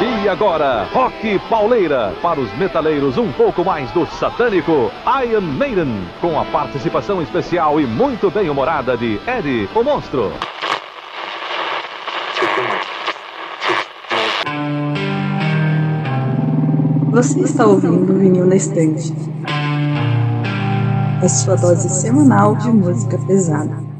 E 0.00 0.28
agora, 0.28 0.88
Rock 0.92 1.38
Pauleira, 1.48 2.14
para 2.20 2.40
os 2.40 2.52
metaleiros 2.58 3.16
um 3.16 3.30
pouco 3.32 3.64
mais 3.64 3.90
do 3.92 4.04
satânico, 4.06 4.90
Iron 5.24 5.42
Maiden, 5.42 6.08
com 6.20 6.38
a 6.38 6.44
participação 6.46 7.22
especial 7.22 7.80
e 7.80 7.86
muito 7.86 8.28
bem 8.28 8.50
humorada 8.50 8.96
de 8.96 9.20
Eddie, 9.26 9.68
o 9.72 9.84
monstro. 9.84 10.32
Você 17.12 17.40
está 17.42 17.64
ouvindo 17.64 18.12
o 18.12 18.18
Vinil 18.18 18.46
na 18.46 18.56
Estante. 18.56 19.14
A 21.22 21.28
sua 21.28 21.54
dose 21.54 21.88
semanal 21.88 22.56
de 22.56 22.68
música 22.68 23.16
pesada. 23.26 23.93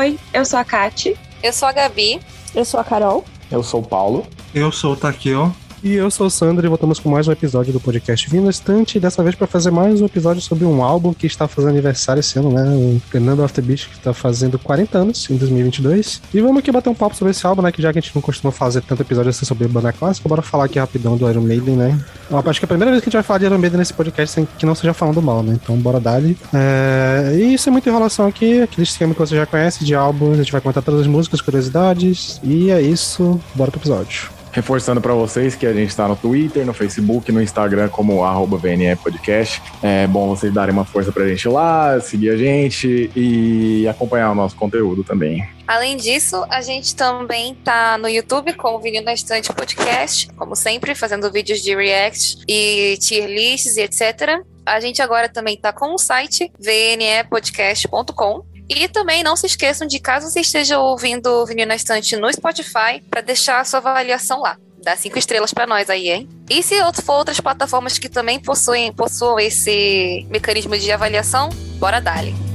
Oi, 0.00 0.18
eu 0.32 0.46
sou 0.46 0.58
a 0.58 0.64
Kati. 0.64 1.14
Eu 1.42 1.52
sou 1.52 1.68
a 1.68 1.72
Gabi. 1.72 2.22
Eu 2.54 2.64
sou 2.64 2.80
a 2.80 2.84
Carol. 2.84 3.22
Eu 3.50 3.62
sou 3.62 3.82
o 3.82 3.86
Paulo. 3.86 4.26
Eu 4.54 4.72
sou 4.72 4.94
o 4.94 4.96
Takeo. 4.96 5.54
E 5.82 5.94
eu 5.94 6.10
sou 6.10 6.26
o 6.26 6.30
Sandro 6.30 6.66
e 6.66 6.68
voltamos 6.68 6.98
com 6.98 7.08
mais 7.08 7.26
um 7.26 7.32
episódio 7.32 7.72
do 7.72 7.80
podcast 7.80 8.28
Vindo 8.28 8.50
Estante, 8.50 9.00
dessa 9.00 9.22
vez 9.22 9.34
para 9.34 9.46
fazer 9.46 9.70
mais 9.70 10.02
um 10.02 10.04
episódio 10.04 10.42
sobre 10.42 10.66
um 10.66 10.82
álbum 10.82 11.14
que 11.14 11.26
está 11.26 11.48
fazendo 11.48 11.70
aniversário 11.70 12.20
esse 12.20 12.38
ano, 12.38 12.52
né? 12.52 12.62
O 12.68 13.42
of 13.42 13.54
the 13.54 13.62
Beast, 13.62 13.88
que 13.88 13.96
está 13.96 14.12
fazendo 14.12 14.58
40 14.58 14.98
anos 14.98 15.30
em 15.30 15.38
2022. 15.38 16.20
E 16.34 16.40
vamos 16.42 16.58
aqui 16.58 16.70
bater 16.70 16.90
um 16.90 16.94
papo 16.94 17.16
sobre 17.16 17.30
esse 17.30 17.46
álbum, 17.46 17.62
né? 17.62 17.72
Que 17.72 17.80
já 17.80 17.90
que 17.94 17.98
a 17.98 18.02
gente 18.02 18.14
não 18.14 18.20
costuma 18.20 18.52
fazer 18.52 18.82
tanto 18.82 19.00
episódio 19.00 19.30
assim 19.30 19.46
sobre 19.46 19.66
banda 19.68 19.90
clássica, 19.90 20.28
bora 20.28 20.42
falar 20.42 20.64
aqui 20.66 20.78
rapidão 20.78 21.16
do 21.16 21.28
Iron 21.30 21.40
Maiden, 21.40 21.76
né? 21.76 21.98
Eu 22.30 22.38
acho 22.38 22.60
que 22.60 22.64
é 22.64 22.66
a 22.66 22.68
primeira 22.68 22.90
vez 22.90 23.02
que 23.02 23.08
a 23.08 23.08
gente 23.08 23.16
vai 23.16 23.22
falar 23.22 23.38
de 23.38 23.46
Iron 23.46 23.56
Maiden 23.56 23.78
nesse 23.78 23.94
podcast 23.94 24.34
sem 24.34 24.46
que 24.58 24.66
não 24.66 24.74
seja 24.74 24.92
falando 24.92 25.22
mal, 25.22 25.42
né? 25.42 25.58
Então 25.62 25.78
bora 25.78 25.98
dar 25.98 26.20
é... 26.52 27.38
E 27.40 27.56
sem 27.56 27.72
muita 27.72 27.88
enrolação 27.88 28.26
aqui, 28.26 28.60
aquele 28.60 28.82
esquema 28.82 29.14
que 29.14 29.20
você 29.20 29.34
já 29.34 29.46
conhece 29.46 29.82
de 29.82 29.94
álbuns, 29.94 30.34
a 30.34 30.42
gente 30.42 30.52
vai 30.52 30.60
contar 30.60 30.82
todas 30.82 31.00
as 31.00 31.06
músicas, 31.06 31.40
curiosidades, 31.40 32.38
e 32.44 32.70
é 32.70 32.82
isso, 32.82 33.40
bora 33.54 33.70
pro 33.70 33.80
episódio. 33.80 34.39
Reforçando 34.52 35.00
para 35.00 35.14
vocês 35.14 35.54
que 35.54 35.66
a 35.66 35.72
gente 35.72 35.90
está 35.90 36.08
no 36.08 36.16
Twitter, 36.16 36.66
no 36.66 36.74
Facebook, 36.74 37.30
no 37.30 37.40
Instagram 37.40 37.88
como 37.88 38.24
arroba 38.24 38.56
VNE 38.56 38.96
Podcast. 38.96 39.62
É 39.82 40.06
bom 40.06 40.28
vocês 40.28 40.52
darem 40.52 40.72
uma 40.72 40.84
força 40.84 41.12
pra 41.12 41.26
gente 41.28 41.48
lá, 41.48 42.00
seguir 42.00 42.30
a 42.30 42.36
gente 42.36 43.10
e 43.14 43.86
acompanhar 43.88 44.30
o 44.30 44.34
nosso 44.34 44.56
conteúdo 44.56 45.04
também. 45.04 45.48
Além 45.66 45.96
disso, 45.96 46.44
a 46.50 46.60
gente 46.62 46.96
também 46.96 47.54
tá 47.54 47.96
no 47.96 48.08
YouTube 48.08 48.54
com 48.54 48.74
o 48.74 48.80
Vinil 48.80 49.04
na 49.04 49.14
Estante 49.14 49.52
Podcast, 49.52 50.28
como 50.34 50.56
sempre, 50.56 50.96
fazendo 50.96 51.30
vídeos 51.30 51.62
de 51.62 51.76
react 51.76 52.38
e 52.48 52.98
tier 52.98 53.28
lists 53.28 53.76
e 53.76 53.82
etc. 53.82 54.42
A 54.66 54.80
gente 54.80 55.00
agora 55.00 55.28
também 55.28 55.56
tá 55.56 55.72
com 55.72 55.94
o 55.94 55.98
site 55.98 56.50
vnepodcast.com 56.58 58.44
e 58.70 58.88
também 58.88 59.24
não 59.24 59.34
se 59.34 59.46
esqueçam 59.46 59.86
de, 59.86 59.98
caso 59.98 60.30
você 60.30 60.40
esteja 60.40 60.78
ouvindo 60.78 61.26
o 61.26 61.46
Vinil 61.46 61.66
na 61.66 61.74
Estante 61.74 62.16
no 62.16 62.32
Spotify, 62.32 63.02
para 63.10 63.20
deixar 63.20 63.60
a 63.60 63.64
sua 63.64 63.80
avaliação 63.80 64.40
lá. 64.40 64.56
Dá 64.82 64.96
cinco 64.96 65.18
estrelas 65.18 65.52
para 65.52 65.66
nós 65.66 65.90
aí, 65.90 66.08
hein? 66.08 66.28
E 66.48 66.62
se 66.62 66.76
for 67.02 67.14
outras 67.14 67.40
plataformas 67.40 67.98
que 67.98 68.08
também 68.08 68.38
possuem, 68.38 68.92
possuam 68.92 69.38
esse 69.38 70.26
mecanismo 70.30 70.78
de 70.78 70.90
avaliação, 70.90 71.50
bora 71.78 72.00
dali. 72.00 72.49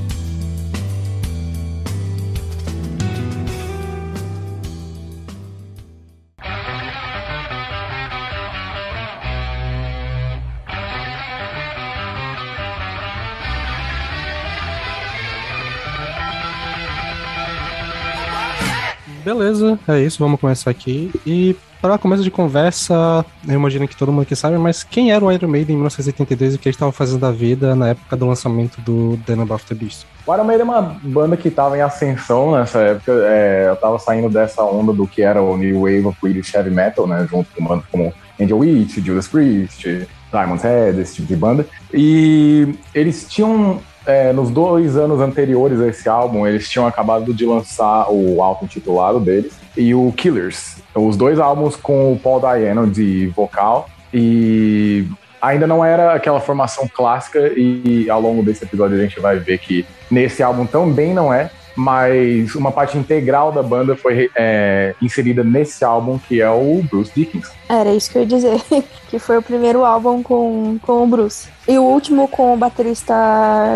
Beleza, 19.26 19.80
é 19.88 20.02
isso, 20.02 20.20
vamos 20.20 20.40
começar 20.40 20.70
aqui. 20.70 21.12
E 21.26 21.56
para 21.82 21.98
começo 21.98 22.22
de 22.22 22.30
conversa, 22.30 23.26
eu 23.48 23.56
imagino 23.56 23.88
que 23.88 23.98
todo 23.98 24.12
mundo 24.12 24.22
aqui 24.22 24.36
sabe, 24.36 24.56
mas 24.60 24.84
quem 24.84 25.12
era 25.12 25.26
o 25.26 25.32
Iron 25.32 25.48
Maiden 25.48 25.74
em 25.74 25.78
1982 25.78 26.54
e 26.54 26.56
o 26.58 26.60
que 26.60 26.68
eles 26.68 26.76
estavam 26.76 26.92
fazendo 26.92 27.22
da 27.22 27.32
vida 27.32 27.76
na 27.76 27.90
época 27.90 28.16
do 28.16 28.28
lançamento 28.28 28.80
do 28.82 29.18
The 29.26 29.36
Number 29.36 29.56
of 29.56 29.66
the 29.66 29.74
Beast? 29.74 30.06
O 30.28 30.32
Iron 30.32 30.44
Maiden 30.44 30.62
é 30.62 30.70
uma 30.70 30.82
banda 31.02 31.36
que 31.36 31.48
estava 31.48 31.76
em 31.76 31.82
ascensão 31.82 32.56
nessa 32.56 32.78
época. 32.82 33.14
É, 33.26 33.66
eu 33.68 33.74
estava 33.74 33.98
saindo 33.98 34.30
dessa 34.30 34.64
onda 34.64 34.94
do 34.94 35.08
que 35.08 35.24
era 35.24 35.42
o 35.42 35.58
New 35.58 35.82
Wave 35.82 36.06
of 36.06 36.20
British 36.22 36.54
Heavy 36.54 36.70
Metal, 36.70 37.08
né? 37.08 37.28
Junto 37.28 37.50
com 37.52 37.64
bandas 37.64 37.86
como 37.92 38.14
Angel 38.40 38.60
Witch, 38.60 39.00
Judas 39.00 39.28
Priest, 39.28 40.08
Diamond's 40.32 40.64
Head, 40.64 41.02
esse 41.02 41.16
tipo 41.16 41.28
de 41.28 41.36
banda. 41.36 41.66
E 41.92 42.76
eles 42.94 43.26
tinham 43.28 43.82
é, 44.06 44.32
nos 44.32 44.50
dois 44.50 44.96
anos 44.98 45.20
anteriores 45.20 45.80
a 45.80 45.88
esse 45.88 46.08
álbum, 46.08 46.46
eles 46.46 46.70
tinham 46.70 46.88
acabado 46.88 47.34
de 47.34 47.46
lançar 47.46 48.08
o 48.10 48.42
álbum 48.42 48.68
titulado 48.68 49.20
deles 49.20 49.54
e 49.76 49.94
o 49.94 50.12
Killers. 50.12 50.78
Os 50.94 51.18
dois 51.18 51.40
álbuns 51.40 51.76
com 51.76 52.14
o 52.14 52.20
Paul 52.20 52.40
Dayano 52.40 52.88
de 52.88 53.28
vocal 53.28 53.90
e 54.14 55.06
ainda 55.42 55.68
não 55.68 55.84
era 55.84 56.14
aquela 56.14 56.40
formação 56.40 56.88
clássica 56.88 57.52
e 57.56 58.10
ao 58.10 58.22
longo 58.22 58.42
desse 58.42 58.64
episódio 58.64 58.98
a 58.98 59.02
gente 59.02 59.20
vai 59.20 59.38
ver 59.38 59.58
que 59.58 59.86
nesse 60.10 60.42
álbum 60.42 60.66
também 60.66 61.14
não 61.14 61.34
é, 61.34 61.50
mas 61.76 62.56
uma 62.56 62.72
parte 62.72 62.98
integral 62.98 63.52
da 63.52 63.62
banda 63.62 63.96
foi 63.96 64.30
é, 64.36 64.96
inserida 65.02 65.44
nesse 65.44 65.84
álbum 65.84 66.18
que 66.18 66.42
é 66.42 66.50
o 66.50 66.82
Bruce 66.90 67.12
Dickinson. 67.16 67.54
Era 67.68 67.94
isso 67.94 68.10
que 68.10 68.18
eu 68.18 68.22
ia 68.22 68.28
dizer, 68.28 68.62
que 69.10 69.20
foi 69.20 69.38
o 69.38 69.42
primeiro 69.42 69.84
álbum 69.84 70.24
com, 70.24 70.78
com 70.82 71.04
o 71.04 71.08
Bruce. 71.08 71.50
E 71.68 71.78
o 71.78 71.84
último 71.84 72.28
com 72.28 72.54
o 72.54 72.58
baterista 72.58 73.14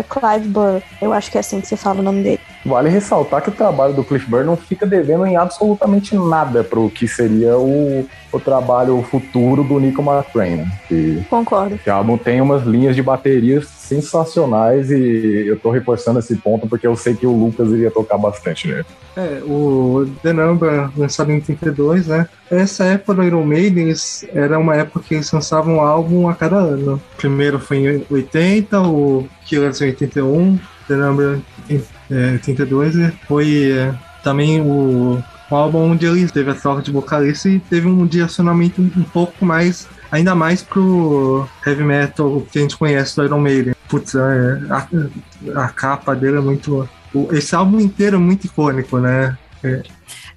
Clive 0.08 0.48
Burr. 0.48 0.82
Eu 1.02 1.12
acho 1.12 1.30
que 1.30 1.36
é 1.36 1.40
assim 1.40 1.60
que 1.60 1.66
você 1.66 1.76
fala 1.76 2.00
o 2.00 2.02
nome 2.02 2.22
dele. 2.22 2.40
Vale 2.64 2.90
ressaltar 2.90 3.42
que 3.42 3.48
o 3.48 3.52
trabalho 3.52 3.94
do 3.94 4.04
Cliff 4.04 4.28
Burr 4.28 4.44
não 4.44 4.56
fica 4.56 4.86
devendo 4.86 5.26
em 5.26 5.36
absolutamente 5.36 6.14
nada 6.14 6.62
para 6.62 6.78
o 6.78 6.90
que 6.90 7.08
seria 7.08 7.56
o, 7.56 8.06
o 8.32 8.40
trabalho 8.40 9.02
futuro 9.02 9.64
do 9.64 9.78
Nico 9.80 10.02
McCrae. 10.02 10.56
Né? 10.56 10.72
Que, 10.86 11.24
Concordo. 11.30 11.78
Que 11.78 11.88
o 11.88 11.92
álbum 11.92 12.18
tem 12.18 12.40
umas 12.40 12.64
linhas 12.64 12.94
de 12.94 13.02
baterias 13.02 13.66
sensacionais 13.66 14.90
e 14.90 15.44
eu 15.46 15.58
tô 15.58 15.70
reforçando 15.70 16.18
esse 16.18 16.36
ponto 16.36 16.68
porque 16.68 16.86
eu 16.86 16.94
sei 16.94 17.14
que 17.14 17.26
o 17.26 17.32
Lucas 17.32 17.70
iria 17.70 17.90
tocar 17.90 18.18
bastante 18.18 18.68
nele. 18.68 18.86
É, 19.16 19.40
o 19.44 20.06
The 20.22 20.32
Number, 20.32 20.90
lançado 20.96 21.32
em 21.32 21.40
32, 21.40 22.06
né? 22.06 22.28
Essa 22.50 22.84
época 22.84 23.14
do 23.14 23.24
Iron 23.24 23.44
Maiden 23.44 23.92
era 24.32 24.58
uma 24.58 24.76
época 24.76 25.04
que 25.06 25.14
eles 25.14 25.30
lançavam 25.32 25.76
um 25.76 25.80
álbum 25.80 26.28
a 26.28 26.34
cada 26.34 26.56
ano. 26.56 27.00
O 27.14 27.16
primeiro 27.16 27.58
foi 27.58 27.78
em 27.78 28.06
80, 28.08 28.80
o 28.82 29.28
Killers 29.44 29.80
em 29.80 29.86
81, 29.86 30.58
The 30.90 30.96
Number 30.96 31.40
em 31.68 31.82
é, 32.10 32.32
82, 32.32 32.96
e 32.96 33.12
foi 33.28 33.72
é, 33.72 33.94
também 34.24 34.60
o, 34.60 35.22
o 35.50 35.54
álbum 35.54 35.92
onde 35.92 36.04
ele 36.04 36.28
teve 36.28 36.50
a 36.50 36.54
troca 36.54 36.82
de 36.82 36.90
vocalista 36.90 37.48
e 37.48 37.60
teve 37.60 37.86
um 37.86 38.04
direcionamento 38.06 38.82
um, 38.82 38.90
um 38.96 39.04
pouco 39.04 39.44
mais 39.44 39.88
ainda 40.10 40.34
mais 40.34 40.62
pro 40.62 41.46
heavy 41.64 41.84
metal 41.84 42.42
que 42.50 42.58
a 42.58 42.62
gente 42.62 42.76
conhece 42.76 43.14
do 43.16 43.24
Iron 43.24 43.40
Maiden. 43.40 43.74
Putz, 43.88 44.14
é, 44.16 44.60
a, 44.68 45.64
a, 45.64 45.68
capa 45.68 46.14
dele 46.14 46.38
é 46.38 46.40
muito. 46.40 46.88
Esse 47.30 47.54
álbum 47.54 47.80
inteiro 47.80 48.16
é 48.16 48.18
muito 48.18 48.46
icônico, 48.46 48.98
né? 48.98 49.36
É. 49.62 49.82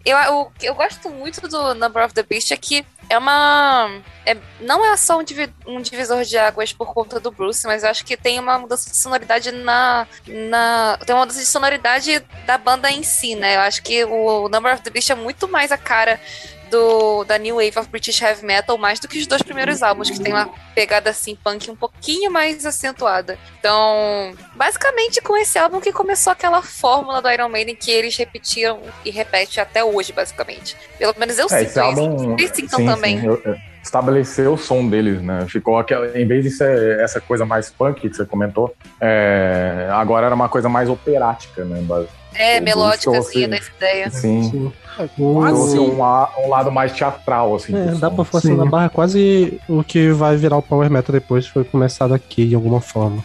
Eu, 0.06 0.18
eu, 0.18 0.52
eu 0.62 0.76
gosto 0.76 1.10
muito 1.10 1.48
do 1.48 1.74
Number 1.76 2.04
of 2.04 2.14
the 2.14 2.24
Beast 2.24 2.52
é 2.52 2.58
que 2.58 2.86
é 3.10 3.18
uma. 3.18 4.02
É, 4.26 4.36
não 4.60 4.86
é 4.86 4.96
só 4.98 5.18
um, 5.18 5.24
um, 5.68 5.82
divisor 5.82 6.24
de 6.24 6.38
águas 6.38 6.74
por 6.74 6.94
conta 6.94 7.20
do 7.20 7.32
Bruce, 7.32 7.66
mas 7.66 7.84
eu 7.84 7.90
acho 7.90 8.06
que 8.06 8.18
tem 8.18 8.40
uma 8.40 8.58
mudança 8.58 8.90
de 8.90 8.98
sonoridade 8.98 9.52
na. 9.52 10.08
na 10.28 10.98
tem 11.06 11.16
uma 11.16 11.22
mudança 11.22 11.40
de 11.40 11.46
sonoridade 11.46 12.20
da 12.46 12.58
banda 12.58 12.92
em 12.92 13.04
si, 13.04 13.36
né? 13.36 13.56
Eu 13.56 13.62
acho 13.62 13.82
que 13.82 14.04
o 14.04 14.50
Number 14.50 14.74
of 14.74 14.84
the 14.84 14.90
Beast 14.90 15.10
é 15.10 15.16
muito 15.16 15.48
mais 15.48 15.72
a 15.72 15.78
cara 15.78 16.20
do, 16.74 17.24
da 17.24 17.38
New 17.38 17.58
Wave 17.58 17.78
of 17.78 17.90
British 17.90 18.20
Heavy 18.20 18.44
Metal 18.44 18.76
mais 18.80 19.00
do 19.00 19.08
que 19.08 19.20
os 19.20 19.28
dois 19.28 19.44
primeiros 19.44 19.84
álbuns, 19.84 20.10
que 20.10 20.20
tem 20.20 20.34
uma 20.34 20.50
pegada 20.74 21.12
assim 21.12 21.36
punk 21.36 21.70
um 21.70 21.76
pouquinho 21.76 22.32
mais 22.32 22.66
acentuada. 22.66 23.38
Então, 23.60 24.34
basicamente 24.56 25.22
com 25.22 25.38
esse 25.38 25.60
álbum 25.60 25.80
que 25.80 25.94
começou 25.94 26.34
aquela 26.34 26.64
fórmula 26.64 27.22
do 27.22 27.30
Iron 27.30 27.50
Maiden 27.50 27.76
que 27.76 27.92
eles 27.92 28.18
repetiram 28.18 28.82
e 29.06 29.12
repetem 29.12 29.62
até 29.62 29.84
hoje, 29.84 30.12
basicamente. 30.12 30.76
Pelo 30.98 31.14
menos 31.18 31.38
eu 31.38 31.46
é, 31.46 31.50
sinto 31.50 31.62
esse 31.62 31.80
álbum, 31.80 32.36
Eles 32.40 32.52
sintam 32.56 32.80
sim, 32.80 32.86
também. 32.86 33.20
Sim, 33.20 33.28
eu 33.28 33.73
estabeleceu 33.84 34.54
o 34.54 34.58
som 34.58 34.88
deles, 34.88 35.22
né? 35.22 35.46
Ficou 35.48 35.78
aquela, 35.78 36.18
em 36.18 36.26
vez 36.26 36.44
de 36.44 36.50
ser 36.50 37.00
essa 37.00 37.20
coisa 37.20 37.46
mais 37.46 37.70
punk 37.70 38.10
que 38.10 38.16
você 38.16 38.26
comentou, 38.26 38.74
é, 39.00 39.90
agora 39.92 40.28
era 40.28 40.34
uma 40.34 40.48
coisa 40.48 40.70
mais 40.70 40.90
operática, 40.90 41.66
né? 41.66 41.86
É, 42.34 42.60
melódica, 42.60 43.16
assim, 43.18 43.48
dessa 43.48 43.70
ideia. 43.78 44.10
Sim. 44.10 44.44
sim. 44.50 44.74
É, 44.98 45.08
quase 45.18 45.78
um, 45.78 46.02
um, 46.02 46.50
lado 46.50 46.72
mais 46.72 46.94
teatral, 46.94 47.56
assim. 47.56 47.76
É, 47.76 47.92
dá 47.96 48.10
pra 48.10 48.24
forçar 48.24 48.56
na 48.56 48.66
barra 48.66 48.90
quase 48.90 49.60
o 49.68 49.84
que 49.84 50.12
vai 50.12 50.36
virar 50.38 50.58
o 50.58 50.62
Power 50.62 50.90
Metal 50.90 51.14
depois 51.14 51.46
foi 51.46 51.64
começado 51.64 52.14
aqui 52.14 52.48
de 52.48 52.56
alguma 52.56 52.80
forma. 52.80 53.24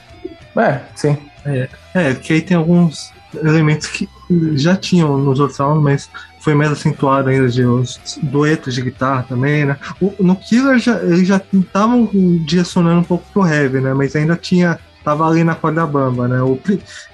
É, 0.56 0.80
sim. 0.94 1.16
É, 1.46 1.68
é 1.94 2.14
que 2.14 2.32
aí 2.32 2.42
tem 2.42 2.56
alguns 2.56 3.12
elementos 3.42 3.86
que 3.86 4.08
já 4.54 4.76
tinham 4.76 5.16
nos 5.18 5.38
outros 5.40 5.60
álbuns, 5.60 5.82
mas 5.82 6.10
foi 6.48 6.54
mais 6.54 6.72
acentuado 6.72 7.28
ainda 7.28 7.46
de 7.46 7.62
os 7.62 8.00
duetos 8.22 8.74
de 8.74 8.80
guitarra 8.80 9.22
também, 9.28 9.66
né? 9.66 9.76
O, 10.00 10.14
no 10.18 10.34
Killer 10.34 10.78
já, 10.78 10.98
eles 11.02 11.28
já 11.28 11.38
estavam 11.52 12.08
direcionando 12.46 13.00
um 13.00 13.04
pouco 13.04 13.26
pro 13.34 13.46
heavy, 13.46 13.82
né? 13.82 13.92
Mas 13.92 14.16
ainda 14.16 14.34
tinha 14.34 14.78
tava 15.04 15.28
ali 15.28 15.44
na 15.44 15.54
corda 15.54 15.86
bamba, 15.86 16.26
né? 16.26 16.40
O, 16.40 16.58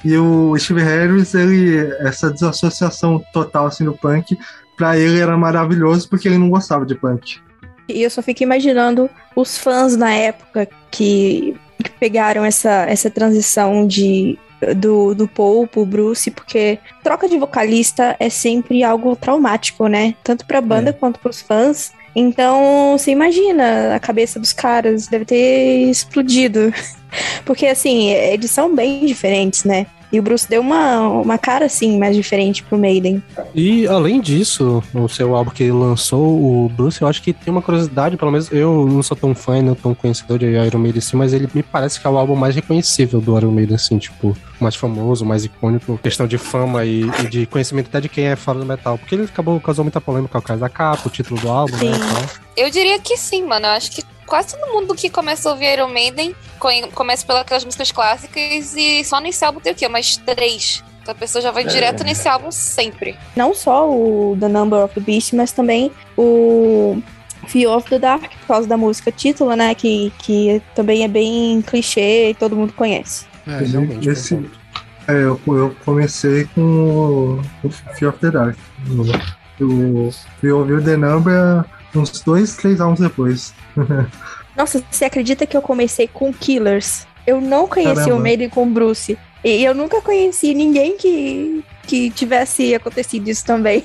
e 0.04 0.16
o 0.16 0.56
Steve 0.56 0.82
Harris, 0.82 1.34
ele 1.34 1.78
essa 1.98 2.30
desassociação 2.30 3.20
total 3.32 3.66
assim 3.66 3.84
do 3.84 3.92
punk, 3.92 4.38
para 4.76 4.96
ele 4.96 5.18
era 5.18 5.36
maravilhoso 5.36 6.08
porque 6.08 6.28
ele 6.28 6.38
não 6.38 6.48
gostava 6.48 6.86
de 6.86 6.94
punk. 6.94 7.40
E 7.88 8.04
eu 8.04 8.10
só 8.10 8.22
fico 8.22 8.44
imaginando 8.44 9.10
os 9.34 9.58
fãs 9.58 9.96
na 9.96 10.12
época 10.12 10.68
que, 10.92 11.56
que 11.82 11.90
pegaram 11.98 12.44
essa, 12.44 12.84
essa 12.88 13.10
transição 13.10 13.84
de 13.84 14.38
do, 14.74 15.14
do 15.14 15.28
Paul 15.28 15.66
pro 15.66 15.84
Bruce, 15.84 16.30
porque 16.30 16.78
troca 17.02 17.28
de 17.28 17.36
vocalista 17.36 18.16
é 18.18 18.28
sempre 18.30 18.82
algo 18.82 19.16
traumático, 19.16 19.86
né? 19.86 20.14
Tanto 20.22 20.46
pra 20.46 20.60
banda 20.60 20.90
é. 20.90 20.92
quanto 20.92 21.18
pros 21.20 21.40
fãs. 21.40 21.92
Então, 22.16 22.96
você 22.96 23.10
imagina 23.10 23.94
a 23.94 23.98
cabeça 23.98 24.38
dos 24.38 24.52
caras, 24.52 25.08
deve 25.08 25.24
ter 25.24 25.90
explodido. 25.90 26.72
Porque, 27.44 27.66
assim, 27.66 28.10
eles 28.10 28.50
são 28.50 28.74
bem 28.74 29.04
diferentes, 29.04 29.64
né? 29.64 29.86
E 30.14 30.20
o 30.20 30.22
Bruce 30.22 30.48
deu 30.48 30.60
uma, 30.60 31.00
uma 31.00 31.36
cara, 31.36 31.66
assim, 31.66 31.98
mais 31.98 32.14
diferente 32.14 32.62
pro 32.62 32.78
Maiden. 32.78 33.20
E, 33.52 33.84
além 33.88 34.20
disso, 34.20 34.80
no 34.94 35.08
seu 35.08 35.34
álbum 35.34 35.50
que 35.50 35.64
ele 35.64 35.72
lançou, 35.72 36.22
o 36.24 36.68
Bruce, 36.68 37.02
eu 37.02 37.08
acho 37.08 37.20
que 37.20 37.32
tem 37.32 37.50
uma 37.50 37.60
curiosidade, 37.60 38.16
pelo 38.16 38.30
menos 38.30 38.48
eu 38.52 38.86
não 38.86 39.02
sou 39.02 39.16
tão 39.16 39.34
fã, 39.34 39.60
não 39.60 39.74
tão 39.74 39.92
conhecedor 39.92 40.38
de 40.38 40.46
Iron 40.46 40.78
Maiden, 40.78 41.00
assim, 41.00 41.16
mas 41.16 41.32
ele 41.32 41.48
me 41.52 41.64
parece 41.64 41.98
que 41.98 42.06
é 42.06 42.10
o 42.10 42.16
álbum 42.16 42.36
mais 42.36 42.54
reconhecível 42.54 43.20
do 43.20 43.36
Iron 43.36 43.50
Maiden, 43.50 43.74
assim, 43.74 43.98
tipo, 43.98 44.36
mais 44.60 44.76
famoso, 44.76 45.24
mais 45.24 45.44
icônico, 45.44 45.98
questão 46.00 46.28
de 46.28 46.38
fama 46.38 46.84
e, 46.84 47.02
e 47.02 47.28
de 47.28 47.46
conhecimento 47.46 47.88
até 47.88 48.00
de 48.00 48.08
quem 48.08 48.26
é 48.26 48.36
fora 48.36 48.60
do 48.60 48.64
metal. 48.64 48.96
Porque 48.96 49.16
ele 49.16 49.24
acabou, 49.24 49.58
causou 49.58 49.84
muita 49.84 50.00
polêmica 50.00 50.40
por 50.40 50.46
causa 50.46 50.60
da 50.60 50.68
capa, 50.68 51.08
o 51.08 51.10
título 51.10 51.40
do 51.40 51.48
álbum, 51.48 51.76
sim. 51.76 51.90
né? 51.90 51.98
Eu 52.56 52.70
diria 52.70 53.00
que 53.00 53.16
sim, 53.16 53.44
mano. 53.44 53.66
Eu 53.66 53.70
acho 53.70 53.90
que 53.90 54.04
quase 54.34 54.56
todo 54.56 54.72
mundo 54.72 54.96
que 54.96 55.08
começa 55.08 55.48
a 55.48 55.52
ouvir 55.52 55.74
Iron 55.74 55.90
Maiden 55.90 56.34
começa 56.92 57.24
pelas 57.24 57.64
músicas 57.64 57.92
clássicas 57.92 58.74
e 58.74 59.04
só 59.04 59.20
nesse 59.20 59.44
álbum 59.44 59.60
tem 59.60 59.72
o 59.72 59.76
quê? 59.76 59.86
Umas 59.86 60.16
três. 60.16 60.82
Então 61.00 61.12
a 61.12 61.14
pessoa 61.14 61.40
já 61.40 61.52
vai 61.52 61.62
é. 61.62 61.66
direto 61.68 62.02
nesse 62.02 62.26
álbum 62.26 62.50
sempre. 62.50 63.16
Não 63.36 63.54
só 63.54 63.88
o 63.88 64.36
The 64.40 64.48
Number 64.48 64.80
of 64.80 64.94
the 64.94 65.00
Beast, 65.00 65.34
mas 65.34 65.52
também 65.52 65.92
o 66.16 67.00
Fear 67.46 67.76
of 67.76 67.88
the 67.88 67.96
Dark, 68.00 68.22
por 68.40 68.46
causa 68.48 68.66
da 68.66 68.76
música 68.76 69.12
título, 69.12 69.54
né? 69.54 69.72
Que, 69.72 70.12
que 70.18 70.60
também 70.74 71.04
é 71.04 71.08
bem 71.08 71.62
clichê 71.62 72.30
e 72.30 72.34
todo 72.34 72.56
mundo 72.56 72.72
conhece. 72.72 73.26
É, 73.46 73.58
realmente. 73.58 74.08
Esse, 74.08 74.34
é, 75.06 75.12
eu, 75.12 75.40
eu 75.46 75.76
comecei 75.84 76.44
com 76.56 77.40
o 77.62 77.70
Fear 77.70 78.12
of 78.12 78.18
the 78.18 78.32
Dark. 78.32 78.56
Eu 79.60 80.12
fui 80.40 80.50
ouvir 80.50 80.72
o 80.72 80.82
The 80.82 80.96
Number 80.96 81.64
uns 81.98 82.20
dois, 82.20 82.56
três 82.56 82.80
álbuns 82.80 83.00
depois. 83.00 83.54
Nossa, 84.56 84.82
você 84.90 85.04
acredita 85.04 85.46
que 85.46 85.56
eu 85.56 85.62
comecei 85.62 86.08
com 86.08 86.32
Killers? 86.32 87.06
Eu 87.26 87.40
não 87.40 87.66
conheci 87.66 87.94
Caramba. 87.94 88.14
o 88.14 88.20
Maiden 88.20 88.48
com 88.48 88.70
Bruce. 88.70 89.18
E 89.42 89.64
eu 89.64 89.74
nunca 89.74 90.00
conheci 90.00 90.54
ninguém 90.54 90.96
que, 90.96 91.64
que 91.86 92.10
tivesse 92.10 92.74
acontecido 92.74 93.28
isso 93.28 93.44
também. 93.44 93.84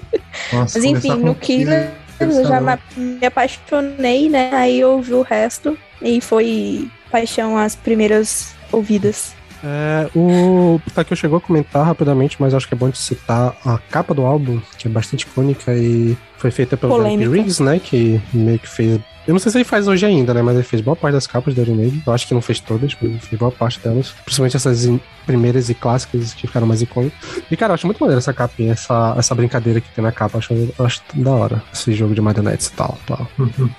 Nossa, 0.52 0.78
Mas 0.78 0.84
enfim, 0.84 1.14
no 1.16 1.34
Killers 1.34 1.90
eu 2.20 2.44
já 2.44 2.60
me 2.96 3.26
apaixonei, 3.26 4.28
né? 4.28 4.50
Aí 4.52 4.80
eu 4.80 4.92
ouvi 4.92 5.12
o 5.14 5.22
resto 5.22 5.76
e 6.00 6.20
foi 6.20 6.88
paixão 7.10 7.58
as 7.58 7.74
primeiras 7.74 8.54
ouvidas. 8.72 9.34
É, 9.64 10.10
o 10.14 10.78
Takeo 10.94 11.16
chegou 11.16 11.38
a 11.38 11.40
comentar 11.40 11.86
rapidamente, 11.86 12.36
mas 12.38 12.52
acho 12.52 12.68
que 12.68 12.74
é 12.74 12.76
bom 12.76 12.90
de 12.90 12.98
citar 12.98 13.56
a 13.64 13.78
capa 13.78 14.12
do 14.12 14.26
álbum, 14.26 14.60
que 14.76 14.86
é 14.86 14.90
bastante 14.90 15.22
icônica 15.22 15.74
e 15.74 16.16
foi 16.36 16.50
feita 16.50 16.76
pelo 16.76 17.02
Derek 17.02 17.26
Riggs, 17.26 17.62
né? 17.62 17.80
Que 17.82 18.20
meio 18.32 18.58
que 18.58 18.68
fez. 18.68 19.00
Eu 19.26 19.32
não 19.32 19.38
sei 19.38 19.50
se 19.50 19.56
ele 19.56 19.64
faz 19.64 19.88
hoje 19.88 20.04
ainda, 20.04 20.34
né? 20.34 20.42
Mas 20.42 20.54
ele 20.56 20.64
fez 20.64 20.82
boa 20.82 20.94
parte 20.94 21.14
das 21.14 21.26
capas 21.26 21.54
do 21.54 21.62
Iron 21.62 21.76
Maiden. 21.76 22.02
Eu 22.06 22.12
acho 22.12 22.28
que 22.28 22.34
não 22.34 22.42
fez 22.42 22.60
todas, 22.60 22.94
mas 23.00 23.10
ele 23.10 23.18
fez 23.18 23.40
boa 23.40 23.50
parte 23.50 23.80
delas. 23.80 24.10
Principalmente 24.22 24.54
essas 24.54 24.86
primeiras 25.24 25.70
e 25.70 25.74
clássicas 25.74 26.34
que 26.34 26.46
ficaram 26.46 26.66
mais 26.66 26.82
icônicas. 26.82 27.18
E, 27.50 27.56
cara, 27.56 27.70
eu 27.70 27.74
acho 27.74 27.86
muito 27.86 27.98
maneiro 27.98 28.18
essa 28.18 28.34
capinha, 28.34 28.74
essa, 28.74 29.14
essa 29.16 29.34
brincadeira 29.34 29.80
que 29.80 29.88
tem 29.88 30.04
na 30.04 30.12
capa. 30.12 30.36
Eu 30.36 30.38
acho, 30.40 30.52
eu 30.52 30.84
acho 30.84 31.00
da 31.14 31.30
hora. 31.30 31.62
Esse 31.72 31.94
jogo 31.94 32.14
de 32.14 32.20
marionetes 32.20 32.66
e 32.66 32.72
tal. 32.72 32.98
tal. 33.06 33.26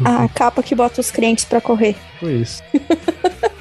A 0.04 0.28
capa 0.30 0.64
que 0.64 0.74
bota 0.74 1.00
os 1.00 1.12
crentes 1.12 1.46
pra 1.46 1.62
correr. 1.62 1.96
Foi 2.20 2.34
isso. 2.34 2.64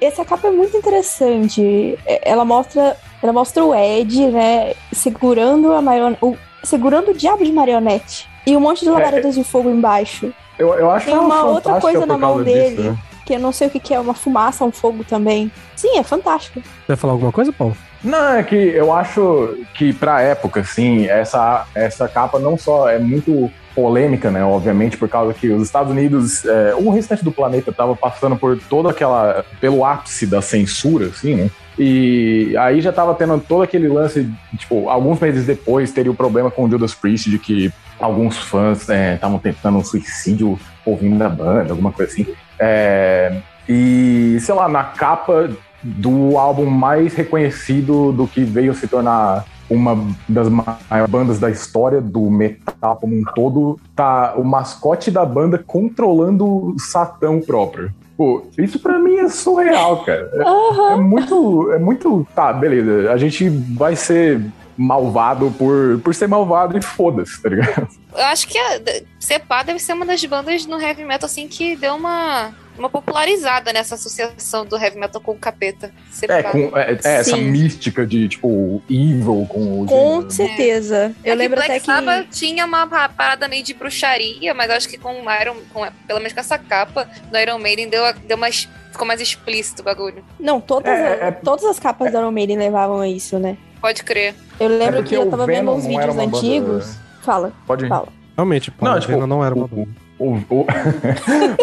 Essa 0.00 0.24
capa 0.24 0.48
é 0.48 0.50
muito 0.50 0.76
interessante. 0.76 1.98
É, 2.06 2.30
ela 2.30 2.44
mostra, 2.44 2.96
ela 3.22 3.32
mostra 3.32 3.64
o 3.64 3.74
Ed, 3.74 4.26
né, 4.28 4.74
segurando 4.92 5.72
a 5.72 5.82
marionete, 5.82 6.38
segurando 6.62 7.10
o 7.10 7.14
diabo 7.14 7.44
de 7.44 7.52
marionete 7.52 8.28
e 8.46 8.56
um 8.56 8.60
monte 8.60 8.84
de 8.84 8.90
labaredas 8.90 9.36
é, 9.36 9.40
de 9.40 9.44
fogo 9.44 9.68
embaixo. 9.70 10.32
Eu, 10.58 10.74
eu 10.74 10.90
acho 10.90 11.06
Tem 11.06 11.18
uma 11.18 11.44
outra 11.44 11.80
coisa 11.80 12.04
na 12.04 12.18
mão 12.18 12.42
dele, 12.42 12.76
disso, 12.76 12.90
né? 12.90 12.98
Que 13.28 13.34
eu 13.34 13.38
não 13.38 13.52
sei 13.52 13.68
o 13.68 13.70
que, 13.70 13.78
que 13.78 13.92
é, 13.92 14.00
uma 14.00 14.14
fumaça, 14.14 14.64
um 14.64 14.72
fogo 14.72 15.04
também. 15.04 15.52
Sim, 15.76 15.98
é 15.98 16.02
fantástico. 16.02 16.62
Você 16.62 16.86
vai 16.88 16.96
falar 16.96 17.12
alguma 17.12 17.30
coisa, 17.30 17.52
Paulo? 17.52 17.76
Não, 18.02 18.32
é 18.32 18.42
que 18.42 18.54
eu 18.54 18.90
acho 18.90 19.54
que 19.74 19.92
pra 19.92 20.22
época, 20.22 20.60
assim, 20.60 21.06
essa, 21.06 21.66
essa 21.74 22.08
capa 22.08 22.38
não 22.38 22.56
só 22.56 22.88
é 22.88 22.98
muito 22.98 23.50
polêmica, 23.74 24.30
né? 24.30 24.42
Obviamente, 24.42 24.96
por 24.96 25.10
causa 25.10 25.34
que 25.34 25.50
os 25.50 25.62
Estados 25.62 25.92
Unidos, 25.92 26.42
é, 26.46 26.74
o 26.74 26.88
restante 26.88 27.22
do 27.22 27.30
planeta 27.30 27.70
estava 27.70 27.94
passando 27.94 28.34
por 28.34 28.58
toda 28.58 28.90
aquela. 28.90 29.44
pelo 29.60 29.84
ápice 29.84 30.26
da 30.26 30.40
censura, 30.40 31.08
assim, 31.08 31.34
né? 31.34 31.50
E 31.78 32.56
aí 32.56 32.80
já 32.80 32.92
tava 32.92 33.14
tendo 33.14 33.38
todo 33.40 33.62
aquele 33.62 33.88
lance, 33.88 34.26
tipo, 34.56 34.88
alguns 34.88 35.20
meses 35.20 35.44
depois 35.44 35.92
teria 35.92 36.10
o 36.10 36.14
problema 36.14 36.50
com 36.50 36.64
o 36.64 36.70
Judas 36.70 36.94
Priest 36.94 37.28
de 37.28 37.38
que 37.38 37.70
alguns 38.00 38.38
fãs 38.38 38.88
estavam 38.88 39.36
é, 39.36 39.40
tentando 39.40 39.78
um 39.78 39.84
suicídio 39.84 40.58
ouvindo 40.84 41.22
a 41.22 41.28
banda, 41.28 41.72
alguma 41.72 41.92
coisa 41.92 42.10
assim. 42.10 42.26
É, 42.58 43.40
e, 43.68 44.38
sei 44.40 44.54
lá, 44.54 44.68
na 44.68 44.84
capa 44.84 45.50
do 45.82 46.38
álbum 46.38 46.66
mais 46.66 47.14
reconhecido 47.14 48.12
do 48.12 48.26
que 48.26 48.42
veio 48.42 48.74
se 48.74 48.88
tornar 48.88 49.44
uma 49.70 49.98
das 50.28 50.48
maiores 50.48 51.10
bandas 51.10 51.38
da 51.38 51.50
história 51.50 52.00
do 52.00 52.30
metal 52.30 52.96
como 52.96 53.14
um 53.14 53.22
todo, 53.34 53.78
tá 53.94 54.34
o 54.36 54.44
mascote 54.44 55.10
da 55.10 55.24
banda 55.24 55.62
controlando 55.64 56.46
o 56.46 56.78
Satã 56.78 57.38
próprio. 57.40 57.92
Pô, 58.16 58.42
isso 58.58 58.80
pra 58.80 58.98
mim 58.98 59.16
é 59.16 59.28
surreal, 59.28 60.04
cara. 60.04 60.28
É, 60.32 60.50
uhum. 60.50 60.90
é, 60.90 60.96
muito. 60.96 61.72
É 61.72 61.78
muito. 61.78 62.26
Tá, 62.34 62.52
beleza. 62.52 63.12
A 63.12 63.16
gente 63.16 63.48
vai 63.48 63.94
ser 63.94 64.42
malvado 64.78 65.50
por, 65.58 66.00
por 66.02 66.14
ser 66.14 66.28
malvado 66.28 66.78
e 66.78 66.82
foda-se, 66.82 67.42
tá 67.42 67.48
ligado? 67.48 67.88
Eu 68.14 68.24
acho 68.26 68.46
que 68.46 68.56
a 68.56 68.80
Sepá 69.18 69.62
deve 69.62 69.80
ser 69.80 69.92
uma 69.92 70.06
das 70.06 70.24
bandas 70.24 70.64
no 70.64 70.80
heavy 70.80 71.04
metal 71.04 71.26
assim 71.26 71.48
que 71.48 71.76
deu 71.76 71.94
uma 71.94 72.54
uma 72.78 72.88
popularizada 72.88 73.72
nessa 73.72 73.96
associação 73.96 74.64
do 74.64 74.76
heavy 74.76 74.98
metal 74.98 75.20
com 75.20 75.32
o 75.32 75.38
capeta. 75.38 75.92
É, 76.22 76.42
com, 76.44 76.78
é, 76.78 76.98
é 77.04 77.14
essa 77.16 77.36
mística 77.36 78.06
de, 78.06 78.28
tipo, 78.28 78.80
evil 78.88 79.46
com 79.48 79.82
o 79.82 79.86
Com 79.86 80.20
gênero. 80.20 80.30
certeza. 80.30 81.14
Eu 81.24 81.32
é 81.32 81.34
lembro 81.34 81.56
Black 81.56 81.70
até 81.70 81.80
que... 81.80 81.86
Sabbath 81.86 82.28
tinha 82.30 82.64
uma 82.64 82.86
parada 82.86 83.48
meio 83.48 83.64
de 83.64 83.74
bruxaria, 83.74 84.54
mas 84.54 84.70
acho 84.70 84.88
que 84.88 84.96
com 84.96 85.12
o 85.12 85.40
Iron, 85.40 85.56
com, 85.72 85.86
pelo 86.06 86.20
menos 86.20 86.32
com 86.32 86.40
essa 86.40 86.58
capa 86.58 87.08
do 87.30 87.38
Iron 87.38 87.58
Maiden, 87.58 87.88
deu, 87.88 88.02
deu 88.26 88.36
mais, 88.36 88.68
ficou 88.92 89.06
mais 89.06 89.20
explícito 89.20 89.82
o 89.82 89.84
bagulho. 89.84 90.24
Não, 90.38 90.60
todas, 90.60 90.92
é, 90.92 91.28
é, 91.28 91.30
todas 91.32 91.64
as 91.64 91.78
capas 91.78 92.12
do 92.12 92.18
Iron 92.18 92.30
Maiden 92.30 92.58
levavam 92.58 93.00
a 93.00 93.08
isso, 93.08 93.38
né? 93.38 93.56
Pode 93.80 94.02
crer. 94.02 94.34
Eu 94.58 94.68
lembro 94.68 95.02
que 95.04 95.14
eu 95.14 95.30
tava 95.30 95.46
vendo 95.46 95.70
uns 95.70 95.86
vídeos 95.86 96.16
antigos. 96.16 96.86
Banda... 96.86 97.22
Fala. 97.22 97.52
Pode 97.66 97.84
ir. 97.84 97.88
Fala. 97.88 98.08
Realmente, 98.36 98.70
pô, 98.70 98.84
não, 98.84 99.00
tipo, 99.00 99.26
não 99.26 99.44
era 99.44 99.54
uma 99.54 99.66
banda 99.66 99.88
o, 100.18 100.34
o, 100.50 100.66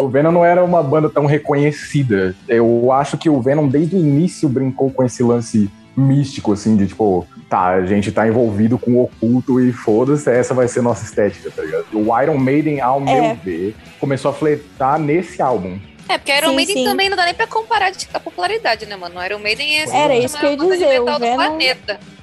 o, 0.00 0.08
Venom 0.08 0.32
não 0.32 0.44
era 0.44 0.64
uma 0.64 0.82
banda 0.82 1.10
tão 1.10 1.26
reconhecida. 1.26 2.34
Eu 2.48 2.90
acho 2.90 3.18
que 3.18 3.28
o 3.28 3.40
Venom, 3.40 3.68
desde 3.68 3.96
o 3.96 3.98
início, 3.98 4.48
brincou 4.48 4.90
com 4.90 5.04
esse 5.04 5.22
lance 5.22 5.70
místico, 5.96 6.52
assim, 6.52 6.76
de 6.76 6.86
tipo, 6.86 7.26
tá, 7.48 7.68
a 7.68 7.86
gente 7.86 8.12
tá 8.12 8.26
envolvido 8.26 8.78
com 8.78 8.92
o 8.92 9.04
oculto 9.04 9.60
e 9.60 9.72
foda-se, 9.72 10.30
essa 10.30 10.52
vai 10.52 10.68
ser 10.68 10.82
nossa 10.82 11.04
estética, 11.04 11.50
tá 11.50 11.62
ligado? 11.62 11.86
O 11.92 12.20
Iron 12.20 12.38
Maiden, 12.38 12.80
ao 12.80 13.00
é. 13.00 13.04
meu 13.04 13.36
ver, 13.36 13.74
começou 13.98 14.30
a 14.30 14.34
fletar 14.34 14.98
nesse 14.98 15.40
álbum. 15.40 15.78
É, 16.08 16.18
porque 16.18 16.32
Iron 16.32 16.50
sim, 16.50 16.54
Maiden 16.56 16.76
sim. 16.76 16.84
também 16.84 17.08
não 17.08 17.16
dá 17.16 17.24
nem 17.24 17.34
pra 17.34 17.46
comparar 17.46 17.92
a 18.14 18.20
popularidade, 18.20 18.86
né, 18.86 18.96
mano? 18.96 19.18
O 19.18 19.24
Iron 19.24 19.38
Maiden 19.38 19.80
é 19.80 19.88
Era 19.88 20.16
isso 20.16 20.38
que 20.38 20.46
eu 20.46 20.50
ia 20.50 20.56
dizer, 20.56 21.00
o 21.00 21.18
Venom, 21.18 21.58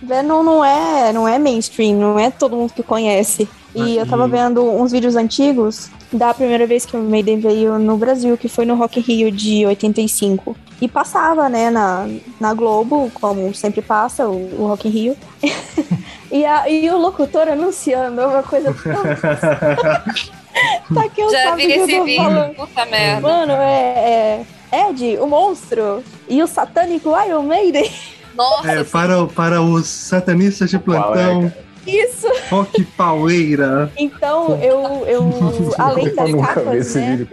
Venom 0.01 0.43
não 0.43 0.65
é, 0.65 1.11
não 1.13 1.27
é 1.27 1.37
mainstream, 1.37 1.95
não 1.95 2.19
é 2.19 2.31
todo 2.31 2.55
mundo 2.55 2.73
que 2.73 2.83
conhece. 2.83 3.47
E 3.75 3.97
eu 3.97 4.05
tava 4.05 4.27
vendo 4.27 4.63
uns 4.63 4.91
vídeos 4.91 5.15
antigos 5.15 5.89
da 6.11 6.31
primeira 6.33 6.67
vez 6.67 6.85
que 6.85 6.95
o 6.95 7.01
Maiden 7.01 7.39
veio 7.39 7.79
no 7.79 7.97
Brasil, 7.97 8.37
que 8.37 8.47
foi 8.47 8.65
no 8.65 8.75
Rock 8.75 8.99
in 8.99 9.03
Rio 9.03 9.31
de 9.31 9.65
85. 9.65 10.55
E 10.79 10.87
passava, 10.87 11.49
né, 11.49 11.71
na, 11.71 12.07
na 12.39 12.53
Globo, 12.53 13.11
como 13.15 13.53
sempre 13.53 13.81
passa, 13.81 14.27
o, 14.27 14.61
o 14.61 14.67
Rock 14.67 14.87
in 14.87 14.91
Rio. 14.91 15.17
e, 16.33 16.45
a, 16.47 16.67
e 16.67 16.89
o 16.89 16.97
locutor 16.97 17.47
anunciando 17.47 18.19
uma 18.21 18.41
coisa 18.41 18.73
tão... 18.73 19.03
tá 20.95 21.09
que 21.09 21.21
eu 21.21 21.29
Já 21.29 21.55
vi 21.55 21.71
esse 21.71 22.01
vídeo, 22.01 22.15
falando. 22.23 22.55
puta 22.55 22.85
merda. 22.87 23.21
Mano, 23.21 23.53
é, 23.53 24.43
é 24.71 24.89
Ed, 24.89 25.17
o 25.19 25.27
monstro, 25.27 26.03
e 26.27 26.41
o 26.41 26.47
satânico 26.47 27.13
Iron 27.23 27.43
Maiden. 27.43 27.91
Nossa, 28.33 28.71
é, 28.71 28.83
para, 28.83 29.27
para 29.27 29.61
os 29.61 29.85
satanistas 29.85 30.71
de 30.71 30.79
plantão, 30.79 31.53
Isso! 31.85 32.27
Rock 32.49 32.83
pauleira. 32.97 33.91
Então, 33.97 34.57
eu, 34.61 35.05
eu 35.05 35.29
além 35.77 36.13
das 36.15 36.29
Eu 36.29 36.37
capas, 36.39 36.95
né? 36.95 37.27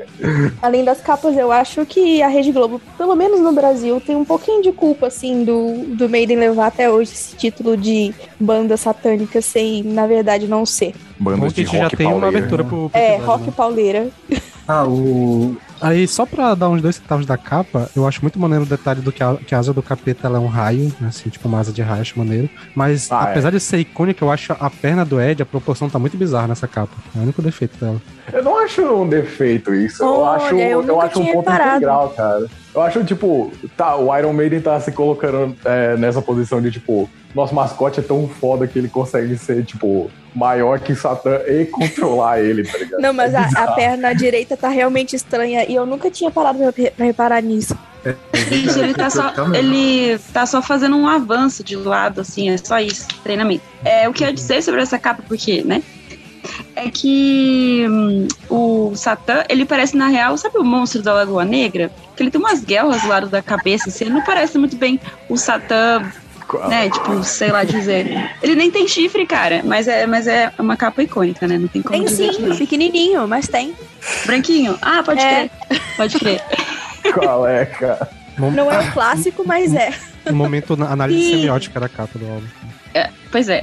Além 0.60 0.84
das 0.84 1.00
capas, 1.00 1.36
eu 1.36 1.52
acho 1.52 1.86
que 1.86 2.20
a 2.22 2.28
Rede 2.28 2.50
Globo, 2.52 2.80
pelo 2.98 3.14
menos 3.14 3.40
no 3.40 3.52
Brasil, 3.52 4.00
tem 4.00 4.16
um 4.16 4.24
pouquinho 4.24 4.62
de 4.62 4.72
culpa, 4.72 5.06
assim, 5.06 5.44
do, 5.44 5.94
do 5.96 6.08
Maiden 6.08 6.36
levar 6.38 6.66
até 6.66 6.90
hoje 6.90 7.12
esse 7.12 7.36
título 7.36 7.76
de 7.76 8.12
banda 8.38 8.76
satânica 8.76 9.40
sem, 9.40 9.82
na 9.82 10.06
verdade, 10.06 10.48
não 10.48 10.66
ser. 10.66 10.94
Bom 11.18 11.30
Bandas 11.32 11.52
que 11.52 11.60
a 11.60 11.64
de 11.64 11.70
gente 11.70 11.78
já 11.78 11.84
rock 11.84 11.96
tem 11.96 12.06
uma 12.06 12.20
pauleira. 12.20 12.38
abertura 12.38 12.64
pro, 12.64 12.90
pro 12.90 12.98
É, 13.00 13.14
episódio, 13.16 13.26
rock 13.26 13.46
né? 13.46 13.52
pauleira. 13.56 14.08
Ah, 14.66 14.84
o. 14.86 15.56
Aí, 15.80 16.06
só 16.06 16.26
pra 16.26 16.54
dar 16.54 16.68
uns 16.68 16.82
dois 16.82 16.96
centavos 16.96 17.24
da 17.26 17.36
capa, 17.36 17.88
eu 17.96 18.06
acho 18.06 18.20
muito 18.22 18.38
maneiro 18.38 18.64
o 18.64 18.68
detalhe 18.68 19.00
do 19.00 19.10
que 19.10 19.22
a, 19.22 19.34
que 19.36 19.54
a 19.54 19.58
asa 19.58 19.72
do 19.72 19.82
capeta 19.82 20.26
ela 20.26 20.36
é 20.38 20.40
um 20.40 20.46
raio, 20.46 20.92
né, 21.00 21.08
assim, 21.08 21.28
tipo 21.30 21.48
uma 21.48 21.58
asa 21.60 21.72
de 21.72 21.80
raio, 21.82 22.02
acho 22.02 22.18
maneiro. 22.18 22.48
Mas, 22.74 23.10
Ah, 23.10 23.26
é. 23.26 23.30
apesar 23.30 23.50
de 23.50 23.60
ser 23.60 23.78
icônica, 23.78 24.24
eu 24.24 24.30
acho 24.30 24.52
a 24.52 24.68
perna 24.70 25.04
do 25.04 25.20
Ed, 25.20 25.42
a 25.42 25.46
proporção 25.46 25.88
tá 25.88 25.98
muito 25.98 26.16
bizarra 26.16 26.48
nessa 26.48 26.68
capa. 26.68 26.92
É 27.16 27.18
o 27.18 27.22
único 27.22 27.40
defeito 27.40 27.78
dela. 27.82 28.00
Eu 28.32 28.44
não 28.44 28.58
acho 28.58 28.82
um 28.82 29.08
defeito 29.08 29.74
isso. 29.74 30.02
eu 30.02 30.08
Olha, 30.20 30.44
acho, 30.44 30.54
eu 30.54 30.82
eu 30.86 31.00
acho 31.00 31.20
um 31.20 31.26
ponto 31.26 31.36
reparado. 31.50 31.76
integral, 31.76 32.10
cara. 32.10 32.46
Eu 32.74 32.82
acho, 32.82 33.02
tipo, 33.04 33.50
tá, 33.76 33.96
o 33.96 34.16
Iron 34.16 34.32
Maiden 34.32 34.60
tá 34.60 34.78
se 34.78 34.92
colocando 34.92 35.56
é, 35.64 35.96
nessa 35.96 36.22
posição 36.22 36.60
de, 36.62 36.70
tipo, 36.70 37.10
nosso 37.34 37.54
mascote 37.54 37.98
é 37.98 38.02
tão 38.02 38.28
foda 38.28 38.66
que 38.68 38.78
ele 38.78 38.88
consegue 38.88 39.36
ser, 39.36 39.64
tipo, 39.64 40.08
maior 40.34 40.78
que 40.80 40.94
Satã 40.94 41.40
e 41.46 41.66
controlar 41.66 42.40
ele, 42.40 42.64
tá 42.64 42.78
ligado? 42.78 43.00
Não, 43.00 43.12
mas 43.12 43.34
É 43.34 43.38
a, 43.38 43.64
a 43.64 43.72
perna 43.72 44.12
direita 44.14 44.56
tá 44.56 44.68
realmente 44.68 45.16
estranha 45.16 45.64
e 45.68 45.74
eu 45.74 45.84
nunca 45.86 46.10
tinha 46.10 46.30
parado 46.30 46.58
pra, 46.58 46.72
pra 46.72 47.04
reparar 47.04 47.42
nisso. 47.42 47.76
Gente, 48.48 48.78
ele 48.78 48.94
tá 48.94 49.10
só, 49.10 49.32
ele 49.54 50.18
tá 50.32 50.46
só 50.46 50.62
fazendo 50.62 50.96
um 50.96 51.06
avanço 51.06 51.62
de 51.62 51.76
lado, 51.76 52.20
assim, 52.22 52.48
é 52.48 52.56
só 52.56 52.80
isso, 52.80 53.06
treinamento. 53.22 53.62
É, 53.84 54.08
o 54.08 54.12
que 54.12 54.24
eu 54.24 54.28
ia 54.28 54.34
dizer 54.34 54.62
sobre 54.62 54.80
essa 54.80 54.98
capa, 54.98 55.22
porque, 55.26 55.62
né? 55.62 55.82
É 56.74 56.88
que 56.88 57.86
hum, 57.88 58.26
o 58.48 58.92
Satã, 58.96 59.44
ele 59.48 59.66
parece, 59.66 59.96
na 59.96 60.06
real, 60.08 60.38
sabe 60.38 60.56
o 60.58 60.64
monstro 60.64 61.02
da 61.02 61.12
Lagoa 61.12 61.44
Negra? 61.44 61.90
Que 62.16 62.22
ele 62.22 62.30
tem 62.30 62.40
umas 62.40 62.64
guerras 62.64 63.02
do 63.02 63.08
lado 63.08 63.28
da 63.28 63.42
cabeça, 63.42 63.90
assim, 63.90 64.04
ele 64.04 64.14
não 64.14 64.24
parece 64.24 64.56
muito 64.56 64.76
bem 64.76 64.98
o 65.28 65.36
Satã, 65.36 66.02
né? 66.68 66.90
Tipo, 66.90 67.22
sei 67.22 67.50
lá 67.50 67.64
dizer. 67.64 68.30
Ele 68.42 68.54
nem 68.54 68.70
tem 68.70 68.86
chifre, 68.88 69.26
cara, 69.26 69.62
mas 69.64 69.86
é, 69.88 70.06
mas 70.06 70.26
é 70.26 70.52
uma 70.58 70.76
capa 70.76 71.02
icônica, 71.02 71.46
né? 71.46 71.58
Não 71.58 71.68
tem 71.68 71.82
como 71.82 71.96
Tem 71.96 72.04
dizer 72.06 72.32
sim, 72.34 72.42
não. 72.42 72.56
pequenininho, 72.56 73.26
mas 73.28 73.46
tem. 73.48 73.74
Branquinho? 74.26 74.78
Ah, 74.82 75.02
pode 75.02 75.20
É. 75.20 75.48
crer. 75.68 75.80
Pode 75.96 76.18
crer. 76.18 76.42
Qual 77.14 77.46
é, 77.46 77.64
cara? 77.66 78.08
Não 78.38 78.70
é 78.70 78.78
o 78.80 78.92
clássico, 78.92 79.42
mas 79.46 79.74
é. 79.74 79.92
Um 80.26 80.34
momento 80.34 80.76
na 80.76 80.90
análise 80.90 81.20
Ih. 81.20 81.30
semiótica 81.36 81.78
da 81.80 81.88
capa 81.88 82.18
do 82.18 82.26
álbum. 82.26 82.46
Pois 83.30 83.48
é. 83.48 83.62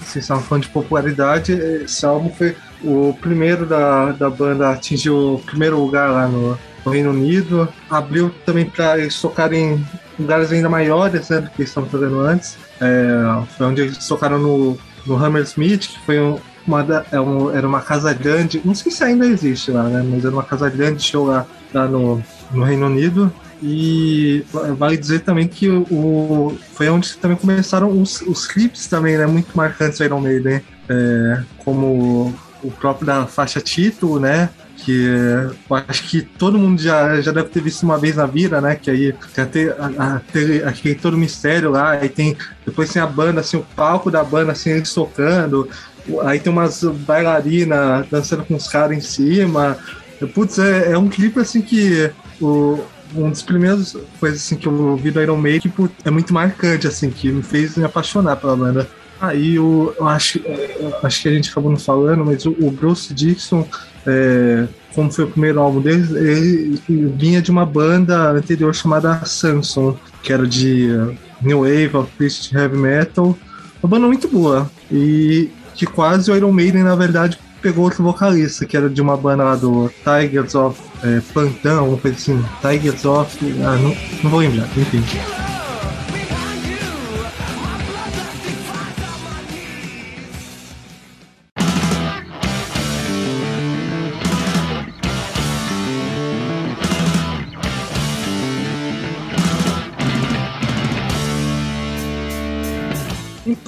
Vocês 0.00 0.24
estavam 0.24 0.42
falando 0.42 0.62
de 0.64 0.70
popularidade, 0.70 1.52
esse 1.52 2.04
álbum 2.06 2.30
foi 2.30 2.56
o 2.82 3.14
primeiro 3.20 3.66
da, 3.66 4.12
da 4.12 4.30
banda 4.30 4.68
a 4.68 4.72
atingir 4.72 5.10
o 5.10 5.40
primeiro 5.44 5.78
lugar 5.78 6.10
lá 6.10 6.26
no, 6.26 6.58
no 6.88 6.92
Reino 6.94 7.10
Unido. 7.10 7.68
Abriu 7.90 8.30
também 8.44 8.64
para 8.64 8.98
eles 8.98 9.20
tocarem 9.20 9.74
em 9.74 9.86
lugares 10.22 10.50
ainda 10.50 10.68
maiores 10.68 11.28
né, 11.28 11.40
do 11.40 11.50
que 11.50 11.62
estavam 11.62 11.88
fazendo 11.88 12.20
antes. 12.20 12.56
É, 12.80 13.44
foi 13.56 13.66
onde 13.66 13.82
eles 13.82 14.06
tocaram 14.06 14.38
no, 14.38 14.78
no 15.06 15.16
Hammersmith, 15.16 15.88
que 15.88 16.00
foi 16.06 16.18
um- 16.20 16.38
uma, 16.66 16.82
da- 16.82 17.04
é 17.12 17.20
um- 17.20 17.50
era 17.50 17.66
uma 17.66 17.80
casa 17.80 18.12
grande, 18.12 18.60
não 18.64 18.74
sei 18.74 18.92
se 18.92 19.02
ainda 19.02 19.26
existe 19.26 19.70
lá, 19.70 19.84
né? 19.84 20.04
Mas 20.08 20.24
era 20.24 20.34
uma 20.34 20.42
casa 20.42 20.68
grande 20.68 21.02
show 21.02 21.26
lá, 21.26 21.46
lá 21.72 21.86
no, 21.86 22.22
no 22.52 22.64
Reino 22.64 22.86
Unido. 22.86 23.32
E 23.62 24.44
vale 24.76 24.96
dizer 24.96 25.20
também 25.20 25.48
que 25.48 25.68
o, 25.68 26.56
foi 26.74 26.88
onde 26.88 27.16
também 27.16 27.36
começaram 27.36 27.90
os, 28.00 28.20
os 28.22 28.46
clipes 28.46 28.86
também, 28.86 29.16
né? 29.18 29.26
Muito 29.26 29.56
marcantes 29.56 29.98
do 29.98 30.04
Iron 30.04 30.20
Maiden, 30.20 30.54
né? 30.54 30.62
É, 30.88 31.40
como 31.64 32.34
o 32.62 32.70
próprio 32.70 33.06
da 33.06 33.26
faixa 33.26 33.60
título, 33.60 34.18
né? 34.20 34.48
Que 34.88 35.04
eu 35.68 35.76
acho 35.86 36.08
que 36.08 36.22
todo 36.22 36.58
mundo 36.58 36.80
já, 36.80 37.20
já 37.20 37.30
deve 37.30 37.50
ter 37.50 37.60
visto 37.60 37.82
uma 37.82 37.98
vez 37.98 38.16
na 38.16 38.24
vida, 38.24 38.58
né? 38.58 38.74
Que 38.74 38.90
aí 38.90 39.14
tem 40.82 40.94
todo 40.94 41.18
mistério 41.18 41.70
lá, 41.70 41.90
aí 41.90 42.08
tem. 42.08 42.34
Depois 42.64 42.90
tem 42.90 43.02
a 43.02 43.06
banda, 43.06 43.42
assim, 43.42 43.58
o 43.58 43.66
palco 43.76 44.10
da 44.10 44.24
banda, 44.24 44.52
assim, 44.52 44.70
eles 44.70 44.94
tocando. 44.94 45.68
Aí 46.22 46.40
tem 46.40 46.50
umas 46.50 46.82
bailarinas 46.82 48.06
dançando 48.10 48.46
com 48.46 48.54
os 48.54 48.66
caras 48.66 48.96
em 48.96 49.00
cima. 49.02 49.76
Putz, 50.32 50.58
é, 50.58 50.92
é 50.92 50.98
um 50.98 51.10
clipe 51.10 51.38
assim 51.38 51.60
que 51.60 52.10
o, 52.40 52.82
um 53.14 53.28
dos 53.28 53.42
primeiros 53.42 53.94
coisas 54.18 54.40
assim 54.40 54.56
que 54.56 54.66
eu 54.66 54.96
vi 54.96 55.10
do 55.10 55.20
Iron 55.20 55.36
Maiden 55.36 55.70
putz, 55.70 55.94
é 56.02 56.10
muito 56.10 56.32
marcante, 56.32 56.86
assim, 56.86 57.10
que 57.10 57.30
me 57.30 57.42
fez 57.42 57.76
me 57.76 57.84
apaixonar 57.84 58.36
pela 58.36 58.56
banda. 58.56 58.88
Aí 59.20 59.56
eu 59.56 59.94
acho, 60.00 60.38
eu 60.38 60.94
acho 61.02 61.22
que 61.22 61.28
a 61.28 61.32
gente 61.32 61.50
acabou 61.50 61.70
não 61.70 61.78
falando, 61.78 62.24
mas 62.24 62.46
o, 62.46 62.50
o 62.60 62.70
Bruce 62.70 63.12
Dixon, 63.12 63.66
é, 64.06 64.66
como 64.94 65.10
foi 65.10 65.24
o 65.24 65.28
primeiro 65.28 65.60
álbum 65.60 65.80
dele, 65.80 66.06
ele, 66.16 66.82
ele 66.88 67.14
vinha 67.16 67.42
de 67.42 67.50
uma 67.50 67.66
banda 67.66 68.30
anterior 68.30 68.74
chamada 68.74 69.24
Samson, 69.24 69.96
que 70.22 70.32
era 70.32 70.46
de 70.46 70.90
uh, 70.90 71.16
New 71.42 71.60
Wave, 71.60 72.08
Christian 72.16 72.60
Heavy 72.60 72.76
Metal. 72.76 73.36
Uma 73.82 73.90
banda 73.90 74.06
muito 74.06 74.28
boa. 74.28 74.70
E 74.90 75.50
que 75.74 75.86
quase 75.86 76.30
o 76.30 76.36
Iron 76.36 76.52
Maiden, 76.52 76.82
na 76.82 76.96
verdade, 76.96 77.38
pegou 77.60 77.84
outro 77.84 78.02
vocalista, 78.02 78.66
que 78.66 78.76
era 78.76 78.88
de 78.88 79.00
uma 79.00 79.16
banda 79.16 79.44
lá 79.44 79.56
do 79.56 79.90
Tigers 80.04 80.54
of 80.54 80.80
é, 81.02 81.20
Pantão, 81.32 81.80
alguma 81.80 81.98
coisa 81.98 82.16
assim. 82.16 82.44
Tigers 82.60 83.04
of. 83.04 83.36
Ah, 83.64 83.76
não, 83.76 83.96
não 84.22 84.30
vou 84.30 84.40
lembrar, 84.40 84.68
enfim. 84.76 85.02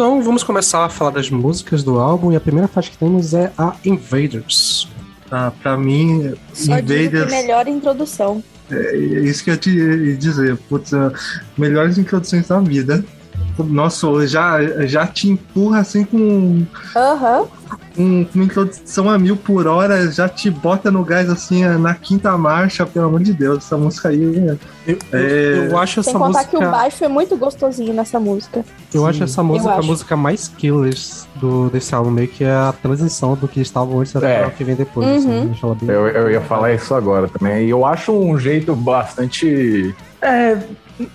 Então 0.00 0.22
vamos 0.22 0.42
começar 0.42 0.86
a 0.86 0.88
falar 0.88 1.10
das 1.10 1.28
músicas 1.28 1.82
do 1.82 1.98
álbum 1.98 2.32
e 2.32 2.36
a 2.36 2.40
primeira 2.40 2.66
faixa 2.66 2.90
que 2.90 2.96
temos 2.96 3.34
é 3.34 3.52
a 3.58 3.76
Invaders. 3.84 4.88
Ah, 5.30 5.52
pra 5.62 5.76
mim, 5.76 6.34
Só 6.54 6.76
digo 6.76 6.86
que 6.86 7.02
Invaders. 7.02 7.30
melhor 7.30 7.68
introdução. 7.68 8.42
É 8.70 8.96
isso 8.96 9.44
que 9.44 9.50
eu 9.50 9.58
te 9.58 9.68
ia 9.68 10.16
dizer. 10.16 10.56
Putz, 10.70 10.92
melhores 11.54 11.98
introduções 11.98 12.48
da 12.48 12.58
vida. 12.60 13.04
Nossa, 13.58 14.26
já, 14.26 14.58
já 14.86 15.06
te 15.06 15.28
empurra 15.28 15.80
assim 15.80 16.02
com, 16.04 16.64
Aham. 16.96 17.44
com 17.94 18.26
uma 18.34 18.44
introdução 18.44 19.10
a 19.10 19.18
mil 19.18 19.36
por 19.36 19.66
hora, 19.66 20.10
já 20.10 20.26
te 20.30 20.50
bota 20.50 20.90
no 20.90 21.04
gás 21.04 21.28
assim 21.28 21.62
na 21.66 21.94
quinta 21.94 22.36
marcha, 22.38 22.86
pelo 22.86 23.06
amor 23.06 23.22
de 23.22 23.34
Deus. 23.34 23.58
Essa 23.58 23.76
música 23.76 24.08
aí. 24.08 24.22
Eu, 24.86 24.96
É. 25.12 25.68
eu 25.70 25.76
acho 25.78 26.02
Sem 26.02 26.10
essa 26.10 26.18
contar 26.18 26.38
música. 26.38 26.56
que 26.58 26.64
o 26.64 26.70
baixo 26.70 27.04
é 27.04 27.08
muito 27.08 27.36
gostosinho 27.36 27.92
nessa 27.92 28.18
música. 28.18 28.64
Eu 28.94 29.06
acho 29.06 29.22
essa 29.24 29.42
música 29.42 29.70
a 29.72 29.78
acho. 29.78 29.86
música 29.88 30.16
mais 30.16 30.48
killers 30.48 31.28
do, 31.36 31.68
desse 31.68 31.94
álbum, 31.94 32.10
meio 32.10 32.28
que 32.28 32.42
é 32.42 32.50
a 32.52 32.72
transição 32.82 33.34
do 33.34 33.46
que 33.46 33.60
estavam 33.60 34.00
antes 34.00 34.16
até 34.16 34.40
É. 34.42 34.46
o 34.46 34.50
que 34.52 34.64
vem 34.64 34.74
depois. 34.74 35.06
Uhum. 35.26 35.50
assim, 35.52 35.60
ela 35.62 35.74
bem- 35.74 35.90
Eu, 35.90 36.08
eu 36.08 36.30
ia 36.30 36.40
falar 36.40 36.72
isso 36.72 36.94
agora 36.94 37.28
também. 37.28 37.66
E 37.66 37.70
eu 37.70 37.84
acho 37.84 38.10
um 38.10 38.38
jeito 38.38 38.74
bastante. 38.74 39.94
É, 40.22 40.56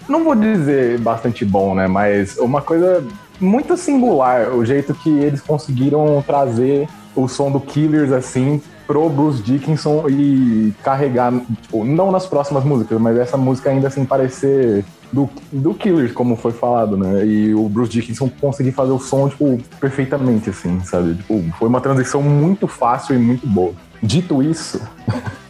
não 0.07 0.23
vou 0.23 0.35
dizer 0.35 0.99
bastante 0.99 1.43
bom, 1.43 1.75
né? 1.75 1.87
Mas 1.87 2.37
uma 2.37 2.61
coisa 2.61 3.03
muito 3.39 3.75
singular, 3.75 4.53
o 4.53 4.65
jeito 4.65 4.93
que 4.93 5.09
eles 5.09 5.41
conseguiram 5.41 6.23
trazer 6.25 6.87
o 7.15 7.27
som 7.27 7.51
do 7.51 7.59
Killers 7.59 8.11
assim 8.11 8.61
pro 8.85 9.09
Bruce 9.09 9.41
Dickinson 9.41 10.07
e 10.09 10.73
carregar, 10.83 11.33
tipo, 11.61 11.83
não 11.83 12.11
nas 12.11 12.27
próximas 12.27 12.63
músicas, 12.63 12.99
mas 12.99 13.17
essa 13.17 13.35
música 13.35 13.69
ainda 13.69 13.87
assim 13.87 14.05
parecer 14.05 14.85
do, 15.11 15.29
do 15.51 15.73
Killers, 15.73 16.11
como 16.11 16.35
foi 16.35 16.51
falado, 16.51 16.95
né? 16.95 17.25
E 17.25 17.55
o 17.55 17.67
Bruce 17.67 17.91
Dickinson 17.91 18.29
conseguir 18.39 18.73
fazer 18.73 18.91
o 18.91 18.99
som, 18.99 19.27
tipo, 19.29 19.57
perfeitamente, 19.79 20.49
assim, 20.49 20.79
sabe? 20.83 21.15
Tipo, 21.15 21.43
foi 21.57 21.67
uma 21.67 21.81
transição 21.81 22.21
muito 22.21 22.67
fácil 22.67 23.15
e 23.15 23.17
muito 23.17 23.47
boa. 23.47 23.73
Dito 24.03 24.43
isso, 24.43 24.79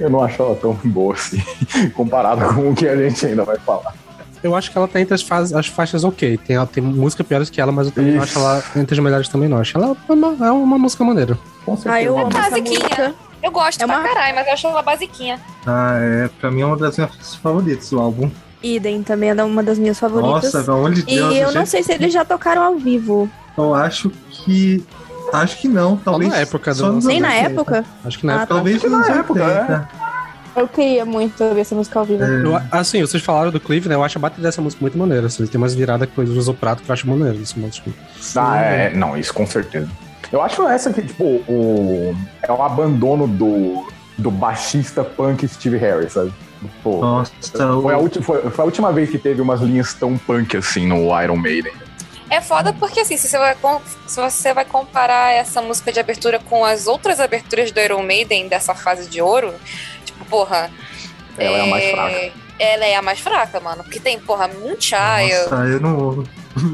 eu 0.00 0.10
não 0.10 0.22
acho 0.22 0.40
ela 0.42 0.54
tão 0.56 0.72
boa 0.84 1.14
assim, 1.14 1.40
comparado 1.94 2.54
com 2.54 2.70
o 2.70 2.74
que 2.74 2.86
a 2.88 2.96
gente 2.96 3.24
ainda 3.26 3.44
vai 3.44 3.58
falar. 3.58 3.94
Eu 4.42 4.54
acho 4.54 4.70
que 4.70 4.78
ela 4.78 4.86
tá 4.86 5.00
entre 5.00 5.14
as, 5.14 5.22
faz- 5.22 5.52
as 5.52 5.66
faixas 5.66 6.04
ok. 6.04 6.38
Tem, 6.38 6.64
tem 6.66 6.82
música 6.82 7.24
piores 7.24 7.50
que 7.50 7.60
ela, 7.60 7.72
mas 7.72 7.86
eu 7.86 7.92
também 7.92 8.12
não 8.14 8.22
Isso. 8.22 8.38
acho 8.38 8.46
ela 8.46 8.64
entre 8.76 8.94
as 8.94 8.98
melhores 9.02 9.28
também, 9.28 9.48
não. 9.48 9.58
Acho 9.58 9.76
ela 9.78 9.96
uma, 10.08 10.46
é 10.46 10.50
uma 10.50 10.78
música 10.78 11.02
maneira. 11.02 11.36
Com 11.64 11.74
certeza. 11.76 11.94
Ah, 11.94 12.02
eu 12.02 12.18
amo 12.18 12.28
essa 12.28 12.50
basiquinha. 12.50 12.80
música. 12.80 13.14
Eu 13.42 13.50
gosto 13.50 13.82
É 13.82 13.86
pra 13.86 13.96
uma- 13.98 14.08
caralho, 14.08 14.34
mas 14.36 14.46
eu 14.46 14.52
acho 14.52 14.66
ela 14.68 14.82
basiquinha. 14.82 15.40
Ah, 15.66 15.96
é, 16.00 16.28
pra 16.40 16.50
mim 16.50 16.60
é 16.60 16.66
uma 16.66 16.76
das 16.76 16.96
minhas 16.96 17.34
favoritas 17.36 17.90
do 17.90 17.98
álbum. 17.98 18.30
Idem 18.62 19.02
também 19.02 19.30
é 19.30 19.42
uma 19.44 19.62
das 19.62 19.78
minhas 19.78 19.98
favoritas. 19.98 20.52
Nossa, 20.52 20.64
pelo 20.64 20.76
amor 20.78 20.92
de 20.92 21.00
e 21.02 21.04
Deus. 21.04 21.20
eu 21.34 21.44
gente, 21.46 21.54
não 21.54 21.66
sei 21.66 21.82
se 21.82 21.92
eles 21.92 22.12
já 22.12 22.24
tocaram 22.24 22.62
ao 22.62 22.76
vivo. 22.76 23.28
Eu 23.56 23.74
acho 23.74 24.10
que. 24.30 24.84
Acho 25.32 25.58
que 25.58 25.68
não, 25.68 25.96
talvez. 25.96 26.30
na 26.30 26.38
época 26.38 26.74
só 26.74 26.90
do- 26.90 27.06
Nem 27.06 27.20
na 27.20 27.28
80. 27.28 27.50
época. 27.50 27.84
Acho 28.04 28.18
que 28.18 28.26
na 28.26 28.32
Ah, 28.32 28.36
época. 28.42 28.54
Talvez 28.54 28.76
Acho 28.76 28.84
que 28.84 28.90
na 28.90 29.06
época, 29.06 29.44
80. 29.44 29.88
Eu 30.56 30.66
queria 30.68 31.04
muito 31.04 31.44
ouvir 31.44 31.60
essa 31.60 31.74
música 31.74 31.98
ao 31.98 32.04
vivo. 32.06 32.22
É. 32.24 32.42
Eu- 32.42 32.60
assim, 32.72 33.00
vocês 33.02 33.22
falaram 33.22 33.50
do 33.50 33.60
Cliff, 33.60 33.86
né? 33.88 33.94
Eu 33.94 34.02
acho 34.02 34.16
a 34.16 34.20
bateria 34.20 34.44
dessa 34.44 34.62
música 34.62 34.80
muito 34.80 34.96
maneira. 34.96 35.26
Assim, 35.26 35.46
tem 35.46 35.58
umas 35.58 35.74
viradas 35.74 36.08
que 36.08 36.18
eles 36.20 36.30
usam 36.30 36.54
o 36.54 36.56
prato 36.56 36.82
que 36.82 36.90
eu 36.90 36.92
acho 36.94 37.06
maneiro 37.08 37.38
nesse 37.38 37.58
música. 37.58 37.90
Ah, 38.36 38.56
é, 38.58 38.94
não, 38.94 39.16
isso 39.18 39.34
com 39.34 39.46
certeza. 39.46 39.88
Eu 40.32 40.40
acho 40.40 40.66
essa 40.66 40.90
que, 40.92 41.02
tipo, 41.02 41.24
o, 41.24 42.16
é 42.42 42.50
o 42.50 42.62
abandono 42.62 43.28
do, 43.28 43.86
do 44.16 44.30
baixista 44.30 45.04
punk 45.04 45.46
Steve 45.46 45.76
Harris, 45.76 46.12
sabe? 46.14 46.32
Pô, 46.82 47.00
Nossa, 47.02 47.30
foi, 47.82 47.94
a 47.94 47.98
o- 47.98 48.02
ulti- 48.02 48.22
foi- 48.22 48.40
foi 48.50 48.62
a 48.62 48.64
última 48.66 48.90
vez 48.92 49.10
que 49.10 49.18
teve 49.18 49.42
umas 49.42 49.60
linhas 49.60 49.92
tão 49.92 50.16
punk 50.16 50.56
assim 50.56 50.86
no 50.86 51.22
Iron 51.22 51.36
Maiden. 51.36 51.72
É 52.28 52.40
foda 52.40 52.72
porque 52.72 53.00
assim, 53.00 53.16
se 53.16 53.28
você, 53.28 53.38
vai, 53.38 53.56
se 54.06 54.20
você 54.20 54.52
vai 54.52 54.64
comparar 54.64 55.32
essa 55.32 55.62
música 55.62 55.92
de 55.92 56.00
abertura 56.00 56.38
com 56.40 56.64
as 56.64 56.86
outras 56.86 57.20
aberturas 57.20 57.70
do 57.70 57.80
Iron 57.80 58.02
Maiden 58.02 58.48
dessa 58.48 58.74
fase 58.74 59.08
de 59.08 59.22
ouro, 59.22 59.54
tipo, 60.04 60.24
porra. 60.24 60.70
Ela 61.38 61.58
é 61.58 61.60
a 61.60 61.66
mais 61.66 61.90
fraca. 61.90 62.32
Ela 62.58 62.86
é 62.86 62.96
a 62.96 63.02
mais 63.02 63.20
fraca, 63.20 63.60
mano. 63.60 63.84
Porque 63.84 64.00
tem, 64.00 64.18
porra, 64.18 64.48
Moonchild, 64.48 65.32
Nossa, 65.50 65.54
eu 65.66 65.80
não. 65.80 66.24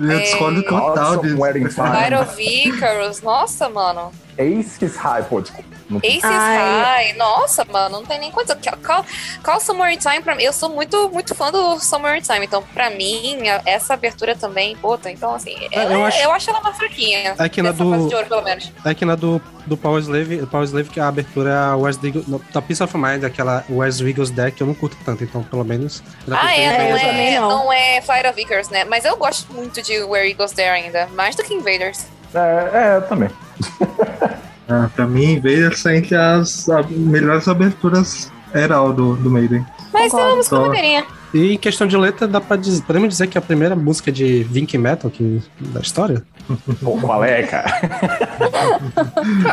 Eu 0.01 0.13
É, 0.13 0.21
discordo 0.21 0.63
total 0.63 0.95
Nossa, 0.95 1.21
disso. 1.23 1.41
Wedding 1.41 1.69
Fire. 1.69 1.89
Light 1.89 2.15
of 2.15 2.41
Icarus. 2.41 3.21
Nossa, 3.21 3.69
mano. 3.69 4.13
Aces 4.39 4.97
High, 4.97 5.25
pô, 5.25 5.41
desculpa. 5.41 5.71
Não- 5.91 5.99
Aces 5.99 6.25
Ai. 6.25 6.83
High. 6.83 7.13
Nossa, 7.15 7.65
mano, 7.71 7.97
não 8.01 8.07
tem 8.07 8.19
nem 8.19 8.31
coisa. 8.31 8.57
Call, 8.83 9.05
Call 9.43 9.61
Summer 9.61 9.93
in 9.93 9.99
Time, 9.99 10.23
pra 10.23 10.35
mim, 10.35 10.43
eu 10.43 10.53
sou 10.53 10.71
muito, 10.71 11.11
muito 11.11 11.35
fã 11.35 11.51
do 11.51 11.79
Summer 11.81 12.17
in 12.17 12.21
Time. 12.23 12.47
Então, 12.47 12.63
pra 12.73 12.89
mim, 12.89 13.41
essa 13.67 13.93
abertura 13.95 14.35
também, 14.35 14.75
puta. 14.77 15.11
Então, 15.11 15.35
assim, 15.35 15.55
ela- 15.71 15.93
eu 15.93 15.99
eu, 16.01 16.05
acho- 16.07 16.31
acho... 16.31 16.51
ela 16.51 16.61
mais 16.63 16.77
fraquinha. 16.77 17.35
É 17.39 17.49
que 17.49 17.61
na 17.61 17.73
do- 17.73 18.09
de 18.09 18.15
ouro, 18.15 18.27
pelo 18.27 18.43
menos. 18.43 18.73
É 18.85 18.95
que 18.95 19.05
na 19.05 19.15
do, 19.17 19.41
do 19.67 19.77
Power 19.77 20.01
Slave, 20.01 20.47
Power 20.47 20.65
Slave 20.65 20.89
que 20.89 20.99
a 21.01 21.09
abertura 21.09 21.51
é 21.51 21.57
a 21.73 21.77
West 21.77 22.03
Eagles, 22.03 22.27
no- 22.27 22.39
da 22.53 22.63
Peace 22.63 22.83
of 22.83 22.97
Mind, 22.97 23.25
aquela 23.25 23.63
West 23.69 24.01
Eagles 24.01 24.31
Deck, 24.31 24.59
eu 24.61 24.67
não 24.67 24.75
curto 24.75 24.97
tanto, 25.05 25.23
então 25.25 25.43
pelo 25.43 25.65
menos. 25.65 26.03
Ah, 26.31 26.57
é, 26.57 26.67
eu 26.67 26.71
não 26.91 26.97
é, 26.97 27.41
não. 27.41 27.49
não 27.65 27.73
é 27.73 28.01
Flight 28.01 28.27
of 28.29 28.41
Icarus, 28.41 28.69
né? 28.71 28.85
Mas 28.85 29.05
eu 29.05 29.17
gosto 29.17 29.53
muito 29.53 29.83
de 29.83 30.01
Where 30.05 30.27
Eagles 30.31 30.53
There 30.53 30.71
ainda. 30.71 31.07
Mais 31.09 31.37
do 31.37 31.43
que 31.43 31.53
Invaders. 31.53 32.07
É, 32.35 32.71
é, 32.73 32.97
eu 32.97 33.03
também. 33.03 33.29
Ah, 34.69 34.89
pra 34.95 35.07
mim, 35.07 35.39
veio 35.39 35.67
essa 35.71 35.95
entre 35.95 36.15
as 36.17 36.67
a- 36.71 36.83
melhores 36.89 37.47
aberturas 37.47 38.33
Herald 38.55 38.97
do, 38.97 39.17
do 39.17 39.29
Maiden. 39.29 39.67
Mas 39.93 40.13
Concordo. 40.13 40.19
é 40.19 40.29
uma 40.31 40.37
música 40.37 40.57
Só- 40.57 40.63
maneirinha. 40.67 41.05
E 41.35 41.53
em 41.55 41.59
questão 41.59 41.87
de 41.87 41.97
letra, 41.97 42.27
dá 42.29 42.41
pra 42.41 42.57
dizer, 42.57 42.81
podemos 42.83 43.09
dizer 43.11 43.27
que 43.27 43.37
é 43.37 43.41
a 43.41 43.43
primeira 43.43 43.75
música 43.77 44.11
de 44.11 44.45
Vink 44.45 44.79
Metal 44.79 45.11
que, 45.11 45.43
da 45.61 45.81
história? 45.81 46.23
Pô, 46.81 46.97
qual 46.99 47.23
é, 47.25 47.43
cara? 47.43 47.69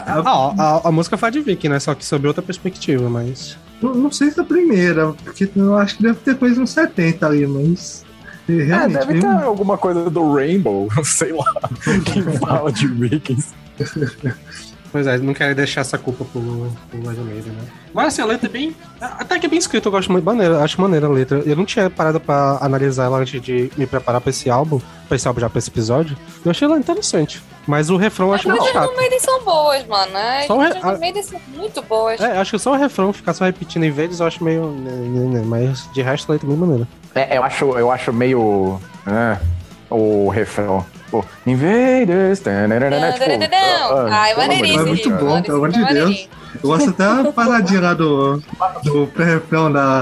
Ah, 0.06 0.54
a, 0.58 0.88
a 0.88 0.92
música 0.92 1.18
fala 1.18 1.32
de 1.32 1.42
Vink, 1.42 1.68
né? 1.68 1.80
Só 1.80 1.94
que 1.96 2.06
sob 2.06 2.28
outra 2.28 2.42
perspectiva, 2.42 3.10
mas. 3.10 3.58
Não, 3.82 3.94
não 3.94 4.12
sei 4.12 4.30
se 4.32 4.40
é 4.40 4.44
a 4.44 4.46
primeira, 4.46 5.14
porque 5.24 5.50
eu 5.56 5.76
acho 5.78 5.98
que 5.98 6.04
deve 6.04 6.20
ter 6.20 6.38
coisa 6.38 6.62
uns 6.62 6.70
70 6.72 7.26
ali, 7.26 7.46
mas. 7.48 8.06
É, 8.50 8.88
deve 8.88 9.20
ter 9.20 9.28
alguma 9.28 9.78
coisa 9.78 10.10
do 10.10 10.34
Rainbow, 10.34 10.90
sei 11.04 11.32
lá, 11.34 11.70
que 12.06 12.22
fala 12.40 12.72
de 12.72 12.88
Vikings. 12.88 13.54
Pois 14.92 15.06
é, 15.06 15.18
não 15.20 15.34
quero 15.34 15.54
deixar 15.54 15.82
essa 15.82 15.98
culpa 15.98 16.26
pro, 16.26 16.72
pro 16.90 17.00
Maiden, 17.00 17.54
né? 17.54 17.64
Mas 17.94 18.08
assim, 18.08 18.22
a 18.22 18.26
letra 18.26 18.50
é 18.50 18.52
bem. 18.52 18.76
Até 19.00 19.38
que 19.38 19.46
é 19.46 19.50
bem 19.50 19.60
escrita, 19.60 19.88
eu 19.88 19.92
gosto 19.92 20.12
muito 20.12 20.26
maneira, 20.26 20.64
acho 20.64 20.82
maneira 20.82 21.06
a 21.06 21.10
letra. 21.10 21.44
Eu 21.46 21.56
não 21.56 21.66
tinha 21.66 21.90
parado 21.90 22.20
pra 22.20 22.58
analisar 22.60 23.06
ela 23.06 23.20
antes 23.20 23.40
de 23.40 23.72
me 23.78 23.86
preparar 23.86 24.20
pra 24.20 24.32
esse 24.32 24.50
álbum, 24.50 24.82
pra 25.08 25.16
esse 25.16 25.28
álbum 25.28 25.42
já 25.42 25.50
pra 25.50 25.60
esse 25.60 25.70
episódio. 25.70 26.18
Eu 26.44 26.50
achei 26.50 26.68
ela 26.68 26.78
interessante. 26.78 27.42
Mas 27.70 27.92
o 27.92 27.98
refrão 27.98 28.30
eu 28.30 28.34
acho 28.34 28.48
Mas 28.48 28.58
muito 28.58 28.68
as 28.70 28.74
chato. 28.74 28.90
do 28.90 28.98
Maiden 28.98 29.20
são 29.20 29.44
boas, 29.44 29.86
mano. 29.86 30.12
As 30.18 30.48
Só 30.48 30.58
re- 30.58 30.74
do 30.74 31.00
Maiden 31.00 31.22
são 31.22 31.40
muito 31.56 31.82
boas. 31.84 32.20
É, 32.20 32.40
acho 32.40 32.50
que 32.50 32.58
só 32.58 32.72
o 32.72 32.76
refrão 32.76 33.14
ficar 33.14 33.32
só 33.36 33.46
repetindo 33.46 33.84
em 33.84 33.92
vezes 33.92 34.20
eu 34.20 34.26
acho 34.26 34.44
meio. 34.44 34.72
né, 34.72 34.90
né, 34.92 35.38
né, 35.40 35.44
Mas 35.46 35.88
de 35.94 36.02
resto 36.02 36.32
letra 36.32 36.48
é 36.48 36.50
bem 36.50 36.58
maneira. 36.58 36.88
É, 37.14 37.38
eu 37.38 37.44
acho, 37.44 37.66
eu 37.78 37.92
acho 37.92 38.12
meio. 38.12 38.82
é, 39.06 39.38
o 39.88 40.30
refrão. 40.30 40.84
Pô, 41.12 41.24
Invaders. 41.46 42.40
tipo, 42.40 42.50
ah, 42.50 44.08
Ai, 44.12 44.36
maneiríssimo. 44.36 44.82
É 44.82 44.86
muito 44.86 45.10
bom, 45.12 45.42
pelo 45.44 45.58
amor 45.58 45.72
de 45.72 45.84
é 45.84 45.94
Deus. 45.94 46.30
Eu 46.56 46.70
gosto 46.72 46.90
até 46.90 47.04
a 47.04 47.32
paradinha 47.32 47.82
lá 47.82 47.94
do, 47.94 48.42
do 48.84 49.06
pré-refrão 49.14 49.72
da. 49.72 50.02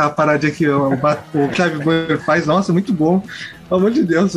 A 0.00 0.08
paradinha 0.08 0.52
que 0.52 0.68
o, 0.68 0.92
o 0.92 1.48
Burr 1.82 2.18
faz, 2.24 2.46
nossa, 2.46 2.72
muito 2.72 2.92
bom. 2.92 3.20
Pelo 3.68 3.80
amor 3.80 3.90
de 3.90 4.04
Deus. 4.04 4.36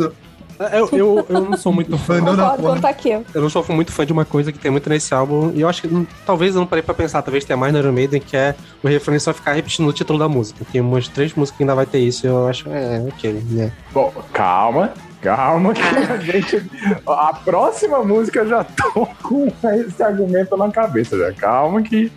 Eu- 0.60 0.66
É, 0.66 0.80
Eu, 0.80 0.88
eu, 0.92 1.26
eu 1.28 1.40
não 1.40 1.56
sou 1.56 1.72
muito 1.72 1.96
fã. 1.98 2.18
Mandou 2.20 2.36
na 2.36 2.42
Concordo 2.50 2.62
porra. 2.62 2.72
com 2.74 2.78
o 2.78 2.82
Takeo. 2.82 3.24
Eu 3.34 3.40
não 3.42 3.48
sou 3.50 3.64
muito 3.70 3.90
fã 3.92 4.04
de 4.06 4.12
uma 4.12 4.24
coisa 4.24 4.52
que 4.52 4.58
tem 4.58 4.70
muito 4.70 4.88
nesse 4.88 5.12
álbum. 5.14 5.50
E 5.54 5.60
eu 5.62 5.68
acho 5.68 5.82
que 5.82 5.88
hum, 5.88 6.06
talvez 6.26 6.54
eu 6.54 6.60
não 6.60 6.66
parei 6.66 6.82
pra 6.82 6.94
pensar, 6.94 7.22
talvez 7.22 7.44
tenha 7.44 7.56
mais 7.56 7.72
no 7.72 7.78
Iron 7.78 7.92
Maiden, 7.92 8.20
que 8.20 8.36
é 8.36 8.54
o 8.82 8.88
refrão 8.88 9.18
só 9.18 9.32
ficar 9.32 9.52
repetindo 9.54 9.88
o 9.88 9.92
título 9.92 10.18
da 10.18 10.28
música. 10.28 10.64
Tem 10.70 10.80
umas 10.80 11.08
três 11.08 11.34
músicas 11.34 11.56
que 11.56 11.62
ainda 11.62 11.74
vai 11.74 11.86
ter 11.86 11.98
isso. 11.98 12.26
e 12.26 12.28
Eu 12.28 12.46
acho, 12.46 12.68
é, 12.70 13.02
ok, 13.08 13.42
né? 13.50 13.72
Bom, 13.92 14.12
calma, 14.32 14.92
calma, 15.22 15.72
que 15.74 15.80
a 15.82 16.16
gente. 16.20 16.70
A 17.06 17.32
próxima 17.32 18.02
música 18.04 18.40
eu 18.40 18.48
já 18.48 18.62
tô 18.64 19.06
com 19.22 19.46
esse 19.74 20.02
argumento 20.02 20.56
na 20.56 20.70
cabeça 20.70 21.16
já. 21.18 21.32
Calma 21.32 21.82
que 21.82 22.12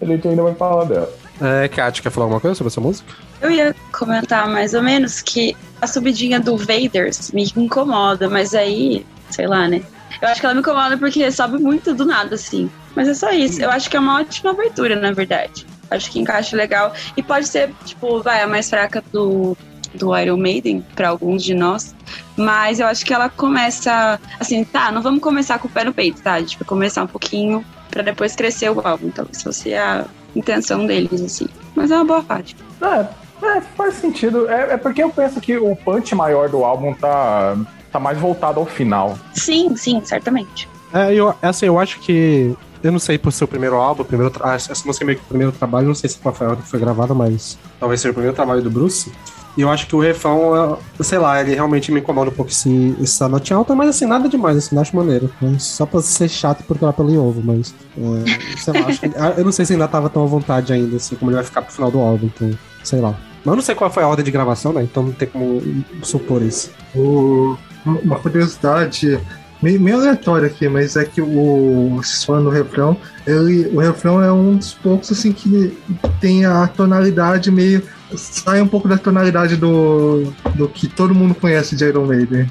a 0.00 0.04
gente 0.04 0.26
ainda 0.28 0.42
vai 0.42 0.54
falar 0.54 0.84
dela. 0.84 1.10
É, 1.40 1.68
Kat, 1.68 2.00
quer 2.00 2.10
falar 2.10 2.26
alguma 2.26 2.40
coisa 2.40 2.54
sobre 2.54 2.70
essa 2.70 2.80
música? 2.80 3.12
Eu 3.40 3.50
ia 3.50 3.74
comentar 3.92 4.48
mais 4.48 4.74
ou 4.74 4.82
menos 4.82 5.20
que 5.20 5.56
a 5.80 5.86
subidinha 5.86 6.38
do 6.38 6.56
Vaders 6.56 7.32
me 7.32 7.52
incomoda, 7.56 8.28
mas 8.28 8.54
aí, 8.54 9.04
sei 9.30 9.46
lá, 9.46 9.68
né? 9.68 9.82
Eu 10.22 10.28
acho 10.28 10.40
que 10.40 10.46
ela 10.46 10.54
me 10.54 10.60
incomoda 10.60 10.96
porque 10.96 11.30
sobe 11.30 11.58
muito 11.58 11.92
do 11.92 12.04
nada, 12.04 12.34
assim. 12.36 12.70
Mas 12.94 13.08
é 13.08 13.14
só 13.14 13.30
isso. 13.32 13.60
Eu 13.60 13.70
acho 13.70 13.90
que 13.90 13.96
é 13.96 14.00
uma 14.00 14.20
ótima 14.20 14.50
abertura, 14.50 14.96
na 14.96 15.12
verdade. 15.12 15.66
Acho 15.90 16.10
que 16.10 16.20
encaixa 16.20 16.56
legal. 16.56 16.92
E 17.16 17.22
pode 17.22 17.46
ser, 17.46 17.74
tipo, 17.84 18.22
vai, 18.22 18.40
a 18.40 18.46
mais 18.46 18.70
fraca 18.70 19.02
do, 19.12 19.56
do 19.94 20.16
Iron 20.16 20.36
Maiden, 20.36 20.84
pra 20.94 21.08
alguns 21.08 21.42
de 21.42 21.54
nós. 21.54 21.94
Mas 22.36 22.80
eu 22.80 22.86
acho 22.86 23.04
que 23.04 23.12
ela 23.12 23.28
começa. 23.28 24.20
Assim, 24.38 24.64
tá, 24.64 24.92
não 24.92 25.02
vamos 25.02 25.20
começar 25.20 25.58
com 25.58 25.68
o 25.68 25.70
pé 25.70 25.84
no 25.84 25.92
peito, 25.92 26.22
tá? 26.22 26.34
A 26.34 26.40
gente 26.40 26.56
vai 26.58 26.66
começar 26.66 27.02
um 27.02 27.08
pouquinho 27.08 27.64
pra 27.90 28.02
depois 28.02 28.36
crescer 28.36 28.70
o 28.70 28.86
álbum. 28.86 29.08
Então, 29.08 29.26
se 29.32 29.42
fosse 29.42 29.74
a 29.74 30.06
intenção 30.34 30.86
deles, 30.86 31.20
assim. 31.20 31.46
Mas 31.74 31.90
é 31.90 31.96
uma 31.96 32.04
boa 32.04 32.22
parte. 32.22 32.56
É, 32.80 33.06
é, 33.46 33.60
faz 33.60 33.94
sentido. 33.94 34.48
É, 34.48 34.74
é 34.74 34.76
porque 34.76 35.02
eu 35.02 35.10
penso 35.10 35.40
que 35.40 35.56
o 35.56 35.74
punch 35.76 36.14
maior 36.14 36.48
do 36.48 36.64
álbum 36.64 36.94
tá, 36.94 37.56
tá 37.92 38.00
mais 38.00 38.18
voltado 38.18 38.60
ao 38.60 38.66
final. 38.66 39.18
Sim, 39.32 39.76
sim, 39.76 40.00
certamente. 40.04 40.68
É, 40.92 41.12
eu, 41.14 41.34
assim, 41.42 41.66
eu 41.66 41.78
acho 41.78 42.00
que. 42.00 42.54
Eu 42.82 42.92
não 42.92 42.98
sei 42.98 43.16
por 43.16 43.32
ser 43.32 43.44
o 43.44 43.48
primeiro 43.48 43.76
álbum, 43.76 44.02
o 44.02 44.04
primeiro 44.04 44.30
essa 44.44 44.74
música 44.84 45.04
é 45.04 45.06
meio 45.06 45.18
que 45.18 45.24
o 45.24 45.28
primeiro 45.28 45.50
trabalho, 45.52 45.86
não 45.86 45.94
sei 45.94 46.10
se 46.10 46.18
foi 46.18 46.46
a 46.46 46.50
hora 46.50 46.56
que 46.56 46.68
foi 46.68 46.78
gravada, 46.78 47.14
mas 47.14 47.58
talvez 47.80 47.98
seja 47.98 48.10
o 48.10 48.14
primeiro 48.14 48.36
trabalho 48.36 48.60
do 48.60 48.70
Bruce. 48.70 49.10
E 49.56 49.60
eu 49.60 49.70
acho 49.70 49.86
que 49.86 49.94
o 49.94 50.00
refrão, 50.00 50.78
é- 50.98 51.02
sei 51.02 51.18
lá, 51.18 51.40
ele 51.40 51.54
realmente 51.54 51.92
me 51.92 52.00
incomoda 52.00 52.30
um 52.30 52.34
pouco 52.34 52.50
esse, 52.50 52.96
essa 53.00 53.28
notinha 53.28 53.56
alta, 53.56 53.74
mas 53.74 53.88
assim, 53.90 54.04
nada 54.06 54.28
demais, 54.28 54.56
assim, 54.56 54.76
acho 54.78 54.96
maneiro. 54.96 55.30
Mas 55.40 55.62
só 55.62 55.86
pra 55.86 56.00
ser 56.02 56.28
chato 56.28 56.60
e 56.60 56.62
procurar 56.64 56.92
pelo 56.92 57.16
ovo, 57.24 57.40
mas. 57.44 57.72
é, 57.96 58.56
sei 58.58 58.72
lá, 58.72 58.86
acho 58.88 59.00
que, 59.00 59.10
eu 59.36 59.44
não 59.44 59.52
sei 59.52 59.64
se 59.64 59.72
ainda 59.74 59.86
tava 59.86 60.08
tão 60.10 60.24
à 60.24 60.26
vontade 60.26 60.72
ainda, 60.72 60.96
assim, 60.96 61.14
como 61.16 61.30
ele 61.30 61.36
vai 61.36 61.44
ficar 61.44 61.62
pro 61.62 61.72
final 61.72 61.90
do 61.90 62.00
álbum, 62.00 62.26
então, 62.34 62.50
sei 62.82 63.00
lá. 63.00 63.10
Mas 63.44 63.52
eu 63.52 63.56
não 63.56 63.62
sei 63.62 63.74
qual 63.74 63.90
foi 63.90 64.02
a 64.02 64.08
ordem 64.08 64.24
de 64.24 64.30
gravação, 64.30 64.72
né? 64.72 64.82
Então 64.82 65.02
não 65.04 65.12
tem 65.12 65.28
como 65.28 65.60
supor 66.02 66.42
isso. 66.42 66.70
O- 66.94 67.56
uma 67.84 68.18
curiosidade 68.18 69.20
meio, 69.62 69.80
meio 69.80 69.98
aleatória 69.98 70.46
aqui, 70.46 70.68
mas 70.68 70.96
é 70.96 71.04
que 71.04 71.20
o 71.20 72.00
falando 72.26 72.44
do 72.44 72.50
refrão, 72.50 72.96
ele, 73.26 73.66
o 73.68 73.78
refrão 73.80 74.22
é 74.22 74.32
um 74.32 74.56
dos 74.56 74.72
poucos 74.74 75.12
assim 75.12 75.32
que 75.32 75.76
tem 76.20 76.44
a 76.44 76.66
tonalidade 76.66 77.50
meio 77.50 77.82
sai 78.16 78.60
um 78.60 78.68
pouco 78.68 78.88
da 78.88 78.96
tonalidade 78.98 79.56
do, 79.56 80.32
do 80.54 80.68
que 80.68 80.88
todo 80.88 81.14
mundo 81.14 81.34
conhece 81.34 81.74
de 81.76 81.84
Iron 81.84 82.06
Maiden. 82.06 82.50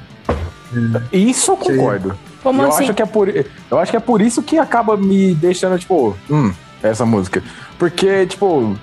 Isso 1.12 1.52
eu 1.52 1.56
concordo. 1.56 2.18
Como 2.42 2.62
eu, 2.62 2.68
assim? 2.68 2.84
acho 2.84 2.94
que 2.94 3.02
é 3.02 3.06
por, 3.06 3.28
eu 3.28 3.78
acho 3.78 3.90
que 3.90 3.96
é 3.96 4.00
por 4.00 4.20
isso 4.20 4.42
que 4.42 4.58
acaba 4.58 4.96
me 4.96 5.34
deixando, 5.34 5.78
tipo, 5.78 6.16
hum, 6.30 6.52
essa 6.82 7.06
música. 7.06 7.42
Porque, 7.78 8.26
tipo, 8.26 8.76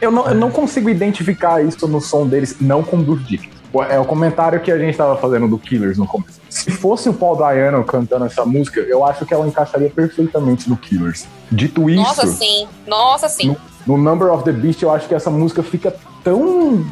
eu 0.00 0.10
não, 0.10 0.28
eu 0.28 0.34
não 0.34 0.50
consigo 0.50 0.88
identificar 0.88 1.64
isso 1.64 1.86
no 1.88 2.00
som 2.00 2.26
deles, 2.26 2.56
não 2.60 2.82
com 2.82 2.98
o 2.98 3.02
Bruce 3.02 3.24
Dickinson. 3.24 3.58
É 3.90 3.98
o 3.98 4.04
comentário 4.04 4.60
que 4.60 4.72
a 4.72 4.78
gente 4.78 4.96
tava 4.96 5.16
fazendo 5.16 5.46
do 5.46 5.58
Killers 5.58 5.98
no 5.98 6.06
começo. 6.06 6.40
Se 6.48 6.70
fosse 6.70 7.08
o 7.08 7.12
Paul 7.12 7.36
Dayano 7.36 7.84
cantando 7.84 8.24
essa 8.24 8.44
música, 8.44 8.80
eu 8.80 9.04
acho 9.04 9.26
que 9.26 9.34
ela 9.34 9.46
encaixaria 9.46 9.90
perfeitamente 9.90 10.70
no 10.70 10.76
Killers. 10.76 11.26
Dito 11.52 11.90
isso, 11.90 12.02
Nossa, 12.02 12.26
sim. 12.26 12.66
Nossa, 12.86 13.28
sim. 13.28 13.54
no 13.86 13.98
Number 13.98 14.32
of 14.32 14.42
the 14.44 14.52
Beast, 14.52 14.82
eu 14.82 14.90
acho 14.90 15.06
que 15.06 15.14
essa 15.14 15.30
música 15.30 15.62
fica 15.62 15.94
tão. 16.30 16.84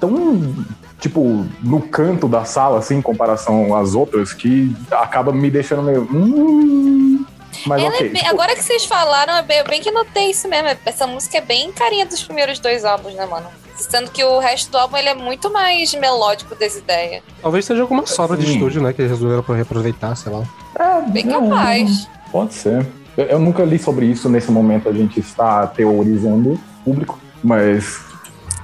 tão. 0.00 0.54
tipo, 1.00 1.46
no 1.62 1.80
canto 1.82 2.28
da 2.28 2.44
sala, 2.44 2.78
assim, 2.78 2.96
em 2.96 3.02
comparação 3.02 3.74
às 3.76 3.94
outras, 3.94 4.32
que 4.32 4.74
acaba 4.90 5.32
me 5.32 5.50
deixando 5.50 5.82
meio. 5.82 6.02
Hum, 6.12 7.24
mas 7.66 7.82
Ela 7.82 7.92
é 7.92 7.96
ok. 7.96 8.08
bem- 8.10 8.22
tipo, 8.22 8.30
agora 8.34 8.54
que 8.54 8.62
vocês 8.62 8.84
falaram, 8.84 9.34
é 9.34 9.42
bem, 9.42 9.64
bem 9.64 9.80
que 9.80 9.90
notei 9.90 10.30
isso 10.30 10.48
mesmo. 10.48 10.68
Essa 10.84 11.06
música 11.06 11.38
é 11.38 11.40
bem 11.40 11.72
carinha 11.72 12.06
dos 12.06 12.22
primeiros 12.22 12.58
dois 12.58 12.84
álbuns, 12.84 13.14
né, 13.14 13.26
mano? 13.26 13.46
Sendo 13.76 14.10
que 14.10 14.24
o 14.24 14.40
resto 14.40 14.72
do 14.72 14.78
álbum 14.78 14.96
ele 14.96 15.08
é 15.08 15.14
muito 15.14 15.52
mais 15.52 15.94
melódico 15.94 16.54
das 16.56 16.74
ideias. 16.76 17.22
Talvez 17.40 17.64
seja 17.64 17.82
alguma 17.82 18.04
sobra 18.06 18.36
de 18.36 18.44
Sim. 18.46 18.54
estúdio, 18.54 18.82
né? 18.82 18.92
Que 18.92 19.02
eles 19.02 19.12
resolveram 19.12 19.42
reaproveitar, 19.54 20.16
sei 20.16 20.32
lá. 20.32 20.42
é, 20.78 21.02
Bem 21.10 21.24
não, 21.24 21.48
capaz. 21.48 22.08
Pode 22.32 22.54
ser. 22.54 22.84
Eu, 23.16 23.24
eu 23.26 23.38
nunca 23.38 23.62
li 23.64 23.78
sobre 23.78 24.06
isso 24.06 24.28
nesse 24.28 24.50
momento, 24.50 24.88
a 24.88 24.92
gente 24.92 25.20
está 25.20 25.64
teorizando 25.68 26.58
público, 26.84 27.18
mas 27.42 28.00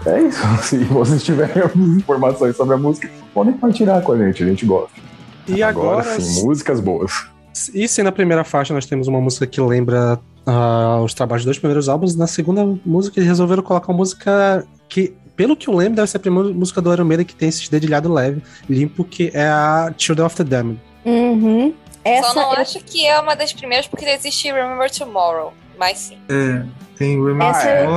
é 0.07 0.23
isso. 0.23 0.40
Se 0.62 0.79
vocês 0.85 1.23
tiverem 1.23 1.62
algumas 1.62 1.97
informações 2.03 2.57
sobre 2.57 2.75
a 2.75 2.79
música, 2.79 3.09
podem 3.33 3.53
compartilhar 3.55 4.01
com 4.03 4.12
a 4.12 4.18
gente, 4.18 4.42
a 4.42 4.47
gente 4.47 4.66
gosta. 4.66 5.01
E 5.47 5.62
agora, 5.62 6.01
agora 6.01 6.20
sim, 6.20 6.44
músicas 6.44 6.81
boas. 6.81 7.27
E 7.73 7.87
se 7.87 8.03
na 8.03 8.11
primeira 8.11 8.42
faixa 8.44 8.75
nós 8.75 8.87
temos 8.87 9.07
uma 9.07 9.20
música 9.20 9.47
que 9.47 9.61
lembra 9.61 10.18
uh, 10.47 11.03
os 11.05 11.14
trabalhos 11.14 11.42
dos 11.42 11.47
dois 11.47 11.59
primeiros 11.59 11.88
álbuns, 11.88 12.16
na 12.16 12.27
segunda 12.27 12.64
música 12.85 13.18
eles 13.18 13.29
resolveram 13.29 13.62
colocar 13.62 13.92
uma 13.92 13.99
música 13.99 14.66
que, 14.88 15.14
pelo 15.37 15.55
que 15.57 15.68
eu 15.68 15.75
lembro, 15.75 15.97
deve 15.97 16.09
ser 16.11 16.16
a 16.16 16.20
primeira 16.20 16.49
música 16.51 16.81
do 16.81 16.92
Iron 16.92 17.05
Maiden 17.05 17.27
que 17.27 17.35
tem 17.35 17.49
esse 17.49 17.70
dedilhado 17.70 18.12
leve, 18.12 18.42
limpo, 18.68 19.05
que 19.05 19.31
é 19.35 19.47
a 19.47 19.92
Children 19.97 20.27
of 20.27 20.37
the 20.37 20.44
Damned. 20.44 20.81
Uhum. 21.05 21.75
Essa 22.05 22.29
Só 22.31 22.35
não 22.35 22.55
eu- 22.55 22.61
acho 22.61 22.79
que 22.81 23.07
é 23.07 23.18
uma 23.20 23.35
das 23.37 23.53
primeiras 23.53 23.87
porque 23.87 24.05
existe 24.07 24.51
Remember 24.51 24.90
Tomorrow. 24.90 25.53
Mas 25.79 25.99
sim. 25.99 26.18
É, 26.29 26.62
tem 26.97 27.20
o 27.20 27.42
Essa 27.42 27.68
eu 27.70 27.90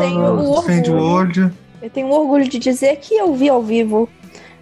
Eu 1.81 1.89
tenho 1.89 2.09
orgulho 2.09 2.47
de 2.47 2.57
dizer 2.57 2.97
que 2.97 3.15
eu 3.15 3.33
vi 3.33 3.49
ao 3.49 3.61
vivo 3.61 4.09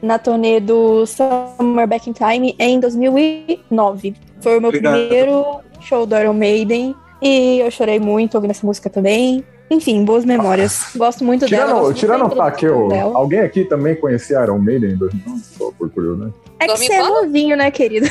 na 0.01 0.19
turnê 0.19 0.59
do 0.59 1.05
Summer 1.05 1.87
Back 1.87 2.09
in 2.09 2.13
Time 2.13 2.55
em 2.59 2.79
2009. 2.79 4.13
Foi 4.41 4.57
o 4.57 4.61
meu 4.61 4.69
Obrigado. 4.69 4.93
primeiro 4.93 5.59
show 5.81 6.05
do 6.05 6.15
Iron 6.17 6.33
Maiden 6.33 6.95
e 7.21 7.59
eu 7.59 7.71
chorei 7.71 7.99
muito 7.99 8.35
ouvindo 8.35 8.51
essa 8.51 8.65
música 8.65 8.89
também. 8.89 9.43
Enfim, 9.69 10.05
boas 10.05 10.25
memórias. 10.25 10.91
Gosto 10.95 11.23
muito 11.23 11.47
dela. 11.47 11.65
Tirando, 11.65 11.81
gosto 11.81 11.97
tirando 11.97 12.21
o 12.21 12.27
introdução 12.27 12.87
dela. 12.87 13.17
alguém 13.17 13.39
aqui 13.39 13.65
também 13.65 13.95
conhecia 13.95 14.43
Iron 14.43 14.59
Maiden 14.59 14.91
em 14.91 14.97
2009? 14.97 15.41
Só 15.57 15.71
por 15.71 15.89
curiosidade. 15.89 16.33
É 16.59 16.67
que 16.67 16.77
você 16.77 16.93
é 16.93 17.01
novinho, 17.01 17.57
né, 17.57 17.71
querido? 17.71 18.07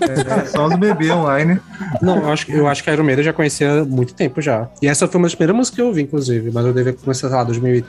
É, 0.00 0.44
só 0.46 0.66
os 0.66 0.76
bebês 0.76 1.10
online. 1.10 1.60
Não, 2.02 2.18
eu 2.18 2.32
acho, 2.32 2.50
eu 2.50 2.66
acho 2.66 2.82
que 2.82 2.90
a 2.90 2.92
Iron 2.92 3.04
Maiden 3.04 3.20
eu 3.20 3.24
já 3.26 3.32
conhecia 3.32 3.80
há 3.80 3.84
muito 3.84 4.14
tempo 4.14 4.40
já. 4.40 4.68
E 4.82 4.88
essa 4.88 5.08
foi 5.08 5.18
uma 5.18 5.26
das 5.26 5.34
primeiras 5.34 5.56
músicas 5.56 5.76
que 5.76 5.82
eu 5.82 5.86
ouvi, 5.86 6.02
inclusive, 6.02 6.50
mas 6.52 6.66
eu 6.66 6.72
devia 6.72 6.92
começar, 6.92 7.28
sei 7.28 7.36
lá, 7.36 7.44
2000 7.44 7.84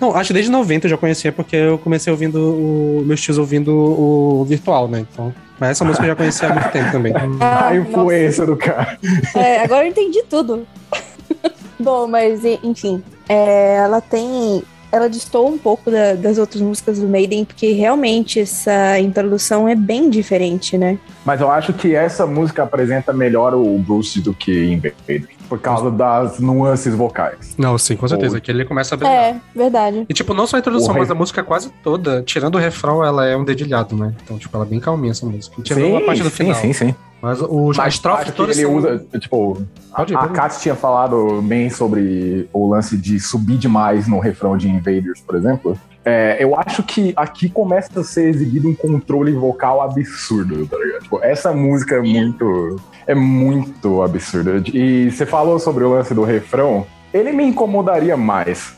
Não, 0.00 0.14
acho 0.16 0.28
que 0.28 0.34
desde 0.34 0.50
90 0.50 0.86
eu 0.86 0.90
já 0.90 0.96
conhecia, 0.96 1.32
porque 1.32 1.56
eu 1.56 1.78
comecei 1.78 2.10
ouvindo 2.10 2.36
o... 2.38 3.02
meus 3.04 3.20
tios 3.20 3.38
ouvindo 3.38 3.72
o 3.72 4.44
virtual, 4.44 4.88
né, 4.88 5.06
então... 5.12 5.32
Mas 5.60 5.70
essa 5.70 5.84
música 5.84 6.02
eu 6.02 6.08
já 6.08 6.16
conhecia 6.16 6.48
há 6.48 6.54
muito 6.54 6.70
tempo 6.70 6.90
também. 6.90 7.12
Ah, 7.40 7.68
a 7.68 7.76
influência 7.76 8.44
do 8.44 8.56
cara. 8.56 8.98
É, 9.36 9.62
agora 9.62 9.84
eu 9.84 9.90
entendi 9.90 10.20
tudo. 10.28 10.66
Bom, 11.78 12.08
mas 12.08 12.44
enfim, 12.44 13.02
é, 13.28 13.76
ela 13.76 14.00
tem. 14.00 14.62
Ela 14.92 15.08
distou 15.08 15.48
um 15.48 15.56
pouco 15.56 15.90
da- 15.90 16.12
das 16.14 16.36
outras 16.36 16.60
músicas 16.60 16.98
do 16.98 17.08
Maiden, 17.08 17.46
porque 17.46 17.72
realmente 17.72 18.38
essa 18.38 19.00
introdução 19.00 19.66
é 19.66 19.74
bem 19.74 20.10
diferente, 20.10 20.76
né? 20.76 20.98
Mas 21.24 21.40
eu 21.40 21.50
acho 21.50 21.72
que 21.72 21.94
essa 21.94 22.26
música 22.26 22.62
apresenta 22.62 23.10
melhor 23.12 23.54
o 23.54 23.78
Bruce 23.78 24.20
do 24.20 24.34
que 24.34 24.52
Invader. 24.66 25.26
Por 25.48 25.58
causa 25.60 25.90
das 25.90 26.38
nuances 26.38 26.94
vocais. 26.94 27.54
Não, 27.58 27.76
sim, 27.76 27.94
com 27.94 28.08
certeza, 28.08 28.36
Oi. 28.36 28.40
que 28.40 28.50
ele 28.50 28.64
começa 28.64 28.94
a 28.94 28.98
brilhar. 28.98 29.14
É, 29.14 29.36
verdade. 29.54 30.06
E, 30.08 30.14
tipo, 30.14 30.32
não 30.32 30.46
só 30.46 30.56
a 30.56 30.60
introdução, 30.60 30.94
O 30.94 30.98
mas 30.98 31.10
a 31.10 31.14
música 31.14 31.42
quase 31.42 31.70
toda, 31.82 32.22
tirando 32.22 32.54
o 32.54 32.58
refrão, 32.58 33.04
ela 33.04 33.26
é 33.26 33.36
um 33.36 33.44
dedilhado, 33.44 33.94
né? 33.94 34.14
Então, 34.24 34.38
tipo, 34.38 34.56
ela 34.56 34.64
é 34.64 34.68
bem 34.68 34.80
calminha 34.80 35.10
essa 35.10 35.26
música. 35.26 35.60
Tirando 35.62 35.96
a 35.96 36.00
parte 36.00 36.22
do 36.22 36.30
final. 36.30 36.54
sim, 36.54 36.72
sim. 36.72 36.94
Mas 37.22 37.40
o, 37.40 37.70
a 37.70 37.84
Mas 37.84 38.04
acho 38.04 38.32
que 38.32 38.42
ele 38.42 38.66
usa, 38.66 39.06
tipo, 39.20 39.64
Pode 39.96 40.12
ir, 40.12 40.16
a, 40.16 40.18
a 40.18 40.22
pode 40.22 40.32
ir. 40.32 40.36
Kat 40.36 40.60
tinha 40.60 40.74
falado 40.74 41.40
bem 41.40 41.70
sobre 41.70 42.48
o 42.52 42.68
lance 42.68 42.96
de 42.96 43.20
subir 43.20 43.56
demais 43.56 44.08
no 44.08 44.18
refrão 44.18 44.56
de 44.56 44.68
Invaders, 44.68 45.20
por 45.20 45.36
exemplo. 45.36 45.78
É, 46.04 46.36
eu 46.40 46.58
acho 46.58 46.82
que 46.82 47.12
aqui 47.14 47.48
começa 47.48 48.00
a 48.00 48.02
ser 48.02 48.28
exibido 48.28 48.68
um 48.68 48.74
controle 48.74 49.32
vocal 49.32 49.80
absurdo, 49.80 50.66
tá 50.66 50.76
ligado? 50.76 51.02
Tipo, 51.02 51.22
essa 51.22 51.52
música 51.52 51.94
é 51.94 52.00
muito. 52.00 52.80
É 53.06 53.14
muito 53.14 54.02
absurda. 54.02 54.60
E 54.74 55.08
você 55.08 55.24
falou 55.24 55.60
sobre 55.60 55.84
o 55.84 55.90
lance 55.90 56.12
do 56.12 56.24
refrão, 56.24 56.84
ele 57.14 57.30
me 57.30 57.44
incomodaria 57.44 58.16
mais. 58.16 58.74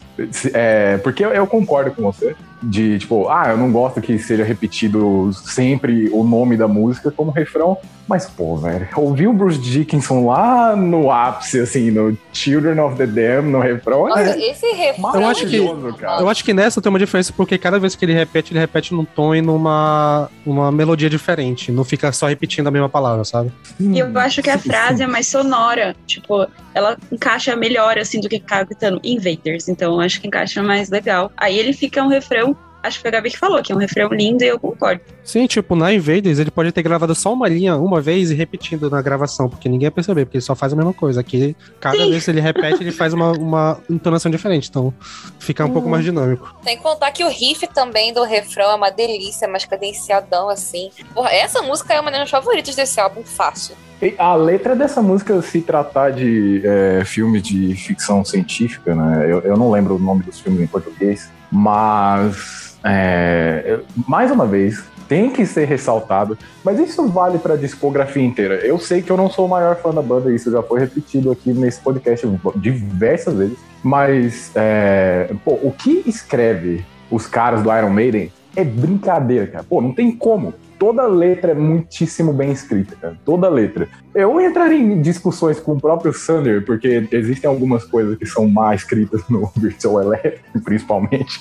É, 0.53 0.99
porque 0.99 1.25
eu, 1.25 1.31
eu 1.31 1.47
concordo 1.47 1.93
com 1.93 2.03
você. 2.03 2.37
De 2.67 2.99
tipo, 2.99 3.29
ah, 3.29 3.47
eu 3.51 3.57
não 3.57 3.71
gosto 3.71 4.01
que 4.01 4.19
seja 4.19 4.43
repetido 4.45 5.31
sempre 5.33 6.09
o 6.13 6.25
nome 6.25 6.57
da 6.57 6.67
música 6.67 7.11
como 7.11 7.31
refrão. 7.31 7.77
Mas, 8.07 8.27
pô, 8.27 8.57
velho, 8.57 8.87
ouvir 8.97 9.27
o 9.29 9.33
Bruce 9.33 9.59
Dickinson 9.59 10.27
lá 10.27 10.77
no 10.77 11.11
ápice, 11.11 11.61
assim, 11.61 11.91
no 11.91 12.17
Children 12.35 12.79
of 12.81 12.97
the 12.97 13.07
Damned, 13.07 13.51
no 13.51 13.61
refrão, 13.61 14.09
Nossa, 14.09 14.21
é 14.39 14.51
esse 14.51 14.67
refrão. 14.73 15.15
Eu 15.23 15.27
acho 15.27 15.47
que- 15.47 15.59
maravilhoso, 15.59 15.97
cara. 15.97 16.21
Eu 16.21 16.29
acho 16.29 16.45
que 16.45 16.53
nessa 16.53 16.83
tem 16.83 16.91
uma 16.91 16.99
diferença, 16.99 17.33
porque 17.35 17.57
cada 17.57 17.79
vez 17.79 17.95
que 17.97 18.05
ele 18.05 18.13
repete, 18.13 18.53
ele 18.53 18.61
repete 18.61 18.93
num 18.93 19.07
tom 19.07 19.35
e 19.35 19.41
numa 19.41 20.29
uma 20.45 20.71
melodia 20.71 21.09
diferente. 21.09 21.73
Não 21.73 21.83
fica 21.83 22.13
só 22.13 22.27
repetindo 22.27 22.67
a 22.67 22.71
mesma 22.71 22.91
palavra, 22.91 23.25
sabe? 23.25 23.51
E 23.81 23.99
eu 23.99 24.19
acho 24.19 24.43
que 24.43 24.51
a 24.51 24.59
frase 24.59 25.03
é 25.03 25.07
mais 25.07 25.27
sonora. 25.27 25.97
Tipo, 26.07 26.47
ela 26.75 26.99
encaixa 27.11 27.57
melhor, 27.57 27.97
assim, 27.99 28.21
do 28.21 28.29
que 28.29 28.39
ficar 28.39 28.65
gritando 28.65 29.01
Invaders. 29.03 29.67
Então, 29.69 29.95
eu 29.95 30.01
acho 30.01 30.21
que 30.21 30.27
encaixa 30.27 30.63
mais 30.63 30.91
legal. 30.91 31.33
Aí 31.39 31.59
ele 31.59 31.73
fica 31.73 32.03
um 32.03 32.09
refrão. 32.09 32.54
Acho 32.85 32.99
que 32.99 33.03
foi 33.03 33.09
a 33.09 33.13
Gabi 33.13 33.31
que 33.31 33.39
falou, 33.39 33.63
que 33.63 33.73
é 33.73 33.75
um 33.75 33.79
refrão 33.79 34.11
lindo 34.11 34.45
e 34.45 34.47
eu 34.47 34.61
concordo. 34.61 35.01
Sim, 35.23 35.47
tipo, 35.47 35.75
na 35.75 35.91
Invaders 35.91 36.39
ele 36.39 36.51
pode 36.51 36.71
ter 36.71 36.83
gravado 36.83 37.15
só 37.15 37.33
uma 37.33 37.49
linha 37.49 37.77
uma 37.79 37.99
vez 37.99 38.31
e 38.31 38.35
repetindo 38.35 38.91
na 38.91 39.01
gravação, 39.01 39.49
porque 39.49 39.71
ninguém 39.71 39.87
ia 39.87 39.91
perceber, 39.91 40.27
porque 40.27 40.37
ele 40.37 40.45
só 40.45 40.55
faz 40.55 40.75
a 40.75 40.77
mesma 40.77 40.93
coisa. 40.93 41.19
Aqui, 41.19 41.57
cada 41.81 41.97
Sim. 41.97 42.11
vez 42.11 42.27
que 42.27 42.31
ele 42.31 42.43
repete, 42.43 42.83
ele 42.83 42.93
faz 42.93 43.15
uma, 43.15 43.33
uma 43.33 43.81
entonação 43.89 44.31
diferente. 44.31 44.69
Então, 44.69 44.93
fica 45.39 45.65
um 45.65 45.71
pouco 45.71 45.89
mais 45.89 46.05
dinâmico. 46.05 46.55
Tem 46.63 46.77
que 46.77 46.83
contar 46.83 47.11
que 47.11 47.25
o 47.25 47.29
riff 47.29 47.67
também 47.69 48.13
do 48.13 48.23
refrão 48.23 48.71
é 48.71 48.75
uma 48.75 48.91
delícia, 48.91 49.49
mais 49.49 49.65
cadenciadão, 49.65 50.51
assim. 50.51 50.91
Porra, 51.15 51.31
essa 51.31 51.63
música 51.63 51.95
é 51.95 52.01
uma 52.01 52.11
das 52.11 52.19
minhas 52.19 52.31
favoritas 52.31 52.77
desse 52.77 53.01
álbum, 53.01 53.25
fácil. 53.25 53.75
A 54.19 54.35
letra 54.35 54.77
dessa 54.77 55.01
música, 55.01 55.41
se 55.41 55.63
tratar 55.63 56.11
de 56.11 56.61
é, 56.63 57.03
filmes 57.07 57.43
de 57.43 57.75
ficção 57.77 58.23
científica, 58.23 58.95
né? 58.95 59.25
Eu, 59.25 59.41
eu 59.41 59.57
não 59.57 59.71
lembro 59.71 59.97
o 59.97 59.99
nome 59.99 60.23
dos 60.23 60.39
filmes 60.39 60.61
em 60.61 60.67
português, 60.67 61.31
mas 61.51 62.64
é, 62.85 63.81
mais 64.07 64.31
uma 64.31 64.47
vez 64.47 64.85
tem 65.09 65.31
que 65.31 65.45
ser 65.47 65.67
ressaltado. 65.67 66.37
Mas 66.63 66.79
isso 66.79 67.07
vale 67.09 67.39
para 67.39 67.55
a 67.55 67.57
discografia 67.57 68.23
inteira. 68.23 68.57
Eu 68.67 68.79
sei 68.79 69.03
que 69.03 69.11
eu 69.11 69.17
não 69.17 69.31
sou 69.31 69.47
o 69.47 69.49
maior 69.49 69.77
fã 69.77 69.93
da 69.93 70.03
banda, 70.03 70.33
isso 70.33 70.51
já 70.51 70.63
foi 70.63 70.81
repetido 70.81 71.31
aqui 71.31 71.53
nesse 71.53 71.81
podcast 71.81 72.27
diversas 72.57 73.37
vezes. 73.37 73.59
Mas 73.83 74.51
é, 74.55 75.31
pô, 75.45 75.53
o 75.63 75.73
que 75.73 76.03
escreve 76.07 76.85
os 77.11 77.27
caras 77.27 77.63
do 77.63 77.75
Iron 77.75 77.91
Maiden 77.91 78.33
é 78.57 78.65
brincadeira, 78.65 79.47
cara. 79.47 79.65
Pô, 79.65 79.81
não 79.81 79.93
tem 79.93 80.11
como. 80.13 80.55
Toda 80.79 81.07
letra 81.07 81.53
é 81.53 81.55
muitíssimo 81.55 82.33
bem 82.33 82.51
escrita, 82.53 82.97
cara. 83.01 83.17
Toda 83.25 83.49
letra. 83.49 83.89
Eu 84.15 84.41
entraria 84.41 84.79
em 84.79 85.01
discussões 85.01 85.59
com 85.61 85.73
o 85.73 85.81
próprio 85.81 86.13
Sander, 86.13 86.65
porque 86.65 87.09
existem 87.13 87.49
algumas 87.49 87.85
coisas 87.85 88.17
que 88.19 88.27
são 88.27 88.49
mal 88.49 88.75
escritas 88.75 89.23
no 89.29 89.47
Virtual 89.57 90.03
Electric, 90.03 90.61
principalmente. 90.65 91.39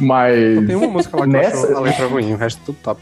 Mas 0.00 0.66
Tem 0.66 0.74
uma 0.76 0.88
música 0.88 1.16
lá 1.16 1.22
que 1.24 1.30
Nessa- 1.32 1.76
a 1.76 1.80
letra 1.80 2.06
ruim, 2.06 2.32
o 2.32 2.36
resto 2.36 2.60
tudo 2.66 2.78
top. 2.82 3.00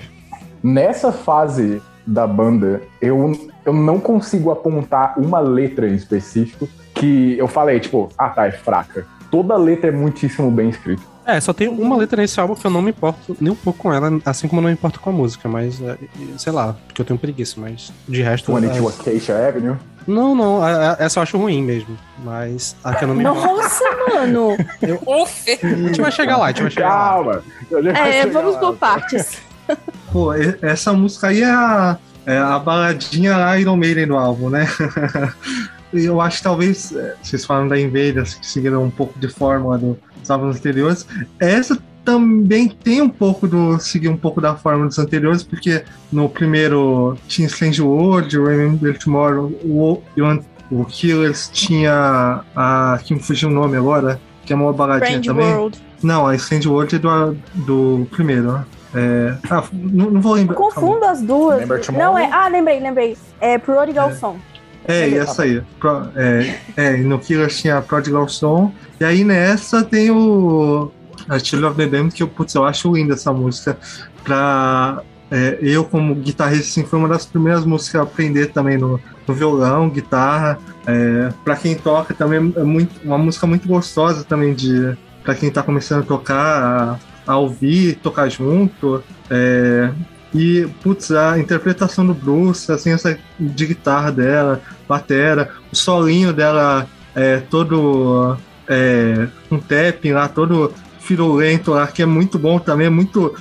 nessa 0.63 1.11
fase 1.13 1.81
da 2.07 2.27
banda, 2.27 2.81
eu, 3.01 3.33
eu 3.65 3.73
não 3.73 3.99
consigo 4.01 4.51
apontar 4.51 5.15
uma 5.19 5.39
letra 5.41 5.89
em 5.89 5.95
específico 5.95 6.69
que 6.95 7.37
eu 7.39 7.47
falei, 7.49 7.79
tipo, 7.81 8.09
ah 8.19 8.29
tá, 8.29 8.47
é 8.47 8.51
fraca. 8.53 9.07
Toda 9.31 9.57
letra 9.57 9.89
é 9.89 9.93
muitíssimo 9.93 10.51
bem 10.51 10.69
escrita. 10.71 11.03
É, 11.27 11.39
só 11.41 11.53
tem 11.53 11.69
uma 11.69 11.97
letra 11.97 12.21
nesse 12.23 12.41
álbum 12.41 12.55
que 12.55 12.67
eu 12.67 12.71
não 12.71 12.81
me 12.83 12.91
importo 12.91 13.37
nem 13.41 13.53
um 13.53 13.57
pouco 13.57 13.79
com 13.79 13.93
ela, 13.93 14.11
assim 14.25 14.49
como 14.49 14.61
eu 14.61 14.63
não 14.63 14.69
me 14.71 14.75
importo 14.75 14.99
com 15.01 15.11
a 15.11 15.13
música, 15.13 15.49
mas 15.49 15.81
é, 15.81 15.97
sei 16.39 16.53
lá, 16.53 16.75
porque 16.87 17.01
eu 17.03 17.05
tenho 17.07 17.19
preguiça, 17.19 17.61
mas 17.61 17.93
de 18.09 18.23
resto. 18.23 18.53
22 18.55 18.87
as- 18.87 19.01
Acacia 19.01 19.49
Avenue. 19.49 19.77
Não, 20.07 20.35
não, 20.35 20.63
a- 20.63 20.93
a- 20.93 20.97
essa 20.99 21.19
eu 21.19 21.23
acho 21.23 21.37
ruim 21.39 21.63
mesmo, 21.63 21.97
mas 22.25 22.75
a 22.83 22.95
que 22.95 23.05
eu 23.05 23.09
não 23.09 23.15
me 23.15 23.23
importo. 23.23 23.47
Nossa, 23.47 23.85
mano! 24.09 24.57
Uf! 25.07 25.51
A 25.63 25.67
gente 25.89 26.01
vai 26.01 26.11
chegar 26.11 26.37
lá, 26.39 26.47
a 26.47 26.49
gente 26.49 26.63
vai 26.63 26.71
chegar 26.71 26.89
lá. 26.89 26.99
Calma. 27.13 27.43
a 27.71 27.83
gente 27.83 27.93
vai 27.93 28.19
É, 28.21 28.27
vamos 28.27 28.55
lá. 28.55 28.61
por 28.61 28.77
partes. 28.77 29.39
Pô, 30.11 30.33
essa 30.33 30.93
música 30.93 31.29
aí 31.29 31.43
é 31.43 31.51
a, 31.51 31.99
é 32.27 32.39
a 32.39 32.59
baladinha 32.59 33.57
Iron 33.59 33.77
Maiden 33.77 34.07
do 34.09 34.17
álbum, 34.17 34.49
né? 34.51 34.67
E 35.93 36.05
Eu 36.05 36.21
acho 36.21 36.37
que 36.37 36.43
talvez, 36.45 36.95
é, 36.95 37.17
vocês 37.21 37.45
falam 37.45 37.67
da 37.67 37.77
Invaders, 37.79 38.35
que 38.35 38.47
seguiram 38.47 38.85
um 38.85 38.91
pouco 38.91 39.19
de 39.19 39.27
fórmula 39.29 39.77
do- 39.77 39.99
dos 40.21 40.31
álbuns 40.31 40.57
anteriores. 40.57 41.07
Essa 41.39 41.79
também 42.05 42.69
tem 42.69 43.01
um 43.01 43.09
pouco 43.09 43.47
do. 43.47 43.79
seguir 43.79 44.09
um 44.09 44.17
pouco 44.17 44.41
da 44.41 44.55
fórmula 44.55 44.89
dos 44.89 44.99
anteriores, 44.99 45.43
porque 45.43 45.85
no 46.13 46.29
primeiro 46.29 47.17
tinha 47.29 47.47
Strange 47.47 47.83
World, 47.83 48.39
Remember 48.39 48.99
Tomorrow, 48.99 49.47
o, 49.63 50.03
o, 50.17 50.81
o 50.81 50.85
Killers 50.85 51.51
tinha 51.53 52.43
a. 52.57 52.99
que 53.05 53.15
me 53.15 53.21
fugiu 53.21 53.49
o 53.49 53.53
nome 53.53 53.77
agora, 53.77 54.21
que 54.45 54.53
é 54.53 54.57
uma 54.57 54.73
baladinha 54.73 55.21
Strange 55.21 55.29
também. 55.29 55.55
World. 55.55 55.83
Não, 56.03 56.27
a 56.27 56.35
Strange 56.35 56.69
World 56.69 56.97
é 56.97 56.99
do, 56.99 57.37
do 57.55 58.07
primeiro, 58.11 58.53
né? 58.53 58.65
É, 58.93 59.37
ah, 59.49 59.63
não, 59.73 60.11
não 60.11 60.21
vou 60.21 60.35
lembrar. 60.35 60.57
Confundo 60.57 61.05
as 61.05 61.23
duas. 61.23 61.69
Não, 61.91 62.19
é. 62.19 62.29
Ah, 62.33 62.49
lembrei, 62.49 62.81
lembrei. 62.81 63.17
É 63.41 63.57
Prodigal 63.59 64.13
Song. 64.15 64.41
É, 64.87 65.09
e 65.09 65.15
essa 65.17 65.43
aí. 65.43 65.63
Pro- 65.79 66.09
é, 66.17 66.59
é, 66.77 66.97
no 66.99 67.19
Killers 67.19 67.61
tinha 67.61 67.79
a 67.79 67.83
Prodigal 67.83 68.29
Song. 68.29 68.73
E 68.99 69.05
aí 69.05 69.25
nessa 69.25 69.85
tem 69.85 70.11
o. 70.11 70.91
A 71.29 71.39
Children 71.39 71.71
of 71.71 71.77
the 71.77 71.87
Damned, 71.87 72.15
que 72.15 72.23
eu, 72.23 72.29
putz, 72.29 72.55
eu 72.55 72.65
acho 72.65 72.93
linda 72.93 73.15
essa 73.15 73.33
música. 73.33 73.77
Pra 74.25 75.03
é, 75.31 75.59
eu, 75.63 75.85
como 75.85 76.15
guitarrista, 76.15 76.67
assim, 76.67 76.85
foi 76.85 76.99
uma 76.99 77.09
das 77.09 77.25
primeiras 77.25 77.65
músicas 77.65 78.01
a 78.01 78.05
aprender 78.05 78.49
também 78.49 78.77
no, 78.77 79.01
no 79.27 79.35
violão, 79.35 79.89
guitarra. 79.89 80.59
É, 80.87 81.33
para 81.45 81.55
quem 81.57 81.77
toca 81.77 82.13
também 82.13 82.53
é 82.57 82.65
muito, 82.65 83.01
uma 83.05 83.19
música 83.19 83.47
muito 83.47 83.69
gostosa 83.69 84.25
também 84.25 84.55
de 84.55 84.97
para 85.23 85.35
quem 85.35 85.51
tá 85.51 85.63
começando 85.63 86.03
a 86.03 86.07
tocar, 86.07 86.99
a, 87.27 87.33
a 87.33 87.37
ouvir, 87.37 87.97
tocar 87.97 88.29
junto. 88.29 89.05
É, 89.31 89.91
e, 90.35 90.69
putz, 90.83 91.11
a 91.11 91.39
interpretação 91.39 92.07
do 92.07 92.15
Bruce, 92.15 92.71
assim, 92.71 92.93
essa 92.93 93.19
de 93.39 93.67
guitarra 93.67 94.13
dela, 94.13 94.61
batera, 94.89 95.51
o 95.73 95.77
solinho 95.77 96.33
dela 96.33 96.87
é 97.15 97.39
todo 97.39 98.37
é, 98.69 99.27
um 99.51 99.59
tapping 99.59 100.13
lá, 100.13 100.29
todo 100.29 100.73
firulento 101.01 101.73
lá, 101.73 101.87
que 101.89 102.03
é 102.03 102.07
muito 102.07 102.39
bom 102.39 102.59
também, 102.59 102.87
é 102.87 102.91
muito 102.91 103.35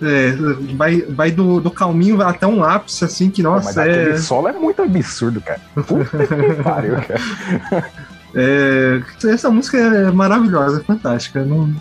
é, 0.00 0.32
vai, 0.74 1.02
vai 1.02 1.30
do, 1.30 1.60
do 1.60 1.70
calminho 1.70 2.20
até 2.22 2.46
um 2.46 2.64
ápice, 2.64 3.04
assim, 3.04 3.30
que 3.30 3.42
nossa. 3.42 3.84
Mas 3.84 3.96
é... 3.96 4.16
solo 4.16 4.48
é 4.48 4.52
muito 4.52 4.82
absurdo, 4.82 5.40
cara. 5.40 5.60
Puta 5.74 6.26
que 6.26 6.54
pariu, 6.64 6.96
cara. 6.96 7.90
É, 8.34 9.02
essa 9.28 9.50
música 9.50 9.76
é 9.78 10.10
maravilhosa, 10.10 10.80
é 10.80 10.84
fantástica. 10.84 11.44
Não, 11.44 11.72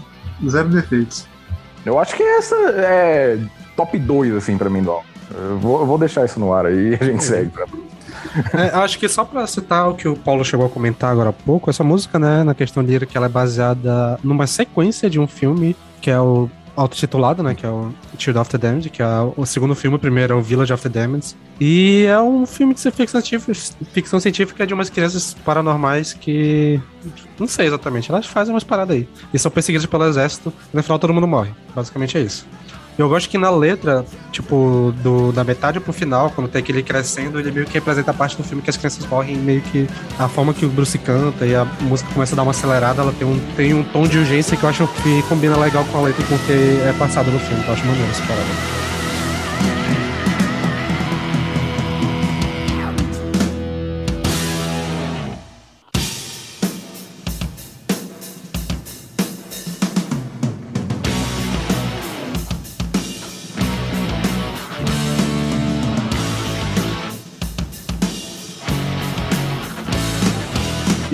zero 0.47 0.69
defeitos. 0.69 1.25
Eu 1.83 1.97
acho 1.97 2.15
que 2.15 2.21
essa 2.21 2.55
é 2.55 3.39
top 3.75 3.97
2, 3.97 4.35
assim, 4.35 4.57
pra 4.57 4.69
mim, 4.69 4.81
do 4.81 4.99
eu 5.33 5.57
vou, 5.57 5.85
vou 5.85 5.97
deixar 5.97 6.25
isso 6.25 6.39
no 6.39 6.53
ar 6.53 6.65
aí 6.65 6.91
e 6.91 6.97
a 6.99 7.05
gente 7.05 7.23
segue 7.23 7.49
pra 7.49 7.65
é, 8.53 8.75
acho 8.77 8.99
que 8.99 9.09
só 9.09 9.25
pra 9.25 9.45
citar 9.47 9.89
o 9.89 9.95
que 9.95 10.07
o 10.07 10.15
Paulo 10.15 10.43
chegou 10.43 10.65
a 10.65 10.69
comentar 10.69 11.11
agora 11.11 11.29
há 11.29 11.33
pouco, 11.33 11.69
essa 11.69 11.83
música, 11.83 12.19
né, 12.19 12.43
na 12.43 12.53
questão 12.53 12.83
de 12.83 13.05
que 13.05 13.17
ela 13.17 13.25
é 13.25 13.29
baseada 13.29 14.19
numa 14.23 14.47
sequência 14.47 15.09
de 15.09 15.19
um 15.19 15.27
filme 15.27 15.75
que 16.01 16.09
é 16.09 16.19
o 16.19 16.49
autotitulado, 16.75 17.43
né? 17.43 17.53
Que 17.53 17.65
é 17.65 17.69
o 17.69 17.91
Shield 18.17 18.39
of 18.39 18.49
the 18.49 18.57
Damned, 18.57 18.89
que 18.89 19.01
é 19.01 19.05
o 19.35 19.45
segundo 19.45 19.75
filme, 19.75 19.97
o 19.97 19.99
primeiro 19.99 20.33
é 20.33 20.35
o 20.35 20.41
Village 20.41 20.73
of 20.73 20.81
the 20.81 20.89
Damned. 20.89 21.35
E 21.59 22.05
é 22.05 22.19
um 22.19 22.45
filme 22.45 22.73
de 22.73 22.91
ficção 22.91 24.19
científica 24.19 24.65
de 24.65 24.73
umas 24.73 24.89
crianças 24.89 25.35
paranormais 25.45 26.13
que. 26.13 26.79
Não 27.37 27.47
sei 27.47 27.67
exatamente, 27.67 28.11
elas 28.11 28.25
fazem 28.25 28.53
umas 28.53 28.63
paradas 28.63 28.95
aí. 28.95 29.07
E 29.33 29.39
são 29.39 29.51
perseguidas 29.51 29.85
pelo 29.85 30.05
exército, 30.05 30.53
e 30.73 30.75
no 30.75 30.83
final 30.83 30.97
todo 30.97 31.13
mundo 31.13 31.27
morre. 31.27 31.51
Basicamente 31.75 32.17
é 32.17 32.21
isso. 32.21 32.47
Eu 32.97 33.07
gosto 33.09 33.29
que 33.29 33.37
na 33.37 33.49
letra, 33.49 34.05
tipo, 34.31 34.93
do, 35.01 35.31
da 35.31 35.43
metade 35.43 35.79
pro 35.79 35.93
final, 35.93 36.29
quando 36.29 36.47
tem 36.49 36.59
aquele 36.61 36.83
crescendo, 36.83 37.39
ele 37.39 37.51
meio 37.51 37.65
que 37.65 37.73
representa 37.73 38.11
a 38.11 38.13
parte 38.13 38.37
do 38.37 38.43
filme 38.43 38.61
que 38.61 38.69
as 38.69 38.77
crianças 38.77 39.05
morrem, 39.05 39.37
meio 39.37 39.61
que 39.61 39.87
a 40.19 40.27
forma 40.27 40.53
que 40.53 40.65
o 40.65 40.69
Bruce 40.69 40.97
canta 40.97 41.45
e 41.45 41.55
a 41.55 41.65
música 41.81 42.11
começa 42.13 42.35
a 42.35 42.37
dar 42.37 42.43
uma 42.43 42.51
acelerada, 42.51 43.01
ela 43.01 43.13
tem 43.13 43.27
um, 43.27 43.39
tem 43.55 43.73
um 43.73 43.83
tom 43.83 44.03
de 44.03 44.17
urgência 44.17 44.55
que 44.57 44.63
eu 44.63 44.69
acho 44.69 44.87
que 45.01 45.23
combina 45.23 45.57
legal 45.57 45.85
com 45.85 45.97
a 45.97 46.01
letra 46.01 46.23
porque 46.27 46.53
é 46.53 46.93
passado 46.99 47.31
no 47.31 47.39
filme, 47.39 47.61
então 47.61 47.69
eu 47.69 47.73
acho 47.73 47.85
maneiro 47.85 48.11
essa 48.11 48.21
parada. 48.23 49.00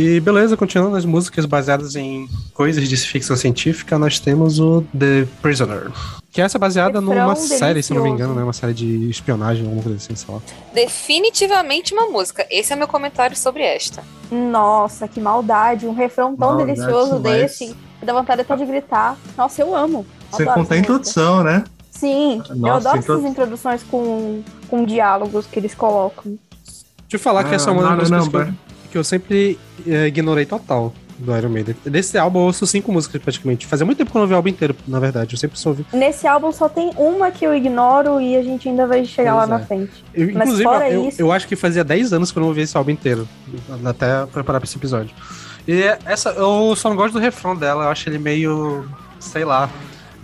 E 0.07 0.21
beleza, 0.21 0.55
continuando 0.55 0.95
as 0.95 1.03
músicas 1.03 1.45
baseadas 1.45 1.93
em 1.97 2.29
coisas 2.53 2.87
de 2.87 2.95
ficção 2.95 3.35
científica, 3.35 3.99
nós 3.99 4.21
temos 4.21 4.57
o 4.57 4.81
The 4.97 5.27
Prisoner. 5.41 5.91
Que 6.31 6.39
essa 6.39 6.57
é 6.57 6.59
baseada 6.59 7.01
Refrão 7.01 7.13
numa 7.13 7.33
delicioso. 7.33 7.59
série, 7.59 7.83
se 7.83 7.93
não 7.93 8.03
me 8.03 8.09
engano, 8.09 8.33
né? 8.33 8.41
Uma 8.41 8.53
série 8.53 8.73
de 8.73 9.09
espionagem, 9.09 9.65
alguma 9.65 9.83
coisa 9.83 9.97
assim, 9.97 10.15
sei 10.15 10.33
lá. 10.33 10.39
Definitivamente 10.73 11.93
uma 11.93 12.07
música. 12.07 12.47
Esse 12.49 12.71
é 12.71 12.75
meu 12.77 12.87
comentário 12.87 13.35
sobre 13.35 13.63
esta. 13.63 14.01
Nossa, 14.31 15.09
que 15.09 15.19
maldade. 15.19 15.85
Um 15.85 15.93
refrão 15.93 16.37
tão 16.37 16.55
maldade, 16.55 16.73
delicioso 16.73 17.19
desse. 17.19 17.75
Que 17.99 18.05
dá 18.05 18.13
vontade 18.13 18.41
até 18.41 18.55
de 18.55 18.65
gritar. 18.65 19.17
Nossa, 19.37 19.61
eu 19.61 19.75
amo. 19.75 20.05
Você 20.31 20.45
conta 20.45 20.75
a 20.75 20.77
introdução, 20.77 21.43
né? 21.43 21.65
Sim, 21.91 22.37
Nossa, 22.37 22.53
eu 22.55 22.73
adoro 22.75 22.99
essas 22.99 23.25
introduções 23.25 23.83
com, 23.83 24.41
com 24.69 24.85
diálogos 24.85 25.45
que 25.47 25.59
eles 25.59 25.75
colocam. 25.75 26.37
Deixa 27.01 27.15
eu 27.15 27.19
falar 27.19 27.41
ah, 27.41 27.43
que 27.43 27.55
essa 27.55 27.69
é 27.69 27.73
uma 27.73 27.95
das 27.97 28.09
músicas 28.09 28.53
que 28.97 28.99
eu 28.99 29.03
sempre 29.03 29.59
é, 29.85 30.07
ignorei 30.07 30.45
total 30.45 30.91
do 31.19 31.35
Iron 31.35 31.49
Maiden. 31.49 31.75
Desse 31.85 32.17
álbum 32.17 32.39
eu 32.39 32.45
ouço 32.45 32.65
cinco 32.65 32.91
músicas 32.91 33.21
praticamente. 33.21 33.67
Fazia 33.67 33.85
muito 33.85 33.97
tempo 33.97 34.11
que 34.11 34.17
eu 34.17 34.21
não 34.21 34.27
vi 34.27 34.33
o 34.33 34.37
álbum 34.37 34.49
inteiro, 34.49 34.75
na 34.87 34.99
verdade. 34.99 35.35
Eu 35.35 35.37
sempre 35.37 35.59
soube. 35.59 35.85
Nesse 35.93 36.27
álbum 36.27 36.51
só 36.51 36.67
tem 36.67 36.91
uma 36.97 37.31
que 37.31 37.45
eu 37.45 37.55
ignoro 37.55 38.19
e 38.19 38.35
a 38.35 38.43
gente 38.43 38.67
ainda 38.69 38.87
vai 38.87 39.05
chegar 39.05 39.35
pois 39.35 39.49
lá 39.49 39.55
é. 39.55 39.59
na 39.59 39.65
frente. 39.65 40.03
Eu, 40.13 40.25
Mas 40.25 40.35
inclusive, 40.35 40.63
fora 40.63 40.89
eu, 40.89 41.07
isso... 41.07 41.21
eu 41.21 41.31
acho 41.31 41.47
que 41.47 41.55
fazia 41.55 41.83
10 41.83 42.13
anos 42.13 42.31
que 42.31 42.37
eu 42.37 42.41
não 42.41 42.47
ouvi 42.47 42.61
esse 42.61 42.75
álbum 42.75 42.91
inteiro. 42.91 43.27
Até 43.85 44.25
preparar 44.25 44.59
pra 44.59 44.67
esse 44.67 44.77
episódio. 44.77 45.15
E 45.67 45.83
essa, 46.05 46.29
eu 46.31 46.75
só 46.75 46.89
não 46.89 46.95
gosto 46.95 47.13
do 47.13 47.19
refrão 47.19 47.55
dela. 47.55 47.85
Eu 47.85 47.89
acho 47.89 48.09
ele 48.09 48.17
meio. 48.17 48.87
sei 49.19 49.45
lá. 49.45 49.69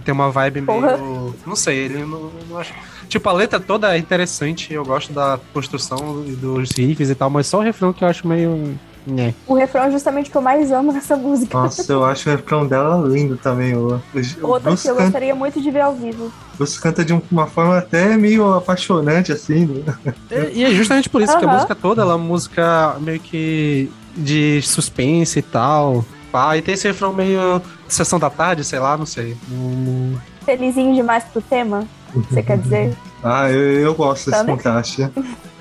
Tem 0.04 0.14
uma 0.14 0.32
vibe 0.32 0.64
Porra. 0.64 0.98
meio. 0.98 1.36
Não 1.46 1.56
sei, 1.56 1.78
ele 1.78 2.06
não, 2.06 2.32
não 2.50 2.58
acho. 2.58 2.74
Tipo, 3.13 3.30
a 3.30 3.34
letra 3.34 3.60
toda 3.60 3.95
é 3.95 3.99
interessante, 3.99 4.73
eu 4.73 4.84
gosto 4.84 5.13
da 5.13 5.39
construção 5.54 6.23
dos 6.23 6.71
riffs 6.71 7.12
e 7.12 7.13
tal, 7.13 7.30
mas 7.30 7.45
só 7.45 7.60
o 7.60 7.62
refrão 7.62 7.93
que 7.93 8.04
eu 8.04 8.08
acho 8.08 8.28
meio. 8.28 8.76
É. 9.15 9.32
O 9.45 9.54
refrão 9.54 9.84
é 9.84 9.91
justamente 9.91 10.30
o 10.30 10.32
que 10.32 10.38
eu 10.38 10.41
mais 10.41 10.71
amo 10.71 10.91
nessa 10.91 11.15
música. 11.15 11.56
Nossa, 11.56 11.93
eu 11.93 12.04
acho 12.04 12.28
o 12.28 12.32
refrão 12.32 12.65
dela 12.65 13.08
lindo 13.08 13.38
também. 13.38 13.76
O, 13.76 13.89
o 13.89 14.02
Outra 14.41 14.71
Bruce 14.71 14.82
que 14.82 14.89
eu 14.89 14.95
canta... 14.95 15.04
gostaria 15.04 15.36
muito 15.36 15.62
de 15.62 15.69
ver 15.69 15.82
ao 15.82 15.93
vivo. 15.93 16.34
Você 16.58 16.82
canta 16.82 17.06
de 17.06 17.13
uma 17.30 17.45
forma 17.45 17.78
até 17.78 18.17
meio 18.17 18.52
apaixonante, 18.52 19.32
assim. 19.32 19.67
Né? 19.67 20.15
E, 20.52 20.62
e, 20.62 20.63
é 20.63 20.71
justamente 20.71 21.08
por 21.08 21.21
isso 21.21 21.38
que 21.38 21.45
a 21.45 21.54
música 21.54 21.76
toda 21.76 22.02
ela 22.02 22.13
é 22.13 22.15
uma 22.15 22.26
música 22.26 22.97
meio 22.99 23.19
que 23.19 23.91
de 24.17 24.60
suspense 24.63 25.38
e 25.38 25.43
tal. 25.43 26.04
Ah, 26.34 26.58
e 26.58 26.63
tem 26.63 26.73
esse 26.73 26.88
refrão 26.88 27.13
meio 27.13 27.62
sessão 27.88 28.17
da 28.17 28.32
tarde, 28.32 28.63
sei 28.63 28.80
lá, 28.80 28.97
não 28.97 29.06
sei. 29.06 29.38
Hum... 29.52 30.15
Felizinho 30.43 30.95
demais 30.95 31.23
pro 31.26 31.43
tema? 31.43 31.88
Você 32.13 32.43
quer 32.43 32.58
dizer? 32.58 32.95
Ah, 33.23 33.49
eu, 33.49 33.80
eu 33.80 33.95
gosto 33.95 34.30
desse 34.30 34.45
contraste. 34.45 35.10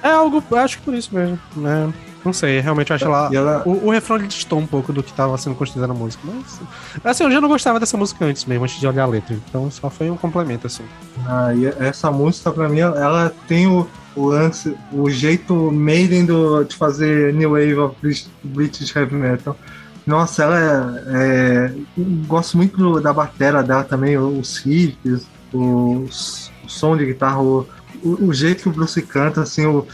É 0.02 0.10
algo, 0.10 0.42
acho 0.56 0.78
que 0.78 0.84
por 0.84 0.94
isso 0.94 1.14
mesmo, 1.14 1.38
né? 1.56 1.92
Não 2.24 2.32
sei, 2.32 2.60
realmente 2.60 2.90
eu 2.90 2.96
acho 2.96 3.04
ela. 3.04 3.30
ela... 3.32 3.62
O, 3.66 3.86
o 3.86 3.90
refrão 3.90 4.18
distou 4.18 4.58
um 4.58 4.66
pouco 4.66 4.92
do 4.92 5.02
que 5.02 5.10
estava 5.10 5.36
sendo 5.36 5.56
construído 5.56 5.88
na 5.88 5.94
música. 5.94 6.22
Mas. 6.24 6.60
Assim, 7.04 7.24
eu 7.24 7.30
já 7.30 7.40
não 7.40 7.48
gostava 7.48 7.80
dessa 7.80 7.96
música 7.96 8.24
antes 8.24 8.44
mesmo, 8.44 8.64
antes 8.64 8.78
de 8.78 8.86
olhar 8.86 9.02
a 9.02 9.06
letra. 9.06 9.36
Então 9.48 9.70
só 9.70 9.90
foi 9.90 10.10
um 10.10 10.16
complemento, 10.16 10.66
assim. 10.66 10.84
Ah, 11.26 11.52
e 11.54 11.66
essa 11.66 12.10
música, 12.10 12.50
pra 12.52 12.68
mim, 12.68 12.78
ela 12.78 13.32
tem 13.48 13.66
o, 13.66 13.88
o 14.14 14.26
lance, 14.26 14.76
o 14.92 15.10
jeito 15.10 15.54
Maiden 15.72 16.24
do, 16.24 16.62
de 16.62 16.76
fazer 16.76 17.32
New 17.34 17.50
Wave 17.50 17.78
of 17.78 17.96
British 18.44 18.94
Heavy 18.94 19.16
Metal. 19.16 19.56
Nossa, 20.06 20.44
ela 20.44 21.02
é. 21.06 21.66
é 21.66 21.72
gosto 22.26 22.56
muito 22.56 23.00
da 23.00 23.12
batera 23.12 23.62
dela 23.62 23.84
também, 23.84 24.16
os 24.16 24.58
riffs, 24.58 25.26
os, 25.52 26.41
o 26.64 26.68
som 26.68 26.96
de 26.96 27.06
guitarra, 27.06 27.40
o, 27.40 27.66
o, 28.02 28.26
o, 28.26 28.34
jeito 28.34 28.62
que 28.62 28.68
o 28.68 28.72
Bruce 28.72 29.00
canta, 29.02 29.42
assim, 29.42 29.66
o, 29.66 29.86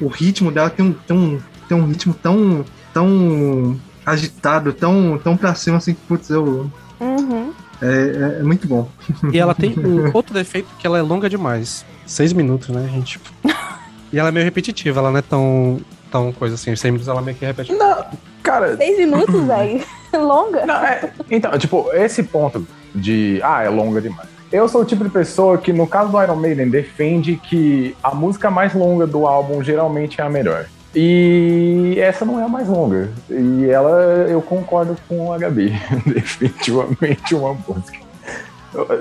o 0.00 0.08
ritmo 0.08 0.50
dela 0.50 0.70
tem 0.70 0.84
um, 0.84 0.92
tem 0.92 1.16
um, 1.16 1.40
tem 1.68 1.76
um 1.76 1.86
ritmo 1.86 2.14
tão, 2.14 2.64
tão 2.92 3.78
agitado, 4.04 4.72
tão, 4.72 5.18
tão 5.22 5.36
pra 5.36 5.54
cima, 5.54 5.78
assim, 5.78 5.94
que, 5.94 6.00
putz, 6.06 6.30
eu. 6.30 6.70
Uhum. 7.00 7.52
É, 7.82 7.86
é, 7.86 8.40
é, 8.40 8.42
muito 8.42 8.66
bom. 8.68 8.88
E 9.32 9.38
ela 9.38 9.54
tem 9.54 9.74
um 9.78 10.10
outro 10.14 10.32
defeito 10.32 10.68
que 10.78 10.86
ela 10.86 10.98
é 10.98 11.02
longa 11.02 11.28
demais. 11.28 11.84
Seis 12.06 12.32
minutos, 12.32 12.68
né, 12.68 12.88
gente? 12.92 13.20
E 14.12 14.18
ela 14.18 14.28
é 14.28 14.30
meio 14.30 14.44
repetitiva, 14.44 15.00
ela 15.00 15.10
não 15.10 15.18
é 15.18 15.22
tão, 15.22 15.80
tão 16.08 16.32
coisa 16.32 16.54
assim. 16.54 16.76
Seis 16.76 16.84
minutos 16.84 17.08
ela 17.08 17.20
meio 17.20 17.36
que 17.36 17.44
repete. 17.44 17.72
Não, 17.72 18.06
cara. 18.44 18.76
Seis 18.76 18.96
minutos, 18.96 19.34
velho. 19.44 19.84
longa. 20.14 20.64
Não, 20.64 20.76
é, 20.76 21.12
então, 21.28 21.58
tipo, 21.58 21.90
esse 21.92 22.22
ponto 22.22 22.64
de. 22.94 23.40
Ah, 23.42 23.64
é 23.64 23.68
longa 23.68 24.00
demais. 24.00 24.28
Eu 24.54 24.68
sou 24.68 24.82
o 24.82 24.84
tipo 24.84 25.02
de 25.02 25.10
pessoa 25.10 25.58
que, 25.58 25.72
no 25.72 25.84
caso 25.84 26.12
do 26.12 26.22
Iron 26.22 26.36
Maiden, 26.36 26.70
defende 26.70 27.34
que 27.34 27.96
a 28.00 28.14
música 28.14 28.52
mais 28.52 28.72
longa 28.72 29.04
do 29.04 29.26
álbum 29.26 29.60
geralmente 29.64 30.20
é 30.20 30.24
a 30.24 30.30
melhor. 30.30 30.66
E 30.94 31.96
essa 31.98 32.24
não 32.24 32.38
é 32.38 32.44
a 32.44 32.48
mais 32.48 32.68
longa. 32.68 33.10
E 33.28 33.68
ela, 33.68 34.28
eu 34.28 34.40
concordo 34.40 34.96
com 35.08 35.32
a 35.32 35.38
Gabi. 35.38 35.72
Definitivamente 36.06 37.34
uma 37.34 37.54
música. 37.66 37.98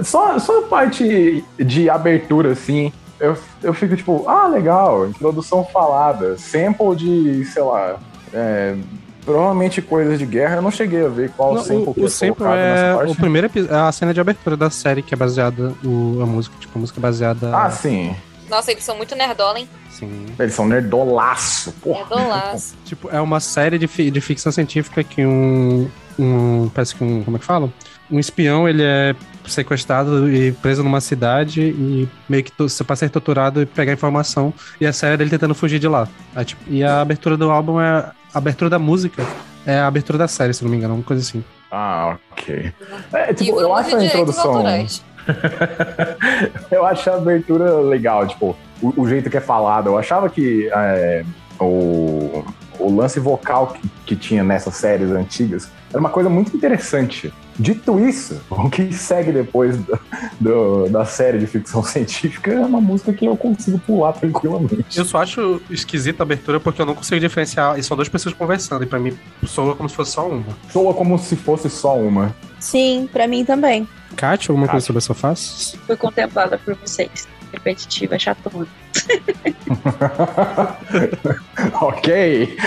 Só, 0.03 0.39
só 0.39 0.57
a 0.57 0.63
parte 0.63 1.45
de 1.59 1.87
abertura, 1.87 2.53
assim, 2.53 2.91
eu, 3.19 3.37
eu 3.61 3.75
fico 3.75 3.95
tipo, 3.95 4.27
ah, 4.27 4.47
legal, 4.47 5.07
introdução 5.07 5.63
falada, 5.65 6.35
sample 6.35 6.95
de, 6.95 7.45
sei 7.45 7.61
lá, 7.61 7.99
é, 8.33 8.75
Provavelmente 9.23 9.81
coisas 9.81 10.19
de 10.19 10.25
guerra, 10.25 10.57
eu 10.57 10.61
não 10.61 10.71
cheguei 10.71 11.05
a 11.05 11.09
ver 11.09 11.31
qual 11.31 11.55
não, 11.55 11.63
sample 11.63 11.89
o, 11.89 11.93
que 11.93 12.01
o 12.01 12.05
é 12.05 12.09
sample 12.09 12.45
é 12.45 12.95
o 13.07 13.15
primeiro 13.15 13.49
é 13.69 13.75
a 13.75 13.91
cena 13.91 14.13
de 14.13 14.19
abertura 14.19 14.57
da 14.57 14.69
série 14.69 15.01
que 15.01 15.13
é 15.13 15.17
baseada 15.17 15.73
o, 15.83 16.19
a 16.21 16.25
música, 16.25 16.55
tipo, 16.59 16.77
a 16.77 16.81
música 16.81 16.99
baseada 16.99 17.55
Ah, 17.55 17.71
sim. 17.71 18.15
Nossa, 18.49 18.71
eles 18.71 18.83
são 18.83 18.97
muito 18.97 19.15
nerdola, 19.15 19.59
hein? 19.59 19.69
Sim. 19.89 20.25
Eles 20.37 20.53
são 20.53 20.67
nerdolaço, 20.67 21.71
porra. 21.81 21.99
Nerdolaço. 21.99 22.75
tipo, 22.85 23.09
é 23.09 23.21
uma 23.21 23.39
série 23.39 23.79
de, 23.79 23.87
fi, 23.87 24.11
de 24.11 24.21
ficção 24.21 24.51
científica 24.51 25.03
que 25.03 25.25
um 25.25 25.89
um 26.19 26.69
parece 26.69 26.93
que 26.93 27.03
um, 27.03 27.23
como 27.23 27.37
é 27.37 27.39
que 27.39 27.45
fala? 27.45 27.71
um 28.13 28.19
espião, 28.19 28.67
ele 28.67 28.83
é 28.83 29.15
sequestrado 29.45 30.31
e 30.31 30.51
preso 30.51 30.83
numa 30.83 31.01
cidade 31.01 31.61
e 31.61 32.07
meio 32.29 32.43
que 32.43 32.51
você 32.57 32.83
passa 32.83 33.05
ser 33.05 33.09
torturado 33.09 33.61
e 33.61 33.65
pegar 33.65 33.91
informação. 33.91 34.53
E 34.79 34.85
a 34.85 34.93
série 34.93 35.17
dele 35.17 35.29
tentando 35.29 35.55
fugir 35.55 35.79
de 35.79 35.87
lá. 35.87 36.07
Aí, 36.35 36.45
tipo, 36.45 36.61
e 36.67 36.83
a 36.83 37.01
abertura 37.01 37.35
do 37.35 37.49
álbum 37.49 37.81
é. 37.81 38.11
A 38.33 38.39
abertura 38.39 38.69
da 38.69 38.79
música 38.79 39.23
é 39.65 39.77
a 39.77 39.87
abertura 39.87 40.17
da 40.17 40.27
série, 40.27 40.53
se 40.53 40.63
não 40.63 40.71
me 40.71 40.77
engano, 40.77 40.95
uma 40.95 41.03
coisa 41.03 41.21
assim. 41.21 41.43
Ah, 41.71 42.17
ok. 42.31 42.73
É, 43.13 43.33
tipo, 43.33 43.61
eu 43.61 43.73
acho 43.73 43.95
a 43.95 44.03
introdução. 44.03 44.63
eu 46.71 46.85
acho 46.85 47.09
a 47.09 47.15
abertura 47.15 47.79
legal, 47.79 48.27
tipo, 48.27 48.55
o, 48.81 49.01
o, 49.01 49.07
jeito 49.07 49.29
que 49.29 49.37
é 49.37 49.41
falado. 49.41 49.87
Eu 49.87 49.97
achava 49.97 50.29
que 50.29 50.69
é, 50.73 51.23
o, 51.59 52.43
o 52.79 52.95
lance 52.95 53.19
vocal 53.19 53.67
que, 53.67 53.89
que 54.05 54.15
tinha 54.15 54.43
nessas 54.43 54.75
séries 54.75 55.11
antigas 55.11 55.71
era 55.93 55.99
uma 55.99 56.09
coisa 56.09 56.27
muito 56.27 56.57
interessante. 56.57 57.31
Dito 57.57 57.99
isso, 57.99 58.41
o 58.49 58.69
que 58.69 58.91
segue 58.91 59.31
depois 59.31 59.77
do, 59.77 59.99
do, 60.39 60.89
da 60.89 61.05
série 61.05 61.37
de 61.37 61.45
ficção 61.45 61.83
científica 61.83 62.51
é 62.51 62.65
uma 62.65 62.81
música 62.81 63.13
que 63.13 63.25
eu 63.25 63.37
consigo 63.37 63.77
pular 63.77 64.13
tranquilamente. 64.13 64.97
Eu 64.97 65.05
só 65.05 65.19
acho 65.19 65.61
esquisita 65.69 66.23
a 66.23 66.25
abertura 66.25 66.59
porque 66.59 66.81
eu 66.81 66.85
não 66.85 66.95
consigo 66.95 67.21
diferenciar. 67.21 67.77
E 67.77 67.83
são 67.83 67.95
duas 67.95 68.09
pessoas 68.09 68.33
conversando, 68.33 68.83
e 68.83 68.87
pra 68.87 68.99
mim 68.99 69.15
soa 69.45 69.75
como 69.75 69.87
se 69.87 69.95
fosse 69.95 70.11
só 70.11 70.27
uma. 70.27 70.43
Soa 70.71 70.93
como 70.95 71.19
se 71.19 71.35
fosse 71.35 71.69
só 71.69 71.95
uma. 71.95 72.35
Sim, 72.59 73.07
pra 73.11 73.27
mim 73.27 73.45
também. 73.45 73.87
Kátia, 74.15 74.51
alguma 74.51 74.65
Kátia. 74.65 74.73
coisa 74.73 74.87
sobre 74.87 74.97
essa 74.97 75.13
face? 75.13 75.77
Fui 75.85 75.95
contemplada 75.95 76.57
por 76.57 76.73
vocês. 76.75 77.27
Repetitiva, 77.51 78.17
chatona. 78.17 78.65
ok. 81.81 82.57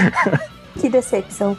Que 0.81 0.89
decepção. 0.89 1.57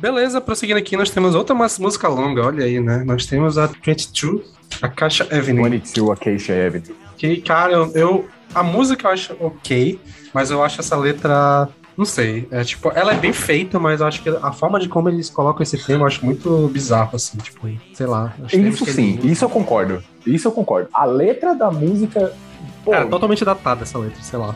Beleza, 0.00 0.40
prosseguindo 0.40 0.78
aqui, 0.78 0.96
nós 0.96 1.10
temos 1.10 1.34
outra 1.34 1.54
música 1.54 2.08
longa, 2.08 2.46
olha 2.46 2.64
aí, 2.64 2.80
né? 2.80 3.02
Nós 3.04 3.26
temos 3.26 3.56
a 3.58 3.66
22, 3.66 4.42
a 4.82 4.88
Caixa 4.88 5.24
Avenue. 5.30 5.68
22, 5.70 6.10
a 6.10 6.16
Caixa 6.16 6.52
Avenue. 6.52 6.94
Que, 7.16 7.36
cara, 7.38 7.72
eu, 7.72 7.92
eu, 7.94 8.28
A 8.54 8.62
música 8.62 9.08
eu 9.08 9.12
acho 9.12 9.36
ok, 9.40 9.98
mas 10.32 10.50
eu 10.50 10.62
acho 10.62 10.80
essa 10.80 10.96
letra. 10.96 11.68
Não 11.96 12.04
sei. 12.04 12.48
É 12.50 12.64
tipo, 12.64 12.90
ela 12.94 13.12
é 13.12 13.16
bem 13.16 13.32
feita, 13.32 13.78
mas 13.78 14.00
eu 14.00 14.06
acho 14.06 14.20
que 14.20 14.28
a 14.28 14.52
forma 14.52 14.80
de 14.80 14.88
como 14.88 15.08
eles 15.08 15.30
colocam 15.30 15.62
esse 15.62 15.78
tema 15.78 16.02
eu 16.02 16.06
acho 16.06 16.24
muito 16.24 16.68
bizarro, 16.72 17.14
assim, 17.14 17.38
tipo, 17.38 17.68
sei 17.94 18.06
lá. 18.06 18.34
Isso 18.52 18.84
sim, 18.86 19.18
isso 19.22 19.44
eu 19.44 19.48
concordo. 19.48 20.02
Isso 20.26 20.48
eu 20.48 20.52
concordo. 20.52 20.88
A 20.92 21.04
letra 21.04 21.54
da 21.54 21.70
música. 21.70 22.32
Pô, 22.84 22.92
é 22.92 23.04
totalmente 23.04 23.44
datada 23.44 23.82
essa 23.84 23.96
letra, 23.98 24.20
sei 24.22 24.38
lá. 24.38 24.54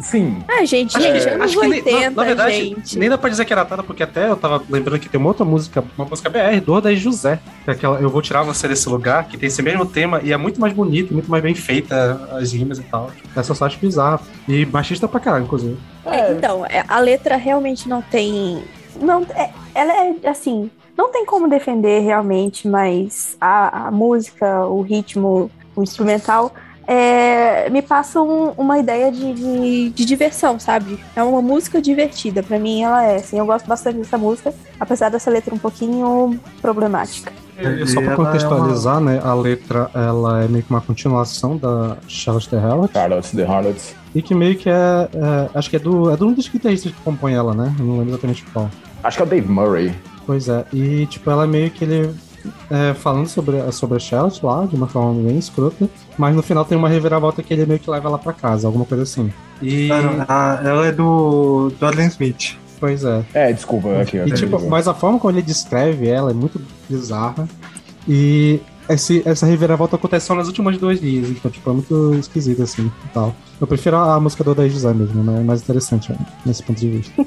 Sim. 0.00 0.42
Ah, 0.48 0.64
gente, 0.64 0.96
acho 0.96 1.06
gente, 1.06 1.28
anos 1.28 1.56
80, 1.56 1.84
nem, 1.84 2.00
na, 2.04 2.10
na, 2.10 2.24
verdade, 2.24 2.54
gente. 2.54 2.98
Nem 2.98 3.08
dá 3.08 3.18
pra 3.18 3.28
dizer 3.28 3.44
que 3.44 3.52
era 3.52 3.64
tada, 3.64 3.82
porque 3.82 4.02
até 4.02 4.28
eu 4.28 4.36
tava 4.36 4.62
lembrando 4.68 5.00
que 5.00 5.08
tem 5.08 5.20
uma 5.20 5.28
outra 5.28 5.44
música, 5.44 5.84
uma 5.96 6.06
música 6.06 6.30
BR, 6.30 6.60
do 6.64 6.80
da 6.80 6.94
José. 6.94 7.38
Que 7.64 7.70
é 7.70 7.72
aquela 7.74 8.00
Eu 8.00 8.08
Vou 8.08 8.22
Tirar 8.22 8.42
Você 8.42 8.66
Desse 8.66 8.88
Lugar, 8.88 9.28
que 9.28 9.36
tem 9.36 9.46
esse 9.46 9.62
mesmo 9.62 9.84
tema 9.86 10.20
e 10.22 10.32
é 10.32 10.36
muito 10.36 10.60
mais 10.60 10.72
bonito, 10.72 11.12
muito 11.12 11.30
mais 11.30 11.42
bem 11.42 11.54
feita 11.54 12.28
as 12.32 12.52
rimas 12.52 12.78
e 12.78 12.82
tal. 12.82 13.10
Essa 13.36 13.54
só 13.54 13.66
acho 13.66 13.78
bizarra. 13.78 14.20
E 14.48 14.64
machista 14.66 15.06
pra 15.06 15.20
caralho, 15.20 15.44
inclusive. 15.44 15.78
É, 16.04 16.32
então, 16.32 16.64
é, 16.66 16.84
a 16.88 16.98
letra 16.98 17.36
realmente 17.36 17.88
não 17.88 18.02
tem. 18.02 18.62
Não, 19.00 19.22
é, 19.34 19.50
ela 19.74 19.92
é 19.92 20.28
assim. 20.28 20.70
Não 20.96 21.10
tem 21.10 21.24
como 21.24 21.48
defender 21.48 22.00
realmente, 22.00 22.68
mas 22.68 23.36
a, 23.40 23.88
a 23.88 23.90
música, 23.90 24.66
o 24.66 24.82
ritmo, 24.82 25.50
o 25.74 25.82
instrumental 25.82 26.54
é, 26.86 27.70
me 27.70 27.82
passa 27.82 28.20
um, 28.20 28.50
uma 28.56 28.78
ideia 28.78 29.10
de, 29.10 29.32
de, 29.32 29.90
de, 29.90 30.04
diversão, 30.04 30.58
sabe? 30.58 30.98
É 31.14 31.22
uma 31.22 31.40
música 31.40 31.80
divertida. 31.80 32.42
Para 32.42 32.58
mim, 32.58 32.82
ela 32.82 33.04
é 33.04 33.16
assim. 33.16 33.38
Eu 33.38 33.46
gosto 33.46 33.66
bastante 33.66 33.98
dessa 33.98 34.18
música, 34.18 34.52
apesar 34.78 35.08
dessa 35.08 35.30
letra 35.30 35.54
um 35.54 35.58
pouquinho 35.58 36.38
problemática. 36.60 37.32
É, 37.56 37.86
só 37.86 38.00
para 38.00 38.16
contextualizar, 38.16 38.96
é 38.96 38.98
uma... 38.98 39.10
né? 39.12 39.20
A 39.22 39.34
letra 39.34 39.90
ela 39.94 40.42
é 40.42 40.48
meio 40.48 40.64
que 40.64 40.70
uma 40.70 40.80
continuação 40.80 41.56
da 41.56 41.96
Charlotte 42.08 42.48
the 42.48 42.56
Harlot. 42.56 42.92
Charlotte 42.92 43.36
the 43.36 43.44
Harlot. 43.44 43.96
E 44.14 44.20
que 44.20 44.34
meio 44.34 44.56
que 44.56 44.68
é, 44.68 44.72
é, 44.72 45.48
Acho 45.54 45.70
que 45.70 45.76
é 45.76 45.78
do, 45.78 46.10
é 46.10 46.16
do 46.16 46.26
um 46.26 46.32
dos 46.32 46.48
guitarristas 46.48 46.92
que 46.92 47.00
compõe 47.02 47.34
ela, 47.34 47.54
né? 47.54 47.74
Eu 47.78 47.84
não 47.84 47.98
lembro 47.98 48.10
exatamente 48.10 48.44
qual. 48.52 48.70
Acho 49.02 49.16
que 49.16 49.22
é 49.22 49.26
o 49.26 49.28
Dave 49.28 49.48
Murray. 49.48 49.94
Pois 50.26 50.48
é. 50.48 50.64
E, 50.72 51.06
tipo, 51.06 51.30
ela 51.30 51.46
meio 51.46 51.70
que 51.70 51.84
ele 51.84 52.14
é, 52.70 52.94
falando 52.94 53.26
sobre, 53.26 53.70
sobre 53.72 53.96
a 53.96 54.00
Charlotte 54.00 54.44
lá, 54.44 54.66
de 54.66 54.76
uma 54.76 54.86
forma 54.86 55.22
bem 55.22 55.38
escrota, 55.38 55.88
mas 56.16 56.34
no 56.34 56.42
final 56.42 56.64
tem 56.64 56.76
uma 56.76 56.88
reviravolta 56.88 57.42
que 57.42 57.52
ele 57.52 57.66
meio 57.66 57.80
que 57.80 57.90
leva 57.90 58.08
ela 58.08 58.18
pra 58.18 58.32
casa, 58.32 58.66
alguma 58.66 58.84
coisa 58.84 59.02
assim. 59.02 59.32
E. 59.60 59.88
Ah, 60.28 60.60
ela 60.64 60.86
é 60.86 60.92
do, 60.92 61.72
do 61.78 61.86
Adam 61.86 62.06
Smith. 62.06 62.56
Pois 62.80 63.04
é. 63.04 63.24
É, 63.32 63.52
desculpa. 63.52 64.00
Aqui, 64.00 64.16
e, 64.16 64.32
tipo, 64.32 64.60
mas 64.68 64.88
a 64.88 64.94
forma 64.94 65.18
como 65.18 65.32
ele 65.32 65.42
descreve 65.42 66.08
ela 66.08 66.32
é 66.32 66.34
muito 66.34 66.60
bizarra. 66.88 67.48
E 68.08 68.60
esse, 68.88 69.22
essa 69.24 69.46
reviravolta 69.46 69.96
acontece 69.96 70.26
só 70.26 70.34
nas 70.34 70.48
últimas 70.48 70.76
duas 70.76 71.00
linhas, 71.00 71.30
então, 71.30 71.50
tipo, 71.50 71.70
é 71.70 71.72
muito 71.72 72.14
esquisito, 72.14 72.62
assim, 72.62 72.90
tal. 73.14 73.34
Eu 73.60 73.66
prefiro 73.66 73.96
a, 73.96 74.16
a 74.16 74.20
música 74.20 74.42
do 74.42 74.50
Odaí 74.50 74.68
José 74.68 74.92
mesmo, 74.92 75.22
né? 75.22 75.40
É 75.40 75.44
mais 75.44 75.62
interessante 75.62 76.12
nesse 76.44 76.62
ponto 76.62 76.80
de 76.80 76.90
vista. 76.90 77.26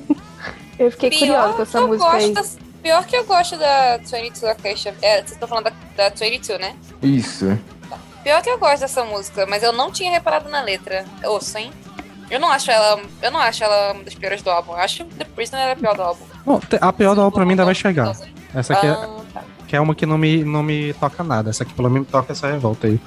eu 0.78 0.92
fiquei 0.92 1.10
curiosa 1.12 1.54
com 1.54 1.62
essa 1.62 1.88
música 1.88 2.12
aí. 2.12 2.34
Pior 2.86 3.04
que 3.04 3.18
eu 3.18 3.26
gosto 3.26 3.58
da 3.58 3.98
22 3.98 4.44
Orchestra. 4.44 4.94
É, 5.02 5.16
vocês 5.16 5.32
estão 5.32 5.48
falando 5.48 5.72
da, 5.96 6.08
da 6.08 6.10
22, 6.10 6.62
né? 6.62 6.76
Isso. 7.02 7.60
Pior 8.24 8.44
que 8.44 8.50
eu 8.52 8.60
gosto 8.60 8.82
dessa 8.82 9.04
música, 9.04 9.44
mas 9.48 9.64
eu 9.64 9.74
não 9.74 9.90
tinha 9.90 10.12
reparado 10.12 10.48
na 10.50 10.62
letra. 10.62 11.04
Ouço, 11.24 11.58
hein? 11.58 11.74
Eu 12.30 12.40
não 12.40 12.48
acho 12.52 12.70
ela. 12.70 13.02
Eu 13.24 13.32
não 13.32 13.40
acho 13.40 13.64
ela 13.64 13.94
uma 13.94 14.04
das 14.04 14.14
piores 14.14 14.44
do 14.44 14.52
álbum. 14.52 14.74
Eu 14.74 14.78
acho 14.78 15.04
que 15.04 15.16
The 15.16 15.24
Prisoner 15.24 15.70
é 15.70 15.72
a 15.72 15.76
pior 15.76 15.96
do 15.96 16.04
álbum. 16.04 16.26
Bom, 16.46 16.62
a 16.80 16.94
pior 16.94 17.16
do 17.16 17.22
álbum 17.22 17.34
pra 17.36 17.44
mim 17.44 17.54
ainda 17.54 17.66
vai 17.66 17.74
chegar. 17.74 18.16
Essa 18.54 18.74
aqui 18.74 18.86
é. 18.86 18.92
Ah, 18.92 19.20
tá. 19.34 19.44
Que 19.76 19.78
é 19.78 19.82
uma 19.82 19.94
que 19.94 20.06
não 20.06 20.18
me, 20.18 20.42
não 20.42 20.64
me 20.64 20.94
toca 20.94 21.22
nada. 21.22 21.50
Essa 21.50 21.64
aqui 21.64 21.74
pelo 21.74 21.90
menos 21.90 22.08
me 22.08 22.12
toca 22.12 22.32
essa 22.32 22.50
revolta 22.50 22.88
aí. 22.88 22.98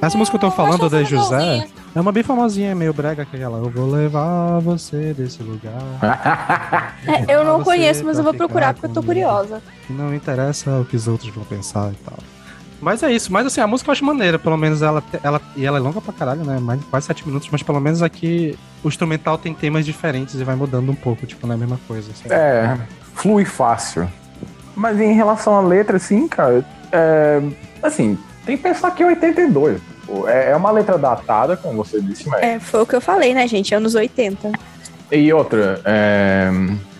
Essa 0.00 0.16
música 0.16 0.38
que 0.38 0.44
eu 0.46 0.50
tô 0.50 0.56
falando 0.56 0.88
da 0.88 1.02
José 1.02 1.68
é 1.94 2.00
uma 2.00 2.10
bem 2.10 2.22
famosinha, 2.22 2.74
meio 2.74 2.94
brega 2.94 3.26
que 3.26 3.36
aquela. 3.36 3.58
Eu 3.58 3.68
vou 3.68 3.90
levar 3.90 4.58
você 4.60 5.12
desse 5.12 5.42
lugar. 5.42 5.82
É, 7.06 7.26
eu 7.36 7.44
não 7.44 7.62
conheço, 7.62 8.02
mas 8.06 8.16
eu 8.16 8.24
vou 8.24 8.32
procurar 8.32 8.72
porque 8.72 8.86
eu 8.86 8.90
tô 8.90 9.02
curiosa. 9.02 9.62
Não 9.90 10.14
interessa 10.14 10.80
o 10.80 10.86
que 10.86 10.96
os 10.96 11.06
outros 11.06 11.28
vão 11.28 11.44
pensar 11.44 11.92
e 11.92 11.96
tal. 11.96 12.16
Mas 12.80 13.02
é 13.02 13.12
isso, 13.12 13.30
mas 13.30 13.46
assim, 13.46 13.60
a 13.60 13.66
música 13.66 13.90
eu 13.90 13.92
acho 13.92 14.04
maneira, 14.04 14.38
pelo 14.38 14.56
menos 14.56 14.80
ela, 14.80 15.04
ela 15.22 15.40
e 15.54 15.66
ela 15.66 15.76
é 15.76 15.80
longa 15.80 16.00
pra 16.00 16.12
caralho, 16.14 16.42
né? 16.42 16.58
Mais 16.58 16.80
de 16.80 16.86
quase 16.86 17.06
sete 17.06 17.26
minutos, 17.26 17.50
mas 17.52 17.62
pelo 17.62 17.80
menos 17.80 18.02
aqui 18.02 18.58
o 18.82 18.88
instrumental 18.88 19.36
tem 19.36 19.52
temas 19.52 19.84
diferentes 19.84 20.34
e 20.36 20.44
vai 20.44 20.56
mudando 20.56 20.90
um 20.90 20.94
pouco, 20.94 21.26
tipo, 21.26 21.46
não 21.46 21.52
é 21.52 21.56
a 21.56 21.60
mesma 21.60 21.78
coisa. 21.86 22.10
Assim. 22.10 22.32
É, 22.32 22.78
flui 23.12 23.44
fácil. 23.44 24.08
Mas 24.74 25.00
em 25.00 25.12
relação 25.12 25.54
à 25.56 25.60
letra, 25.60 25.96
assim, 25.96 26.26
cara, 26.26 26.64
é, 26.90 27.40
assim, 27.82 28.18
tem 28.44 28.56
que 28.56 28.62
pensar 28.62 28.90
que 28.90 29.02
é 29.02 29.06
82. 29.06 29.80
É, 30.26 30.50
é 30.50 30.56
uma 30.56 30.70
letra 30.70 30.98
datada, 30.98 31.56
como 31.56 31.84
você 31.84 32.00
disse, 32.00 32.28
mas. 32.28 32.42
É, 32.42 32.58
foi 32.58 32.82
o 32.82 32.86
que 32.86 32.94
eu 32.94 33.00
falei, 33.00 33.34
né, 33.34 33.46
gente? 33.46 33.74
Anos 33.74 33.94
80. 33.94 34.52
E 35.12 35.32
outra, 35.32 35.80
é, 35.84 36.50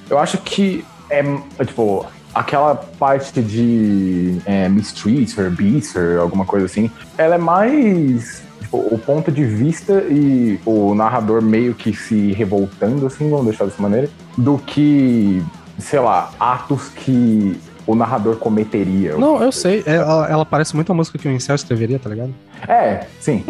eu 0.09 0.19
acho 0.19 0.39
que 0.39 0.85
é, 1.11 1.23
tipo, 1.65 2.07
aquela 2.35 2.75
parte 2.75 3.41
de 3.43 4.39
é, 4.45 4.69
Mistreater, 4.69 5.51
Beaster, 5.51 6.19
alguma 6.19 6.45
coisa 6.45 6.67
assim, 6.67 6.91
ela 7.17 7.37
é 7.37 7.39
mais 7.39 8.43
tipo, 8.61 8.79
o 8.79 8.99
ponto 8.99 9.31
de 9.31 9.45
vista 9.45 10.05
e 10.09 10.59
o 10.65 10.95
narrador 10.95 11.41
meio 11.41 11.75
que 11.75 11.95
se 11.95 12.33
revoltando, 12.33 13.07
assim, 13.07 13.31
vamos 13.31 13.47
deixar 13.47 13.65
dessa 13.65 13.81
maneira, 13.81 14.11
do 14.37 14.59
que 14.59 15.43
sei 15.79 15.99
lá, 16.01 16.31
atos 16.39 16.89
que 16.89 17.59
o 17.87 17.95
narrador 17.95 18.37
cometeria. 18.37 19.17
Não, 19.17 19.43
eu 19.43 19.53
sei. 19.53 19.83
É, 19.87 19.97
ela, 19.97 20.29
ela, 20.29 20.47
parece 20.47 20.75
muito 20.75 20.91
a 20.91 20.95
música 20.95 21.19
que 21.19 21.29
o 21.29 21.31
Incel 21.31 21.55
escreveria, 21.55 21.99
tá 21.99 22.09
ligado? 22.09 22.35
É, 22.67 23.07
sim. 23.21 23.45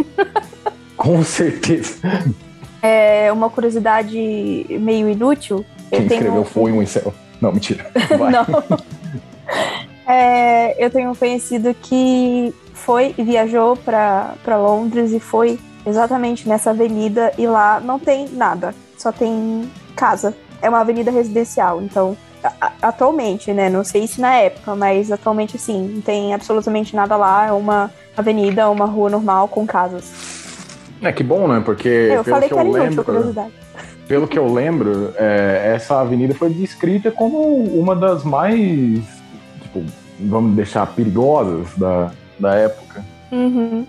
Com 0.96 1.22
certeza. 1.22 1.96
É 2.82 3.30
uma 3.32 3.50
curiosidade 3.50 4.16
meio 4.80 5.08
inútil. 5.08 5.64
Quem 5.90 6.06
tenho... 6.06 6.20
escreveu 6.20 6.44
foi 6.44 6.72
um 6.72 6.82
Incel. 6.82 7.14
Não, 7.40 7.52
mentira. 7.52 7.86
Não. 8.30 8.78
É, 10.06 10.84
eu 10.84 10.90
tenho 10.90 11.10
um 11.10 11.14
conhecido 11.14 11.74
que 11.74 12.54
foi 12.72 13.14
e 13.16 13.22
viajou 13.22 13.76
para 13.76 14.56
Londres 14.56 15.12
e 15.12 15.20
foi 15.20 15.58
exatamente 15.86 16.48
nessa 16.48 16.70
avenida 16.70 17.32
e 17.38 17.46
lá 17.46 17.80
não 17.80 17.98
tem 17.98 18.28
nada, 18.30 18.74
só 18.96 19.12
tem 19.12 19.70
casa 19.94 20.34
é 20.64 20.68
uma 20.68 20.80
avenida 20.80 21.10
residencial, 21.10 21.82
então 21.82 22.16
atualmente, 22.82 23.52
né? 23.52 23.70
Não 23.70 23.84
sei 23.84 24.06
se 24.06 24.20
na 24.20 24.34
época, 24.34 24.74
mas 24.74 25.10
atualmente 25.10 25.58
sim, 25.58 25.94
não 25.94 26.00
tem 26.00 26.34
absolutamente 26.34 26.94
nada 26.94 27.16
lá, 27.16 27.46
é 27.46 27.52
uma 27.52 27.90
avenida, 28.16 28.68
uma 28.68 28.84
rua 28.86 29.10
normal 29.10 29.48
com 29.48 29.66
casas. 29.66 30.12
É 31.02 31.12
que 31.12 31.22
bom, 31.22 31.48
né? 31.48 31.62
Porque 31.64 31.88
eu 31.88 32.24
falei 32.24 32.48
que, 32.48 32.54
inútil, 32.54 32.82
lembro, 32.82 33.04
curiosidade. 33.04 33.52
Pelo 34.08 34.28
que 34.28 34.38
eu 34.38 34.52
lembro, 34.52 35.12
é, 35.16 35.72
essa 35.74 36.00
avenida 36.00 36.34
foi 36.34 36.50
descrita 36.50 37.10
como 37.10 37.56
uma 37.56 37.96
das 37.96 38.24
mais, 38.24 39.02
tipo, 39.62 39.82
vamos 40.20 40.54
deixar 40.54 40.86
perigosas 40.86 41.68
da, 41.76 42.10
da 42.38 42.54
época. 42.54 43.04
Uhum. 43.32 43.86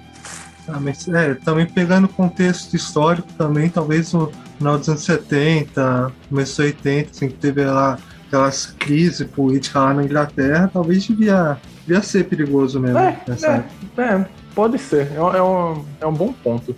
Ah, 0.68 0.80
mas, 0.80 1.08
é, 1.08 1.36
também 1.36 1.66
pegando 1.66 2.06
o 2.06 2.10
contexto 2.10 2.76
histórico 2.76 3.28
também, 3.38 3.70
talvez 3.70 4.14
o 4.14 4.32
final 4.58 4.78
dos 4.80 4.90
anos 4.90 5.04
70, 5.04 6.12
começo 6.30 6.62
80, 6.62 7.12
assim, 7.12 7.28
que 7.28 7.36
teve 7.36 7.64
lá 7.66 8.00
aquelas 8.28 8.66
crises 8.66 9.28
políticas 9.28 9.82
lá 9.82 9.94
na 9.94 10.04
Inglaterra, 10.04 10.70
talvez 10.74 11.06
devia 11.06 11.58
devia 11.86 12.02
ser 12.02 12.24
perigoso 12.26 12.80
mesmo. 12.80 12.98
É, 12.98 13.22
nessa 13.28 13.48
é, 13.48 13.56
época. 13.58 14.02
é, 14.04 14.26
pode 14.56 14.80
ser. 14.80 15.12
É, 15.14 15.22
um- 15.22 15.36
é 15.36 15.44
um, 15.44 15.86
é 16.02 16.06
um 16.08 16.14
bom 16.14 16.34
ponto. 16.34 16.76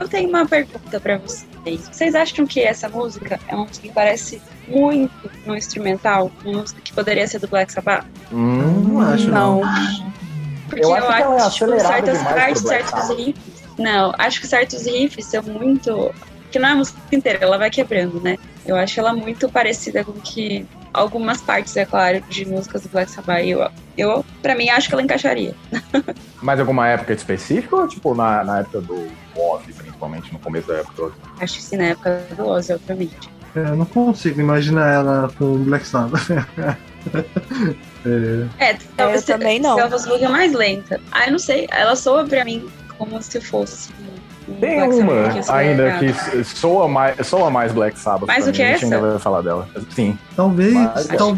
Eu 0.00 0.08
tenho 0.08 0.28
uma 0.28 0.44
pergunta 0.46 0.98
pra 0.98 1.18
vocês. 1.18 1.46
Vocês 1.92 2.14
acham 2.16 2.44
que 2.46 2.60
essa 2.60 2.88
música 2.88 3.38
é 3.46 3.54
uma 3.54 3.66
música 3.66 3.86
que 3.86 3.94
parece 3.94 4.40
muito 4.66 5.12
no 5.46 5.54
instrumental? 5.56 6.32
Uma 6.44 6.60
música 6.62 6.80
que 6.82 6.92
poderia 6.92 7.26
ser 7.28 7.38
do 7.38 7.46
Black 7.46 7.70
Sabbath? 7.72 8.04
Hum, 8.32 8.80
Não 8.88 9.00
acho, 9.00 9.30
não. 9.30 9.60
Porque 10.70 10.84
Eu 10.84 10.90
eu, 10.90 10.94
acho 10.94 11.06
que 11.06 11.22
ela 11.22 11.34
é 11.34 11.40
acho, 11.40 11.50
tipo, 11.50 11.64
acelerada 11.64 12.14
certas 12.14 12.18
demais 12.18 12.62
partes, 12.62 12.62
certos 12.62 13.16
riffs. 13.16 13.60
Não, 13.76 14.14
acho 14.18 14.40
que 14.40 14.46
certos 14.46 14.86
riffs 14.86 15.26
são 15.26 15.42
muito. 15.42 16.14
Que 16.50 16.58
não 16.58 16.68
é 16.68 16.72
a 16.72 16.76
música 16.76 16.98
inteira, 17.12 17.38
ela 17.42 17.58
vai 17.58 17.70
quebrando, 17.70 18.20
né? 18.20 18.36
Eu 18.64 18.76
acho 18.76 18.98
ela 18.98 19.12
muito 19.12 19.48
parecida 19.48 20.04
com 20.04 20.12
que 20.12 20.66
algumas 20.92 21.40
partes, 21.40 21.76
é 21.76 21.84
claro, 21.84 22.20
de 22.28 22.44
músicas 22.46 22.82
do 22.82 22.88
Black 22.88 23.10
Sabbath. 23.10 23.44
Eu, 23.44 23.68
eu 23.96 24.24
pra 24.42 24.54
mim, 24.54 24.68
acho 24.68 24.88
que 24.88 24.94
ela 24.94 25.02
encaixaria. 25.02 25.54
Mas 26.42 26.58
alguma 26.58 26.88
época 26.88 27.12
específica 27.12 27.76
ou 27.76 27.88
tipo 27.88 28.14
na, 28.14 28.44
na 28.44 28.60
época 28.60 28.80
do 28.80 29.08
Ozzy, 29.36 29.72
principalmente, 29.72 30.32
no 30.32 30.38
começo 30.38 30.68
da 30.68 30.78
época 30.78 30.94
do 30.94 31.04
Ozzy? 31.04 31.14
Acho 31.40 31.56
que 31.56 31.62
sim, 31.62 31.76
na 31.76 31.84
época 31.84 32.26
do 32.36 32.46
Ozzy, 32.46 32.72
obviamente. 32.72 33.30
É, 33.54 33.60
eu 33.60 33.76
não 33.76 33.86
consigo 33.86 34.40
imaginar 34.40 34.92
ela 34.92 35.30
com 35.36 35.44
o 35.44 35.58
Black 35.58 35.86
Sabbath. 35.86 36.28
é, 38.06 38.46
É, 38.72 38.78
talvez 38.96 39.28
eu 39.28 39.36
também 39.38 39.58
não. 39.60 39.74
Se 39.74 39.80
ela 39.80 39.90
fosse 39.90 40.06
um 40.06 40.10
pouquinho 40.10 40.30
mais 40.30 40.52
lenta. 40.52 41.00
Ah, 41.12 41.26
eu 41.26 41.32
não 41.32 41.38
sei. 41.38 41.66
Ela 41.70 41.94
soa 41.96 42.24
pra 42.24 42.44
mim 42.44 42.66
como 42.98 43.20
se 43.22 43.40
fosse. 43.40 43.90
Tem 44.60 44.78
Black 44.78 44.94
uma 44.94 45.42
Sabbath, 45.42 45.50
ainda 45.50 45.98
que 45.98 46.44
soa 46.44 46.88
mais, 46.88 47.26
soa 47.26 47.50
mais 47.50 47.70
Black 47.72 47.96
Sabbath. 47.98 48.26
Mais 48.26 48.44
do 48.46 48.52
que 48.52 48.58
mim, 48.58 48.64
A 48.64 48.72
gente 48.72 48.84
essa? 48.84 48.94
ainda 48.96 49.10
vai 49.10 49.18
falar 49.20 49.42
dela. 49.42 49.68
Sim. 49.94 50.18
talvez, 50.34 50.74
Mas- 50.74 51.06
tal- 51.06 51.36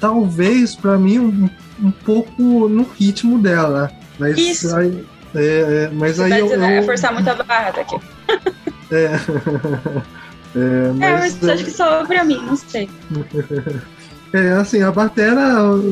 talvez 0.00 0.74
pra 0.74 0.96
mim 0.98 1.18
um, 1.18 1.50
um 1.82 1.90
pouco 1.90 2.42
no 2.68 2.84
ritmo 2.98 3.38
dela. 3.38 3.90
Mas 4.18 4.38
Isso. 4.38 4.74
aí, 4.74 5.04
é, 5.34 5.84
é, 5.84 5.90
mas 5.92 6.16
Você 6.16 6.22
aí 6.24 6.30
tá 6.30 6.38
eu, 6.38 6.44
dizendo, 6.46 6.64
é 6.64 6.78
eu- 6.78 6.82
forçar 6.84 7.12
muito 7.12 7.28
a 7.28 7.34
barra 7.42 7.70
daqui. 7.72 7.96
é, 8.92 8.96
é, 10.56 10.58
É, 10.58 10.92
mas, 11.18 11.36
mas 11.40 11.48
acho 11.50 11.64
que 11.64 11.70
soa 11.70 12.04
pra 12.06 12.24
mim, 12.24 12.40
não 12.46 12.56
sei. 12.56 12.88
é, 14.32 14.52
assim, 14.52 14.82
a 14.82 14.90
batera, 14.90 15.46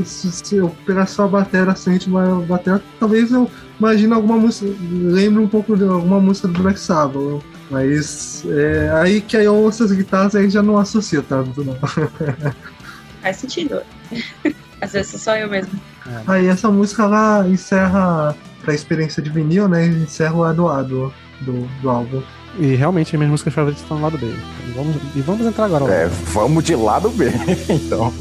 se, 0.05 0.30
se 0.32 0.57
eu 0.57 0.68
pegar 0.85 1.07
só 1.07 1.24
a 1.24 1.28
batera, 1.28 1.74
sente 1.74 2.09
uma 2.09 2.41
batera, 2.41 2.82
talvez 2.99 3.30
eu 3.30 3.51
imagine 3.78 4.12
alguma 4.12 4.37
música, 4.37 4.70
lembre 4.91 5.43
um 5.43 5.49
pouco 5.49 5.76
de 5.76 5.85
alguma 5.85 6.20
música 6.20 6.49
do 6.49 6.62
Black 6.62 6.78
Sabbath. 6.78 7.43
Mas 7.70 8.45
é, 8.47 8.91
aí 8.95 9.20
que 9.20 9.37
aí 9.37 9.47
eu 9.47 9.55
ouço 9.55 9.85
as 9.85 9.93
guitarras 9.93 10.35
aí 10.35 10.51
já 10.51 10.62
não 10.62 10.76
associo 10.76 11.22
tanto, 11.22 11.64
não. 11.64 11.76
Faz 13.22 13.37
sentido. 13.39 13.80
Às 14.80 14.93
vezes 14.93 15.20
sou 15.20 15.35
eu 15.35 15.49
mesmo. 15.49 15.80
Aí 16.26 16.47
essa 16.47 16.70
música 16.70 17.05
ela 17.05 17.49
encerra 17.49 18.37
pra 18.62 18.74
experiência 18.74 19.22
de 19.22 19.30
vinil, 19.30 19.66
né? 19.66 19.87
Encerra 19.87 20.35
o 20.35 20.41
lado 20.41 20.68
A 20.68 20.82
do, 20.82 21.12
do, 21.41 21.66
do 21.80 21.91
álbum. 21.91 22.22
E 22.59 22.75
realmente 22.75 23.17
minhas 23.17 23.31
músicas 23.31 23.53
favoritas 23.55 23.83
estão 23.83 23.97
no 23.97 24.05
lado 24.05 24.19
B. 24.19 24.27
E 24.27 24.73
vamos, 24.75 24.97
e 25.15 25.21
vamos 25.21 25.47
entrar 25.47 25.65
agora. 25.65 25.93
É, 25.93 26.07
vamos 26.33 26.63
de 26.65 26.75
lado 26.75 27.11
B, 27.11 27.31
então. 27.69 28.13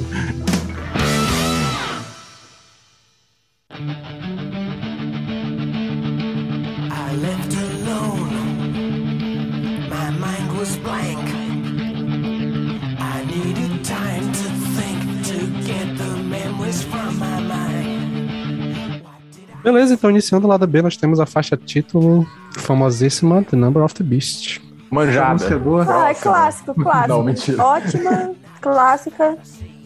Beleza, 19.74 19.96
então 19.96 20.12
iniciando 20.12 20.46
o 20.46 20.50
lado 20.50 20.68
B, 20.68 20.84
nós 20.84 20.96
temos 20.96 21.20
a 21.20 21.26
faixa 21.26 21.58
título 21.58 22.28
famosíssima 22.58 23.44
The 23.44 23.58
Number 23.58 23.84
of 23.84 23.96
the 23.96 24.04
Beast. 24.04 24.62
Manjada. 24.92 25.44
é 25.46 25.58
boa. 25.58 25.84
Ah, 25.90 26.12
é 26.12 26.14
clássico, 26.14 26.76
clássico. 26.76 27.08
Não, 27.08 27.24
mentira. 27.24 27.64
Ótima, 27.64 28.32
clássica. 28.62 29.36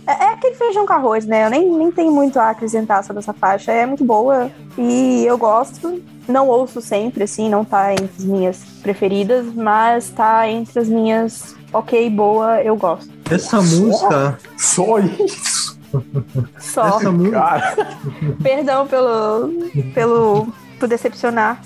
É, 0.06 0.12
é 0.12 0.34
aquele 0.34 0.56
feijão 0.56 0.86
com 0.86 0.92
arroz, 0.92 1.26
né? 1.26 1.46
Eu 1.46 1.50
nem, 1.50 1.72
nem 1.72 1.90
tenho 1.90 2.12
muito 2.12 2.38
a 2.38 2.50
acrescentar 2.50 3.02
sobre 3.06 3.20
essa 3.20 3.32
faixa. 3.32 3.72
É 3.72 3.86
muito 3.86 4.04
boa 4.04 4.52
e 4.78 5.26
eu 5.26 5.38
gosto. 5.38 6.04
Não 6.28 6.50
ouço 6.50 6.82
sempre, 6.82 7.24
assim, 7.24 7.50
não 7.50 7.64
tá 7.64 7.94
entre 7.94 8.10
as 8.20 8.26
minhas 8.26 8.62
preferidas, 8.84 9.46
mas 9.56 10.10
tá 10.10 10.50
entre 10.50 10.82
as 10.82 10.90
minhas 10.90 11.56
ok, 11.72 12.10
boa, 12.10 12.62
eu 12.62 12.76
gosto. 12.76 13.10
Essa 13.32 13.62
música, 13.62 14.38
Só 14.58 15.00
isso. 15.00 15.76
Só. 16.60 16.98
essa 16.98 17.12
música, 17.12 17.40
Cara. 17.40 17.76
Perdão 18.42 18.88
pelo, 18.88 19.50
pelo 19.94 20.48
por 20.80 20.88
decepcionar. 20.88 21.62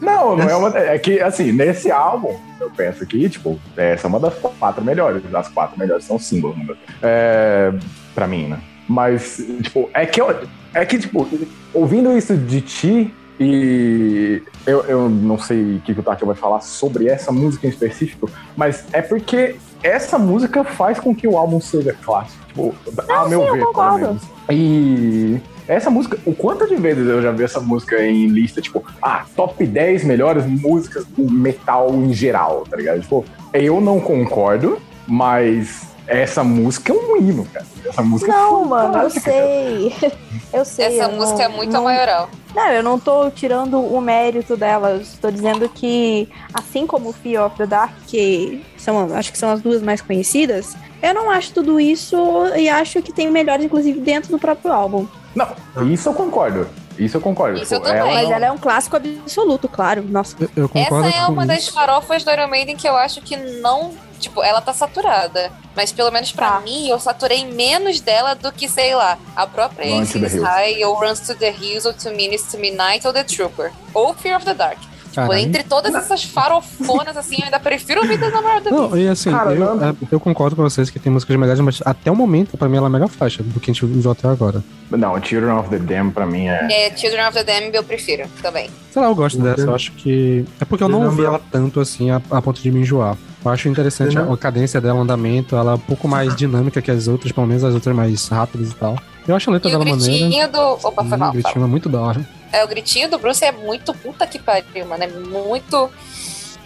Não, 0.00 0.36
não 0.36 0.48
é 0.48 0.56
uma. 0.56 0.78
É 0.78 0.98
que, 0.98 1.20
assim, 1.20 1.50
nesse 1.52 1.90
álbum, 1.90 2.36
eu 2.60 2.70
penso 2.70 3.04
que, 3.04 3.28
tipo, 3.28 3.58
essa 3.76 4.06
é 4.06 4.08
uma 4.08 4.20
das 4.20 4.34
quatro 4.34 4.84
melhores. 4.84 5.22
As 5.34 5.48
quatro 5.48 5.78
melhores 5.78 6.04
são 6.04 6.18
singles, 6.18 6.56
né? 6.56 6.76
É, 7.02 7.72
pra 8.14 8.26
mim, 8.26 8.46
né? 8.46 8.60
Mas, 8.88 9.42
tipo, 9.62 9.90
é 9.92 10.06
que 10.06 10.20
eu. 10.20 10.34
É 10.72 10.84
que, 10.84 10.98
tipo, 10.98 11.26
ouvindo 11.74 12.16
isso 12.16 12.36
de 12.36 12.60
ti, 12.60 13.14
e 13.40 14.42
eu, 14.66 14.84
eu 14.84 15.08
não 15.08 15.38
sei 15.38 15.76
o 15.76 15.80
que, 15.80 15.94
que 15.94 16.00
o 16.00 16.02
Tati 16.02 16.24
vai 16.24 16.34
falar 16.34 16.60
sobre 16.60 17.08
essa 17.08 17.30
música 17.32 17.66
em 17.66 17.70
específico, 17.70 18.30
mas 18.56 18.84
é 18.92 19.00
porque 19.00 19.56
essa 19.82 20.18
música 20.18 20.64
faz 20.64 20.98
com 20.98 21.14
que 21.14 21.26
o 21.26 21.36
álbum 21.36 21.60
seja 21.60 21.94
clássico. 22.04 22.38
Tipo, 22.48 22.74
a 23.08 23.26
meu 23.28 23.40
sim, 23.40 23.46
eu 23.46 23.52
ver, 23.54 23.58
pelo 23.60 23.66
concordo. 23.72 23.98
menos. 23.98 24.22
E 24.50 25.40
essa 25.68 25.90
música, 25.90 26.18
o 26.24 26.34
quanto 26.34 26.66
de 26.66 26.76
vezes 26.76 27.06
eu 27.06 27.20
já 27.22 27.30
vi 27.30 27.44
essa 27.44 27.60
música 27.60 28.02
em 28.04 28.26
lista, 28.28 28.60
tipo, 28.60 28.82
ah, 29.02 29.24
top 29.36 29.64
10 29.66 30.04
melhores 30.04 30.44
músicas 30.46 31.04
do 31.06 31.30
metal 31.30 31.90
em 31.94 32.12
geral, 32.12 32.64
tá 32.68 32.76
ligado? 32.76 33.00
Tipo, 33.00 33.24
eu 33.52 33.80
não 33.80 34.00
concordo, 34.00 34.78
mas 35.06 35.82
essa 36.06 36.42
música 36.42 36.92
é 36.92 36.96
um 36.96 37.16
hino, 37.18 37.44
cara. 37.52 37.66
Essa 37.86 38.02
música 38.02 38.32
Não, 38.32 38.62
é 38.64 38.66
mano, 38.68 38.98
eu 38.98 39.10
sei. 39.10 39.94
Eu 40.50 40.64
sei. 40.64 40.86
Essa 40.98 41.10
eu 41.12 41.16
música 41.18 41.46
não- 41.46 41.54
é 41.54 41.56
muito 41.56 41.72
não- 41.74 41.84
maioral. 41.84 42.30
Não, 42.58 42.70
eu 42.72 42.82
não 42.82 42.98
tô 42.98 43.30
tirando 43.30 43.78
o 43.80 44.00
mérito 44.00 44.56
dela. 44.56 44.90
Eu 44.90 45.00
estou 45.00 45.30
dizendo 45.30 45.68
que, 45.68 46.28
assim 46.52 46.88
como 46.88 47.12
Fear 47.12 47.46
of 47.46 47.56
the 47.56 47.66
Dark, 47.66 47.92
que 48.08 48.64
são, 48.76 49.14
acho 49.14 49.30
que 49.30 49.38
são 49.38 49.50
as 49.52 49.62
duas 49.62 49.80
mais 49.80 50.00
conhecidas, 50.00 50.76
eu 51.00 51.14
não 51.14 51.30
acho 51.30 51.52
tudo 51.52 51.78
isso 51.78 52.16
e 52.56 52.68
acho 52.68 53.00
que 53.00 53.12
tem 53.12 53.30
melhores, 53.30 53.64
inclusive, 53.64 54.00
dentro 54.00 54.32
do 54.32 54.40
próprio 54.40 54.72
álbum. 54.72 55.06
Não, 55.36 55.46
isso 55.92 56.08
eu 56.08 56.14
concordo. 56.14 56.66
Isso 56.98 57.16
eu 57.16 57.20
concordo. 57.20 57.62
Isso 57.62 57.74
eu 57.74 57.80
também. 57.80 57.96
ela 58.00 58.12
Mas 58.12 58.24
não- 58.28 58.32
ela 58.34 58.46
é 58.46 58.50
um 58.50 58.58
clássico 58.58 58.96
absoluto, 58.96 59.68
claro. 59.68 60.02
Nossa. 60.02 60.34
Eu, 60.40 60.50
eu 60.56 60.68
concordo 60.68 61.06
Essa 61.06 61.16
é 61.16 61.26
com 61.26 61.32
uma 61.32 61.46
das 61.46 61.62
isso. 61.62 61.72
farofas 61.72 62.24
do 62.24 62.30
Iron 62.32 62.48
Maiden 62.48 62.76
que 62.76 62.88
eu 62.88 62.96
acho 62.96 63.20
que 63.22 63.36
não. 63.36 63.92
Tipo, 64.18 64.42
ela 64.42 64.60
tá 64.60 64.72
saturada. 64.72 65.50
Mas 65.76 65.92
pelo 65.92 66.10
menos 66.10 66.32
pra 66.32 66.52
Tá. 66.52 66.60
mim, 66.60 66.88
eu 66.88 66.98
saturei 66.98 67.44
menos 67.46 68.00
dela 68.00 68.34
do 68.34 68.50
que, 68.50 68.68
sei 68.68 68.94
lá, 68.94 69.16
a 69.36 69.46
própria 69.46 69.86
to 70.04 70.18
Hills. 70.18 70.42
High, 70.42 70.84
ou 70.84 70.94
Runs 70.94 71.20
to 71.20 71.34
the 71.36 71.50
Hills, 71.50 71.86
ou 71.86 71.94
Two 71.94 72.12
Minutes 72.12 72.50
to 72.50 72.58
Midnight, 72.58 73.06
ou 73.06 73.12
The 73.12 73.22
Trooper. 73.24 73.72
Ou 73.94 74.12
Fear 74.14 74.36
of 74.36 74.44
the 74.44 74.54
Dark. 74.54 74.78
Tipo, 75.22 75.34
entre 75.34 75.62
todas 75.64 75.94
essas 75.94 76.24
farofonas, 76.24 77.16
assim, 77.16 77.36
eu 77.38 77.44
ainda 77.44 77.58
prefiro 77.60 78.00
the 78.02 78.16
Beast. 78.16 78.70
Não, 78.70 78.96
e 78.96 79.08
assim, 79.08 79.30
Cara, 79.30 79.52
eu, 79.54 79.74
não- 79.76 79.88
é, 79.88 79.94
eu 80.10 80.20
concordo 80.20 80.56
com 80.56 80.62
vocês 80.62 80.90
que 80.90 80.98
tem 80.98 81.12
músicas 81.12 81.36
melhores, 81.36 81.60
mas 81.60 81.80
até 81.84 82.10
o 82.10 82.16
momento, 82.16 82.56
pra 82.56 82.68
mim, 82.68 82.76
ela 82.76 82.86
é 82.86 82.88
a 82.88 82.90
melhor 82.90 83.08
faixa 83.08 83.42
do 83.42 83.58
que 83.60 83.70
a 83.70 83.74
gente 83.74 83.84
viu 83.86 84.10
até 84.10 84.28
agora. 84.28 84.62
Não, 84.90 85.22
Children 85.22 85.52
of 85.58 85.68
the 85.68 85.78
Dam 85.78 86.10
pra 86.10 86.24
mim 86.26 86.48
é. 86.48 86.68
É, 86.88 86.96
Children 86.96 87.26
of 87.28 87.32
the 87.34 87.44
Damned 87.44 87.74
eu 87.76 87.84
prefiro 87.84 88.24
também. 88.42 88.70
Sei 88.90 89.02
lá, 89.02 89.08
eu 89.08 89.14
gosto 89.14 89.38
dessa, 89.40 89.62
eu 89.62 89.74
acho 89.74 89.92
que. 89.92 90.44
É 90.60 90.64
porque 90.64 90.82
eu 90.82 90.88
não 90.88 91.04
ouvi 91.04 91.24
ela 91.24 91.40
tanto 91.50 91.80
assim 91.80 92.10
a, 92.10 92.20
a 92.30 92.40
ponto 92.42 92.60
de 92.62 92.70
me 92.70 92.80
enjoar. 92.80 93.16
Eu 93.44 93.50
acho 93.52 93.68
interessante 93.68 94.18
a, 94.18 94.22
a 94.22 94.36
cadência 94.36 94.80
dela, 94.80 94.98
o 94.98 95.02
andamento, 95.02 95.54
ela 95.56 95.72
é 95.72 95.74
um 95.74 95.78
pouco 95.78 96.08
mais 96.08 96.34
dinâmica 96.34 96.82
que 96.82 96.90
as 96.90 97.06
outras, 97.06 97.30
pelo 97.32 97.46
menos 97.46 97.62
as 97.64 97.72
outras 97.74 97.94
mais 97.94 98.26
rápidas 98.28 98.70
e 98.72 98.74
tal. 98.74 98.96
Eu 99.26 99.36
acho 99.36 99.50
a 99.50 99.52
letra 99.52 99.68
E 99.70 99.74
o 99.74 99.78
dela 99.78 99.90
maneira. 99.90 100.26
gritinho 100.26 100.48
do. 100.50 100.58
Opa, 100.88 101.04
foi 101.04 101.16
Hum, 101.16 101.20
mal. 101.20 101.28
o 101.28 101.32
gritinho 101.32 101.64
é 101.64 101.68
muito 101.68 101.88
da 101.88 102.00
hora. 102.00 102.28
É, 102.52 102.64
o 102.64 102.68
gritinho 102.68 103.08
do 103.10 103.18
Bruce 103.18 103.44
é 103.44 103.52
muito 103.52 103.92
puta 103.94 104.26
que 104.26 104.38
pariu, 104.38 104.86
mano. 104.86 105.04
É 105.04 105.06
muito. 105.06 105.90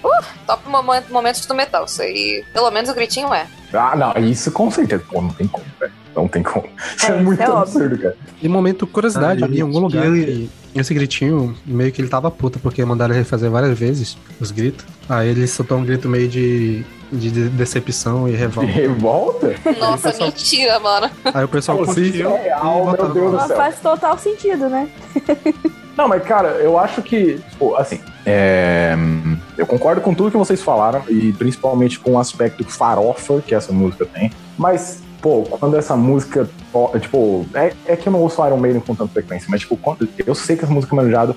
Uh, 0.04 0.24
top 0.46 0.68
momen- 0.68 1.04
momentos 1.10 1.46
do 1.46 1.54
metal. 1.54 1.84
Isso 1.84 2.02
aí. 2.02 2.44
Pelo 2.52 2.70
menos 2.70 2.90
o 2.90 2.94
gritinho 2.94 3.32
é. 3.32 3.46
Ah, 3.72 3.94
não, 3.96 4.12
isso 4.24 4.50
com 4.52 4.70
certeza. 4.70 5.04
Pô, 5.08 5.20
não 5.22 5.30
tem 5.32 5.46
como, 5.46 5.64
velho. 5.78 5.92
Não 6.14 6.28
tem 6.28 6.42
como. 6.42 6.66
Isso 6.96 7.06
é, 7.06 7.16
É, 7.16 7.22
muito 7.22 7.40
é 7.42 7.46
absurdo, 7.46 7.98
cara. 7.98 8.16
E 8.42 8.48
momento 8.48 8.86
curiosidade, 8.86 9.42
Ah, 9.44 9.48
em 9.50 9.60
algum 9.60 9.78
lugar 9.78 10.04
ele- 10.06 10.50
que 10.72 10.78
esse 10.80 10.92
gritinho, 10.94 11.54
meio 11.66 11.90
que 11.92 12.00
ele 12.00 12.08
tava 12.08 12.30
puta, 12.30 12.58
porque 12.58 12.84
mandaram 12.84 13.14
ele 13.14 13.24
fazer 13.24 13.48
várias 13.48 13.78
vezes 13.78 14.16
os 14.40 14.50
gritos. 14.50 14.84
Aí 15.08 15.28
ele 15.28 15.46
soltou 15.46 15.78
um 15.78 15.84
grito 15.84 16.08
meio 16.08 16.28
de, 16.28 16.84
de 17.10 17.30
de- 17.30 17.48
decepção 17.50 18.28
e 18.28 18.32
De 18.32 18.36
revolta. 18.38 18.68
revolta? 18.72 19.54
Nossa, 19.78 20.10
pessoal- 20.10 20.28
mentira, 20.30 20.78
mano. 20.80 21.10
Aí 21.32 21.44
o 21.44 21.48
pessoal 21.48 21.82
isso 21.82 21.94
curtiu. 21.94 22.30
é 22.30 22.42
real, 22.44 22.84
meu 22.86 23.12
Deus 23.14 23.32
do 23.42 23.46
céu. 23.48 23.56
faz 23.56 23.80
total 23.80 24.18
sentido, 24.18 24.68
né? 24.68 24.88
Não, 25.96 26.08
mas 26.08 26.22
cara, 26.22 26.48
eu 26.62 26.78
acho 26.78 27.02
que, 27.02 27.38
tipo, 27.50 27.74
assim, 27.76 28.00
é, 28.24 28.94
eu 29.58 29.66
concordo 29.66 30.00
com 30.00 30.14
tudo 30.14 30.30
que 30.30 30.36
vocês 30.38 30.62
falaram 30.62 31.02
e 31.06 31.34
principalmente 31.34 31.98
com 32.00 32.12
o 32.12 32.18
aspecto 32.18 32.64
farofa 32.64 33.42
que 33.46 33.54
essa 33.54 33.72
música 33.74 34.06
tem, 34.06 34.32
mas 34.56 35.01
pô, 35.22 35.42
quando 35.42 35.76
essa 35.76 35.96
música. 35.96 36.50
Tipo, 37.00 37.46
é, 37.54 37.72
é 37.86 37.96
que 37.96 38.08
eu 38.08 38.12
não 38.12 38.20
ouço 38.20 38.44
Iron 38.44 38.56
Maiden 38.56 38.80
com 38.80 38.94
tanta 38.94 39.12
frequência, 39.12 39.46
mas, 39.48 39.60
tipo, 39.60 39.76
quando, 39.76 40.06
eu 40.26 40.34
sei 40.34 40.56
que 40.56 40.64
essa 40.64 40.74
música 40.74 40.94
é 40.94 40.96
manjada. 40.96 41.36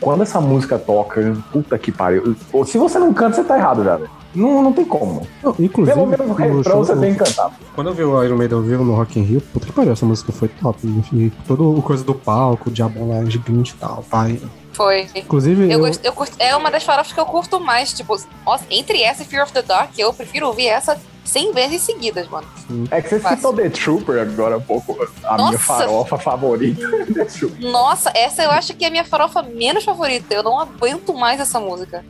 Quando 0.00 0.22
essa 0.22 0.40
música 0.40 0.78
toca, 0.78 1.36
puta 1.50 1.76
que 1.78 1.90
pariu. 1.90 2.36
Se 2.66 2.78
você 2.78 2.98
não 2.98 3.12
canta, 3.12 3.36
você 3.36 3.44
tá 3.44 3.58
errado 3.58 3.82
já, 3.82 3.96
velho. 3.96 4.10
Não, 4.34 4.62
não 4.62 4.72
tem 4.72 4.84
como. 4.84 5.26
Não, 5.42 5.54
inclusive, 5.58 5.94
Pelo 5.94 6.06
menos 6.06 6.26
o 6.26 6.28
no 6.28 6.34
refrão 6.34 6.78
você 6.78 6.94
tem 6.94 7.14
que 7.14 7.18
cantar. 7.18 7.50
Quando 7.74 7.88
eu 7.88 7.94
vi 7.94 8.04
o 8.04 8.22
Iron 8.22 8.36
Maiden 8.36 8.58
ao 8.58 8.62
vivo 8.62 8.84
no 8.84 8.94
Rock 8.94 9.18
in 9.18 9.22
Rio, 9.22 9.40
puta 9.40 9.64
que 9.64 9.72
pariu, 9.72 9.92
essa 9.92 10.04
música 10.04 10.30
foi 10.30 10.48
top. 10.48 10.78
E 11.14 11.32
todo 11.46 11.78
o 11.78 11.80
coisa 11.80 12.04
do 12.04 12.14
palco, 12.14 12.68
o 12.68 12.72
diabão 12.72 13.08
lá 13.08 13.24
gigante 13.24 13.74
e 13.74 13.80
tal, 13.80 14.04
pai. 14.08 14.38
Foi. 14.76 15.08
Inclusive, 15.14 15.72
Eu 15.72 15.86
eu, 15.86 15.92
eu 16.04 16.12
curto, 16.12 16.34
é 16.38 16.54
uma 16.54 16.70
das 16.70 16.84
farofas 16.84 17.10
que 17.10 17.18
eu 17.18 17.24
curto 17.24 17.58
mais. 17.58 17.94
Tipo, 17.94 18.14
nossa, 18.44 18.64
entre 18.70 19.02
essa 19.02 19.22
e 19.22 19.24
Fear 19.24 19.42
of 19.44 19.52
the 19.52 19.62
Dark, 19.62 19.98
eu 19.98 20.12
prefiro 20.12 20.46
ouvir 20.48 20.66
essa 20.66 20.98
100 21.24 21.52
vezes 21.54 21.80
seguidas, 21.80 22.28
mano. 22.28 22.46
É 22.90 23.00
que 23.00 23.08
você 23.08 23.18
Fácil. 23.18 23.36
citou 23.38 23.54
The 23.54 23.70
Trooper 23.70 24.20
agora 24.20 24.56
há 24.56 24.60
pouco. 24.60 24.92
A 25.24 25.34
minha 25.36 25.52
Nossa. 25.52 25.58
farofa 25.58 26.18
favorita. 26.18 26.86
Nossa, 27.58 28.12
essa 28.14 28.42
eu 28.42 28.50
acho 28.50 28.74
que 28.74 28.84
é 28.84 28.88
a 28.88 28.90
minha 28.90 29.04
farofa 29.04 29.42
menos 29.42 29.82
favorita. 29.82 30.34
Eu 30.34 30.42
não 30.42 30.60
aguento 30.60 31.14
mais 31.14 31.40
essa 31.40 31.58
música. 31.58 32.04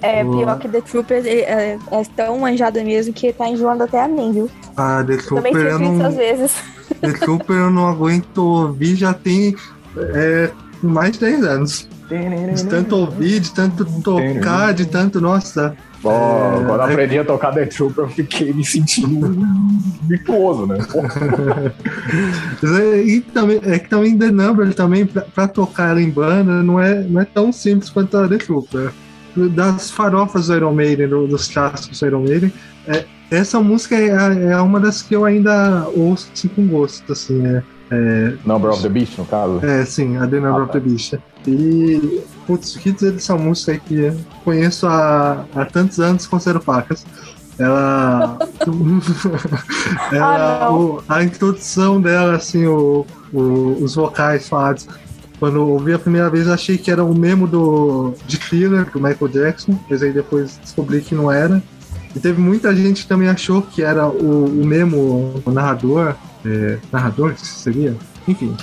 É 0.00 0.24
pior 0.24 0.58
que 0.58 0.66
The 0.68 0.80
Trooper 0.80 1.22
é, 1.26 1.30
é- 1.40 1.78
é 1.92 2.02
tão 2.16 2.38
manjada 2.38 2.82
mesmo 2.82 3.12
que 3.12 3.32
tá 3.34 3.46
enjoando 3.48 3.84
até 3.84 4.02
a 4.02 4.08
mim, 4.08 4.32
viu? 4.32 4.50
Ah, 4.76 5.04
The 5.06 5.18
Trooper 5.18 5.54
eu 5.54 5.74
às 5.76 5.80
não, 5.82 6.10
vezes. 6.10 6.54
The 7.02 7.12
Trooper 7.12 7.54
eu 7.56 7.70
não 7.70 7.86
aguento 7.86 8.38
ouvir, 8.38 8.96
já 8.96 9.12
tem 9.12 9.54
é, 9.96 10.50
mais 10.82 11.12
de 11.12 11.20
10 11.20 11.44
anos. 11.44 11.88
De 12.54 12.64
tanto 12.66 12.96
ouvir, 12.96 13.40
de 13.40 13.52
tanto 13.52 13.84
tocar, 14.02 14.72
de 14.72 14.86
tanto. 14.86 15.20
Nossa. 15.20 15.76
Ó, 16.02 16.10
É, 16.12 16.64
quando 16.64 16.80
eu 16.80 16.88
é- 16.88 16.92
aprendi 16.92 17.18
a 17.18 17.24
tocar 17.24 17.52
The 17.52 17.66
Trooper, 17.66 18.04
eu 18.04 18.08
fiquei 18.08 18.52
me 18.52 18.64
sentindo 18.64 19.36
virtuoso, 20.04 20.64
né? 20.66 20.78
Pô, 20.90 21.00
E 23.04 23.20
também, 23.20 23.60
é 23.64 23.78
que 23.78 23.88
também 23.88 24.16
The 24.16 24.30
Number 24.30 24.72
também, 24.74 25.06
pra, 25.06 25.22
pra 25.22 25.48
tocar 25.48 25.90
ela 25.90 26.00
em 26.00 26.10
banda, 26.10 26.62
não 26.62 26.80
é, 26.80 27.02
não 27.02 27.20
é 27.20 27.24
tão 27.24 27.52
simples 27.52 27.90
quanto 27.90 28.16
a 28.16 28.28
The 28.28 28.38
Trooper. 28.38 28.90
Das 29.54 29.90
farofas 29.90 30.46
do 30.48 30.54
Iron 30.56 30.72
Maiden, 30.72 31.08
do- 31.08 31.26
dos 31.28 31.48
clássicos 31.48 32.00
do 32.00 32.06
Iron 32.06 32.22
Maiden, 32.22 32.52
é, 32.86 33.04
essa 33.30 33.60
música 33.60 33.94
é, 33.94 34.50
é 34.52 34.56
uma 34.60 34.80
das 34.80 35.02
que 35.02 35.14
eu 35.14 35.24
ainda 35.24 35.86
ouço 35.94 36.28
assim, 36.34 36.48
com 36.48 36.66
gosto, 36.66 37.12
assim, 37.12 37.44
é, 37.46 37.62
é, 37.90 38.32
Number 38.44 38.70
of 38.70 38.82
the 38.82 38.88
Beast, 38.88 39.16
no 39.18 39.24
caso. 39.24 39.64
é, 39.64 39.84
sim, 39.84 40.16
a 40.16 40.26
The 40.26 40.36
Number 40.40 40.60
Ah, 40.60 40.64
of 40.64 40.72
the 40.72 40.80
Beast. 40.80 41.14
E, 41.46 42.20
putz, 42.46 42.74
o 42.76 42.78
que 42.78 42.92
dizer 42.92 43.12
dessa 43.12 43.34
música 43.36 43.72
aí 43.72 43.80
que 43.80 43.94
eu 44.00 44.16
conheço 44.44 44.86
há, 44.86 45.44
há 45.54 45.64
tantos 45.64 45.98
anos 46.00 46.26
com 46.26 46.38
Zero 46.38 46.60
Pacas. 46.60 47.04
Ela. 47.58 48.38
ela 50.12 50.58
Ah, 50.66 50.72
o- 50.72 51.02
a 51.08 51.22
introdução 51.24 52.00
dela, 52.00 52.36
assim, 52.36 52.66
o, 52.66 53.04
o- 53.32 53.76
os 53.82 53.94
vocais 53.94 54.48
falados. 54.48 54.86
Quando 55.38 55.56
eu 55.56 55.68
ouvi 55.68 55.92
a 55.92 55.98
primeira 55.98 56.28
vez, 56.28 56.46
eu 56.48 56.52
achei 56.52 56.76
que 56.76 56.90
era 56.90 57.04
o 57.04 57.14
memo 57.16 57.46
do, 57.46 58.12
de 58.26 58.38
Thriller, 58.38 58.90
do 58.90 59.00
Michael 59.00 59.28
Jackson, 59.30 59.78
mas 59.88 60.02
aí 60.02 60.12
depois 60.12 60.58
descobri 60.60 61.00
que 61.00 61.14
não 61.14 61.30
era. 61.30 61.62
E 62.14 62.18
teve 62.18 62.40
muita 62.40 62.74
gente 62.74 63.02
que 63.02 63.08
também 63.08 63.28
achou 63.28 63.62
que 63.62 63.82
era 63.82 64.06
o, 64.08 64.46
o 64.46 64.66
memo, 64.66 65.40
o 65.44 65.50
narrador. 65.50 66.14
É, 66.44 66.78
narrador, 66.92 67.34
seria? 67.38 67.94
Enfim. 68.26 68.56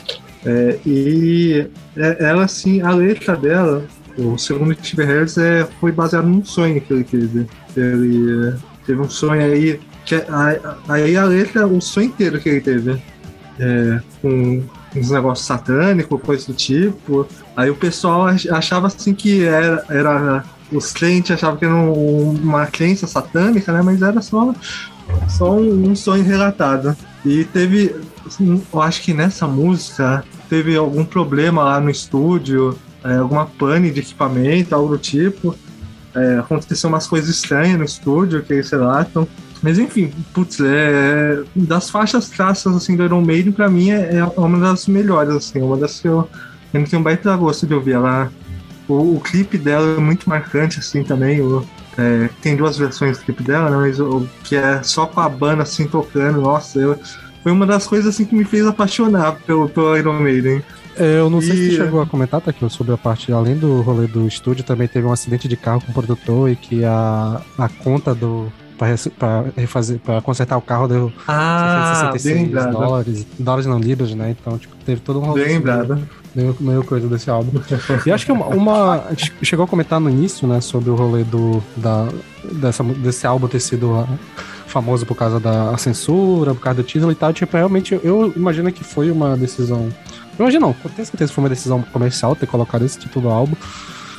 É, 0.46 0.80
e 0.86 1.68
é- 1.98 2.18
ela, 2.26 2.46
assim, 2.46 2.82
a 2.82 2.92
letra 2.92 3.36
dela, 3.36 3.84
o 4.18 4.38
segundo 4.38 4.74
Steve 4.76 5.04
Harris, 5.04 5.38
é, 5.38 5.68
foi 5.80 5.92
baseado 5.92 6.26
num 6.28 6.44
sonho 6.46 6.80
que 6.80 6.94
ele 6.94 7.04
teve. 7.04 7.48
Ele 7.76 8.48
é, 8.50 8.54
teve 8.86 9.02
um 9.02 9.10
sonho 9.10 9.42
aí, 9.42 9.80
que 10.06 10.16
é- 10.16 10.28
aí 10.88 11.18
a 11.18 11.24
letra, 11.26 11.66
o 11.68 11.82
sonho 11.82 12.08
inteiro 12.08 12.40
que 12.40 12.48
ele 12.50 12.62
teve, 12.62 13.02
é, 13.60 14.00
com 14.22 14.64
uns 14.96 15.10
negócios 15.10 15.46
satânicos, 15.48 16.22
coisa 16.22 16.46
do 16.48 16.54
tipo. 16.54 17.28
Aí 17.58 17.70
o 17.70 17.76
pessoal 17.76 18.28
ach- 18.28 18.48
achava 18.50 18.88
assim 18.88 19.14
que 19.14 19.44
era, 19.44 19.84
era 19.90 20.44
os 20.72 20.92
crentes 20.94 21.32
achavam 21.32 21.58
que 21.58 21.66
era 21.66 21.76
um- 21.76 22.32
uma 22.32 22.66
crença 22.68 23.06
satânica, 23.08 23.74
né? 23.74 23.82
Mas 23.84 24.02
era 24.02 24.22
só, 24.22 24.54
só 25.28 25.52
um, 25.58 25.90
um 25.92 25.96
sonho 25.96 26.24
relatado. 26.24 26.96
E 27.26 27.44
teve, 27.46 27.96
assim, 28.26 28.64
eu 28.72 28.82
acho 28.82 29.02
que 29.02 29.14
nessa 29.14 29.48
música 29.48 30.24
teve 30.48 30.76
algum 30.76 31.04
problema 31.04 31.64
lá 31.64 31.80
no 31.82 31.90
estúdio, 31.90 32.78
é, 33.04 33.16
alguma 33.16 33.48
pane 33.48 33.90
de 33.90 34.02
equipamento, 34.02 34.76
algo 34.76 34.90
do 34.90 34.98
tipo. 35.00 35.56
É, 36.14 36.38
aconteceu 36.38 36.88
umas 36.88 37.08
coisas 37.08 37.30
estranhas 37.30 37.78
no 37.78 37.84
estúdio 37.84 38.44
que 38.44 38.54
eles 38.54 38.70
relatam. 38.70 39.28
Mas 39.62 39.80
enfim, 39.80 40.14
putz, 40.34 40.60
é, 40.60 41.44
das 41.56 41.90
faixas 41.90 42.30
clássicas 42.30 42.76
assim, 42.76 42.96
do 42.96 43.04
Iron 43.04 43.22
Maiden, 43.22 43.52
pra 43.52 43.68
mim 43.68 43.90
é, 43.90 44.18
é 44.18 44.24
uma 44.40 44.60
das 44.60 44.88
melhores, 44.88 45.34
assim, 45.34 45.60
uma 45.62 45.76
das 45.76 46.00
que 46.00 46.08
eu, 46.08 46.30
não 46.72 46.84
tenho 46.84 47.00
um 47.00 47.04
baita 47.04 47.36
gosto 47.36 47.66
de 47.66 47.74
ouvir. 47.74 47.94
Ela, 47.94 48.32
o, 48.88 49.16
o 49.16 49.20
clipe 49.20 49.58
dela 49.58 49.98
é 49.98 50.00
muito 50.00 50.30
marcante, 50.30 50.80
assim, 50.80 51.04
também. 51.04 51.42
O, 51.42 51.66
é, 51.98 52.30
tem 52.42 52.56
duas 52.56 52.78
versões 52.78 53.18
do 53.18 53.24
clipe 53.26 53.44
dela, 53.44 53.70
né, 53.70 53.78
mas 53.78 54.00
o, 54.00 54.28
que 54.44 54.56
é 54.56 54.82
só 54.84 55.06
com 55.06 55.20
a 55.20 55.30
banda, 55.30 55.64
assim, 55.64 55.88
tocando, 55.88 56.42
nossa, 56.42 56.80
eu, 56.80 57.00
foi 57.44 57.52
uma 57.52 57.66
das 57.66 57.88
coisas, 57.88 58.14
assim, 58.14 58.26
que 58.26 58.36
me 58.36 58.44
fez 58.44 58.66
apaixonar 58.66 59.34
pelo, 59.46 59.70
pelo 59.70 59.96
Iron 59.98 60.20
Maiden. 60.20 60.64
É, 60.98 61.20
eu 61.20 61.30
não 61.30 61.42
sei 61.42 61.52
se 61.56 61.64
E- 61.64 61.70
tu 61.72 61.76
chegou 61.76 62.02
a 62.02 62.06
comentar, 62.06 62.40
Taquilo, 62.42 62.70
sobre 62.70 62.94
a 62.94 62.98
parte, 62.98 63.32
além 63.32 63.58
do 63.58 63.82
rolê 63.82 64.08
do 64.08 64.28
estúdio, 64.28 64.64
também 64.64 64.88
teve 64.88 65.06
um 65.06 65.12
acidente 65.12 65.48
de 65.48 65.58
carro 65.58 65.82
com 65.82 65.92
o 65.92 65.94
produtor 65.94 66.50
e 66.50 66.56
que 66.56 66.84
a, 66.86 67.42
a 67.58 67.70
conta 67.70 68.16
do. 68.16 68.52
Pra 68.78 70.22
consertar 70.22 70.58
o 70.58 70.62
carro 70.62 70.88
deu 70.88 71.12
Ah, 71.28 72.10
bem 72.12 72.20
666 72.20 72.36
lembrado. 72.36 72.72
dólares, 72.74 73.28
dólares 73.40 73.66
não 73.66 73.80
libras, 73.80 74.14
né? 74.14 74.36
Então, 74.40 74.58
tipo, 74.58 74.76
teve 74.86 75.02
todo 75.02 75.20
um 75.20 75.24
rolê. 75.26 75.46
Bem 75.46 75.54
lembrado. 75.56 76.00
Meio, 76.36 76.56
meio 76.60 76.84
coisa 76.84 77.08
desse 77.08 77.30
álbum. 77.30 77.60
E 78.06 78.12
acho 78.12 78.26
que 78.26 78.32
uma, 78.32 78.46
uma- 78.48 78.96
A 79.06 79.10
gente 79.12 79.34
chegou 79.44 79.64
a 79.64 79.68
comentar 79.68 80.00
no 80.00 80.10
início, 80.10 80.46
né, 80.48 80.60
sobre 80.60 80.90
o 80.90 80.96
rolê 80.96 81.24
do, 81.24 81.64
da, 81.78 82.08
dessa, 82.54 82.84
desse 82.84 83.26
álbum 83.26 83.48
ter 83.48 83.62
sido 83.62 83.96
ah, 83.96 84.06
famoso 84.68 85.06
por 85.06 85.16
causa 85.16 85.40
da 85.40 85.78
censura, 85.78 86.54
por 86.54 86.60
causa 86.62 86.82
do 86.82 86.86
título 86.86 87.12
e 87.12 87.16
tal. 87.16 87.32
Tipo, 87.32 87.56
realmente, 87.56 87.98
eu 88.04 88.34
imagino 88.36 88.70
que 88.72 88.84
foi 88.84 89.10
uma 89.10 89.38
decisão. 89.38 89.90
Eu 90.38 90.44
imagino, 90.44 90.68
não, 90.68 90.74
tenho 90.74 91.06
certeza 91.06 91.30
que 91.30 91.34
foi 91.36 91.44
uma 91.44 91.50
decisão 91.50 91.82
comercial 91.94 92.36
ter 92.36 92.46
colocado 92.48 92.84
esse 92.84 93.00
título 93.00 93.28
do 93.28 93.32
álbum, 93.32 93.56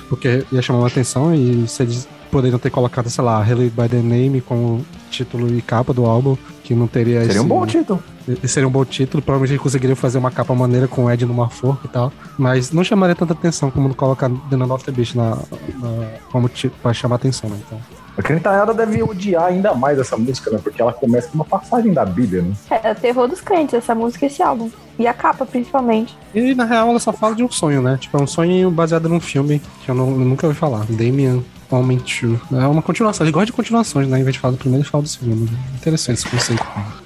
porque 0.08 0.42
ia 0.50 0.62
chamar 0.62 0.78
uma 0.78 0.88
atenção 0.88 1.34
e 1.34 1.68
se 1.68 1.82
eles 1.82 2.08
poderiam 2.36 2.58
ter 2.58 2.70
colocado, 2.70 3.08
sei 3.08 3.24
lá, 3.24 3.42
Relate 3.42 3.70
by 3.70 3.88
the 3.88 3.96
Name 4.02 4.40
como 4.42 4.84
título 5.10 5.48
e 5.54 5.62
capa 5.62 5.92
do 5.94 6.04
álbum, 6.04 6.36
que 6.62 6.74
não 6.74 6.86
teria 6.86 7.20
Seria 7.20 7.32
esse- 7.32 7.40
um 7.40 7.48
bom 7.48 7.64
título. 7.66 8.02
seria 8.44 8.68
um 8.68 8.70
bom 8.70 8.84
título, 8.84 9.22
provavelmente 9.22 9.52
eles 9.52 9.62
conseguiriam 9.62 9.96
fazer 9.96 10.18
uma 10.18 10.30
capa 10.30 10.54
maneira 10.54 10.86
com 10.86 11.04
o 11.04 11.10
Ed 11.10 11.24
numa 11.24 11.48
forca 11.48 11.86
e 11.86 11.88
tal. 11.88 12.12
Mas 12.38 12.70
não 12.72 12.84
chamaria 12.84 13.14
tanta 13.14 13.32
atenção 13.32 13.70
como 13.70 13.94
colocar 13.94 14.28
The 14.50 14.56
Number 14.56 14.74
of 14.74 14.84
the 14.84 14.92
Beast 14.92 15.14
na, 15.14 15.30
na, 15.30 16.08
como 16.30 16.48
título 16.48 16.78
pra 16.82 16.92
chamar 16.92 17.16
atenção, 17.16 17.48
né? 17.48 17.56
Então. 17.66 17.80
A 18.16 18.22
criançada 18.22 18.72
deve 18.72 19.02
odiar 19.02 19.44
ainda 19.44 19.74
mais 19.74 19.98
essa 19.98 20.16
música, 20.16 20.50
né? 20.50 20.58
Porque 20.62 20.80
ela 20.80 20.92
começa 20.92 21.28
com 21.28 21.34
uma 21.34 21.44
passagem 21.44 21.92
da 21.92 22.04
Bíblia, 22.04 22.42
né? 22.42 22.54
É, 22.70 22.92
o 22.92 22.94
terror 22.94 23.28
dos 23.28 23.40
crentes, 23.40 23.74
essa 23.74 23.94
música 23.94 24.24
e 24.24 24.28
esse 24.28 24.42
álbum. 24.42 24.70
E 24.98 25.06
a 25.06 25.12
capa, 25.12 25.44
principalmente. 25.44 26.16
E 26.34 26.54
na 26.54 26.64
real 26.64 26.88
ela 26.88 26.98
só 26.98 27.12
fala 27.12 27.34
de 27.34 27.42
um 27.42 27.50
sonho, 27.50 27.82
né? 27.82 27.98
Tipo, 28.00 28.16
é 28.16 28.22
um 28.22 28.26
sonho 28.26 28.70
baseado 28.70 29.08
num 29.08 29.20
filme 29.20 29.60
que 29.84 29.90
eu, 29.90 29.94
não, 29.94 30.08
eu 30.08 30.18
nunca 30.18 30.46
ouvi 30.46 30.58
falar. 30.58 30.86
Damien 30.88 31.44
Homem 31.70 31.98
2. 31.98 32.62
É 32.62 32.66
uma 32.66 32.82
continuação. 32.82 33.24
Ele 33.26 33.32
gosta 33.32 33.46
de 33.46 33.52
continuações, 33.52 34.08
né? 34.08 34.20
Em 34.20 34.22
vez 34.22 34.34
de 34.34 34.40
falar 34.40 34.52
do 34.52 34.58
primeiro, 34.58 34.82
ele 34.82 34.90
fala 34.90 35.02
do 35.02 35.08
segundo. 35.08 35.50
Interessante 35.74 36.18
esse 36.18 36.28
conceito. 36.28 36.64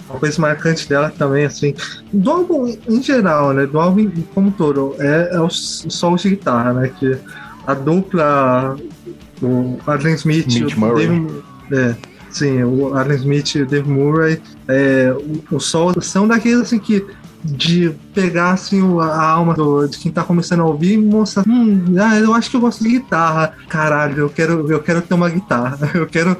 Uma 0.08 0.18
coisa 0.18 0.40
marcante 0.40 0.88
dela 0.88 1.12
também, 1.16 1.44
assim, 1.44 1.74
do 2.12 2.30
álbum 2.30 2.76
em 2.88 3.02
geral, 3.02 3.52
né? 3.52 3.66
Do 3.66 3.80
álbum 3.80 4.10
como 4.34 4.48
um 4.48 4.50
todo, 4.50 4.94
é, 4.98 5.30
é 5.32 5.40
os 5.40 5.86
solos 5.88 6.22
de 6.22 6.30
guitarra, 6.30 6.72
né? 6.74 6.92
Que 6.98 7.18
a 7.66 7.74
dupla, 7.74 8.76
o 9.42 9.78
Adrian 9.86 10.14
Smith, 10.14 10.46
Mitch 10.46 10.74
o 10.76 10.80
Murray. 10.80 11.06
Dave- 11.06 11.42
é, 11.72 11.94
sim, 12.30 12.62
o 12.62 12.94
Adrian 12.94 13.16
Smith 13.16 13.54
e 13.54 13.62
o 13.62 13.66
Dave 13.66 13.88
Murray, 13.88 14.40
é, 14.68 15.12
o- 15.50 15.56
os 15.56 15.66
solos 15.66 16.06
são 16.06 16.26
daqueles 16.28 16.60
assim 16.60 16.78
que 16.78 17.04
de 17.42 17.90
pegar 18.14 18.50
assim 18.52 18.82
o- 18.82 19.00
a 19.00 19.22
alma 19.24 19.54
do- 19.54 19.86
de 19.86 19.96
quem 19.98 20.12
tá 20.12 20.22
começando 20.22 20.60
a 20.60 20.64
ouvir 20.66 20.92
e 20.94 20.98
mostrar, 20.98 21.42
hum, 21.48 21.84
ah, 21.98 22.18
eu 22.18 22.34
acho 22.34 22.50
que 22.50 22.56
eu 22.56 22.60
gosto 22.60 22.84
de 22.84 22.90
guitarra. 22.90 23.54
Caralho, 23.68 24.18
eu 24.18 24.28
quero, 24.28 24.70
eu 24.70 24.80
quero 24.80 25.00
ter 25.00 25.14
uma 25.14 25.28
guitarra. 25.30 25.78
Eu 25.94 26.06
quero 26.06 26.36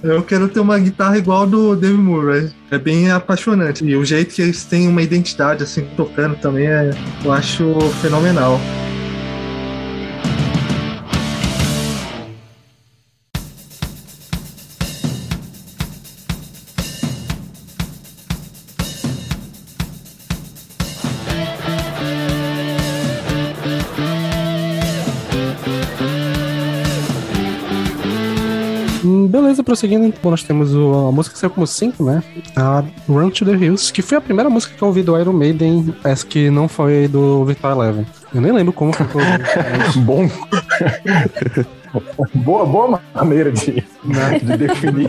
eu 0.00 0.22
quero 0.22 0.46
ter 0.46 0.60
uma 0.60 0.78
guitarra 0.78 1.18
igual 1.18 1.44
do 1.44 1.74
Dave 1.74 1.96
Murray. 1.98 2.50
É 2.70 2.78
bem 2.78 3.10
apaixonante. 3.10 3.84
E 3.84 3.96
o 3.96 4.04
jeito 4.04 4.32
que 4.32 4.40
eles 4.40 4.62
têm 4.64 4.86
uma 4.86 5.02
identidade, 5.02 5.64
assim, 5.64 5.84
tocando 5.96 6.36
também, 6.36 6.68
é, 6.68 6.92
eu 7.24 7.32
acho 7.32 7.64
fenomenal. 8.00 8.60
Prosseguindo, 29.68 30.06
então 30.06 30.30
nós 30.30 30.42
temos 30.42 30.74
o- 30.74 31.08
a 31.08 31.12
música 31.12 31.34
que 31.34 31.38
saiu 31.40 31.50
como 31.50 31.66
5, 31.66 32.02
né? 32.02 32.22
A 32.56 32.82
Run 33.06 33.28
to 33.28 33.44
the 33.44 33.52
Hills, 33.52 33.92
que 33.92 34.00
foi 34.00 34.16
a 34.16 34.20
primeira 34.20 34.48
música 34.48 34.74
que 34.74 34.82
eu 34.82 34.88
ouvi 34.88 35.02
do 35.02 35.18
Iron 35.20 35.34
Maiden, 35.34 35.94
essa 36.02 36.26
que 36.26 36.48
não 36.50 36.66
foi 36.68 37.06
do 37.06 37.44
Victor 37.44 37.72
Eleven. 37.72 38.06
Eu 38.34 38.40
nem 38.40 38.50
lembro 38.52 38.72
como 38.72 38.92
mas- 39.14 39.94
Bom. 40.04 40.28
boa, 42.34 42.66
boa 42.66 43.00
maneira 43.14 43.52
de, 43.52 43.84
Né? 44.04 44.38
de 44.42 44.56
definir. 44.56 45.08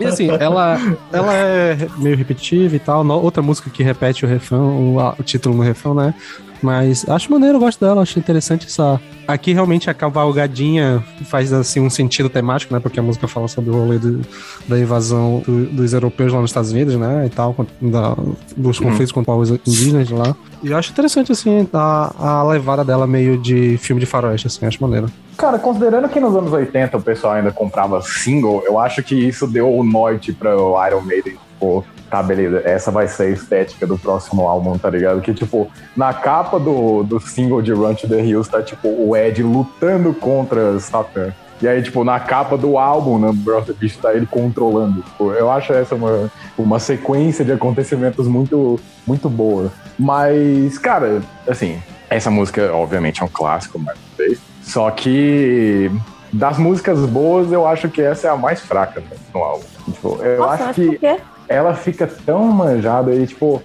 E 0.00 0.04
assim, 0.04 0.28
ela, 0.30 0.78
ela 1.12 1.34
é 1.34 1.76
meio 1.98 2.16
repetitiva 2.16 2.76
e 2.76 2.78
tal. 2.78 3.04
Outra 3.06 3.42
música 3.42 3.68
que 3.70 3.82
repete 3.82 4.24
o 4.24 4.28
refrão, 4.28 4.94
o, 4.96 4.98
o 5.18 5.22
título 5.22 5.56
no 5.56 5.62
refrão, 5.62 5.94
né? 5.94 6.14
Mas 6.62 7.08
acho 7.08 7.30
maneiro, 7.30 7.56
eu 7.56 7.60
gosto 7.60 7.80
dela, 7.84 8.02
acho 8.02 8.18
interessante 8.18 8.66
essa. 8.66 9.00
Aqui 9.26 9.52
realmente 9.52 9.88
a 9.90 9.94
cavalgadinha 9.94 11.02
faz 11.24 11.52
assim 11.52 11.80
um 11.80 11.90
sentido 11.90 12.28
temático, 12.28 12.72
né? 12.74 12.80
Porque 12.80 12.98
a 13.00 13.02
música 13.02 13.26
fala 13.28 13.48
sobre 13.48 13.70
o 13.70 13.74
rolê 13.74 13.98
do- 13.98 14.20
da 14.68 14.78
invasão 14.78 15.42
do- 15.46 15.66
dos 15.66 15.92
europeus 15.92 16.32
lá 16.32 16.40
nos 16.40 16.50
Estados 16.50 16.70
Unidos, 16.72 16.94
né? 16.96 17.26
E 17.26 17.30
tal, 17.30 17.54
da- 17.80 18.16
dos 18.56 18.78
conflitos 18.78 19.12
com 19.12 19.22
povos 19.24 19.50
indígenas 19.50 20.08
lá. 20.10 20.34
E 20.62 20.70
eu 20.70 20.76
acho 20.76 20.92
interessante, 20.92 21.32
assim, 21.32 21.68
a, 21.72 22.14
a 22.40 22.42
levada 22.44 22.84
dela 22.84 23.06
meio 23.06 23.36
de 23.38 23.76
filme 23.78 23.98
de 24.00 24.06
faroeste, 24.06 24.46
assim, 24.46 24.64
acho 24.66 24.80
maneiro. 24.82 25.06
Cara, 25.36 25.58
considerando 25.58 26.08
que 26.08 26.20
nos 26.20 26.36
anos 26.36 26.52
80 26.52 26.96
o 26.96 27.02
pessoal 27.02 27.34
ainda 27.34 27.50
comprava 27.50 28.00
single, 28.02 28.62
eu 28.66 28.78
acho 28.78 29.02
que 29.02 29.14
isso 29.14 29.46
deu 29.46 29.68
o 29.72 29.82
norte 29.82 30.32
para 30.32 30.56
o 30.56 30.86
Iron 30.86 31.00
Maiden. 31.00 31.34
Tipo, 31.62 31.84
tá, 32.10 32.20
beleza, 32.20 32.60
essa 32.64 32.90
vai 32.90 33.06
ser 33.06 33.22
a 33.22 33.30
estética 33.30 33.86
do 33.86 33.96
próximo 33.96 34.48
álbum, 34.48 34.76
tá 34.76 34.90
ligado? 34.90 35.20
Que, 35.20 35.32
tipo, 35.32 35.70
na 35.96 36.12
capa 36.12 36.58
do, 36.58 37.04
do 37.04 37.20
single 37.20 37.62
de 37.62 37.72
Run 37.72 37.94
to 37.94 38.08
the 38.08 38.20
Hills 38.20 38.50
tá, 38.50 38.60
tipo, 38.60 38.88
o 38.88 39.16
Ed 39.16 39.40
lutando 39.44 40.12
contra 40.12 40.76
Satan. 40.80 41.32
E 41.60 41.68
aí, 41.68 41.80
tipo, 41.80 42.02
na 42.02 42.18
capa 42.18 42.58
do 42.58 42.76
álbum, 42.76 43.16
Number 43.16 43.56
of 43.56 43.72
the 43.72 43.78
Beast, 43.78 44.00
tá 44.00 44.12
ele 44.12 44.26
controlando. 44.26 45.02
Tipo, 45.02 45.30
eu 45.30 45.48
acho 45.48 45.72
essa 45.72 45.94
uma, 45.94 46.28
uma 46.58 46.80
sequência 46.80 47.44
de 47.44 47.52
acontecimentos 47.52 48.26
muito, 48.26 48.80
muito 49.06 49.30
boa. 49.30 49.70
Mas, 49.96 50.76
cara, 50.78 51.22
assim, 51.46 51.80
essa 52.10 52.28
música, 52.28 52.72
obviamente, 52.74 53.22
é 53.22 53.24
um 53.24 53.28
clássico, 53.28 53.78
mais 53.78 53.96
uma 53.96 54.26
vez. 54.26 54.40
Só 54.64 54.90
que 54.90 55.88
das 56.32 56.58
músicas 56.58 56.98
boas, 57.06 57.52
eu 57.52 57.64
acho 57.64 57.88
que 57.88 58.02
essa 58.02 58.26
é 58.26 58.30
a 58.30 58.36
mais 58.36 58.60
fraca 58.60 59.00
né, 59.00 59.16
no 59.32 59.40
álbum. 59.40 59.64
Tipo, 59.84 60.22
eu 60.22 60.38
Nossa, 60.38 60.54
acho 60.54 60.64
mas 60.64 60.76
que 60.76 60.86
por 60.86 60.98
quê? 60.98 61.20
Ela 61.48 61.74
fica 61.74 62.06
tão 62.06 62.44
manjada 62.46 63.14
e, 63.14 63.26
tipo, 63.26 63.62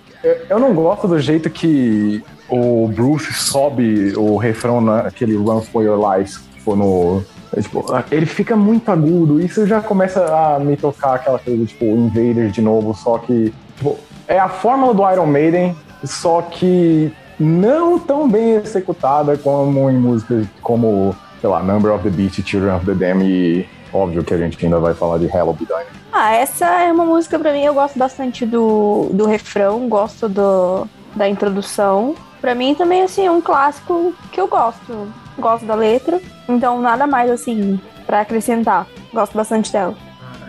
eu, 0.50 0.60
não 0.60 0.74
gosto 0.74 1.08
do 1.08 1.20
jeito 1.20 1.50
que 1.50 2.24
o 2.50 2.88
Bruce 2.88 3.34
sobe 3.34 4.14
o 4.16 4.38
refrão 4.38 4.82
naquele 4.82 5.36
Run 5.36 5.62
for 5.62 5.84
Your 5.84 6.00
Life, 6.00 6.40
tipo, 6.56 6.76
no. 6.76 7.24
é, 7.56 7.62
Tipo, 7.62 7.86
ele 8.12 8.26
fica 8.26 8.56
muito 8.56 8.92
agudo, 8.92 9.40
isso 9.40 9.66
já 9.66 9.82
começa 9.82 10.26
a 10.26 10.60
me 10.60 10.76
tocar 10.76 11.16
aquela 11.16 11.40
coisa, 11.40 11.66
tipo, 11.66 11.86
Invaders 11.86 12.54
de 12.54 12.62
novo, 12.62 12.94
só 12.94 13.18
que, 13.18 13.54
tipo, 13.76 13.98
é 14.28 14.40
a 14.40 14.50
fórmula 14.50 14.94
do 14.94 15.10
Iron 15.10 15.28
Maiden, 15.28 15.76
só 16.04 16.42
que 16.42 17.12
não 17.40 18.00
tão 18.00 18.30
bem 18.30 18.56
executada 18.56 19.38
como 19.38 19.90
em 19.90 19.98
músicas 19.98 20.46
como, 20.62 21.16
sei 21.40 21.50
lá, 21.50 21.62
Number 21.62 21.94
of 21.94 22.04
the 22.04 22.10
Beast, 22.10 22.42
Children 22.44 22.76
of 22.76 22.86
the 22.86 22.94
Dam 22.94 23.24
e 23.24 23.66
óbvio 23.94 24.24
que 24.24 24.34
a 24.34 24.38
gente 24.38 24.64
ainda 24.64 24.80
vai 24.80 24.94
falar 24.94 25.18
de 25.20 25.26
Hello 25.26 25.54
Be 25.54 25.66
Dying. 25.66 26.07
Ah, 26.20 26.34
essa 26.34 26.66
é 26.66 26.92
uma 26.92 27.06
música 27.06 27.38
pra 27.38 27.54
mim, 27.54 27.62
eu 27.62 27.76
gosto 27.76 28.00
bastante 28.00 28.44
do, 28.44 29.08
do 29.14 29.28
refrão, 29.28 29.88
gosto 29.88 30.28
do, 30.28 30.88
da 31.16 31.30
introdução. 31.30 32.16
Pra 32.42 32.56
mim 32.56 32.74
também, 32.74 33.04
assim, 33.04 33.28
é 33.28 33.32
um 33.32 33.40
clássico 33.40 34.16
que 34.32 34.42
eu 34.42 34.48
gosto. 34.48 35.14
Gosto 35.38 35.68
da 35.68 35.76
letra, 35.76 36.20
então 36.50 36.82
nada 36.82 37.06
mais, 37.06 37.30
assim, 37.30 37.80
pra 38.08 38.22
acrescentar. 38.22 38.88
Gosto 39.14 39.38
bastante 39.38 39.72
dela. 39.72 39.94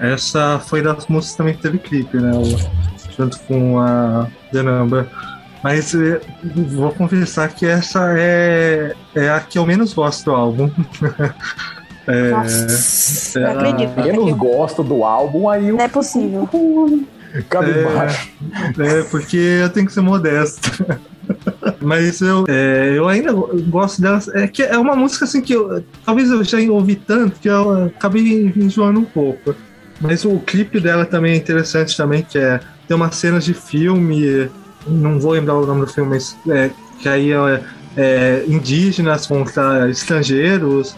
Essa 0.00 0.58
foi 0.58 0.80
das 0.80 1.06
músicas 1.06 1.36
também 1.36 1.54
que 1.54 1.60
teve 1.60 1.78
clipe, 1.78 2.16
né? 2.16 2.32
Junto 3.14 3.38
com 3.40 3.78
a 3.78 4.26
The 4.50 4.62
Number. 4.62 5.06
Mas 5.62 5.94
eh, 5.94 6.18
vou 6.70 6.92
confessar 6.92 7.50
que 7.50 7.66
essa 7.66 8.14
é, 8.16 8.94
é 9.14 9.28
a 9.28 9.40
que 9.40 9.58
eu 9.58 9.66
menos 9.66 9.92
gosto 9.92 10.24
do 10.24 10.34
álbum. 10.34 10.70
É, 12.08 12.30
Nossa, 12.30 13.38
não 13.40 13.50
acredito. 13.50 14.00
menos 14.00 14.32
gosto 14.36 14.82
do 14.82 15.04
álbum, 15.04 15.48
aí 15.48 15.70
Não 15.70 15.80
é 15.80 15.88
possível. 15.88 16.48
cabe 17.50 17.70
É. 17.70 17.84
baixo. 17.84 18.28
É, 18.78 19.02
porque 19.10 19.36
eu 19.36 19.68
tenho 19.68 19.86
que 19.86 19.92
ser 19.92 20.00
modesto. 20.00 20.84
Mas 21.80 22.22
eu, 22.22 22.44
é, 22.48 22.94
eu 22.96 23.06
ainda 23.06 23.32
go- 23.32 23.50
gosto 23.68 24.00
dela. 24.00 24.18
É 24.34 24.48
que 24.48 24.62
é 24.62 24.78
uma 24.78 24.96
música 24.96 25.26
assim 25.26 25.42
que 25.42 25.52
eu, 25.52 25.84
talvez 26.04 26.30
eu 26.30 26.42
já 26.42 26.58
ouvi 26.72 26.96
tanto 26.96 27.38
que 27.38 27.48
eu 27.48 27.84
acabei 27.86 28.52
enjoando 28.56 29.00
um 29.00 29.04
pouco. 29.04 29.54
Mas 30.00 30.24
o 30.24 30.38
clipe 30.38 30.80
dela 30.80 31.04
também 31.04 31.32
é 31.32 31.36
interessante 31.36 31.94
também, 31.96 32.22
que 32.22 32.38
é 32.38 32.60
tem 32.86 32.96
umas 32.96 33.14
cenas 33.16 33.44
de 33.44 33.52
filme, 33.52 34.48
não 34.86 35.20
vou 35.20 35.32
lembrar 35.32 35.54
o 35.56 35.66
nome 35.66 35.82
do 35.82 35.92
filme, 35.92 36.10
mas 36.12 36.34
é, 36.48 36.70
que 37.00 37.08
aí 37.08 37.30
é, 37.32 37.60
é 37.96 38.44
indígenas 38.48 39.26
contra 39.26 39.90
estrangeiros. 39.90 40.96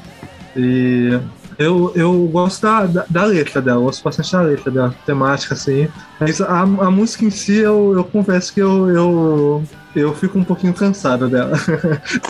E 0.56 1.18
eu, 1.58 1.92
eu 1.94 2.28
gosto 2.32 2.62
da, 2.62 2.86
da, 2.86 3.04
da 3.08 3.24
letra 3.24 3.60
dela, 3.60 3.80
gosto 3.80 4.02
bastante 4.02 4.32
da 4.32 4.40
letra 4.40 4.70
dela, 4.70 4.94
temática 5.04 5.54
assim. 5.54 5.88
Mas 6.18 6.40
a, 6.40 6.60
a 6.60 6.90
música 6.90 7.24
em 7.24 7.30
si, 7.30 7.58
eu, 7.58 7.92
eu 7.94 8.04
confesso 8.04 8.52
que 8.52 8.60
eu, 8.60 8.88
eu, 8.88 9.64
eu 9.94 10.14
fico 10.14 10.38
um 10.38 10.44
pouquinho 10.44 10.72
cansado 10.72 11.28
dela. 11.28 11.52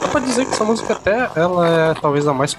Dá 0.00 0.08
pra 0.08 0.20
dizer 0.20 0.46
que 0.46 0.52
essa 0.52 0.64
música 0.64 0.94
até 0.94 1.30
ela 1.36 1.68
é 1.68 1.94
talvez 1.94 2.26
a 2.26 2.34
mais 2.34 2.56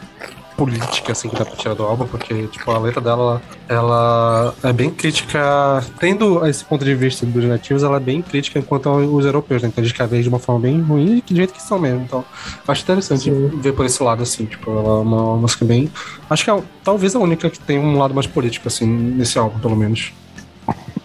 política 0.62 1.12
assim 1.12 1.28
que 1.28 1.36
dá 1.36 1.44
pra 1.44 1.56
tirar 1.56 1.74
do 1.74 1.84
álbum, 1.84 2.06
porque 2.06 2.46
tipo 2.48 2.70
a 2.70 2.78
letra 2.78 3.02
dela 3.02 3.42
ela 3.68 4.54
é 4.62 4.72
bem 4.72 4.92
crítica, 4.92 5.84
tendo 6.00 6.46
esse 6.46 6.64
ponto 6.64 6.86
de 6.86 6.94
vista 6.94 7.26
dos 7.26 7.44
nativos, 7.46 7.82
ela 7.82 7.98
é 7.98 8.00
bem 8.00 8.22
crítica 8.22 8.60
enquanto 8.60 8.88
aos 8.88 9.26
europeus, 9.26 9.64
né? 9.64 9.70
Então 9.70 9.84
eles 9.84 9.92
querem 9.92 10.22
de 10.22 10.30
uma 10.30 10.38
forma 10.38 10.62
bem 10.62 10.80
ruim 10.80 11.18
e 11.18 11.22
do 11.22 11.36
jeito 11.36 11.52
que 11.52 11.62
são 11.64 11.80
mesmo. 11.80 12.02
Então 12.02 12.24
acho 12.68 12.84
interessante 12.84 13.24
Sim. 13.24 13.48
ver 13.56 13.74
por 13.74 13.88
esse 13.88 14.04
lado 14.04 14.22
assim, 14.22 14.46
tipo 14.46 14.70
ela 14.70 15.00
é 15.00 15.02
uma, 15.02 15.36
música 15.38 15.66
bem, 15.66 15.92
acho 16.30 16.44
que 16.44 16.52
é 16.52 16.64
talvez 16.84 17.16
a 17.16 17.20
única 17.20 17.50
que 17.50 17.60
tem 17.60 17.80
um 17.80 17.98
lado 17.98 18.14
mais 18.14 18.28
político 18.28 18.68
assim 18.68 18.86
nesse 18.86 19.40
álbum 19.40 19.58
pelo 19.58 19.76
menos. 19.76 20.14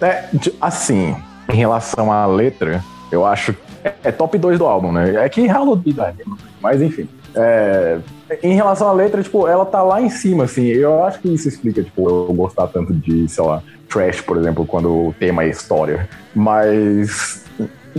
É, 0.02 0.28
assim, 0.60 1.16
em 1.50 1.56
relação 1.56 2.12
à 2.12 2.26
letra, 2.26 2.84
eu 3.10 3.24
acho 3.24 3.54
que 3.54 3.60
é, 3.82 3.94
é 4.04 4.12
top 4.12 4.36
2 4.36 4.58
do 4.58 4.66
álbum, 4.66 4.92
né? 4.92 5.24
É 5.24 5.28
que 5.30 5.40
Dying, 5.40 6.36
mas 6.60 6.82
enfim. 6.82 7.08
É, 7.34 7.98
em 8.42 8.54
relação 8.54 8.88
à 8.88 8.92
letra, 8.92 9.22
tipo, 9.22 9.46
ela 9.46 9.64
tá 9.64 9.82
lá 9.82 10.00
em 10.00 10.10
cima, 10.10 10.44
assim. 10.44 10.66
Eu 10.66 11.04
acho 11.04 11.20
que 11.20 11.32
isso 11.32 11.48
explica, 11.48 11.82
tipo, 11.82 12.08
eu 12.08 12.32
gostar 12.34 12.66
tanto 12.68 12.92
de, 12.92 13.28
sei 13.28 13.44
lá, 13.44 13.62
trash, 13.88 14.20
por 14.20 14.36
exemplo, 14.36 14.66
quando 14.66 14.90
o 14.90 15.14
tema 15.18 15.44
é 15.44 15.48
história. 15.48 16.08
Mas, 16.34 17.44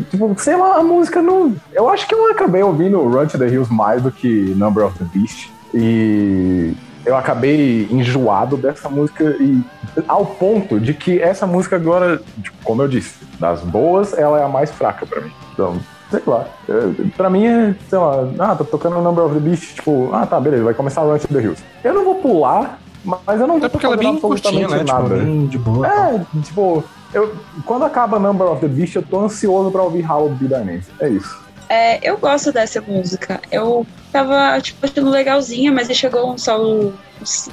tipo, 0.10 0.36
sei 0.38 0.56
lá, 0.56 0.78
a 0.78 0.84
música 0.84 1.22
não. 1.22 1.56
Eu 1.74 1.90
acho 1.90 2.08
que 2.08 2.14
eu 2.14 2.30
acabei 2.32 2.62
ouvindo 2.62 3.02
Run 3.02 3.28
to 3.28 3.38
the 3.38 3.48
Hills 3.48 3.72
mais 3.74 4.02
do 4.02 4.12
que 4.12 4.28
Number 4.56 4.86
of 4.86 4.98
the 4.98 5.06
Beast. 5.14 5.50
E 5.74 6.74
eu 7.06 7.16
acabei 7.16 7.88
enjoado 7.90 8.58
dessa 8.58 8.90
música 8.90 9.24
e 9.40 9.62
ao 10.08 10.26
ponto 10.26 10.80
de 10.80 10.94
que 10.94 11.22
essa 11.22 11.48
música 11.48 11.76
agora, 11.76 12.22
tipo, 12.42 12.58
como 12.64 12.82
eu 12.82 12.88
disse, 12.88 13.16
das 13.40 13.62
boas, 13.62 14.14
ela 14.18 14.40
é 14.40 14.44
a 14.44 14.50
mais 14.50 14.72
fraca 14.72 15.06
pra 15.06 15.22
mim. 15.22 15.32
Então, 15.54 15.78
sei 16.10 16.22
lá. 16.26 16.46
é, 16.70 17.10
Pra 17.16 17.30
mim 17.30 17.46
é, 17.46 17.76
sei 17.90 17.98
lá, 17.98 18.28
ah, 18.40 18.56
tá 18.56 18.64
tocando 18.64 19.02
Number 19.02 19.26
of 19.26 19.34
the 19.34 19.40
Beast, 19.40 19.76
tipo, 19.76 20.10
ah, 20.14 20.26
tá, 20.26 20.40
beleza, 20.40 20.64
vai 20.64 20.74
começar 20.74 21.02
Run 21.02 21.18
to 21.18 21.28
the 21.28 21.42
Hills. 21.42 21.64
Eu 21.84 21.94
não 21.94 22.04
vou 22.06 22.16
pular, 22.16 22.80
mas 23.04 23.40
eu 23.40 23.48
não 23.48 23.58
Até 23.58 23.62
vou 23.62 23.70
porque 23.72 23.86
ela 23.86 23.96
é 23.96 23.98
bem 23.98 24.18
curtinha, 24.20 24.66
absolutamente 24.66 24.92
né? 24.92 24.98
Tipo, 24.98 25.10
nada. 25.10 25.24
bem 25.24 25.48
de 25.48 25.58
boa. 25.58 25.88
É, 25.88 26.26
tipo, 26.42 26.84
eu, 27.14 27.34
quando 27.66 27.86
acaba 27.86 28.20
Number 28.20 28.48
of 28.48 28.62
the 28.62 28.68
Beast, 28.68 28.96
eu 28.96 29.04
tô 29.04 29.20
ansioso 29.22 29.72
pra 29.72 29.84
ouvir 29.84 30.10
How 30.10 30.30
Be 30.30 30.48
Thy 30.48 30.64
Name. 30.64 30.84
É 31.00 31.10
isso. 31.10 31.47
É, 31.70 32.00
eu 32.08 32.18
gosto 32.18 32.52
dessa 32.52 32.82
música. 32.82 33.42
Eu 33.52 33.86
tava, 34.12 34.60
tipo, 34.62 34.86
achando 34.86 35.10
legalzinha, 35.10 35.72
mas 35.72 35.90
aí 35.90 35.96
chegou 35.96 36.34
um 36.34 36.38
solo, 36.38 36.94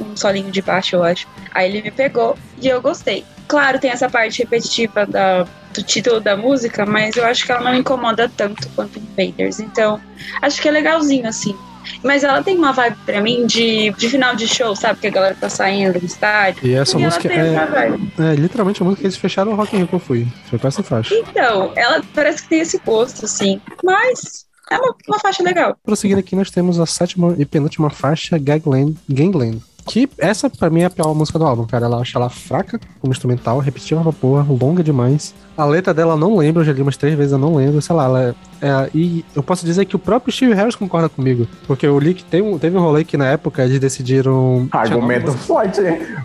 um 0.01 0.17
solinho 0.17 0.51
de 0.51 0.62
baixo, 0.62 0.97
eu 0.97 1.03
acho. 1.03 1.27
Aí 1.53 1.71
ele 1.71 1.83
me 1.83 1.91
pegou 1.91 2.37
e 2.61 2.69
eu 2.69 2.81
gostei. 2.81 3.25
Claro, 3.49 3.79
tem 3.79 3.91
essa 3.91 4.09
parte 4.09 4.39
repetitiva 4.43 5.05
da, 5.07 5.43
do 5.43 5.83
título 5.83 6.21
da 6.21 6.37
música, 6.37 6.87
mas 6.87 7.17
eu 7.17 7.25
acho 7.27 7.45
que 7.45 7.53
ela 7.53 7.62
não 7.62 7.75
incomoda 7.75 8.31
tanto 8.35 8.69
quanto 8.71 8.99
Invaders. 8.99 9.61
Então, 9.61 10.01
acho 10.41 10.62
que 10.62 10.69
é 10.69 10.71
legalzinho, 10.71 11.29
assim. 11.29 11.55
Mas 12.03 12.24
ela 12.24 12.43
tem 12.43 12.57
uma 12.57 12.72
vibe 12.72 12.97
pra 13.05 13.20
mim 13.20 13.47
de, 13.47 13.91
de 13.93 14.09
final 14.09 14.35
de 14.35 14.47
show, 14.47 14.74
sabe? 14.74 15.01
Que 15.01 15.07
a 15.09 15.11
galera 15.11 15.37
tá 15.39 15.49
saindo 15.49 15.99
do 15.99 16.05
estádio. 16.07 16.66
E 16.66 16.74
essa 16.74 16.99
E 16.99 17.03
música 17.03 17.32
é, 17.32 18.32
é 18.32 18.35
literalmente 18.35 18.82
a 18.82 18.85
música 18.85 19.01
que 19.01 19.07
eles 19.07 19.16
fecharam 19.16 19.53
o 19.53 19.55
Rock 19.55 19.74
in 19.74 19.78
Rio 19.80 19.89
que 19.89 19.95
eu 19.95 19.99
fui. 19.99 20.26
Foi 20.49 20.59
com 20.59 20.68
essa 20.68 20.82
faixa. 20.82 21.14
Então, 21.14 21.72
ela 21.76 22.03
parece 22.14 22.43
que 22.43 22.49
tem 22.49 22.61
esse 22.61 22.78
gosto, 22.78 23.24
assim. 23.24 23.61
Mas 23.82 24.47
é 24.70 24.78
uma, 24.78 24.95
uma 25.09 25.18
faixa 25.18 25.43
legal. 25.43 25.76
Prosseguindo 25.85 26.20
aqui, 26.20 26.35
nós 26.35 26.51
temos 26.51 26.80
a 26.80 26.87
sétima 26.87 27.35
e 27.39 27.45
penúltima 27.45 27.91
faixa, 27.91 28.39
Gangland. 28.39 28.97
Gangland. 29.09 29.61
Que 29.87 30.09
essa, 30.18 30.49
pra 30.49 30.70
mim, 30.70 30.80
é 30.80 30.87
a 30.87 30.91
pior 30.91 31.14
música 31.14 31.39
do 31.39 31.45
álbum, 31.45 31.64
cara. 31.66 31.85
Ela 31.87 31.99
acha 31.99 32.18
ela 32.18 32.30
fraca 32.30 32.80
como 33.01 33.12
instrumental, 33.12 33.59
repetitiva 33.59 34.03
pra 34.03 34.12
porra, 34.12 34.47
longa 34.49 34.82
demais. 34.82 35.35
A 35.57 35.64
letra 35.64 35.93
dela 35.93 36.14
eu 36.14 36.16
não 36.16 36.37
lembro, 36.37 36.62
eu 36.62 36.66
já 36.66 36.72
li 36.72 36.80
umas 36.82 36.97
três 36.97 37.14
vezes, 37.14 37.32
eu 37.32 37.39
não 37.39 37.55
lembro, 37.55 37.80
sei 37.82 37.95
lá, 37.95 38.05
ela 38.05 38.35
é, 38.62 38.66
é- 38.66 38.91
E 38.95 39.24
eu 39.37 39.43
posso 39.43 39.64
dizer 39.64 39.85
que 39.85 39.95
o 39.95 39.99
próprio 39.99 40.32
Steve 40.32 40.55
Harris 40.55 40.74
concorda 40.74 41.09
comigo. 41.09 41.47
Porque 41.66 41.87
eu 41.87 41.99
li 41.99 42.14
que 42.14 42.24
tem 42.24 42.41
um, 42.43 42.59
teve 42.59 42.76
um 42.76 42.80
rolê 42.80 43.05
que 43.05 43.16
na 43.16 43.26
época 43.26 43.62
eles 43.62 43.78
decidiram. 43.78 44.66
Argumento 44.72 45.32
forte. 45.32 45.80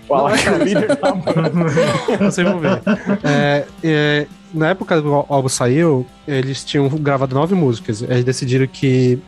Fala 0.07 0.37
que 0.37 0.49
o 0.49 0.63
líder 0.63 0.95
tá 0.95 1.11
Vocês 2.21 2.47
vão 2.47 2.59
ver. 2.59 2.81
É, 3.23 3.65
é, 3.83 4.27
na 4.53 4.69
época 4.69 5.01
que 5.01 5.07
o 5.07 5.25
álbum 5.29 5.49
saiu, 5.49 6.05
eles 6.27 6.63
tinham 6.63 6.87
gravado 6.89 7.35
nove 7.35 7.55
músicas. 7.55 8.01
Eles 8.01 8.23
decidiram 8.23 8.67
que 8.67 9.19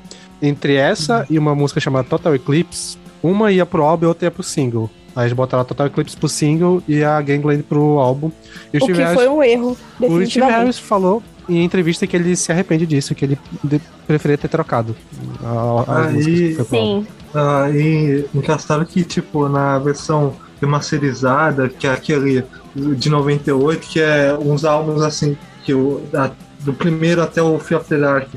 entre 0.41 0.75
essa 0.75 1.25
e 1.29 1.37
uma 1.37 1.53
música 1.53 1.79
chamada 1.79 2.07
Total 2.07 2.33
Eclipse, 2.33 2.97
uma 3.23 3.51
ia 3.51 3.65
pro 3.65 3.83
álbum 3.83 4.05
e 4.05 4.07
outra 4.07 4.25
ia 4.27 4.31
pro 4.31 4.43
single. 4.43 4.89
Aí 5.15 5.23
eles 5.25 5.33
botaram 5.33 5.61
a 5.61 5.65
Total 5.65 5.87
Eclipse 5.87 6.15
pro 6.15 6.29
single 6.29 6.81
e 6.87 7.03
a 7.03 7.19
Gangland 7.21 7.63
pro 7.63 7.99
álbum. 7.99 8.31
E 8.73 8.77
O 8.77 8.85
que 8.85 8.93
foi 9.13 9.27
um 9.27 9.43
erro, 9.43 9.77
o 9.99 10.25
Steve. 10.25 10.45
Harris 10.45 10.79
falou 10.79 11.21
em 11.49 11.63
entrevista 11.65 12.07
que 12.07 12.15
ele 12.15 12.33
se 12.35 12.51
arrepende 12.51 12.85
disso, 12.85 13.13
que 13.13 13.25
ele 13.25 13.37
de- 13.63 13.81
preferia 14.07 14.37
ter 14.37 14.47
trocado 14.47 14.95
a, 15.43 15.83
a 15.91 16.05
Aí- 16.05 16.13
música 16.13 16.47
que 16.47 16.53
foi 16.55 16.65
pro 16.65 16.77
álbum. 16.77 17.01
Sim. 17.01 17.07
Ah, 17.33 17.69
e 17.73 18.25
engraçado 18.33 18.85
que, 18.85 19.03
tipo, 19.03 19.47
na 19.49 19.77
versão 19.79 20.33
remasterizada, 20.61 21.69
que 21.69 21.87
é 21.87 21.91
aquele 21.91 22.43
de 22.75 23.09
98, 23.09 23.87
que 23.87 23.99
é 23.99 24.33
uns 24.39 24.63
álbuns 24.65 25.01
assim, 25.01 25.37
que 25.65 25.73
o, 25.73 26.01
da- 26.11 26.31
do 26.63 26.73
primeiro 26.73 27.21
até 27.21 27.41
o 27.41 27.57
Fear 27.59 27.81
of 27.81 27.89
the 27.89 27.97
Dark, 27.97 28.27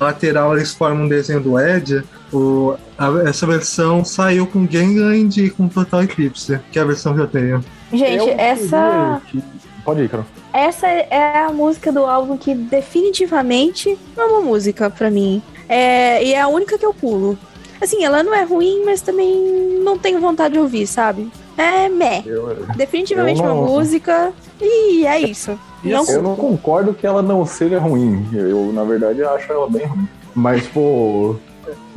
a 0.00 0.04
lateral 0.04 0.56
eles 0.56 0.72
formam 0.74 1.04
um 1.04 1.08
desenho 1.08 1.40
do 1.40 1.58
Ed. 1.58 2.02
O, 2.32 2.74
a- 2.98 3.28
essa 3.28 3.46
versão 3.46 4.04
saiu 4.04 4.46
com 4.46 4.66
Gangland 4.66 5.40
e 5.44 5.50
com 5.50 5.68
Total 5.68 6.02
Eclipse, 6.02 6.58
que 6.72 6.78
é 6.78 6.82
a 6.82 6.84
versão 6.84 7.14
que 7.14 7.20
eu 7.20 7.26
tenho. 7.28 7.64
Gente, 7.92 8.28
Eu 8.28 8.34
essa, 8.38 9.20
que- 9.30 9.42
Pode 9.84 10.02
ir, 10.02 10.08
Carol. 10.08 10.24
essa 10.52 10.86
é 10.88 11.44
a 11.44 11.52
música 11.52 11.92
do 11.92 12.00
álbum 12.06 12.36
que 12.38 12.54
definitivamente 12.54 13.98
não 14.16 14.24
é 14.24 14.26
uma 14.26 14.40
música 14.40 14.88
pra 14.90 15.10
mim. 15.10 15.42
É, 15.68 16.22
e 16.24 16.32
é 16.34 16.40
a 16.40 16.48
única 16.48 16.76
que 16.78 16.84
eu 16.84 16.92
pulo. 16.94 17.38
Assim, 17.84 18.02
ela 18.02 18.22
não 18.22 18.34
é 18.34 18.42
ruim, 18.44 18.82
mas 18.84 19.00
também 19.02 19.78
não 19.84 19.98
tenho 19.98 20.18
vontade 20.20 20.54
de 20.54 20.60
ouvir, 20.60 20.86
sabe? 20.86 21.30
É 21.56 21.88
meh. 21.88 22.22
Eu, 22.26 22.64
Definitivamente 22.76 23.40
Eu 23.40 23.46
não- 23.46 23.60
uma 23.62 23.66
música 23.70 24.32
e 24.60 25.06
é 25.06 25.20
isso. 25.20 25.58
Não, 25.82 26.00
assim, 26.00 26.12
eu 26.14 26.22
não 26.22 26.34
concordo 26.34 26.94
que 26.94 27.06
ela 27.06 27.20
não 27.22 27.44
seja 27.44 27.78
ruim. 27.78 28.26
Eu, 28.32 28.72
na 28.72 28.84
verdade, 28.84 29.22
acho 29.22 29.52
ela 29.52 29.68
bem 29.68 29.84
ruim. 29.86 30.08
Mas, 30.34 30.66
pô. 30.66 31.36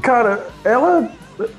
Cara, 0.02 0.46
ela. 0.64 1.10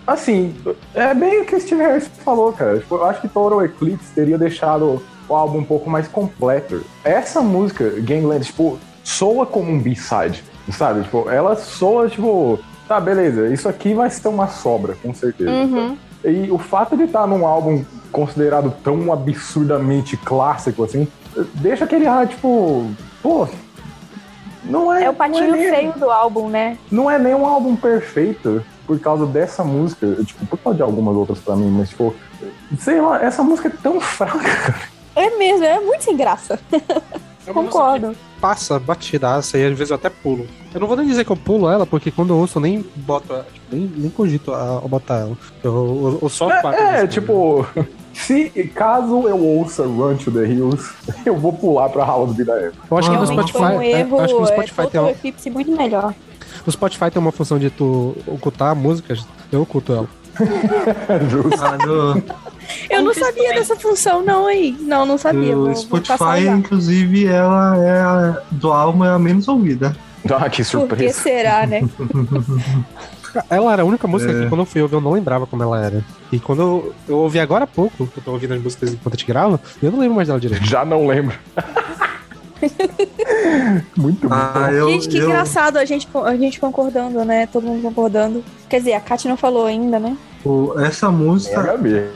Assim, 0.07 0.55
é 0.95 1.15
bem 1.15 1.41
o 1.41 1.45
que 1.45 1.55
o 1.57 1.61
Steve 1.61 1.83
Harris 1.83 2.09
falou, 2.25 2.53
cara. 2.53 2.79
Tipo, 2.79 2.97
eu 2.97 3.05
acho 3.07 3.21
que 3.23 3.29
Total 3.29 3.65
Eclipse 3.65 4.13
teria 4.15 4.37
deixado 4.37 5.01
o 5.29 5.35
álbum 5.35 5.59
um 5.59 5.65
pouco 5.65 5.89
mais 5.89 6.07
completo. 6.07 6.83
Essa 7.05 7.41
música, 7.41 7.89
Gangland, 8.01 8.45
tipo, 8.45 8.79
soa 9.03 9.47
como 9.47 9.71
um 9.71 9.79
B-side, 9.81 10.43
sabe? 10.73 11.03
Tipo, 11.05 11.31
ela 11.31 11.57
soa, 11.57 12.09
tipo, 12.09 12.59
tá, 12.89 12.99
beleza, 12.99 13.49
isso 13.53 13.69
aqui 13.69 13.93
vai 13.93 14.09
ser 14.09 14.29
uma 14.29 14.49
sobra, 14.49 14.97
com 15.03 15.13
certeza. 15.13 15.51
Uhum. 15.51 15.97
E 16.25 16.51
o 16.51 16.59
fato 16.59 16.97
de 16.97 17.05
estar 17.05 17.27
num 17.27 17.47
álbum 17.47 17.85
considerado 18.11 18.75
tão 18.83 19.13
absurdamente 19.13 20.17
clássico 20.17 20.83
assim, 20.83 21.07
deixa 21.55 21.85
aquele 21.85 22.07
ar, 22.07 22.27
tipo, 22.27 22.91
pô. 23.23 23.47
Não 24.65 24.93
é, 24.93 25.05
É 25.05 25.11
o 25.11 25.15
patinho 25.15 25.55
é 25.55 25.57
nem, 25.57 25.71
feio 25.71 25.93
do 25.93 26.11
álbum, 26.11 26.49
né? 26.49 26.77
Não 26.91 27.11
é 27.11 27.19
nem 27.19 27.35
um 27.35 27.47
álbum 27.47 27.77
perfeito 27.77 28.65
por 28.87 28.99
causa 28.99 29.27
dessa 29.27 29.63
música, 29.63 30.07
tipo, 30.25 30.47
por 30.47 30.59
causa 30.59 30.77
de 30.79 30.83
algumas 30.83 31.15
outras 31.15 31.39
pra 31.39 31.55
mim, 31.55 31.71
mas 31.71 31.91
tipo, 31.91 32.15
sei 32.79 33.01
lá, 33.01 33.23
essa 33.23 33.43
música 33.43 33.69
é 33.69 33.83
tão 33.83 34.01
fraca. 34.01 34.75
É 35.15 35.37
mesmo, 35.37 35.65
é 35.65 35.81
muito 35.81 36.05
sem 36.05 36.17
graça. 36.17 36.59
É 37.49 37.51
uma 37.51 37.63
música 37.63 37.79
Concordo. 37.83 38.11
que 38.11 38.41
Passa 38.41 38.79
batidaça 38.79 39.59
e 39.59 39.65
às 39.67 39.77
vezes 39.77 39.91
eu 39.91 39.97
até 39.97 40.11
pulo. 40.11 40.47
Eu 40.73 40.81
não 40.81 40.87
vou 40.87 40.97
nem 40.97 41.07
dizer 41.07 41.25
que 41.25 41.33
eu 41.33 41.37
pulo 41.37 41.69
ela, 41.69 41.87
porque 41.87 42.11
quando 42.11 42.31
eu 42.31 42.37
ouço 42.37 42.59
eu 42.59 42.63
nem 42.63 42.85
boto, 42.95 43.33
ela, 43.33 43.47
tipo, 43.53 43.67
nem, 43.75 43.91
nem 43.97 44.11
cogito 44.11 44.53
a, 44.53 44.79
a 44.79 44.89
botar 44.89 45.21
ela. 45.21 45.37
Eu, 45.65 45.73
eu, 45.75 46.19
eu 46.23 46.29
só 46.29 46.51
É, 46.51 46.63
música, 46.63 47.09
tipo, 47.09 47.67
se 48.13 48.51
caso 48.75 49.27
eu 49.27 49.43
ouça 49.43 49.85
Run 49.85 50.17
to 50.17 50.31
the 50.31 50.45
Hills, 50.47 50.93
eu 51.25 51.37
vou 51.37 51.53
pular 51.53 51.89
pra 51.89 52.05
House 52.05 52.33
Be 52.35 52.45
the 52.45 52.71
Eu 52.91 52.99
acho 52.99 53.11
que 53.11 53.17
no 53.17 53.27
Spotify. 53.27 53.59
um 53.59 53.83
é, 53.83 53.91
erro, 54.01 54.21
acho 54.21 54.35
que 54.35 54.41
no 54.41 54.47
é, 54.47 54.53
Spotify 54.53 54.77
tem 54.77 54.85
Total 54.85 55.05
uma, 55.05 55.11
Eclipse 55.11 55.51
muito 55.51 55.71
melhor. 55.73 56.15
no 56.67 56.73
Spotify 56.73 57.11
tem 57.11 57.21
uma 57.21 57.33
função 57.33 57.59
de 57.59 57.71
tu 57.71 58.15
ocultar 58.27 58.77
músicas. 58.77 59.27
Eu 59.51 59.63
oculto 59.63 59.93
ela. 59.95 60.09
Justo. 61.29 61.65
Ah, 61.65 61.79
no, 61.85 62.23
Eu 62.91 63.03
não 63.03 63.15
sabia 63.15 63.53
dessa 63.55 63.77
função, 63.77 64.23
não, 64.23 64.47
aí. 64.47 64.77
Não, 64.81 65.07
não 65.07 65.19
sabia. 65.19 65.55
Vou, 65.55 65.69
a 65.69 65.75
Spotify, 65.75 66.49
inclusive, 66.57 67.27
ela 67.27 67.77
é 67.77 68.01
a, 68.01 68.43
do 68.51 68.73
álbum 68.73 69.05
é 69.05 69.11
a 69.11 69.19
menos 69.19 69.49
ouvida. 69.49 69.97
Ah, 70.25 70.41
que 70.41 70.41
Por 70.41 70.51
que 70.51 70.65
surpresa. 70.65 71.21
será, 71.21 71.67
né? 71.67 71.81
Ela 73.49 73.73
era 73.73 73.83
a 73.83 73.85
única 73.85 74.09
música 74.09 74.33
É. 74.33 74.43
que 74.43 74.49
quando 74.49 74.63
eu 74.63 74.67
fui 74.67 74.83
ouvir 74.83 74.95
eu 74.95 75.01
não 75.01 75.13
lembrava 75.13 75.47
como 75.47 75.63
ela 75.63 75.83
era. 75.85 76.05
E 76.33 76.41
quando 76.41 76.63
eu, 76.63 76.95
eu 77.09 77.19
ouvi 77.19 77.39
agora 77.39 77.65
há 77.65 77.67
pouco, 77.67 78.07
que 78.07 78.19
eu 78.19 78.23
tô 78.25 78.33
ouvindo 78.33 78.55
as 78.55 78.61
músicas 78.61 78.93
enquanto 78.93 79.15
a 79.15 79.17
gente 79.17 79.27
grava, 79.27 79.61
eu 79.83 79.93
não 79.93 80.01
lembro 80.01 80.17
mais 80.17 80.29
dela 80.29 80.41
direito. 80.41 80.65
Já 80.65 80.85
não 80.85 81.07
lembro. 81.07 81.37
Muito 83.97 84.29
bom. 84.29 84.35
Ah, 84.35 84.71
eu, 84.73 84.91
gente, 84.91 85.09
que 85.09 85.19
eu, 85.19 85.27
engraçado 85.29 85.77
a 85.77 85.85
gente, 85.85 86.09
a 86.25 86.37
gente 86.37 86.59
concordando, 86.59 87.25
né? 87.25 87.47
Todo 87.47 87.67
mundo 87.67 87.83
concordando. 87.83 88.45
Quer 88.69 88.79
dizer, 88.79 88.95
a 88.95 89.01
Kátia 89.01 89.29
não 89.29 89.37
falou 89.37 89.67
ainda, 89.67 89.99
né? 89.99 90.17
O- 90.45 90.75
essa 90.79 91.11
música, 91.11 91.61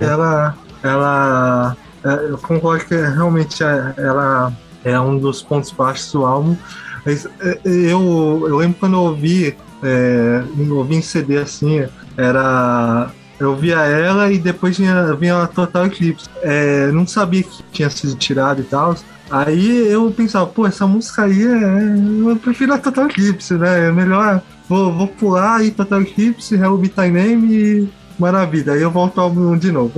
ela, 0.00 0.54
ela, 0.82 1.76
é, 2.04 2.30
eu 2.30 2.38
concordo 2.38 2.84
que 2.84 2.94
realmente 2.94 3.62
é- 3.62 3.94
ela 3.98 4.52
é 4.84 4.98
um 4.98 5.18
dos 5.18 5.42
pontos 5.42 5.70
baixos 5.70 6.12
do 6.12 6.24
álbum. 6.24 6.56
Mas 7.04 7.26
é, 7.40 7.58
eu, 7.64 8.44
eu 8.48 8.56
lembro 8.56 8.76
quando 8.78 8.94
eu 8.94 9.00
ouvi, 9.00 9.56
é, 9.82 10.42
eu 10.58 10.76
ouvi 10.76 10.96
em 10.96 11.02
CD 11.02 11.38
assim, 11.38 11.84
era. 12.16 13.10
Eu 13.40 13.56
via 13.56 13.80
ela 13.80 14.30
e 14.30 14.38
depois 14.38 14.78
vinha, 14.78 15.12
vinha 15.14 15.42
a 15.42 15.46
Total 15.48 15.86
Eclipse. 15.86 16.28
É, 16.42 16.92
não 16.92 17.04
sabia 17.06 17.42
que 17.42 17.62
tinha 17.72 17.90
sido 17.90 18.14
tirado 18.14 18.60
e 18.60 18.64
tal. 18.64 18.94
Aí 19.28 19.88
eu 19.90 20.12
pensava, 20.16 20.46
pô, 20.46 20.64
essa 20.64 20.86
música 20.86 21.24
aí 21.24 21.42
é. 21.44 22.30
Eu 22.30 22.36
prefiro 22.36 22.72
a 22.72 22.78
Total 22.78 23.06
Eclipse, 23.06 23.54
né? 23.54 23.88
É 23.88 23.90
melhor. 23.92 24.40
Vou, 24.68 24.92
vou 24.92 25.08
pular 25.08 25.56
aí 25.56 25.72
Total 25.72 26.02
Eclipse, 26.02 26.54
Hello 26.54 26.78
Be 26.78 26.88
Thy 26.88 27.10
Name 27.10 27.52
e 27.52 27.88
maravilha. 28.22 28.72
Aí 28.72 28.82
eu 28.82 28.90
volto 28.90 29.18
ao 29.18 29.24
álbum 29.26 29.56
de 29.58 29.70
novo. 29.72 29.92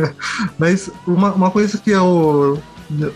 Mas 0.58 0.90
uma, 1.06 1.32
uma 1.32 1.50
coisa 1.50 1.78
que 1.78 1.90
eu, 1.90 2.58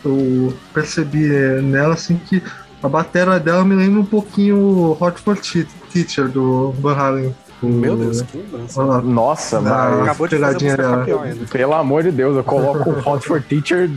eu 0.05 0.53
percebi 0.73 1.29
nela, 1.63 1.95
assim, 1.95 2.17
que 2.27 2.43
a 2.83 2.89
bateria 2.89 3.39
dela 3.41 3.65
me 3.65 3.75
lembra 3.75 4.01
um 4.01 4.05
pouquinho 4.05 4.97
Hot 5.01 5.21
for 5.21 5.37
Te- 5.37 5.67
Teacher 5.93 6.29
do 6.29 6.73
Van 6.81 6.95
Halen. 6.95 7.35
Meu 7.63 7.97
Deus, 7.97 8.23
que. 8.23 8.45
Ah, 8.77 9.01
Nossa, 9.01 9.59
Ah, 9.59 9.61
mas 9.61 10.01
Acabou 10.03 10.27
de 10.27 10.37
fazer 10.37 10.45
a 10.45 10.49
pegadinha 10.49 10.77
dela. 10.77 11.05
pior 11.05 11.23
ainda. 11.25 11.47
pelo 11.47 11.75
amor 11.75 12.03
de 12.03 12.11
Deus, 12.11 12.37
eu 12.37 12.43
coloco 12.43 12.91
o 12.91 13.09
Hot 13.09 13.25
for 13.27 13.41
Teacher 13.41 13.89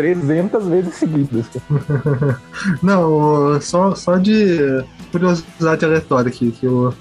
300 0.00 0.66
vezes 0.66 0.94
seguidas. 0.94 1.44
Não, 2.82 3.60
só, 3.60 3.94
só 3.94 4.16
de 4.16 4.82
curiosidade 5.12 5.84
aleatória 5.84 6.28
aqui, 6.30 6.50
que 6.52 6.66
o, 6.66 6.92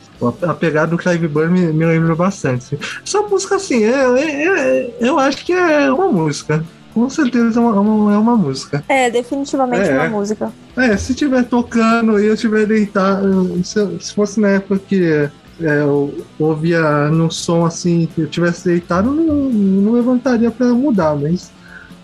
a 0.42 0.54
pegada 0.54 0.88
do 0.92 0.98
Clive 0.98 1.28
Burr 1.28 1.50
me, 1.50 1.68
me 1.72 1.86
lembra 1.86 2.16
bastante. 2.16 2.76
assim. 2.76 2.78
Essa 3.06 3.22
música, 3.22 3.56
assim, 3.56 3.84
é, 3.86 4.20
é- 4.20 4.46
é- 4.48 4.96
eu 5.00 5.18
acho 5.18 5.46
que 5.46 5.54
é 5.54 5.92
uma 5.92 6.10
música. 6.12 6.64
Com 6.94 7.10
certeza 7.10 7.60
é 7.60 7.64
uma, 7.64 7.80
uma- 7.80 8.14
é 8.14 8.18
uma 8.18 8.36
música. 8.36 8.84
É, 8.90 9.10
definitivamente 9.10 9.88
É. 9.90 9.94
uma 9.98 10.10
música. 10.10 10.52
É, 10.76 10.98
se 10.98 11.14
tiver 11.14 11.44
tocando 11.44 12.20
e 12.20 12.26
eu 12.26 12.36
tiver 12.36 12.66
deitado, 12.66 13.62
se, 13.64 13.80
se 14.02 14.14
fosse 14.14 14.40
na 14.42 14.50
época 14.50 14.82
que 14.88 15.04
é, 15.04 15.30
eu 15.62 16.14
ouvia 16.40 17.10
no 17.10 17.30
som 17.32 17.66
assim, 17.66 18.10
que 18.14 18.22
eu 18.22 18.28
tivesse 18.28 18.66
deitado, 18.66 19.10
eu 19.10 19.14
não, 19.14 19.36
não 19.50 19.92
levantaria 19.94 20.50
pra 20.50 20.68
mudar, 20.68 21.16
mas, 21.16 21.52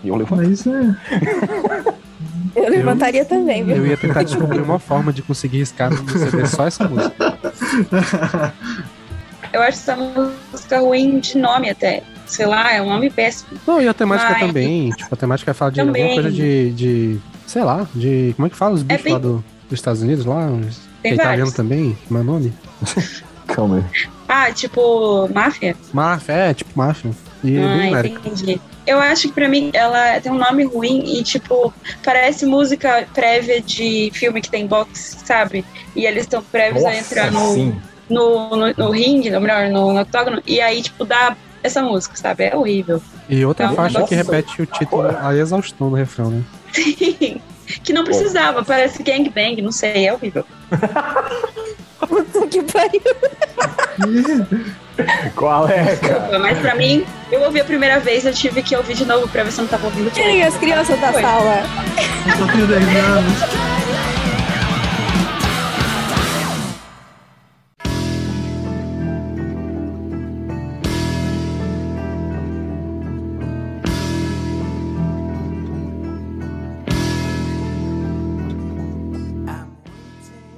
E 0.04 0.08
eu 0.08 0.16
levanto. 0.16 0.42
mas 0.48 0.66
é. 0.66 1.96
Eu 2.56 2.70
levantaria 2.70 3.22
também, 3.22 3.62
viu? 3.62 3.76
Eu 3.76 3.86
ia 3.86 3.96
tentar 3.98 4.22
descobrir 4.22 4.60
uma 4.60 4.78
forma 4.78 5.12
de 5.12 5.20
conseguir 5.20 5.58
riscar 5.58 5.90
no 5.90 6.08
CD 6.08 6.46
só 6.46 6.66
essa 6.66 6.88
música. 6.88 7.36
Eu 9.52 9.60
acho 9.62 9.78
essa 9.78 9.94
música 9.96 10.80
ruim 10.80 11.18
de 11.20 11.36
nome 11.38 11.68
até. 11.70 12.02
Sei 12.26 12.46
lá, 12.46 12.72
é 12.72 12.80
um 12.82 12.88
nome 12.88 13.10
péssimo. 13.10 13.50
Não, 13.66 13.80
e 13.80 13.86
a 13.86 13.94
temática 13.94 14.30
Mas- 14.32 14.40
também. 14.40 14.90
Tipo, 14.90 15.14
a 15.14 15.16
temática 15.16 15.54
fala 15.54 15.70
de 15.70 15.80
Também. 15.80 16.02
alguma 16.02 16.22
coisa 16.22 16.34
de, 16.36 16.72
de. 16.72 17.18
Sei 17.46 17.62
lá, 17.62 17.86
de. 17.94 18.32
Como 18.36 18.46
é 18.46 18.50
que 18.50 18.56
fala 18.56 18.74
os 18.74 18.82
bichos 18.82 19.04
bem- 19.04 19.12
lá 19.12 19.18
do, 19.18 19.44
dos 19.68 19.78
Estados 19.78 20.02
Unidos 20.02 20.24
lá? 20.24 20.48
Tem 21.02 21.12
é 21.12 21.14
italiano 21.14 21.36
vários. 21.38 21.52
também? 21.54 21.96
Como 22.08 22.20
é 22.20 22.22
nome? 22.22 22.52
Calma 23.46 23.76
aí. 23.76 23.84
Ah, 24.28 24.50
tipo, 24.50 25.28
máfia? 25.32 25.76
Máfia, 25.92 26.32
é, 26.32 26.54
tipo 26.54 26.70
máfia. 26.74 27.10
E 27.44 27.56
é 27.56 27.60
bem 27.60 27.94
Ah, 27.94 28.02
genérico. 28.02 28.60
Eu 28.86 29.00
acho 29.00 29.28
que 29.28 29.34
pra 29.34 29.48
mim 29.48 29.70
ela 29.74 30.20
tem 30.20 30.30
um 30.30 30.38
nome 30.38 30.64
ruim 30.64 31.02
e, 31.18 31.22
tipo, 31.24 31.72
parece 32.04 32.46
música 32.46 33.06
prévia 33.12 33.60
de 33.60 34.10
filme 34.14 34.40
que 34.40 34.48
tem 34.50 34.66
boxe, 34.66 35.18
sabe? 35.24 35.64
E 35.94 36.06
eles 36.06 36.22
estão 36.22 36.42
prévios 36.42 36.84
a 36.84 36.94
entrar 36.94 37.32
no, 37.32 37.74
no, 38.08 38.56
no, 38.56 38.72
no 38.76 38.90
ringue, 38.90 39.34
ou 39.34 39.40
melhor, 39.40 39.68
no, 39.68 39.92
no 39.92 40.00
octógono, 40.00 40.40
e 40.46 40.60
aí, 40.60 40.82
tipo, 40.82 41.04
dá 41.04 41.36
essa 41.62 41.82
música, 41.82 42.16
sabe? 42.16 42.44
É 42.44 42.56
horrível. 42.56 43.02
E 43.28 43.44
outra 43.44 43.68
um 43.70 43.74
faixa 43.74 44.04
que 44.04 44.14
negócio- 44.14 44.32
repete 44.32 44.62
o 44.62 44.66
título 44.66 45.02
a 45.20 45.34
exaustão 45.34 45.90
no 45.90 45.96
refrão, 45.96 46.30
né? 46.30 46.42
Sim. 46.72 47.40
Que 47.82 47.92
não 47.92 48.04
precisava, 48.04 48.64
parece 48.64 49.02
gangbang, 49.02 49.60
não 49.60 49.72
sei, 49.72 50.06
é 50.06 50.12
horrível. 50.14 50.44
Puta 52.00 52.46
que 52.46 52.62
pariu. 52.62 53.00
Qual 55.34 55.68
é, 55.68 55.96
cara? 55.96 56.18
Desculpa, 56.20 56.38
mas 56.38 56.58
pra 56.58 56.74
mim, 56.74 57.04
eu 57.30 57.40
ouvi 57.42 57.60
a 57.60 57.64
primeira 57.64 58.00
vez, 58.00 58.24
eu 58.24 58.32
tive 58.32 58.62
que 58.62 58.76
ouvir 58.76 58.94
de 58.94 59.04
novo 59.04 59.28
pra 59.28 59.42
ver 59.42 59.52
se 59.52 59.58
eu 59.60 59.62
não 59.62 59.68
tava 59.70 59.86
ouvindo. 59.86 60.10
Tirem 60.10 60.42
as 60.42 60.56
crianças 60.56 60.98
da 61.00 61.12
Foi. 61.12 61.22
sala. 61.22 61.62
Eu 62.26 62.36
só 62.36 62.52
tenho 62.52 62.66
10 62.66 62.82
anos. 62.96 63.42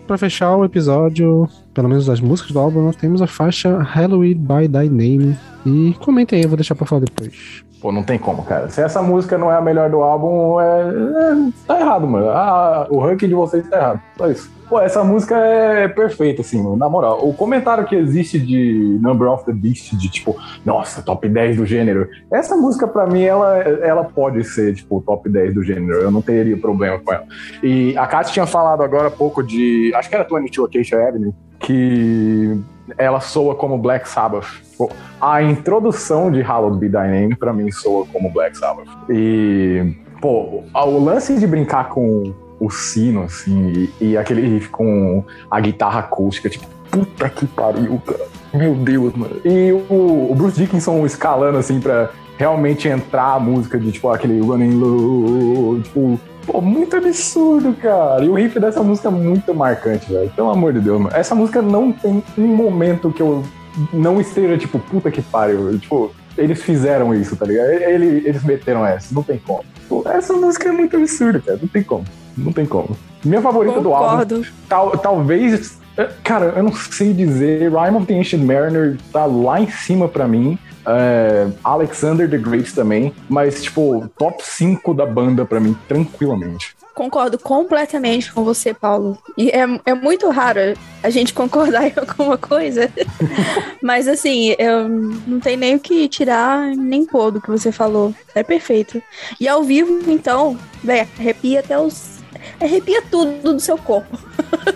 Pra 0.08 0.16
fechar 0.16 0.56
o 0.56 0.64
episódio, 0.64 1.46
pelo 1.74 1.86
menos 1.86 2.06
das 2.06 2.18
músicas 2.18 2.52
do 2.52 2.58
álbum, 2.58 2.82
nós 2.82 2.96
temos 2.96 3.20
a 3.20 3.26
faixa 3.26 3.82
Halloween 3.82 4.36
by 4.36 4.66
Thy 4.66 4.88
Name. 4.88 5.36
E 5.66 5.94
comentem 6.00 6.38
aí, 6.38 6.44
eu 6.44 6.48
vou 6.48 6.56
deixar 6.56 6.74
pra 6.74 6.86
falar 6.86 7.02
depois. 7.02 7.62
Pô, 7.80 7.92
não 7.92 8.02
tem 8.02 8.18
como, 8.18 8.42
cara. 8.42 8.68
Se 8.68 8.80
essa 8.80 9.00
música 9.00 9.38
não 9.38 9.52
é 9.52 9.56
a 9.56 9.60
melhor 9.60 9.88
do 9.88 10.02
álbum, 10.02 10.60
é... 10.60 10.64
é- 10.66 11.52
tá 11.66 11.80
errado, 11.80 12.08
mano. 12.08 12.28
Ah, 12.30 12.86
o 12.90 12.98
ranking 12.98 13.28
de 13.28 13.34
vocês 13.34 13.68
tá 13.68 13.76
errado. 13.76 14.02
Só 14.16 14.28
isso. 14.28 14.50
Pô, 14.68 14.80
essa 14.80 15.02
música 15.04 15.36
é 15.36 15.88
perfeita, 15.88 16.42
assim. 16.42 16.76
Na 16.76 16.88
moral, 16.88 17.26
o 17.26 17.32
comentário 17.32 17.86
que 17.86 17.94
existe 17.94 18.38
de 18.38 18.98
Number 19.00 19.28
of 19.28 19.44
the 19.44 19.52
Beast, 19.52 19.94
de 19.96 20.10
tipo, 20.10 20.36
nossa, 20.64 21.00
top 21.02 21.28
10 21.28 21.56
do 21.56 21.64
gênero. 21.64 22.08
Essa 22.32 22.56
música, 22.56 22.86
pra 22.86 23.06
mim, 23.06 23.22
ela, 23.22 23.56
ela 23.58 24.04
pode 24.04 24.42
ser, 24.44 24.74
tipo, 24.74 25.00
top 25.00 25.28
10 25.28 25.54
do 25.54 25.62
gênero. 25.62 26.00
Eu 26.00 26.10
não 26.10 26.20
teria 26.20 26.56
problema 26.56 26.98
com 26.98 27.12
ela. 27.12 27.24
E 27.62 27.96
a 27.96 28.06
Kat 28.06 28.30
tinha 28.32 28.46
falado 28.46 28.82
agora 28.82 29.06
há 29.08 29.10
pouco 29.10 29.42
de. 29.42 29.92
Acho 29.94 30.08
que 30.10 30.16
era 30.16 30.24
22 30.24 30.68
Acacia 30.68 31.08
Avenue, 31.08 31.32
que 31.60 32.60
ela 32.96 33.20
soa 33.20 33.54
como 33.54 33.76
Black 33.76 34.08
Sabbath. 34.08 34.46
Pô, 34.76 34.90
A 35.20 35.42
introdução 35.42 36.30
de 36.30 36.40
Hallowed 36.40 36.78
Be 36.78 36.88
Thy 36.88 37.08
Name, 37.08 37.36
pra 37.36 37.52
mim, 37.52 37.70
soa 37.70 38.06
como 38.06 38.30
Black 38.30 38.56
Sabbath. 38.56 38.88
E, 39.10 39.94
pô, 40.20 40.62
o 40.74 41.04
lance 41.04 41.38
de 41.38 41.46
brincar 41.46 41.88
com 41.88 42.32
o 42.60 42.70
sino, 42.70 43.22
assim, 43.22 43.88
e, 44.00 44.10
e 44.10 44.16
aquele 44.16 44.42
riff 44.42 44.68
com 44.70 45.24
a 45.50 45.60
guitarra 45.60 46.00
acústica, 46.00 46.48
tipo, 46.48 46.66
puta 46.90 47.28
que 47.28 47.46
pariu, 47.46 48.00
cara. 48.04 48.26
Meu 48.52 48.74
Deus, 48.74 49.14
mano. 49.14 49.36
E 49.44 49.72
o, 49.72 50.28
o 50.30 50.34
Bruce 50.34 50.58
Dickinson 50.58 51.04
escalando, 51.04 51.58
assim, 51.58 51.80
pra 51.80 52.10
realmente 52.36 52.88
entrar 52.88 53.34
a 53.34 53.40
música 53.40 53.78
de, 53.78 53.92
tipo, 53.92 54.08
aquele 54.08 54.40
Running 54.40 54.74
Low, 54.74 55.80
tipo, 55.82 56.20
Pô, 56.50 56.62
muito 56.62 56.96
absurdo, 56.96 57.74
cara. 57.74 58.24
E 58.24 58.28
o 58.28 58.34
riff 58.34 58.58
dessa 58.58 58.82
música 58.82 59.08
é 59.08 59.10
muito 59.10 59.54
marcante, 59.54 60.10
velho. 60.10 60.30
Pelo 60.34 60.50
amor 60.50 60.72
de 60.72 60.80
Deus, 60.80 60.98
mano. 61.00 61.14
Essa 61.14 61.34
música 61.34 61.60
não 61.60 61.92
tem 61.92 62.22
um 62.38 62.46
momento 62.46 63.12
que 63.12 63.20
eu 63.20 63.44
não 63.92 64.18
esteja, 64.20 64.56
tipo, 64.56 64.78
puta 64.78 65.10
que 65.10 65.20
pariu. 65.20 65.78
Tipo, 65.78 66.10
eles 66.38 66.62
fizeram 66.62 67.14
isso, 67.14 67.36
tá 67.36 67.44
ligado? 67.44 67.68
Ele- 67.68 68.22
eles 68.26 68.42
meteram 68.44 68.86
essa, 68.86 69.14
não 69.14 69.22
tem 69.22 69.38
como. 69.46 69.62
Pô, 69.88 70.02
essa 70.08 70.32
música 70.32 70.70
é 70.70 70.72
muito 70.72 70.96
absurda, 70.96 71.38
cara. 71.40 71.58
Não 71.60 71.68
tem 71.68 71.82
como. 71.82 72.04
Não 72.36 72.52
tem 72.52 72.64
como. 72.64 72.96
Minha 73.24 73.42
favorita 73.42 73.80
do 73.80 73.92
álbum, 73.92 74.10
Concordo. 74.10 74.46
tal, 74.68 74.90
talvez. 74.92 75.78
eh, 75.98 76.08
Cara, 76.24 76.54
eu 76.56 76.62
não 76.62 76.72
sei 76.72 77.12
dizer. 77.12 77.70
Rhyme 77.70 77.96
of 77.96 78.06
the 78.06 78.18
Ancient 78.18 78.42
Mariner 78.44 78.96
tá 79.12 79.26
lá 79.26 79.60
em 79.60 79.68
cima 79.68 80.08
pra 80.08 80.26
mim. 80.26 80.56
É, 80.86 81.46
Alexander 81.62 82.28
the 82.28 82.38
Great 82.38 82.74
também. 82.74 83.12
Mas, 83.28 83.62
tipo, 83.62 84.08
top 84.16 84.42
5 84.44 84.94
da 84.94 85.06
banda 85.06 85.44
pra 85.44 85.60
mim, 85.60 85.76
tranquilamente. 85.86 86.76
Concordo 86.98 87.38
completamente 87.38 88.32
com 88.32 88.42
você, 88.42 88.74
Paulo. 88.74 89.16
E 89.36 89.50
é, 89.50 89.64
é 89.86 89.94
muito 89.94 90.28
raro 90.30 90.74
a 91.00 91.10
gente 91.10 91.32
concordar 91.32 91.86
em 91.86 91.92
alguma 91.96 92.36
coisa. 92.36 92.90
Mas 93.80 94.08
assim, 94.08 94.56
eu 94.58 94.88
não 94.88 95.38
tem 95.38 95.56
nem 95.56 95.76
o 95.76 95.80
que 95.80 96.08
tirar 96.08 96.74
nem 96.74 97.06
pôr 97.06 97.30
do 97.30 97.40
que 97.40 97.48
você 97.48 97.70
falou. 97.70 98.12
É 98.34 98.42
perfeito. 98.42 99.00
E 99.38 99.46
ao 99.46 99.62
vivo, 99.62 100.10
então, 100.10 100.58
velho, 100.82 101.08
arrepia 101.16 101.60
até 101.60 101.78
os. 101.78 102.18
Arrepia 102.60 103.00
tudo 103.02 103.54
do 103.54 103.60
seu 103.60 103.78
corpo. 103.78 104.18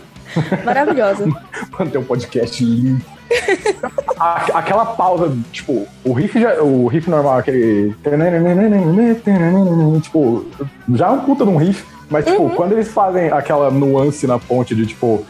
Maravilhosa. 0.64 1.26
Manter 1.76 1.98
um 1.98 2.04
podcast 2.04 2.64
limpo. 2.64 3.21
A- 4.18 4.46
aquela 4.54 4.84
pausa, 4.86 5.36
tipo, 5.50 5.86
o 6.04 6.12
riff, 6.12 6.40
já, 6.40 6.62
o 6.62 6.86
riff 6.86 7.08
normal, 7.10 7.38
aquele. 7.38 7.94
Tipo, 10.02 10.44
já 10.94 11.06
é 11.06 11.10
um 11.10 11.20
puta 11.20 11.44
de 11.44 11.50
um 11.50 11.56
riff, 11.56 11.84
mas, 12.10 12.24
tipo, 12.24 12.50
quando 12.50 12.72
eles 12.72 12.88
fazem 12.88 13.30
aquela 13.30 13.70
nuance 13.70 14.26
na 14.26 14.38
ponte 14.38 14.74
de, 14.74 14.86
tipo. 14.86 15.24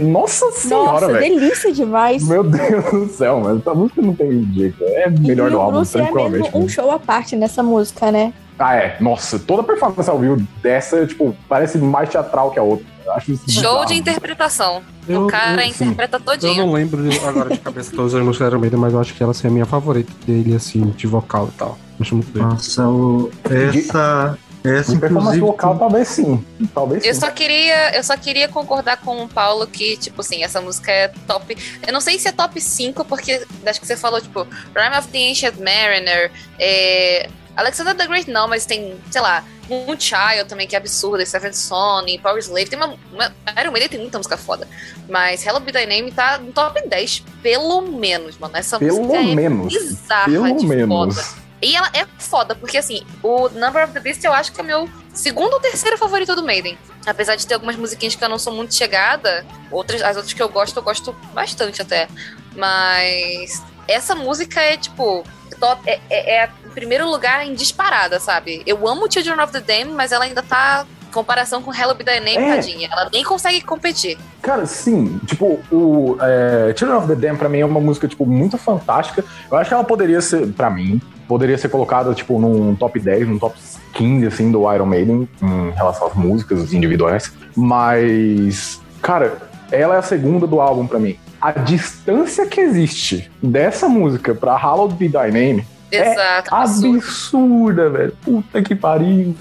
Nossa 0.00 0.50
senhora, 0.52 0.92
Nossa, 0.92 1.06
velho. 1.12 1.40
delícia 1.40 1.72
demais. 1.72 2.26
Meu 2.26 2.44
Deus 2.44 2.84
do 2.90 3.08
céu, 3.08 3.40
mas 3.42 3.58
essa 3.58 3.74
música 3.74 4.00
não 4.02 4.14
tem 4.14 4.42
jeito. 4.54 4.76
É 4.84 5.10
melhor 5.10 5.48
e 5.48 5.50
do 5.50 5.58
o 5.58 5.60
álbum, 5.60 5.76
Bruce 5.78 5.96
é 5.98 6.02
tranquilamente. 6.02 6.44
mesmo 6.44 6.64
um 6.64 6.68
show 6.68 6.90
à 6.90 6.98
parte 6.98 7.36
nessa 7.36 7.62
música, 7.62 8.10
né? 8.12 8.32
Ah, 8.58 8.76
é. 8.76 8.96
Nossa, 9.00 9.38
toda 9.38 9.62
performance 9.62 10.08
ao 10.08 10.18
vivo 10.18 10.36
dessa, 10.62 11.06
tipo, 11.06 11.34
parece 11.48 11.78
mais 11.78 12.08
teatral 12.10 12.50
que 12.50 12.58
a 12.58 12.62
outra. 12.62 12.86
Eu 13.10 13.16
Acho 13.16 13.32
isso 13.32 13.50
Show 13.50 13.62
bizarro. 13.62 13.86
de 13.86 13.94
interpretação. 13.94 14.82
Eu- 15.08 15.24
o 15.24 15.26
cara 15.26 15.62
eu- 15.64 15.68
interpreta 15.68 16.16
Eu 16.16 16.20
todinho. 16.20 16.66
não 16.66 16.72
lembro 16.72 17.02
agora 17.26 17.50
de 17.50 17.58
cabeça 17.58 17.90
todas 17.94 18.14
as 18.14 18.22
músicas 18.22 18.48
Iron 18.48 18.60
Maiden, 18.60 18.78
mas 18.78 18.92
eu 18.92 19.00
acho 19.00 19.12
que 19.14 19.22
ela 19.22 19.32
assim, 19.32 19.46
é 19.46 19.50
a 19.50 19.52
minha 19.52 19.66
favorita 19.66 20.12
dele, 20.26 20.54
assim, 20.54 20.82
de 20.96 21.06
vocal 21.06 21.48
e 21.52 21.58
tal. 21.58 21.78
Acho 22.00 22.14
muito 22.14 22.30
bem. 22.32 22.42
Nossa, 22.42 22.86
o- 22.88 23.30
essa. 23.50 24.38
Essa, 24.62 24.92
De 24.92 24.98
performance 24.98 25.40
vocal, 25.40 25.78
talvez 25.78 26.06
sim. 26.08 26.44
Talvez 26.74 27.02
Eu 27.02 27.14
sim. 27.14 27.20
só 27.20 27.30
queria, 27.30 27.96
eu 27.96 28.04
só 28.04 28.14
queria 28.14 28.46
concordar 28.46 28.98
com 28.98 29.24
o 29.24 29.26
Paulo 29.26 29.66
que, 29.66 29.96
tipo 29.96 30.20
assim, 30.20 30.44
essa 30.44 30.60
música 30.60 30.92
é 30.92 31.08
top. 31.26 31.56
Eu 31.86 31.90
não 31.94 32.00
sei 32.02 32.18
se 32.18 32.28
é 32.28 32.32
top 32.32 32.60
5, 32.60 33.02
porque 33.06 33.42
acho 33.64 33.80
que 33.80 33.86
você 33.86 33.96
falou, 33.96 34.20
tipo, 34.20 34.46
Rhyme 34.76 34.98
of 34.98 35.08
the 35.08 35.30
Ancient 35.30 35.54
Mariner, 35.56 36.30
é, 36.58 37.30
Alexander 37.56 37.94
the 37.96 38.06
Great 38.06 38.30
não, 38.30 38.46
mas 38.48 38.66
tem, 38.66 38.96
sei 39.10 39.22
lá, 39.22 39.42
Moonchild 39.70 40.44
também, 40.48 40.66
que 40.66 40.74
é 40.74 40.78
absurda, 40.78 41.24
Seven 41.24 41.52
Son, 41.52 42.04
e 42.06 42.18
Power 42.18 42.38
Slave, 42.38 42.68
tem 42.68 42.78
uma, 42.78 42.96
uma 43.12 43.32
Iron 43.62 43.70
Maiden 43.72 43.88
tem 43.88 44.00
muita 44.00 44.18
música 44.18 44.36
foda, 44.36 44.66
mas 45.08 45.44
Hello 45.46 45.60
Be 45.60 45.72
Thy 45.72 45.86
Name 45.86 46.12
tá 46.12 46.38
no 46.38 46.52
top 46.52 46.86
10, 46.86 47.20
pelo 47.42 47.80
menos, 47.82 48.36
mano, 48.38 48.56
essa 48.56 48.78
Pelo 48.78 49.02
música 49.02 49.18
é 49.18 49.34
menos. 49.34 49.72
bizarra 49.72 50.24
Pelo 50.30 50.56
de 50.56 50.66
menos. 50.66 51.14
foda. 51.16 51.50
E 51.62 51.76
ela 51.76 51.90
é 51.92 52.06
foda, 52.18 52.54
porque 52.54 52.78
assim, 52.78 53.02
o 53.22 53.48
Number 53.50 53.84
of 53.84 53.92
the 53.92 54.00
Beast 54.00 54.24
eu 54.24 54.32
acho 54.32 54.50
que 54.50 54.60
é 54.60 54.64
meu 54.64 54.88
segundo 55.12 55.52
ou 55.54 55.60
terceiro 55.60 55.98
favorito 55.98 56.34
do 56.34 56.42
Maiden. 56.42 56.78
Apesar 57.06 57.36
de 57.36 57.46
ter 57.46 57.52
algumas 57.54 57.76
musiquinhas 57.76 58.14
que 58.14 58.24
eu 58.24 58.28
não 58.30 58.38
sou 58.38 58.52
muito 58.52 58.74
chegada, 58.74 59.44
outras, 59.70 60.00
as 60.02 60.16
outras 60.16 60.32
que 60.32 60.42
eu 60.42 60.48
gosto, 60.48 60.78
eu 60.78 60.82
gosto 60.82 61.12
bastante 61.34 61.82
até. 61.82 62.08
Mas 62.56 63.62
essa 63.88 64.14
música 64.14 64.60
é 64.60 64.76
tipo. 64.76 65.24
Top- 65.60 65.82
é, 65.88 66.00
é, 66.10 66.36
é 66.44 66.50
em 66.66 66.70
primeiro 66.70 67.08
lugar 67.08 67.46
em 67.46 67.54
disparada, 67.54 68.18
sabe? 68.18 68.62
Eu 68.66 68.88
amo 68.88 69.10
Children 69.12 69.40
of 69.40 69.52
the 69.52 69.60
Dam, 69.60 69.92
mas 69.94 70.10
ela 70.12 70.24
ainda 70.24 70.42
tá. 70.42 70.84
em 71.08 71.12
Comparação 71.12 71.60
com 71.60 71.74
Hello 71.74 71.92
Be 71.92 72.04
Thy 72.04 72.20
Name, 72.20 72.36
É. 72.36 72.54
tadinha. 72.54 72.88
Ela 72.92 73.08
nem 73.12 73.24
consegue 73.24 73.60
competir. 73.62 74.16
Cara, 74.40 74.64
sim, 74.64 75.18
tipo, 75.26 75.58
o 75.72 76.16
é, 76.20 76.72
Children 76.76 76.98
of 77.00 77.08
the 77.08 77.16
Dam 77.16 77.34
pra 77.36 77.48
mim 77.48 77.58
é 77.58 77.66
uma 77.66 77.80
música, 77.80 78.06
tipo, 78.06 78.24
muito 78.24 78.56
fantástica. 78.56 79.24
Eu 79.50 79.56
acho 79.58 79.68
que 79.68 79.74
ela 79.74 79.82
poderia 79.82 80.20
ser, 80.20 80.46
pra 80.52 80.70
mim, 80.70 81.00
poderia 81.26 81.58
ser 81.58 81.68
colocada, 81.68 82.14
tipo, 82.14 82.38
num 82.38 82.76
top 82.76 83.00
10, 83.00 83.26
num 83.26 83.40
top 83.40 83.58
15, 83.94 84.24
assim, 84.28 84.52
do 84.52 84.72
Iron 84.72 84.86
Maiden, 84.86 85.28
em 85.42 85.70
relação 85.72 86.06
às 86.06 86.14
músicas 86.14 86.72
individuais. 86.72 87.32
Mas, 87.56 88.80
cara, 89.02 89.36
ela 89.72 89.96
é 89.96 89.98
a 89.98 90.02
segunda 90.02 90.46
do 90.46 90.60
álbum 90.60 90.86
pra 90.86 90.98
mim. 91.00 91.18
A 91.40 91.52
distância 91.52 92.46
que 92.46 92.60
existe 92.60 93.30
dessa 93.42 93.88
música 93.88 94.34
pra 94.34 94.56
Hallowed 94.56 94.94
Be 94.94 95.08
Thy 95.08 95.30
Name 95.30 95.66
Exato. 95.90 96.54
é 96.54 96.58
absurdo. 96.58 96.98
absurda, 96.98 97.90
velho. 97.90 98.16
Puta 98.22 98.62
que 98.62 98.74
pariu. 98.74 99.34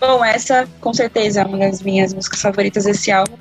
Bom, 0.00 0.24
essa 0.24 0.68
com 0.80 0.94
certeza 0.94 1.40
é 1.40 1.44
uma 1.44 1.58
das 1.58 1.82
minhas 1.82 2.14
músicas 2.14 2.40
favoritas 2.40 2.84
desse 2.84 3.10
álbum. 3.10 3.36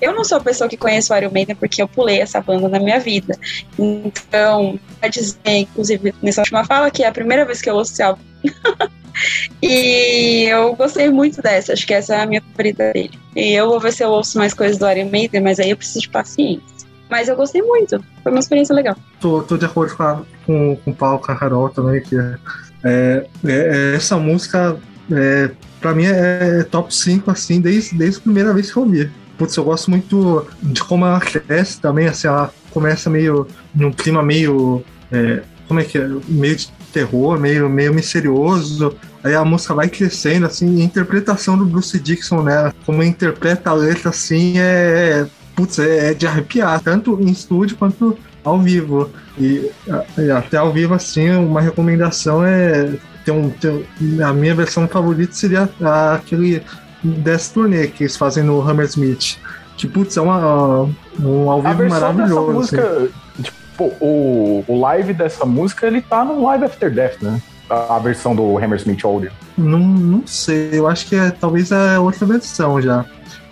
Eu 0.00 0.14
não 0.14 0.24
sou 0.24 0.38
a 0.38 0.40
pessoa 0.40 0.68
que 0.68 0.76
conhece 0.76 1.10
o 1.12 1.16
Iron 1.16 1.30
Maiden 1.30 1.56
porque 1.56 1.80
eu 1.80 1.88
pulei 1.88 2.20
essa 2.20 2.40
banda 2.40 2.68
na 2.68 2.78
minha 2.78 3.00
vida. 3.00 3.38
Então, 3.78 4.78
pra 5.00 5.08
dizer, 5.08 5.38
inclusive, 5.44 6.14
nessa 6.22 6.42
última 6.42 6.64
fala, 6.64 6.90
que 6.90 7.02
é 7.02 7.06
a 7.06 7.12
primeira 7.12 7.46
vez 7.46 7.62
que 7.62 7.70
eu 7.70 7.74
ouço 7.74 7.92
esse 7.92 8.02
álbum. 8.02 8.22
e 9.62 10.44
eu 10.44 10.74
gostei 10.74 11.08
muito 11.08 11.40
dessa, 11.40 11.72
acho 11.72 11.86
que 11.86 11.94
essa 11.94 12.16
é 12.16 12.20
a 12.20 12.26
minha 12.26 12.42
favorita 12.42 12.92
dele. 12.92 13.18
E 13.34 13.52
eu 13.52 13.68
vou 13.68 13.80
ver 13.80 13.92
se 13.92 14.04
eu 14.04 14.10
ouço 14.10 14.36
mais 14.36 14.52
coisas 14.52 14.76
do 14.76 14.90
Iron 14.90 15.08
Maiden, 15.08 15.40
mas 15.40 15.58
aí 15.58 15.70
eu 15.70 15.76
preciso 15.76 16.00
de 16.00 16.10
paciência. 16.10 16.73
Mas 17.08 17.28
eu 17.28 17.36
gostei 17.36 17.62
muito, 17.62 18.02
foi 18.22 18.32
uma 18.32 18.38
experiência 18.40 18.74
legal. 18.74 18.96
Tô, 19.20 19.42
tô 19.42 19.56
de 19.56 19.64
acordo 19.64 19.94
com, 19.96 20.02
a, 20.02 20.22
com, 20.46 20.76
com 20.76 20.90
o 20.90 20.94
Paulo, 20.94 21.18
com 21.18 21.32
a 21.32 21.36
Carol 21.36 21.68
também, 21.68 22.00
que 22.00 22.16
é, 22.16 22.36
é, 22.82 23.26
é- 23.44 23.92
essa 23.94 24.16
música, 24.16 24.76
é, 25.12 25.50
pra 25.80 25.94
mim, 25.94 26.04
é 26.06 26.64
top 26.64 26.94
5, 26.94 27.30
assim, 27.30 27.60
desde, 27.60 27.96
desde 27.96 28.18
a 28.18 28.22
primeira 28.22 28.52
vez 28.52 28.70
que 28.72 28.78
eu 28.78 28.82
ouvi. 28.84 29.10
Putz, 29.36 29.56
eu 29.56 29.64
gosto 29.64 29.90
muito 29.90 30.46
de 30.62 30.82
como 30.84 31.04
ela 31.04 31.20
cresce 31.20 31.80
também, 31.80 32.06
assim, 32.06 32.26
ela 32.28 32.52
começa 32.70 33.10
meio 33.10 33.46
num 33.74 33.92
clima 33.92 34.22
meio. 34.22 34.82
é, 35.12 35.42
como 35.68 35.80
é 35.80 35.84
que 35.84 35.98
é? 35.98 36.08
Meio 36.28 36.56
de 36.56 36.68
terror, 36.92 37.38
meio, 37.38 37.68
meio 37.68 37.92
misterioso. 37.92 38.94
Aí 39.22 39.34
a 39.34 39.44
música 39.44 39.74
vai 39.74 39.88
crescendo, 39.88 40.46
assim, 40.46 40.80
a 40.80 40.84
interpretação 40.84 41.56
do 41.58 41.64
Bruce 41.64 41.98
Dixon 41.98 42.42
nela, 42.42 42.72
como 42.86 43.02
interpreta 43.02 43.70
a 43.70 43.74
letra, 43.74 44.10
assim, 44.10 44.58
é. 44.58 45.26
Putz, 45.54 45.78
é, 45.78 46.10
é 46.10 46.14
de 46.14 46.26
arrepiar, 46.26 46.80
tanto 46.80 47.18
em 47.20 47.30
estúdio 47.30 47.76
quanto 47.76 48.16
ao 48.42 48.58
vivo. 48.58 49.10
E, 49.38 49.70
e 50.18 50.30
até 50.30 50.56
ao 50.56 50.72
vivo, 50.72 50.94
assim, 50.94 51.30
uma 51.30 51.60
recomendação 51.60 52.44
é. 52.44 52.94
Ter 53.24 53.30
um, 53.30 53.48
ter- 53.48 53.86
a 54.22 54.32
minha 54.34 54.54
versão 54.54 54.86
favorita 54.86 55.32
seria 55.32 55.66
aquele 56.14 56.62
dessa 57.02 57.54
turnê 57.54 57.86
que 57.86 58.02
eles 58.04 58.16
fazem 58.16 58.44
no 58.44 58.60
Hammersmith. 58.60 59.38
Que, 59.78 59.86
putz, 59.88 60.16
é 60.16 60.20
uma, 60.20 60.88
um 61.18 61.50
ao 61.50 61.66
A 61.66 61.72
vivo 61.72 61.88
maravilhoso. 61.88 62.50
assim. 62.50 62.52
música, 62.76 63.08
tipo, 63.42 63.84
o, 64.00 64.62
o 64.68 64.80
live 64.80 65.14
dessa 65.14 65.46
música, 65.46 65.86
ele 65.86 66.02
tá 66.02 66.22
no 66.24 66.44
Live 66.44 66.64
After 66.66 66.92
Death, 66.92 67.22
né? 67.22 67.40
A, 67.70 67.96
a 67.96 67.98
versão 67.98 68.36
do 68.36 68.58
Hammersmith 68.58 69.02
Audio. 69.04 69.32
Não, 69.56 69.78
não 69.78 70.26
sei, 70.26 70.68
eu 70.72 70.86
acho 70.86 71.06
que 71.06 71.16
é, 71.16 71.30
talvez 71.30 71.72
é 71.72 71.98
outra 71.98 72.26
versão 72.26 72.80
já. 72.80 73.04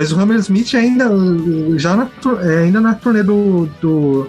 Mas 0.02 0.10
o 0.10 0.18
Hammersmith 0.18 0.74
ainda, 0.74 1.08
já 1.76 1.94
na, 1.94 2.08
é, 2.42 2.64
ainda 2.64 2.80
na 2.80 2.92
turnê 2.92 3.22
do, 3.22 3.68
do 3.80 4.28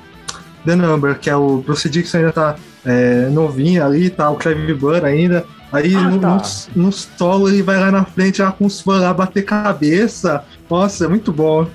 The 0.63 0.76
Number, 0.76 1.17
que 1.17 1.32
é 1.32 1.36
o 1.36 1.63
Bruce 1.65 1.89
Dixon 1.89 2.19
ainda 2.19 2.32
tá 2.32 2.55
é, 2.86 3.28
novinho 3.30 3.84
ali, 3.84 4.11
tá 4.11 4.30
o 4.30 4.36
Clive 4.36 4.71
Burr 4.76 5.03
ainda. 5.03 5.43
Aí 5.71 5.95
Ah, 5.95 6.01
no, 6.11 6.19
tá. 6.19 6.30
nos, 6.36 6.69
nos 6.76 7.09
solos 7.17 7.51
ele 7.51 7.63
vai 7.63 7.80
lá 7.80 7.91
na 7.91 8.05
frente 8.05 8.39
lá 8.39 8.51
com 8.51 8.67
os 8.67 8.82
fãs 8.82 9.01
lá 9.01 9.11
bater 9.15 9.41
cabeça. 9.45 10.43
Nossa, 10.69 11.05
é 11.05 11.07
muito 11.07 11.34
bom. 11.34 11.65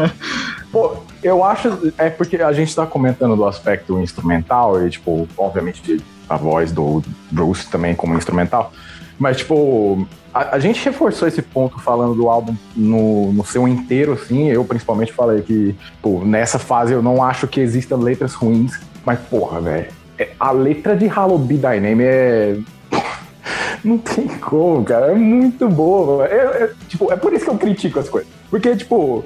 Pô, 0.70 0.98
eu 1.22 1.42
acho. 1.42 1.94
É 1.96 2.10
porque 2.10 2.36
a 2.36 2.52
gente 2.52 2.76
tá 2.76 2.84
comentando 2.84 3.34
do 3.34 3.46
aspecto 3.46 3.98
instrumental 4.00 4.86
e, 4.86 4.90
tipo, 4.90 5.26
obviamente, 5.38 5.98
a 6.28 6.36
voz 6.36 6.72
do 6.72 7.02
Bruce 7.30 7.66
também 7.68 7.94
como 7.94 8.14
instrumental. 8.14 8.70
Mas, 9.18 9.38
tipo, 9.38 10.06
a, 10.32 10.56
a 10.56 10.58
gente 10.58 10.84
reforçou 10.84 11.28
esse 11.28 11.40
ponto 11.40 11.78
falando 11.78 12.14
do 12.14 12.28
álbum 12.28 12.54
no, 12.74 13.32
no 13.32 13.44
seu 13.44 13.66
inteiro, 13.68 14.12
assim. 14.12 14.48
Eu, 14.48 14.64
principalmente, 14.64 15.12
falei 15.12 15.42
que, 15.42 15.74
pô, 16.02 16.24
nessa 16.24 16.58
fase 16.58 16.92
eu 16.92 17.02
não 17.02 17.22
acho 17.22 17.46
que 17.46 17.60
existam 17.60 17.96
letras 17.98 18.34
ruins. 18.34 18.78
Mas, 19.04 19.18
porra, 19.30 19.60
velho. 19.60 19.86
é- 20.18 20.30
A 20.40 20.50
letra 20.50 20.96
de 20.96 21.06
Hollow 21.06 21.38
Be 21.38 21.58
Thy 21.58 21.78
Name 21.80 22.02
é. 22.04 22.56
Não 23.84 23.98
tem 23.98 24.26
como, 24.26 24.82
cara. 24.82 25.12
É 25.12 25.14
muito 25.14 25.68
boa. 25.68 26.26
É, 26.26 26.64
é- 26.64 26.70
tipo, 26.88 27.12
é 27.12 27.16
por 27.16 27.32
isso 27.32 27.44
que 27.44 27.50
eu 27.50 27.58
critico 27.58 28.00
as 28.00 28.08
coisas. 28.08 28.28
Porque, 28.50 28.74
tipo, 28.76 29.24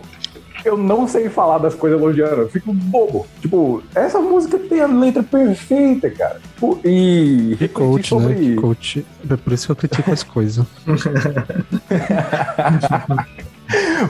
eu 0.65 0.77
não 0.77 1.07
sei 1.09 1.29
falar 1.29 1.59
das 1.59 1.75
coisas 1.75 1.99
elogiando, 2.01 2.43
eu 2.43 2.49
fico 2.49 2.73
bobo. 2.73 3.27
Tipo, 3.41 3.83
essa 3.95 4.21
música 4.21 4.59
tem 4.59 4.81
a 4.81 4.87
letra 4.87 5.23
perfeita, 5.23 6.11
cara. 6.11 6.41
Tipo, 6.55 6.79
e 6.85 7.57
Que 7.59 7.69
coach, 7.69 8.09
sobre. 8.09 8.35
né? 8.35 8.35
Que 8.35 8.55
coach. 8.57 9.07
É 9.31 9.37
por 9.37 9.53
isso 9.53 9.67
que 9.67 9.73
eu 9.73 9.77
critico 9.77 10.11
as 10.11 10.23
coisas. 10.23 10.67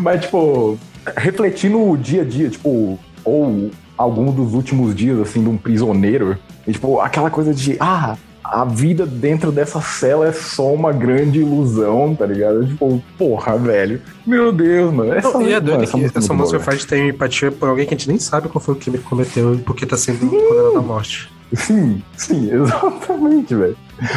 Mas, 0.01 0.21
tipo, 0.23 0.79
refletir 1.17 1.71
no 1.71 1.97
dia 1.97 2.23
a 2.23 2.25
dia, 2.25 2.49
tipo, 2.49 2.99
ou 3.25 3.71
algum 3.97 4.33
dos 4.33 4.55
últimos 4.55 4.95
dias, 4.95 5.19
assim, 5.19 5.43
de 5.43 5.49
um 5.49 5.57
prisioneiro. 5.57 6.39
E, 6.67 6.73
tipo, 6.73 7.01
aquela 7.01 7.31
coisa 7.31 7.53
de, 7.53 7.77
ah, 7.81 8.17
a 8.51 8.65
vida 8.65 9.05
dentro 9.07 9.53
dessa 9.53 9.81
cela 9.81 10.27
é 10.27 10.33
só 10.33 10.73
uma 10.73 10.93
grande 10.93 11.41
ilusão, 11.41 12.15
tá 12.17 12.25
ligado? 12.27 12.67
Tipo, 12.67 13.03
porra, 13.19 13.57
velho. 13.59 14.01
Meu 14.27 14.51
Deus, 14.53 14.93
mano. 14.93 15.13
Essa, 15.13 15.31
Não, 15.33 15.43
e 15.43 15.53
é 15.53 15.55
mano, 15.55 15.67
doido 15.67 15.83
essa 15.85 15.93
que 15.93 15.99
música 16.01 16.19
é 16.19 16.23
essa 16.23 16.33
muito 16.33 16.41
música 16.43 16.59
boa, 16.59 16.65
faz 16.65 16.85
ter 16.85 17.09
empatia 17.09 17.53
por 17.53 17.69
alguém 17.69 17.87
que 17.87 17.95
a 17.95 17.97
gente 17.97 18.09
nem 18.09 18.19
sabe 18.19 18.49
qual 18.49 18.63
foi 18.63 18.75
o 18.75 18.79
que 18.79 18.89
ele 18.91 18.99
cometeu 18.99 19.55
e 19.55 19.59
por 19.59 19.77
que 19.77 19.85
tá 19.87 19.97
sendo 19.97 20.19
condenado 20.31 20.79
à 20.79 20.83
morte. 20.83 21.31
Sim, 21.55 22.03
sim, 22.17 22.51
exatamente, 22.53 23.55
velho. 23.55 23.77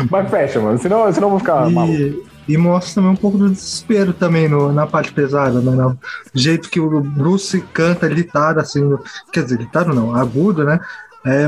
Mas 0.10 0.30
fecha, 0.30 0.60
mano. 0.60 0.80
Senão, 0.80 1.12
senão 1.14 1.28
eu 1.28 1.32
vou 1.32 1.40
ficar 1.40 1.70
maluco. 1.70 1.94
E, 1.94 2.24
e 2.50 2.58
mostra 2.58 2.96
também 2.96 3.12
um 3.12 3.16
pouco 3.16 3.38
do 3.38 3.50
desespero 3.50 4.14
também 4.14 4.48
no- 4.50 4.72
na 4.74 4.86
parte 4.88 5.12
pesada, 5.14 5.60
né? 5.62 5.72
No 5.76 5.98
jeito 6.34 6.70
que 6.70 6.80
o 6.80 7.02
Bruce 7.02 7.62
canta 7.74 8.08
gritado, 8.08 8.60
assim, 8.60 8.82
no- 8.82 9.00
quer 9.32 9.44
dizer, 9.44 9.58
gritado 9.58 9.94
não, 9.94 10.16
agudo, 10.16 10.64
né? 10.64 10.80
É, 11.26 11.48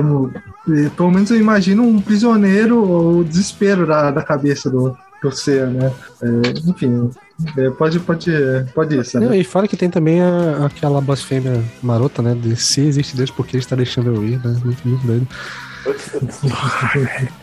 pelo 0.95 1.11
menos 1.11 1.31
eu 1.31 1.37
imagino 1.37 1.83
um 1.83 1.99
prisioneiro, 1.99 2.81
o 3.19 3.23
desespero 3.23 3.87
da, 3.87 4.11
da 4.11 4.21
cabeça 4.21 4.69
do, 4.69 4.95
do 5.21 5.31
ser, 5.31 5.67
né? 5.67 5.91
É, 6.21 6.69
enfim, 6.69 7.09
é, 7.57 7.69
pode, 7.71 7.99
pode, 7.99 8.31
pode 8.75 8.97
isso, 8.99 9.19
né? 9.19 9.35
e 9.37 9.43
fora 9.43 9.67
que 9.67 9.75
tem 9.75 9.89
também 9.89 10.21
a- 10.21 10.65
aquela 10.65 11.01
blasfêmia 11.01 11.63
marota, 11.81 12.21
né? 12.21 12.35
De 12.35 12.55
se 12.55 12.81
existe 12.81 13.15
Deus, 13.17 13.31
por 13.31 13.47
que 13.47 13.55
ele 13.55 13.63
está 13.63 13.75
deixando 13.75 14.13
eu 14.13 14.23
ir, 14.23 14.37
né? 14.45 14.55
Muito, 14.63 14.87
muito 14.87 15.07
doido. 15.07 15.27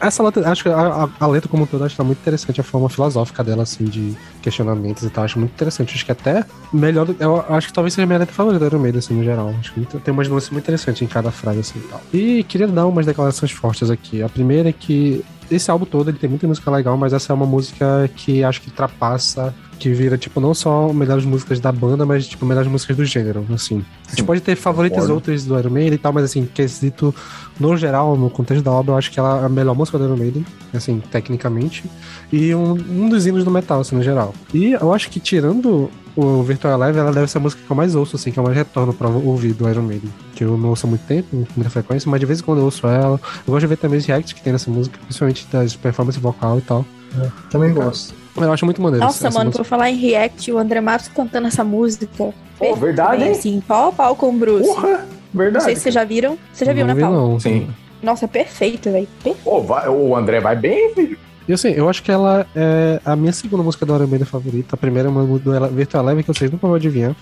Essa 0.00 0.22
letra, 0.22 0.48
acho 0.50 0.62
que 0.62 0.68
a, 0.68 0.76
a- 1.04 1.08
a 1.20 1.26
letra 1.26 1.48
como 1.48 1.64
um 1.64 1.66
todo 1.66 1.84
acho 1.84 1.94
que 1.94 1.96
tá 1.98 2.04
muito 2.04 2.18
interessante 2.20 2.60
a 2.60 2.64
forma 2.64 2.88
filosófica 2.88 3.42
dela, 3.42 3.62
assim, 3.64 3.84
de 3.84 4.16
questionamentos 4.40 5.02
e 5.02 5.10
tal. 5.10 5.24
Acho 5.24 5.38
muito 5.38 5.52
interessante. 5.52 5.94
Acho 5.94 6.04
que 6.04 6.12
até 6.12 6.44
melhor. 6.72 7.08
Eu 7.18 7.44
acho 7.48 7.68
que 7.68 7.72
talvez 7.72 7.94
seja 7.94 8.04
a 8.04 8.06
minha 8.06 8.18
letra 8.18 8.34
favorita 8.34 8.68
do 8.70 8.78
Maiden, 8.78 8.98
assim, 9.00 9.14
no 9.14 9.24
geral. 9.24 9.54
Acho 9.60 9.72
que 9.72 9.84
tem 9.98 10.12
umas 10.14 10.28
nuances 10.28 10.50
muito 10.50 10.64
interessantes 10.64 11.02
em 11.02 11.06
cada 11.06 11.30
frase, 11.30 11.60
assim 11.60 11.78
e 11.78 11.88
tal. 11.88 12.00
E 12.12 12.44
queria 12.44 12.68
dar 12.68 12.86
umas 12.86 13.06
declarações 13.06 13.50
fortes 13.50 13.90
aqui. 13.90 14.22
A 14.22 14.28
primeira 14.28 14.68
é 14.68 14.72
que 14.72 15.24
esse 15.50 15.70
álbum 15.70 15.84
todo 15.84 16.08
ele 16.10 16.18
tem 16.18 16.30
muita 16.30 16.46
música 16.46 16.70
legal, 16.70 16.96
mas 16.96 17.12
essa 17.12 17.32
é 17.32 17.34
uma 17.34 17.44
música 17.46 18.08
que 18.16 18.42
acho 18.44 18.60
que 18.62 18.68
ultrapassa, 18.70 19.54
que 19.82 19.92
vira, 19.92 20.16
tipo, 20.16 20.38
não 20.38 20.54
só 20.54 20.92
melhores 20.92 21.24
músicas 21.24 21.58
da 21.58 21.72
banda, 21.72 22.06
mas, 22.06 22.28
tipo, 22.28 22.46
melhores 22.46 22.70
músicas 22.70 22.96
do 22.96 23.04
gênero, 23.04 23.44
assim. 23.52 23.84
A 24.06 24.10
gente 24.10 24.22
pode 24.22 24.40
ter 24.40 24.54
favoritas 24.54 25.00
concordo. 25.00 25.14
outras 25.14 25.44
do 25.44 25.58
Iron 25.58 25.70
Maiden 25.70 25.94
e 25.94 25.98
tal, 25.98 26.12
mas, 26.12 26.22
assim, 26.22 26.46
quesito 26.46 27.12
no 27.58 27.76
geral, 27.76 28.16
no 28.16 28.30
contexto 28.30 28.62
da 28.62 28.70
obra, 28.70 28.92
eu 28.92 28.96
acho 28.96 29.10
que 29.10 29.18
ela 29.18 29.42
é 29.42 29.46
a 29.46 29.48
melhor 29.48 29.74
música 29.74 29.98
do 29.98 30.04
Iron 30.04 30.16
Maiden, 30.16 30.46
assim, 30.72 31.02
tecnicamente, 31.10 31.82
e 32.32 32.54
um, 32.54 32.74
um 32.74 33.08
dos 33.08 33.26
hinos 33.26 33.42
do 33.42 33.50
metal, 33.50 33.80
assim, 33.80 33.96
no 33.96 34.04
geral. 34.04 34.32
E 34.54 34.70
eu 34.70 34.92
acho 34.94 35.10
que 35.10 35.18
tirando 35.18 35.90
o 36.14 36.44
Virtual 36.44 36.78
Live, 36.78 36.98
ela 37.00 37.10
deve 37.10 37.26
ser 37.26 37.38
a 37.38 37.40
música 37.40 37.60
que 37.66 37.68
eu 37.68 37.74
mais 37.74 37.96
ouço, 37.96 38.14
assim, 38.14 38.30
que 38.30 38.38
eu 38.38 38.44
mais 38.44 38.54
retorno 38.54 38.94
pra 38.94 39.08
ouvir 39.08 39.52
do 39.52 39.68
Iron 39.68 39.82
Maiden. 39.82 40.12
Que 40.36 40.44
eu 40.44 40.56
não 40.56 40.68
ouço 40.68 40.86
há 40.86 40.88
muito 40.88 41.04
tempo, 41.06 41.28
com 41.30 41.54
muita 41.56 41.70
frequência, 41.70 42.08
mas 42.08 42.20
de 42.20 42.26
vez 42.26 42.38
em 42.38 42.44
quando 42.44 42.58
eu 42.58 42.66
ouço 42.66 42.86
ela. 42.86 43.20
Eu 43.44 43.52
gosto 43.52 43.62
de 43.62 43.66
ver 43.66 43.78
também 43.78 43.98
os 43.98 44.06
reacts 44.06 44.32
que 44.32 44.40
tem 44.42 44.52
nessa 44.52 44.70
música, 44.70 44.96
principalmente 45.02 45.44
das 45.50 45.74
performances 45.74 46.22
vocal 46.22 46.58
e 46.58 46.60
tal. 46.60 46.84
Também 47.50 47.74
gosto. 47.74 48.21
Eu 48.36 48.52
acho 48.52 48.64
muito 48.64 48.80
maneiro. 48.80 49.04
Nossa, 49.04 49.26
essa 49.28 49.34
mano, 49.38 49.46
música. 49.50 49.62
por 49.64 49.68
falar 49.68 49.90
em 49.90 49.96
React, 49.96 50.52
o 50.52 50.58
André 50.58 50.80
Matos 50.80 51.08
cantando 51.08 51.46
essa 51.48 51.62
música. 51.62 52.06
Pô, 52.58 52.74
verdade, 52.76 53.24
hein? 53.24 53.30
assim, 53.32 53.60
pau 53.66 53.88
a 53.88 53.92
pau 53.92 54.16
com 54.16 54.30
o 54.30 54.32
Bruce. 54.32 54.66
Porra, 54.66 54.88
Não 55.32 55.38
verdade. 55.42 55.64
sei 55.64 55.74
se 55.76 55.82
vocês 55.82 55.94
já 55.94 56.04
viram. 56.04 56.38
Você 56.52 56.64
já 56.64 56.72
viu, 56.72 56.86
não 56.86 56.94
né, 56.94 56.94
vi, 56.94 57.00
Paulo? 57.00 57.32
não. 57.32 57.40
Sim. 57.40 57.68
Nossa, 58.02 58.24
é 58.24 58.28
perfeito, 58.28 58.90
velho. 58.90 59.06
Vai- 59.66 59.88
o 59.88 60.16
André 60.16 60.40
vai 60.40 60.56
bem, 60.56 60.94
filho. 60.94 61.18
E 61.48 61.52
assim, 61.52 61.70
eu 61.72 61.88
acho 61.88 62.02
que 62.02 62.10
ela 62.10 62.46
é 62.54 63.00
a 63.04 63.16
minha 63.16 63.32
segunda 63.32 63.62
música 63.64 63.84
do 63.84 63.94
Iron 63.94 64.06
Maiden 64.06 64.26
favorita. 64.26 64.74
A 64.74 64.78
primeira 64.78 65.08
é 65.08 65.10
uma 65.10 65.24
do 65.24 65.68
Virtual 65.70 66.04
Live 66.04 66.22
que 66.22 66.28
vocês 66.32 66.50
nunca 66.50 66.66
vão 66.66 66.76
adivinhar. 66.76 67.14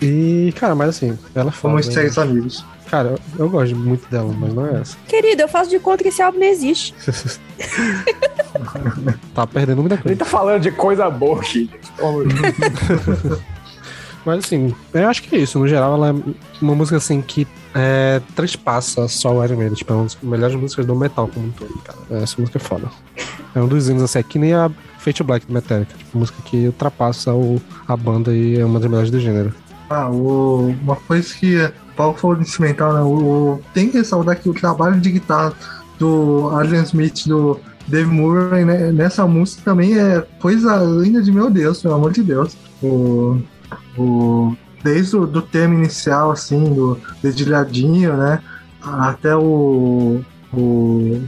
E, 0.00 0.54
cara, 0.56 0.74
mas 0.74 0.90
assim, 0.90 1.18
ela 1.34 1.50
é 1.50 1.52
foda. 1.52 1.72
Como 1.72 1.80
os 1.80 1.88
né? 1.88 1.94
três 1.94 2.16
amigos. 2.16 2.64
Cara, 2.90 3.10
eu, 3.10 3.18
eu 3.38 3.48
gosto 3.48 3.76
muito 3.76 4.08
dela, 4.10 4.34
mas 4.36 4.52
não 4.52 4.66
é 4.66 4.80
essa. 4.80 4.96
Querido, 5.06 5.42
eu 5.42 5.48
faço 5.48 5.70
de 5.70 5.78
conta 5.78 6.02
que 6.02 6.08
esse 6.08 6.22
álbum 6.22 6.38
não 6.38 6.46
existe. 6.46 6.94
tá 9.34 9.46
perdendo 9.46 9.80
muita 9.80 9.94
Ele 9.94 10.02
coisa. 10.02 10.18
tá 10.18 10.24
falando 10.24 10.62
de 10.62 10.72
coisa 10.72 11.08
boa 11.08 11.40
aqui. 11.40 11.70
Mas 14.24 14.44
assim, 14.44 14.74
eu 14.92 15.08
acho 15.08 15.22
que 15.22 15.34
é 15.34 15.38
isso. 15.38 15.58
No 15.58 15.66
geral, 15.66 15.94
ela 15.94 16.10
é 16.10 16.14
uma 16.60 16.74
música 16.74 16.98
assim 16.98 17.22
que 17.22 17.46
é, 17.74 18.20
transpassa 18.34 19.08
só 19.08 19.32
o 19.32 19.44
Iron 19.44 19.56
Maiden. 19.56 19.74
Tipo, 19.74 19.92
é 19.92 19.96
uma 19.96 20.04
das 20.04 20.18
melhores 20.22 20.56
músicas 20.56 20.84
do 20.84 20.94
metal 20.94 21.28
como 21.28 21.46
um 21.46 21.50
todo, 21.50 21.72
cara. 21.78 22.22
Essa 22.22 22.36
música 22.38 22.58
é 22.58 22.60
foda. 22.60 22.88
É 23.54 23.60
um 23.60 23.68
dos 23.68 23.88
hinos, 23.88 24.02
assim, 24.02 24.18
é 24.18 24.22
que 24.22 24.38
nem 24.38 24.52
a 24.52 24.70
Fate 24.98 25.22
Black 25.22 25.46
do 25.46 25.52
Metallica. 25.52 25.96
Tipo, 25.96 26.18
música 26.18 26.42
que 26.44 26.66
ultrapassa 26.66 27.32
o, 27.32 27.60
a 27.88 27.96
banda 27.96 28.34
e 28.34 28.58
é 28.58 28.64
uma 28.64 28.78
das 28.78 28.90
melhores 28.90 29.10
do 29.10 29.18
gênero. 29.18 29.54
Ah, 29.90 30.08
o- 30.08 30.68
uma 30.82 30.94
coisa 30.94 31.34
que 31.34 31.56
o 31.64 31.72
Paulo 31.96 32.16
falou 32.16 32.36
de 32.36 32.42
instrumental, 32.42 32.92
né? 32.94 33.00
O, 33.00 33.06
o- 33.54 33.60
tem 33.74 33.90
que 33.90 33.98
ressaltar 33.98 34.36
que 34.38 34.48
o 34.48 34.54
trabalho 34.54 35.00
de 35.00 35.10
guitarra 35.10 35.52
do 35.98 36.48
Adrian 36.54 36.82
Smith, 36.84 37.26
do 37.26 37.58
Dave 37.88 38.08
Murray, 38.08 38.64
né, 38.64 38.92
nessa 38.92 39.26
música 39.26 39.62
também 39.64 39.98
é 39.98 40.24
coisa 40.40 40.76
linda 40.76 41.20
de 41.20 41.32
meu 41.32 41.50
Deus, 41.50 41.82
pelo 41.82 41.94
amor 41.94 42.12
de 42.12 42.22
Deus. 42.22 42.56
O, 42.80 43.38
o, 43.98 44.56
desde 44.84 45.16
o 45.16 45.26
do 45.26 45.42
tema 45.42 45.74
inicial, 45.74 46.30
assim, 46.30 46.72
do 46.72 46.96
dedilhadinho, 47.20 48.16
né? 48.16 48.40
Até 48.80 49.34
o. 49.36 50.20
o 50.52 51.20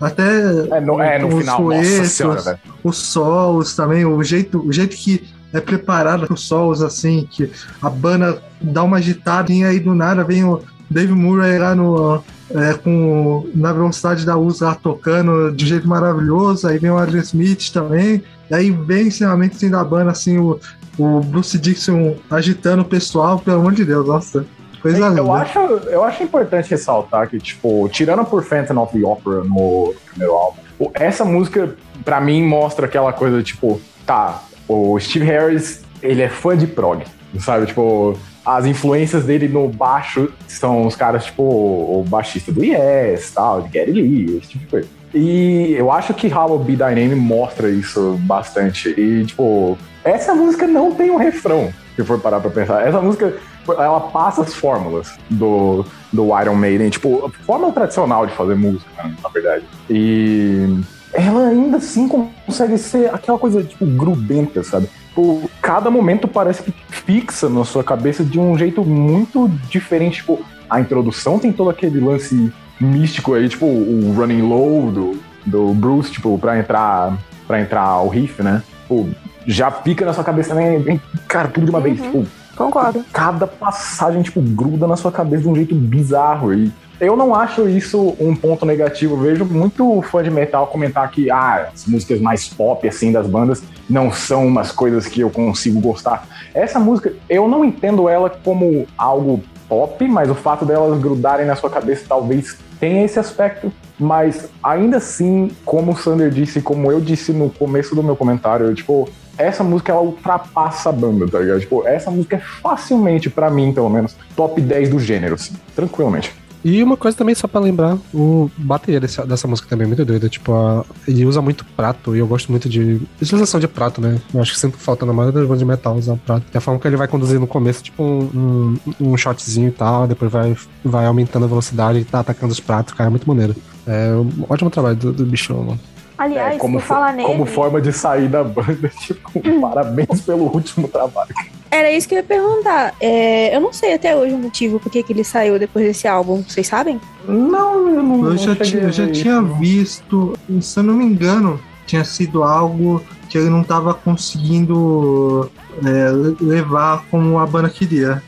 até 0.00 0.30
É 0.76 0.80
no, 0.80 1.00
é 1.00 1.18
no 1.18 1.28
os 1.28 1.34
final. 1.40 1.62
Nossa 1.62 1.82
suetos, 1.84 2.10
senhora, 2.12 2.40
velho. 2.40 2.58
os 2.82 2.96
solos 2.96 3.76
também, 3.76 4.04
o 4.04 4.22
jeito, 4.22 4.66
o 4.66 4.72
jeito 4.72 4.96
que 4.96 5.24
é 5.52 5.60
preparado 5.60 6.26
para 6.26 6.34
os 6.34 6.46
solos, 6.46 6.82
assim, 6.82 7.26
que 7.30 7.50
a 7.80 7.88
banda 7.88 8.42
dá 8.60 8.82
uma 8.82 8.98
agitadinha 8.98 9.68
aí 9.68 9.80
do 9.80 9.94
nada 9.94 10.24
vem 10.24 10.44
o 10.44 10.60
Dave 10.90 11.12
Murray 11.12 11.58
lá 11.58 11.74
no, 11.74 12.22
é, 12.50 12.74
com, 12.74 13.48
na 13.54 13.72
velocidade 13.72 14.24
da 14.24 14.34
luz 14.34 14.60
lá 14.60 14.74
tocando 14.74 15.52
de 15.52 15.64
um 15.64 15.68
jeito 15.68 15.88
maravilhoso, 15.88 16.66
aí 16.66 16.78
vem 16.78 16.90
o 16.90 16.98
Adrian 16.98 17.20
Smith 17.20 17.70
também, 17.72 18.22
e 18.50 18.54
aí 18.54 18.70
vem 18.70 19.08
encerramento 19.08 19.56
assim, 19.56 19.70
da 19.70 19.84
banda, 19.84 20.10
assim, 20.10 20.38
o, 20.38 20.58
o 20.98 21.20
Bruce 21.20 21.58
Dixon 21.58 22.16
agitando 22.30 22.82
o 22.82 22.86
pessoal, 22.86 23.38
pelo 23.38 23.60
amor 23.60 23.72
de 23.72 23.84
Deus, 23.84 24.06
nossa. 24.06 24.46
Coisa 24.80 25.08
linda. 25.08 25.20
Eu 25.20 25.32
acho, 25.32 25.58
eu 25.58 26.04
acho 26.04 26.22
importante 26.22 26.70
ressaltar 26.70 27.28
que, 27.28 27.38
tipo, 27.38 27.88
tirando 27.88 28.24
por 28.24 28.44
Phantom 28.44 28.80
of 28.80 28.96
the 28.96 29.04
Opera 29.04 29.42
no 29.42 29.92
primeiro 30.08 30.34
álbum, 30.34 30.60
essa 30.94 31.24
música, 31.24 31.74
pra 32.04 32.20
mim, 32.20 32.44
mostra 32.44 32.86
aquela 32.86 33.12
coisa, 33.12 33.42
tipo, 33.42 33.80
tá, 34.06 34.42
o 34.68 34.98
Steve 35.00 35.24
Harris, 35.24 35.82
ele 36.02 36.22
é 36.22 36.28
fã 36.28 36.56
de 36.56 36.66
prog, 36.66 37.02
sabe? 37.40 37.66
Tipo, 37.66 38.16
as 38.44 38.66
influências 38.66 39.24
dele 39.24 39.48
no 39.48 39.68
baixo 39.68 40.30
são 40.46 40.86
os 40.86 40.94
caras, 40.94 41.24
tipo, 41.24 41.42
o 41.42 42.04
baixista 42.06 42.52
do 42.52 42.64
Yes, 42.64 43.30
tal, 43.30 43.62
de 43.62 43.68
Gary 43.70 43.92
Lee, 43.92 44.38
esse 44.38 44.48
tipo 44.50 44.64
de 44.64 44.70
coisa. 44.70 44.88
E 45.14 45.72
eu 45.72 45.90
acho 45.90 46.12
que 46.14 46.28
Hollow 46.28 46.58
Be 46.58 46.76
Thy 46.76 46.94
Name 46.94 47.14
mostra 47.14 47.70
isso 47.70 48.18
bastante. 48.22 48.88
E, 48.90 49.24
tipo, 49.24 49.76
essa 50.04 50.34
música 50.34 50.66
não 50.66 50.92
tem 50.92 51.10
um 51.10 51.16
refrão, 51.16 51.72
se 51.96 52.04
for 52.04 52.20
parar 52.20 52.40
pra 52.40 52.50
pensar. 52.50 52.86
Essa 52.86 53.00
música, 53.00 53.34
ela 53.66 54.00
passa 54.00 54.42
as 54.42 54.54
fórmulas 54.54 55.18
do, 55.30 55.84
do 56.12 56.38
Iron 56.40 56.54
Maiden. 56.54 56.90
Tipo, 56.90 57.26
a 57.26 57.44
fórmula 57.44 57.72
tradicional 57.72 58.26
de 58.26 58.34
fazer 58.34 58.54
música, 58.54 58.90
né, 59.02 59.14
na 59.22 59.28
verdade. 59.30 59.64
E 59.88 60.78
ela 61.12 61.48
ainda 61.48 61.78
assim 61.78 62.08
consegue 62.08 62.76
ser 62.78 63.12
aquela 63.14 63.38
coisa, 63.38 63.62
tipo, 63.62 63.84
grudenta, 63.86 64.62
sabe? 64.62 64.88
Tipo, 65.08 65.50
cada 65.60 65.90
momento 65.90 66.28
parece 66.28 66.62
que 66.62 66.72
fixa 66.88 67.48
na 67.48 67.64
sua 67.64 67.82
cabeça 67.82 68.22
de 68.22 68.38
um 68.38 68.56
jeito 68.56 68.84
muito 68.84 69.48
diferente. 69.68 70.16
Tipo, 70.16 70.40
a 70.68 70.80
introdução 70.80 71.38
tem 71.38 71.52
todo 71.52 71.70
aquele 71.70 72.00
lance 72.00 72.52
místico 72.80 73.34
aí, 73.34 73.48
tipo, 73.48 73.66
o 73.66 74.14
running 74.16 74.42
low 74.42 74.90
do, 74.90 75.18
do 75.44 75.74
Bruce, 75.74 76.10
tipo, 76.12 76.38
pra 76.38 76.58
entrar, 76.58 77.16
pra 77.46 77.60
entrar 77.60 78.00
o 78.00 78.08
riff, 78.08 78.42
né? 78.42 78.62
Tipo, 78.82 79.08
já 79.46 79.70
pica 79.70 80.04
na 80.04 80.12
sua 80.12 80.24
cabeça, 80.24 80.54
né? 80.54 81.00
Cara, 81.26 81.48
tudo 81.48 81.64
de 81.64 81.70
uma 81.70 81.80
vez. 81.80 82.00
Tipo, 82.00 82.26
Concordo. 82.54 83.04
cada 83.12 83.46
passagem, 83.46 84.22
tipo, 84.22 84.40
gruda 84.40 84.86
na 84.86 84.96
sua 84.96 85.10
cabeça 85.10 85.42
de 85.42 85.48
um 85.48 85.56
jeito 85.56 85.74
bizarro. 85.74 86.52
E 86.52 86.70
eu 87.00 87.16
não 87.16 87.34
acho 87.34 87.68
isso 87.68 88.16
um 88.18 88.34
ponto 88.34 88.66
negativo. 88.66 89.16
Vejo 89.16 89.44
muito 89.44 90.02
fã 90.02 90.22
de 90.22 90.30
metal 90.30 90.66
comentar 90.66 91.10
que 91.10 91.30
ah, 91.30 91.68
as 91.72 91.86
músicas 91.86 92.20
mais 92.20 92.48
pop, 92.48 92.86
assim, 92.88 93.12
das 93.12 93.26
bandas 93.26 93.62
não 93.88 94.12
são 94.12 94.46
umas 94.46 94.72
coisas 94.72 95.06
que 95.06 95.20
eu 95.20 95.30
consigo 95.30 95.80
gostar. 95.80 96.26
Essa 96.54 96.80
música, 96.80 97.12
eu 97.28 97.48
não 97.48 97.64
entendo 97.64 98.08
ela 98.08 98.28
como 98.28 98.86
algo 98.96 99.42
pop, 99.68 100.06
mas 100.08 100.30
o 100.30 100.34
fato 100.34 100.64
delas 100.64 100.98
grudarem 101.00 101.46
na 101.46 101.54
sua 101.54 101.70
cabeça 101.70 102.04
talvez 102.08 102.58
tenha 102.80 103.04
esse 103.04 103.18
aspecto. 103.18 103.72
Mas 103.98 104.48
ainda 104.62 104.96
assim, 104.98 105.50
como 105.64 105.92
o 105.92 105.96
Sander 105.96 106.30
disse, 106.30 106.60
como 106.60 106.90
eu 106.90 107.00
disse 107.00 107.32
no 107.32 107.50
começo 107.50 107.94
do 107.94 108.02
meu 108.02 108.16
comentário, 108.16 108.66
eu, 108.66 108.74
tipo, 108.74 109.08
essa 109.36 109.62
música 109.62 109.92
ela 109.92 110.00
ultrapassa 110.00 110.88
a 110.88 110.92
banda, 110.92 111.28
tá 111.28 111.38
ligado? 111.38 111.60
Tipo, 111.60 111.86
essa 111.86 112.10
música 112.10 112.36
é 112.36 112.40
facilmente, 112.40 113.30
pra 113.30 113.50
mim, 113.50 113.72
pelo 113.72 113.88
menos, 113.88 114.16
top 114.34 114.60
10 114.60 114.90
do 114.90 114.98
gênero, 114.98 115.34
assim, 115.34 115.54
tranquilamente. 115.74 116.32
E 116.70 116.82
uma 116.82 116.96
coisa 116.96 117.16
também, 117.16 117.34
só 117.34 117.48
pra 117.48 117.60
lembrar, 117.60 117.96
o 118.12 118.50
bateria 118.58 119.00
dessa, 119.00 119.24
dessa 119.26 119.46
música 119.48 119.68
também 119.68 119.84
é 119.84 119.88
muito 119.88 120.04
doida. 120.04 120.28
Tipo, 120.28 120.52
a- 120.52 120.84
ele 121.06 121.24
usa 121.24 121.40
muito 121.40 121.64
prato 121.64 122.14
e 122.14 122.18
eu 122.18 122.26
gosto 122.26 122.50
muito 122.50 122.68
de 122.68 123.00
utilização 123.22 123.58
de 123.58 123.66
prato, 123.68 124.00
né? 124.00 124.20
Eu 124.34 124.40
acho 124.42 124.52
que 124.52 124.58
sempre 124.58 124.78
falta 124.78 125.06
na 125.06 125.12
maioria 125.12 125.32
das 125.38 125.44
bandas 125.48 125.60
de 125.60 125.64
metal 125.64 125.96
usar 125.96 126.16
prato. 126.16 126.44
É 126.52 126.58
a 126.58 126.60
forma 126.60 126.78
que 126.80 126.86
ele 126.86 126.96
vai 126.96 127.08
conduzir 127.08 127.40
no 127.40 127.46
começo, 127.46 127.82
tipo 127.82 128.02
um, 128.02 128.76
um, 129.00 129.12
um 129.12 129.16
shotzinho 129.16 129.68
e 129.68 129.72
tal, 129.72 130.06
depois 130.06 130.30
vai, 130.30 130.56
vai 130.84 131.06
aumentando 131.06 131.44
a 131.44 131.48
velocidade 131.48 132.00
e 132.00 132.04
tá 132.04 132.20
atacando 132.20 132.52
os 132.52 132.60
pratos, 132.60 132.92
cara, 132.94 133.08
é 133.08 133.10
muito 133.10 133.26
maneiro. 133.28 133.54
É 133.86 134.12
um 134.12 134.44
ótimo 134.48 134.68
trabalho 134.68 134.96
do, 134.96 135.12
do 135.12 135.24
bichão, 135.24 135.62
mano. 135.62 135.80
Aliás, 136.18 136.56
É, 136.56 136.58
como, 136.58 136.80
falar 136.80 137.12
nele, 137.12 137.26
como 137.28 137.46
forma 137.46 137.80
de 137.80 137.92
sair 137.92 138.28
da 138.28 138.42
banda, 138.42 138.88
tipo, 139.00 139.40
parabéns 139.60 140.20
pelo 140.22 140.44
último 140.52 140.88
trabalho. 140.88 141.32
era 141.70 141.92
isso 141.92 142.08
que 142.08 142.14
eu 142.14 142.18
ia 142.18 142.24
perguntar. 142.24 142.92
É, 143.00 143.54
eu 143.54 143.60
não 143.60 143.72
sei 143.72 143.94
até 143.94 144.16
hoje 144.16 144.34
o 144.34 144.38
motivo 144.38 144.80
por 144.80 144.90
que 144.90 145.04
ele 145.08 145.22
saiu 145.22 145.58
depois 145.58 145.86
desse 145.86 146.08
álbum. 146.08 146.42
Vocês 146.42 146.66
sabem? 146.66 147.00
Não, 147.26 147.88
eu 147.88 148.02
não. 148.02 148.16
Eu 148.24 148.30
não 148.30 148.36
já, 148.36 148.56
tinha, 148.56 148.82
eu 148.82 148.92
já 148.92 149.06
tinha 149.10 149.40
visto, 149.40 150.36
se 150.60 150.80
eu 150.80 150.82
não 150.82 150.94
me 150.94 151.04
engano, 151.04 151.60
tinha 151.86 152.04
sido 152.04 152.42
algo 152.42 153.00
que 153.28 153.38
ele 153.38 153.48
não 153.50 153.60
estava 153.62 153.94
conseguindo 153.94 155.50
é, 155.84 156.10
le- 156.10 156.36
levar 156.40 157.04
como 157.10 157.38
a 157.38 157.46
banda 157.46 157.68
queria. 157.68 158.22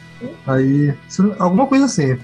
Aí, 0.47 0.95
alguma 1.39 1.67
coisa 1.67 1.87
assim. 1.87 2.17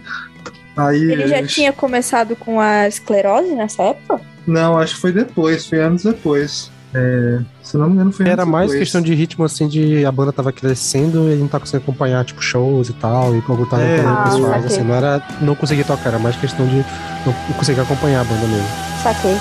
Aí, 0.77 1.01
Ele 1.11 1.27
já 1.27 1.39
eles- 1.39 1.55
tinha 1.55 1.73
começado 1.73 2.37
com 2.37 2.61
a 2.61 2.87
esclerose 2.87 3.55
nessa 3.55 3.83
época? 3.83 4.21
Não, 4.47 4.79
acho 4.79 4.95
que 4.95 5.01
foi 5.01 5.13
depois, 5.13 5.67
foi 5.67 5.81
anos 5.81 6.05
depois. 6.05 6.71
É, 6.95 7.41
se 7.63 7.77
não 7.77 7.89
me 7.89 7.95
engano, 7.95 8.13
foi 8.13 8.27
Era 8.27 8.43
anos 8.43 8.53
mais 8.53 8.67
depois. 8.71 8.85
questão 8.85 9.03
de 9.03 9.13
ritmo, 9.15 9.45
assim, 9.45 9.69
de 9.69 10.07
a 10.07 10.13
banda 10.13 10.33
tava 10.33 10.53
crescendo 10.53 11.29
e 11.29 11.33
ele 11.33 11.41
não 11.41 11.49
tá 11.49 11.59
conseguindo 11.59 11.83
acompanhar, 11.83 12.25
tipo, 12.25 12.41
shows 12.41 12.89
e 12.89 12.93
tal, 12.95 13.37
e 13.37 13.43
como 13.43 13.67
tava 13.67 13.83
É. 13.83 14.01
Ah, 14.07 14.25
pessoais, 14.31 14.65
assim, 14.65 14.83
não 14.83 14.95
era 14.95 15.23
não 15.41 15.55
conseguir 15.55 15.85
tocar, 15.85 16.11
era 16.11 16.19
mais 16.19 16.37
questão 16.37 16.67
de 16.67 16.85
não 17.27 17.35
conseguir 17.59 17.81
acompanhar 17.81 18.21
a 18.21 18.25
banda 18.25 18.47
mesmo. 18.47 18.69
Saquei. 19.03 19.37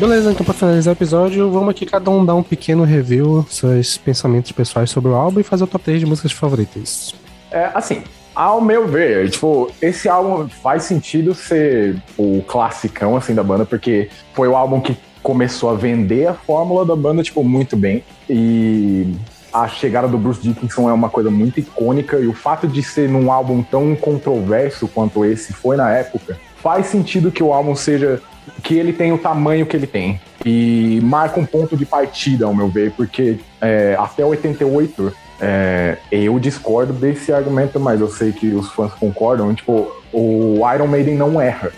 Beleza, 0.00 0.32
então 0.32 0.46
pra 0.46 0.54
finalizar 0.54 0.94
o 0.94 0.96
episódio, 0.96 1.50
vamos 1.50 1.68
aqui 1.68 1.84
cada 1.84 2.10
um 2.10 2.24
dar 2.24 2.34
um 2.34 2.42
pequeno 2.42 2.84
review, 2.84 3.44
seus 3.50 3.98
pensamentos 3.98 4.50
pessoais 4.50 4.88
sobre 4.88 5.10
o 5.10 5.14
álbum 5.14 5.40
e 5.40 5.42
fazer 5.42 5.64
o 5.64 5.66
top 5.66 5.84
3 5.84 6.00
de 6.00 6.06
músicas 6.06 6.32
favoritas. 6.32 7.14
É, 7.50 7.70
assim, 7.74 8.02
ao 8.34 8.62
meu 8.62 8.88
ver, 8.88 9.28
tipo, 9.28 9.70
esse 9.82 10.08
álbum 10.08 10.48
faz 10.48 10.84
sentido 10.84 11.34
ser 11.34 12.02
o 12.16 12.42
classicão, 12.46 13.14
assim, 13.14 13.34
da 13.34 13.42
banda, 13.42 13.66
porque 13.66 14.08
foi 14.32 14.48
o 14.48 14.56
álbum 14.56 14.80
que 14.80 14.96
começou 15.22 15.68
a 15.68 15.74
vender 15.74 16.28
a 16.28 16.32
fórmula 16.32 16.86
da 16.86 16.96
banda, 16.96 17.22
tipo, 17.22 17.44
muito 17.44 17.76
bem. 17.76 18.02
E 18.26 19.14
a 19.52 19.68
chegada 19.68 20.08
do 20.08 20.16
Bruce 20.16 20.40
Dickinson 20.40 20.88
é 20.88 20.94
uma 20.94 21.10
coisa 21.10 21.30
muito 21.30 21.60
icônica, 21.60 22.18
e 22.18 22.26
o 22.26 22.32
fato 22.32 22.66
de 22.66 22.82
ser 22.82 23.06
num 23.06 23.30
álbum 23.30 23.62
tão 23.62 23.94
controverso 23.94 24.88
quanto 24.88 25.26
esse 25.26 25.52
foi 25.52 25.76
na 25.76 25.90
época, 25.90 26.38
faz 26.62 26.86
sentido 26.86 27.30
que 27.30 27.42
o 27.42 27.52
álbum 27.52 27.74
seja 27.76 28.22
que 28.62 28.74
ele 28.74 28.92
tem 28.92 29.12
o 29.12 29.18
tamanho 29.18 29.66
que 29.66 29.76
ele 29.76 29.86
tem. 29.86 30.20
E 30.44 31.00
marca 31.02 31.38
um 31.38 31.44
ponto 31.44 31.76
de 31.76 31.84
partida, 31.84 32.46
ao 32.46 32.54
meu 32.54 32.68
ver, 32.68 32.92
porque 32.92 33.38
é, 33.60 33.96
até 33.98 34.24
88 34.24 35.12
é, 35.40 35.96
eu 36.10 36.38
discordo 36.38 36.92
desse 36.92 37.32
argumento, 37.32 37.80
mas 37.80 38.00
eu 38.00 38.08
sei 38.08 38.32
que 38.32 38.48
os 38.48 38.70
fãs 38.72 38.92
concordam. 38.94 39.54
Tipo, 39.54 39.90
o 40.12 40.60
Iron 40.74 40.86
Maiden 40.86 41.16
não 41.16 41.40
erra. 41.40 41.72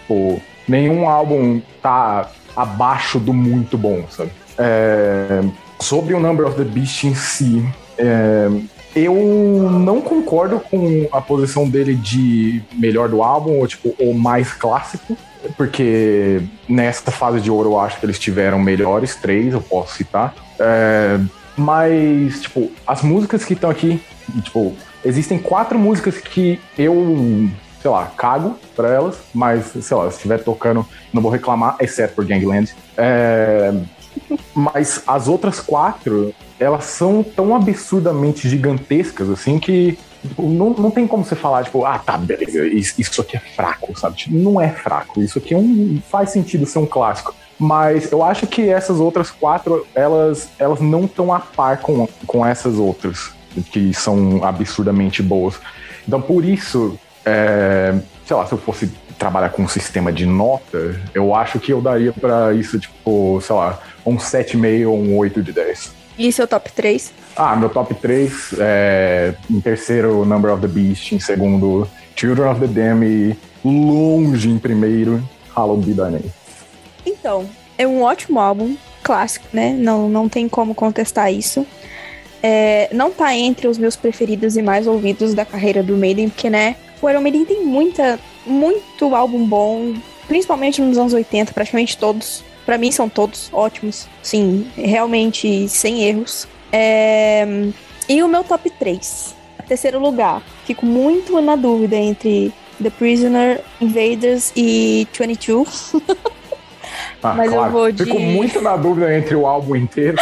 Tipo, 0.00 0.40
nenhum 0.66 1.08
álbum 1.08 1.60
tá 1.82 2.30
abaixo 2.56 3.18
do 3.18 3.32
muito 3.32 3.76
bom, 3.78 4.04
sabe? 4.10 4.30
É, 4.56 5.42
sobre 5.80 6.14
o 6.14 6.20
Number 6.20 6.46
of 6.46 6.56
the 6.56 6.64
Beast 6.64 7.04
em 7.04 7.14
si, 7.14 7.64
é, 7.96 8.48
eu 8.94 9.14
não 9.70 10.00
concordo 10.00 10.60
com 10.60 11.06
a 11.12 11.20
posição 11.20 11.68
dele 11.68 11.94
de 11.94 12.62
melhor 12.72 13.08
do 13.08 13.22
álbum, 13.22 13.58
ou 13.58 13.66
tipo, 13.66 13.94
o 14.00 14.12
mais 14.14 14.52
clássico, 14.52 15.16
porque 15.56 16.42
nessa 16.68 17.10
fase 17.10 17.40
de 17.40 17.50
ouro 17.50 17.70
eu 17.70 17.80
acho 17.80 17.98
que 17.98 18.06
eles 18.06 18.18
tiveram 18.18 18.58
melhores, 18.58 19.16
três, 19.16 19.52
eu 19.52 19.60
posso 19.60 19.96
citar. 19.96 20.34
É, 20.58 21.18
mas, 21.56 22.42
tipo, 22.42 22.70
as 22.86 23.02
músicas 23.02 23.44
que 23.44 23.54
estão 23.54 23.70
aqui, 23.70 24.00
tipo, 24.42 24.74
existem 25.04 25.38
quatro 25.38 25.78
músicas 25.78 26.18
que 26.18 26.60
eu, 26.78 27.48
sei 27.80 27.90
lá, 27.90 28.06
cago 28.16 28.58
pra 28.76 28.88
elas, 28.88 29.18
mas, 29.34 29.72
sei 29.80 29.96
lá, 29.96 30.08
se 30.10 30.16
estiver 30.16 30.38
tocando, 30.42 30.86
não 31.12 31.20
vou 31.20 31.30
reclamar, 31.30 31.76
exceto 31.80 32.14
por 32.14 32.24
Gangland. 32.24 32.74
É, 32.96 33.74
mas 34.54 35.02
as 35.06 35.28
outras 35.28 35.60
quatro, 35.60 36.34
elas 36.58 36.84
são 36.84 37.22
tão 37.22 37.54
absurdamente 37.54 38.48
gigantescas, 38.48 39.28
assim, 39.30 39.58
que 39.58 39.98
tipo, 40.22 40.42
não, 40.42 40.70
não 40.70 40.90
tem 40.90 41.06
como 41.06 41.24
você 41.24 41.34
falar, 41.34 41.64
tipo, 41.64 41.84
ah, 41.84 41.98
tá, 41.98 42.16
beleza, 42.16 42.66
isso, 42.66 43.20
aqui 43.20 43.36
é 43.36 43.40
fraco, 43.40 43.98
sabe? 43.98 44.16
Tipo, 44.16 44.36
não 44.36 44.60
é 44.60 44.70
fraco, 44.70 45.20
isso 45.20 45.38
aqui 45.38 45.54
é 45.54 45.56
um, 45.56 46.00
faz 46.08 46.30
sentido 46.30 46.66
ser 46.66 46.78
um 46.78 46.86
clássico. 46.86 47.34
Mas 47.58 48.12
eu 48.12 48.22
acho 48.22 48.46
que 48.46 48.68
essas 48.68 49.00
outras 49.00 49.30
quatro, 49.30 49.84
elas, 49.94 50.48
elas 50.58 50.80
não 50.80 51.04
estão 51.04 51.32
a 51.32 51.40
par 51.40 51.78
com, 51.78 52.06
com 52.26 52.46
essas 52.46 52.78
outras, 52.78 53.32
que 53.72 53.92
são 53.92 54.44
absurdamente 54.44 55.22
boas. 55.22 55.56
Então, 56.06 56.20
por 56.20 56.44
isso, 56.44 56.98
é, 57.24 57.94
sei 58.24 58.36
lá, 58.36 58.46
se 58.46 58.52
eu 58.52 58.58
fosse 58.58 58.90
trabalhar 59.18 59.50
com 59.50 59.62
um 59.62 59.68
sistema 59.68 60.12
de 60.12 60.24
nota, 60.24 61.00
eu 61.12 61.34
acho 61.34 61.58
que 61.58 61.72
eu 61.72 61.80
daria 61.80 62.12
pra 62.12 62.54
isso, 62.54 62.78
tipo, 62.78 63.40
sei 63.42 63.56
lá, 63.56 63.80
um 64.06 64.16
7,5 64.16 64.88
ou 64.88 64.96
um 64.96 65.16
8 65.16 65.42
de 65.42 65.52
10. 65.52 65.97
E 66.18 66.32
seu 66.32 66.48
top 66.48 66.72
3? 66.72 67.12
Ah, 67.36 67.54
meu 67.54 67.68
top 67.68 67.94
3 67.94 68.54
é 68.58 69.34
em 69.48 69.60
terceiro 69.60 70.24
Number 70.24 70.52
of 70.52 70.60
the 70.60 70.66
Beast, 70.66 71.12
em 71.12 71.20
segundo 71.20 71.88
Children 72.16 72.48
of 72.48 72.60
the 72.60 72.66
Dam 72.66 73.04
e 73.04 73.36
longe 73.64 74.50
em 74.50 74.58
primeiro 74.58 75.22
Hallowed 75.54 75.86
Be 75.86 75.94
Thy 75.94 76.10
Name. 76.10 76.32
Então, 77.06 77.48
é 77.76 77.86
um 77.86 78.02
ótimo 78.02 78.40
álbum. 78.40 78.76
clássico, 79.02 79.46
né? 79.52 79.74
Não, 79.78 80.08
não 80.08 80.28
tem 80.28 80.48
como 80.48 80.74
contestar 80.74 81.32
isso. 81.32 81.66
É, 82.42 82.88
não 82.92 83.10
tá 83.10 83.34
entre 83.34 83.66
os 83.66 83.78
meus 83.78 83.96
preferidos 83.96 84.56
e 84.56 84.62
mais 84.62 84.86
ouvidos 84.86 85.34
da 85.34 85.44
carreira 85.44 85.82
do 85.82 85.96
Maiden, 85.96 86.28
porque, 86.28 86.50
né, 86.50 86.76
o 87.00 87.08
Iron 87.08 87.20
Maiden 87.20 87.44
tem 87.44 87.64
muita, 87.64 88.18
muito 88.44 89.14
álbum 89.14 89.44
bom, 89.46 89.94
principalmente 90.26 90.82
nos 90.82 90.98
anos 90.98 91.12
80, 91.12 91.52
praticamente 91.52 91.96
todos. 91.96 92.44
Pra 92.68 92.76
mim 92.76 92.92
são 92.92 93.08
todos 93.08 93.48
ótimos, 93.50 94.06
sim, 94.22 94.70
realmente 94.76 95.66
sem 95.70 96.02
erros. 96.02 96.46
É, 96.70 97.46
e 98.06 98.22
o 98.22 98.28
meu 98.28 98.44
top 98.44 98.68
3. 98.68 99.34
Terceiro 99.66 99.98
lugar, 99.98 100.42
fico 100.66 100.84
muito 100.84 101.40
na 101.40 101.56
dúvida 101.56 101.96
entre 101.96 102.52
The 102.82 102.90
Prisoner, 102.90 103.62
Invaders 103.80 104.52
e 104.54 105.08
22. 105.18 105.94
Ah, 107.22 107.34
Mas 107.34 107.46
eu 107.50 107.54
claro. 107.58 107.72
vou 107.72 107.90
de- 107.90 108.04
Fico 108.04 108.20
muito 108.20 108.60
na 108.60 108.76
dúvida 108.76 109.16
entre 109.16 109.34
o 109.34 109.46
álbum 109.46 109.74
inteiro. 109.74 110.18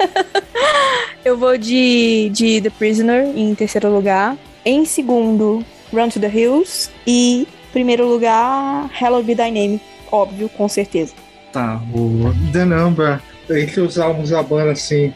Eu 1.24 1.36
vou 1.38 1.56
de, 1.56 2.28
de 2.32 2.60
The 2.60 2.70
Prisoner 2.70 3.26
em 3.36 3.54
terceiro 3.54 3.88
lugar. 3.88 4.36
Em 4.64 4.84
segundo, 4.84 5.64
Run 5.92 6.08
to 6.08 6.18
the 6.18 6.28
Hills. 6.28 6.90
E 7.06 7.46
primeiro 7.72 8.06
lugar, 8.08 8.90
Hello 9.00 9.22
Be 9.22 9.34
Name. 9.36 9.80
Óbvio, 10.10 10.48
com 10.48 10.68
certeza. 10.68 11.14
Tá, 11.52 11.80
o 11.92 12.32
The 12.52 12.64
Number, 12.64 13.20
entre 13.50 13.80
os 13.82 13.98
álbuns 13.98 14.30
da 14.30 14.42
banda, 14.42 14.72
assim, 14.72 15.12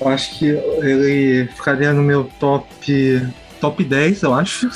eu 0.00 0.08
acho 0.08 0.38
que 0.38 0.46
ele 0.46 1.48
ficaria 1.54 1.92
no 1.92 2.02
meu 2.02 2.28
top, 2.40 3.28
top 3.60 3.84
10, 3.84 4.22
eu 4.22 4.34
acho. 4.34 4.68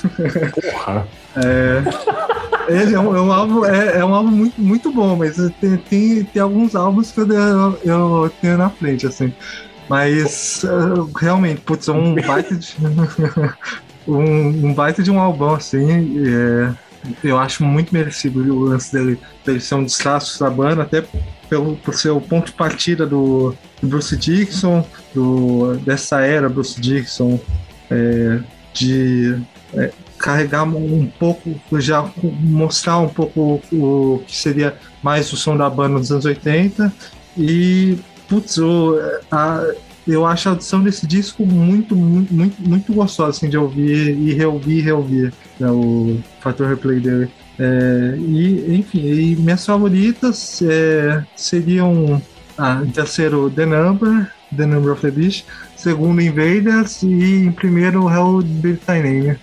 Porra. 0.73 1.07
É, 1.37 1.82
ele 2.69 2.95
é 2.95 3.01
um, 3.01 3.16
é 3.16 3.20
um 3.20 3.32
álbum, 3.32 3.65
é, 3.65 3.99
é 3.99 4.05
um 4.05 4.15
álbum 4.15 4.31
muito, 4.31 4.61
muito 4.61 4.93
bom, 4.93 5.16
mas 5.16 5.37
tem, 5.61 5.77
tem, 5.77 6.24
tem 6.24 6.43
alguns 6.43 6.74
álbuns 6.74 7.11
que 7.12 7.20
eu, 7.20 7.27
eu, 7.32 7.78
eu 7.85 8.32
tenho 8.41 8.57
na 8.57 8.70
frente, 8.70 9.07
assim. 9.07 9.32
Mas 9.89 10.62
uh, 10.62 11.11
realmente, 11.16 11.61
putz, 11.62 11.89
é 11.89 11.93
um 11.93 12.15
baita 12.15 12.55
de. 12.55 12.77
um, 14.07 14.69
um 14.69 14.74
baita 14.74 15.03
de 15.03 15.11
um 15.11 15.19
álbum, 15.19 15.55
assim. 15.55 16.23
é, 16.24 16.73
eu 17.22 17.39
acho 17.39 17.64
muito 17.64 17.93
merecido 17.93 18.40
o 18.40 18.64
lance 18.64 18.93
dele, 18.93 19.18
dele 19.44 19.60
ser 19.60 19.74
um 19.74 19.86
traços 19.86 20.39
da 20.39 20.51
banda, 20.51 20.82
até 20.82 21.05
pelo, 21.48 21.77
por 21.77 21.94
ser 21.94 22.10
o 22.10 22.20
ponto 22.20 22.47
de 22.47 22.52
partida 22.52 23.06
do, 23.06 23.55
do 23.81 23.89
Bruce 23.89 24.16
Dixon, 24.16 24.86
do, 25.14 25.77
dessa 25.78 26.20
era 26.20 26.48
Bruce 26.48 26.81
Dixon, 26.81 27.40
é, 27.90 28.40
de 28.72 29.40
é, 29.74 29.93
carregar 30.18 30.64
um 30.64 31.06
pouco, 31.18 31.59
já 31.81 32.09
mostrar 32.18 32.98
um 32.98 33.09
pouco 33.09 33.60
o 33.72 34.22
que 34.27 34.36
seria 34.36 34.77
mais 35.02 35.32
o 35.32 35.36
som 35.36 35.56
da 35.56 35.68
banda 35.68 35.98
dos 35.98 36.12
anos 36.12 36.24
80. 36.24 36.93
E, 37.36 37.98
putz, 38.28 38.59
o, 38.59 38.98
a, 39.31 39.64
eu 40.12 40.27
acho 40.27 40.49
a 40.49 40.53
audição 40.53 40.82
desse 40.82 41.07
disco 41.07 41.45
muito, 41.47 41.95
muito, 41.95 42.32
muito, 42.32 42.62
muito 42.62 42.93
gostosa 42.93 43.31
assim, 43.31 43.49
de 43.49 43.57
ouvir 43.57 44.16
e 44.16 44.32
reouvir 44.32 44.78
e 44.78 44.81
reouvir 44.81 45.32
né, 45.59 45.70
o 45.70 46.19
Fator 46.41 46.69
Replay 46.69 47.01
dele. 47.01 47.31
É, 47.59 48.16
e, 48.19 48.74
enfim, 48.77 49.07
e 49.07 49.37
minhas 49.37 49.65
favoritas 49.66 50.62
é, 50.62 51.23
seriam 51.37 52.20
ah, 52.57 52.82
terceiro 52.95 53.51
The 53.51 53.66
Number, 53.66 54.32
The 54.57 54.66
Number 54.66 54.93
of 54.93 55.03
the 55.03 55.11
Beast, 55.11 55.45
segundo 55.77 56.20
Invaders 56.20 57.03
e 57.03 57.45
em 57.45 57.53
primeiro 57.53 58.09
Hell. 58.09 58.43
E 58.43 59.37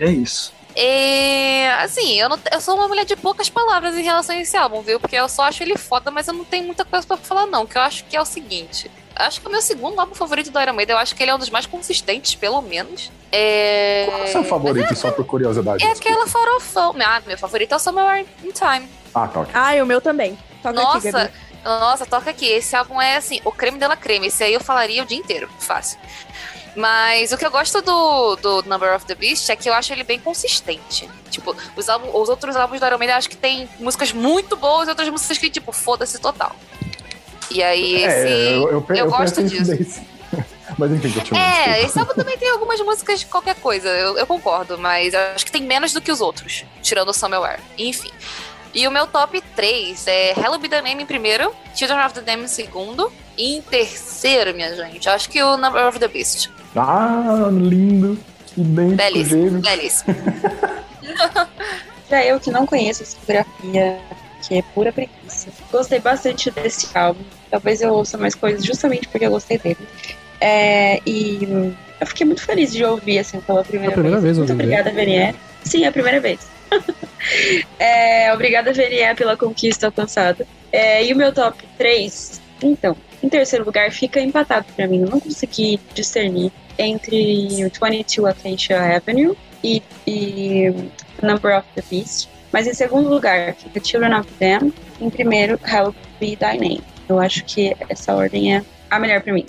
é 0.00 0.10
isso. 0.10 0.57
É, 0.80 1.72
assim, 1.82 2.20
eu, 2.20 2.28
não, 2.28 2.38
eu 2.52 2.60
sou 2.60 2.76
uma 2.76 2.86
mulher 2.86 3.04
de 3.04 3.16
poucas 3.16 3.48
palavras 3.48 3.96
em 3.96 4.02
relação 4.02 4.36
a 4.36 4.38
esse 4.38 4.56
álbum, 4.56 4.80
viu? 4.80 5.00
Porque 5.00 5.16
eu 5.16 5.28
só 5.28 5.42
acho 5.42 5.60
ele 5.60 5.76
foda, 5.76 6.08
mas 6.08 6.28
eu 6.28 6.34
não 6.34 6.44
tenho 6.44 6.66
muita 6.66 6.84
coisa 6.84 7.04
pra 7.04 7.16
falar, 7.16 7.46
não. 7.46 7.66
Que 7.66 7.76
eu 7.76 7.82
acho 7.82 8.04
que 8.04 8.16
é 8.16 8.20
o 8.20 8.24
seguinte. 8.24 8.88
Acho 9.16 9.40
que 9.40 9.46
é 9.46 9.48
o 9.48 9.52
meu 9.52 9.60
segundo 9.60 9.98
álbum 9.98 10.14
favorito 10.14 10.52
do 10.52 10.60
Iron 10.60 10.74
Maiden. 10.74 10.94
Eu 10.94 11.00
acho 11.00 11.16
que 11.16 11.22
ele 11.24 11.32
é 11.32 11.34
um 11.34 11.38
dos 11.38 11.50
mais 11.50 11.66
consistentes, 11.66 12.36
pelo 12.36 12.62
menos. 12.62 13.10
É... 13.32 14.04
Qual 14.08 14.20
é 14.20 14.24
o 14.24 14.28
seu 14.28 14.44
favorito, 14.44 14.94
só 14.94 15.10
por 15.10 15.24
curiosidade? 15.26 15.84
É 15.84 15.90
aquela 15.90 16.28
farofão. 16.28 16.94
Ah, 17.04 17.20
meu 17.26 17.36
favorito 17.36 17.72
é 17.72 17.76
o 17.76 17.80
Somewhere 17.80 18.24
in 18.44 18.52
Time. 18.52 18.88
Ah, 19.12 19.26
tá. 19.26 19.40
ok. 19.40 19.52
Ah, 19.52 19.74
e 19.74 19.82
o 19.82 19.86
meu 19.86 20.00
também. 20.00 20.38
Toca 20.62 20.80
aqui, 20.80 20.94
Nossa, 20.94 21.10
Gabi. 21.10 21.32
nossa, 21.64 22.06
toca 22.06 22.30
aqui. 22.30 22.46
Esse 22.46 22.76
álbum 22.76 23.02
é 23.02 23.16
assim, 23.16 23.40
o 23.44 23.50
creme 23.50 23.78
dela 23.78 23.96
creme. 23.96 24.28
Esse 24.28 24.44
aí 24.44 24.54
eu 24.54 24.60
falaria 24.60 25.02
o 25.02 25.06
dia 25.06 25.18
inteiro, 25.18 25.50
fácil. 25.58 25.98
Mas 26.78 27.32
o 27.32 27.36
que 27.36 27.44
eu 27.44 27.50
gosto 27.50 27.82
do, 27.82 28.36
do 28.36 28.62
Number 28.62 28.94
of 28.94 29.04
the 29.04 29.16
Beast 29.16 29.50
é 29.50 29.56
que 29.56 29.68
eu 29.68 29.74
acho 29.74 29.92
ele 29.92 30.04
bem 30.04 30.20
consistente. 30.20 31.10
Tipo, 31.28 31.56
os, 31.76 31.88
álbum, 31.88 32.16
os 32.16 32.28
outros 32.28 32.54
álbuns 32.54 32.78
do 32.78 32.86
Iron 32.86 32.98
Maiden 32.98 33.14
eu 33.14 33.18
acho 33.18 33.28
que 33.28 33.36
tem 33.36 33.68
músicas 33.80 34.12
muito 34.12 34.56
boas 34.56 34.86
e 34.86 34.90
outras 34.90 35.08
músicas 35.08 35.38
que, 35.38 35.50
tipo, 35.50 35.72
foda-se 35.72 36.20
total. 36.20 36.54
E 37.50 37.64
aí, 37.64 37.96
esse, 37.96 38.06
É, 38.06 38.56
eu, 38.58 38.70
eu, 38.70 38.86
eu 38.94 39.10
gosto 39.10 39.42
disso. 39.42 40.00
Mas 40.78 40.92
enfim, 40.92 41.10
continua. 41.10 41.42
É, 41.42 41.82
esse 41.82 41.98
álbum 41.98 42.14
também 42.14 42.38
tem 42.38 42.48
algumas 42.48 42.80
músicas 42.80 43.18
de 43.18 43.26
qualquer 43.26 43.56
coisa, 43.56 43.88
eu, 43.88 44.16
eu 44.16 44.26
concordo, 44.26 44.78
mas 44.78 45.12
eu 45.12 45.18
acho 45.34 45.44
que 45.44 45.50
tem 45.50 45.62
menos 45.62 45.92
do 45.92 46.00
que 46.00 46.12
os 46.12 46.20
outros, 46.20 46.64
tirando 46.80 47.08
o 47.08 47.12
Somewhere. 47.12 47.60
Enfim. 47.76 48.12
E 48.72 48.86
o 48.86 48.90
meu 48.90 49.08
top 49.08 49.40
3 49.56 50.06
é 50.06 50.38
Hello 50.38 50.58
Be 50.58 50.68
The 50.68 50.82
Name 50.82 51.02
em 51.02 51.06
primeiro, 51.06 51.52
Children 51.74 52.04
of 52.04 52.14
the 52.14 52.20
Dam 52.20 52.44
em 52.44 52.46
segundo, 52.46 53.10
e 53.36 53.56
em 53.56 53.62
terceiro, 53.62 54.54
minha 54.54 54.76
gente, 54.76 55.08
eu 55.08 55.14
acho 55.14 55.28
que 55.28 55.42
o 55.42 55.56
Number 55.56 55.84
of 55.88 55.98
the 55.98 56.06
Beast. 56.06 56.48
Ah, 56.78 57.48
lindo. 57.50 58.18
Idêntico, 58.56 58.96
Belíssimo, 58.96 59.60
belíssimo. 59.60 60.16
Já 62.10 62.24
eu 62.24 62.40
que 62.40 62.50
não 62.50 62.66
conheço 62.66 63.02
a 63.02 63.04
discografia, 63.04 63.98
que 64.42 64.58
é 64.58 64.62
pura 64.74 64.92
preguiça. 64.92 65.48
Gostei 65.70 66.00
bastante 66.00 66.50
desse 66.50 66.88
álbum. 66.96 67.20
Talvez 67.50 67.80
eu 67.80 67.92
ouça 67.92 68.16
mais 68.16 68.34
coisas 68.34 68.64
justamente 68.64 69.06
porque 69.08 69.26
eu 69.26 69.30
gostei 69.30 69.58
dele. 69.58 69.76
É, 70.40 71.00
e 71.06 71.74
eu 72.00 72.06
fiquei 72.06 72.26
muito 72.26 72.42
feliz 72.42 72.72
de 72.72 72.84
ouvir 72.84 73.18
assim 73.18 73.40
pela 73.40 73.62
primeira, 73.62 73.92
É 73.92 73.94
a 73.94 73.94
primeira 73.94 74.20
vez 74.20 74.38
Muito 74.38 74.50
ouvindo 74.50 74.64
obrigada, 74.64 74.90
Vernier. 74.90 75.34
Sim, 75.64 75.84
é 75.84 75.88
a 75.88 75.92
primeira 75.92 76.20
vez. 76.20 76.40
É, 77.78 78.32
obrigada, 78.32 78.72
Vernier, 78.72 79.14
pela 79.14 79.36
conquista 79.36 79.86
alcançada. 79.86 80.46
É, 80.72 81.04
e 81.04 81.12
o 81.12 81.16
meu 81.16 81.32
top 81.32 81.62
3, 81.76 82.40
então, 82.62 82.96
em 83.22 83.28
terceiro 83.28 83.64
lugar, 83.64 83.90
fica 83.90 84.20
empatado 84.20 84.66
pra 84.74 84.86
mim. 84.86 85.02
Eu 85.02 85.10
não 85.10 85.20
consegui 85.20 85.80
discernir 85.94 86.52
entre 86.78 87.64
o 87.64 87.86
22 87.86 88.24
Acacia 88.26 88.96
Avenue 88.96 89.36
e, 89.62 89.82
e 90.06 90.72
Number 91.22 91.58
of 91.58 91.66
the 91.74 91.82
Beast. 91.90 92.28
Mas 92.52 92.66
em 92.66 92.74
segundo 92.74 93.08
lugar 93.08 93.54
fica 93.54 93.82
Children 93.82 94.20
of 94.20 94.30
Them. 94.38 94.72
Em 95.00 95.10
primeiro, 95.10 95.58
Help 95.66 95.94
Be 96.20 96.36
Thy 96.36 96.58
Name. 96.58 96.82
Eu 97.08 97.18
acho 97.18 97.44
que 97.44 97.74
essa 97.88 98.14
ordem 98.14 98.56
é 98.56 98.64
a 98.90 98.98
melhor 98.98 99.20
pra 99.22 99.32
mim. 99.32 99.46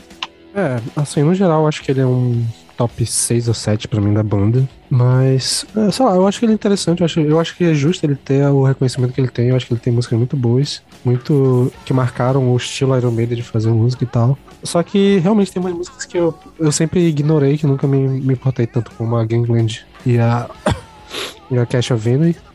É, 0.55 0.79
assim, 0.95 1.23
no 1.23 1.33
geral, 1.33 1.61
eu 1.61 1.67
acho 1.67 1.83
que 1.83 1.91
ele 1.91 2.01
é 2.01 2.05
um 2.05 2.45
top 2.75 3.05
6 3.05 3.49
ou 3.49 3.53
7 3.53 3.87
pra 3.87 4.01
mim 4.01 4.13
da 4.13 4.23
banda. 4.23 4.67
Mas, 4.89 5.65
é, 5.75 5.91
sei 5.91 6.05
lá, 6.05 6.15
eu 6.15 6.27
acho 6.27 6.39
que 6.39 6.45
ele 6.45 6.53
é 6.53 6.55
interessante. 6.55 7.01
Eu 7.01 7.05
acho, 7.05 7.19
eu 7.19 7.39
acho 7.39 7.55
que 7.55 7.65
é 7.65 7.73
justo 7.73 8.05
ele 8.05 8.15
ter 8.15 8.45
o 8.47 8.63
reconhecimento 8.63 9.13
que 9.13 9.21
ele 9.21 9.29
tem. 9.29 9.49
Eu 9.49 9.55
acho 9.55 9.67
que 9.67 9.73
ele 9.73 9.81
tem 9.81 9.93
músicas 9.93 10.17
muito 10.17 10.35
boas, 10.35 10.81
muito. 11.03 11.71
que 11.85 11.93
marcaram 11.93 12.51
o 12.51 12.57
estilo 12.57 12.97
Iron 12.97 13.11
Maiden 13.11 13.37
de 13.37 13.43
fazer 13.43 13.69
música 13.69 14.03
e 14.03 14.07
tal. 14.07 14.37
Só 14.63 14.83
que 14.83 15.19
realmente 15.19 15.51
tem 15.51 15.61
umas 15.61 15.73
músicas 15.73 16.05
que 16.05 16.17
eu, 16.17 16.33
eu 16.59 16.71
sempre 16.71 16.99
ignorei, 17.07 17.57
que 17.57 17.65
nunca 17.65 17.87
me, 17.87 18.07
me 18.07 18.33
importei 18.33 18.67
tanto 18.67 18.91
como 18.91 19.15
a 19.15 19.25
Gangland 19.25 19.85
e 20.05 20.17
a. 20.17 20.49
e 21.49 21.57
a 21.57 21.65
Cash 21.65 21.91
of. 21.91 22.09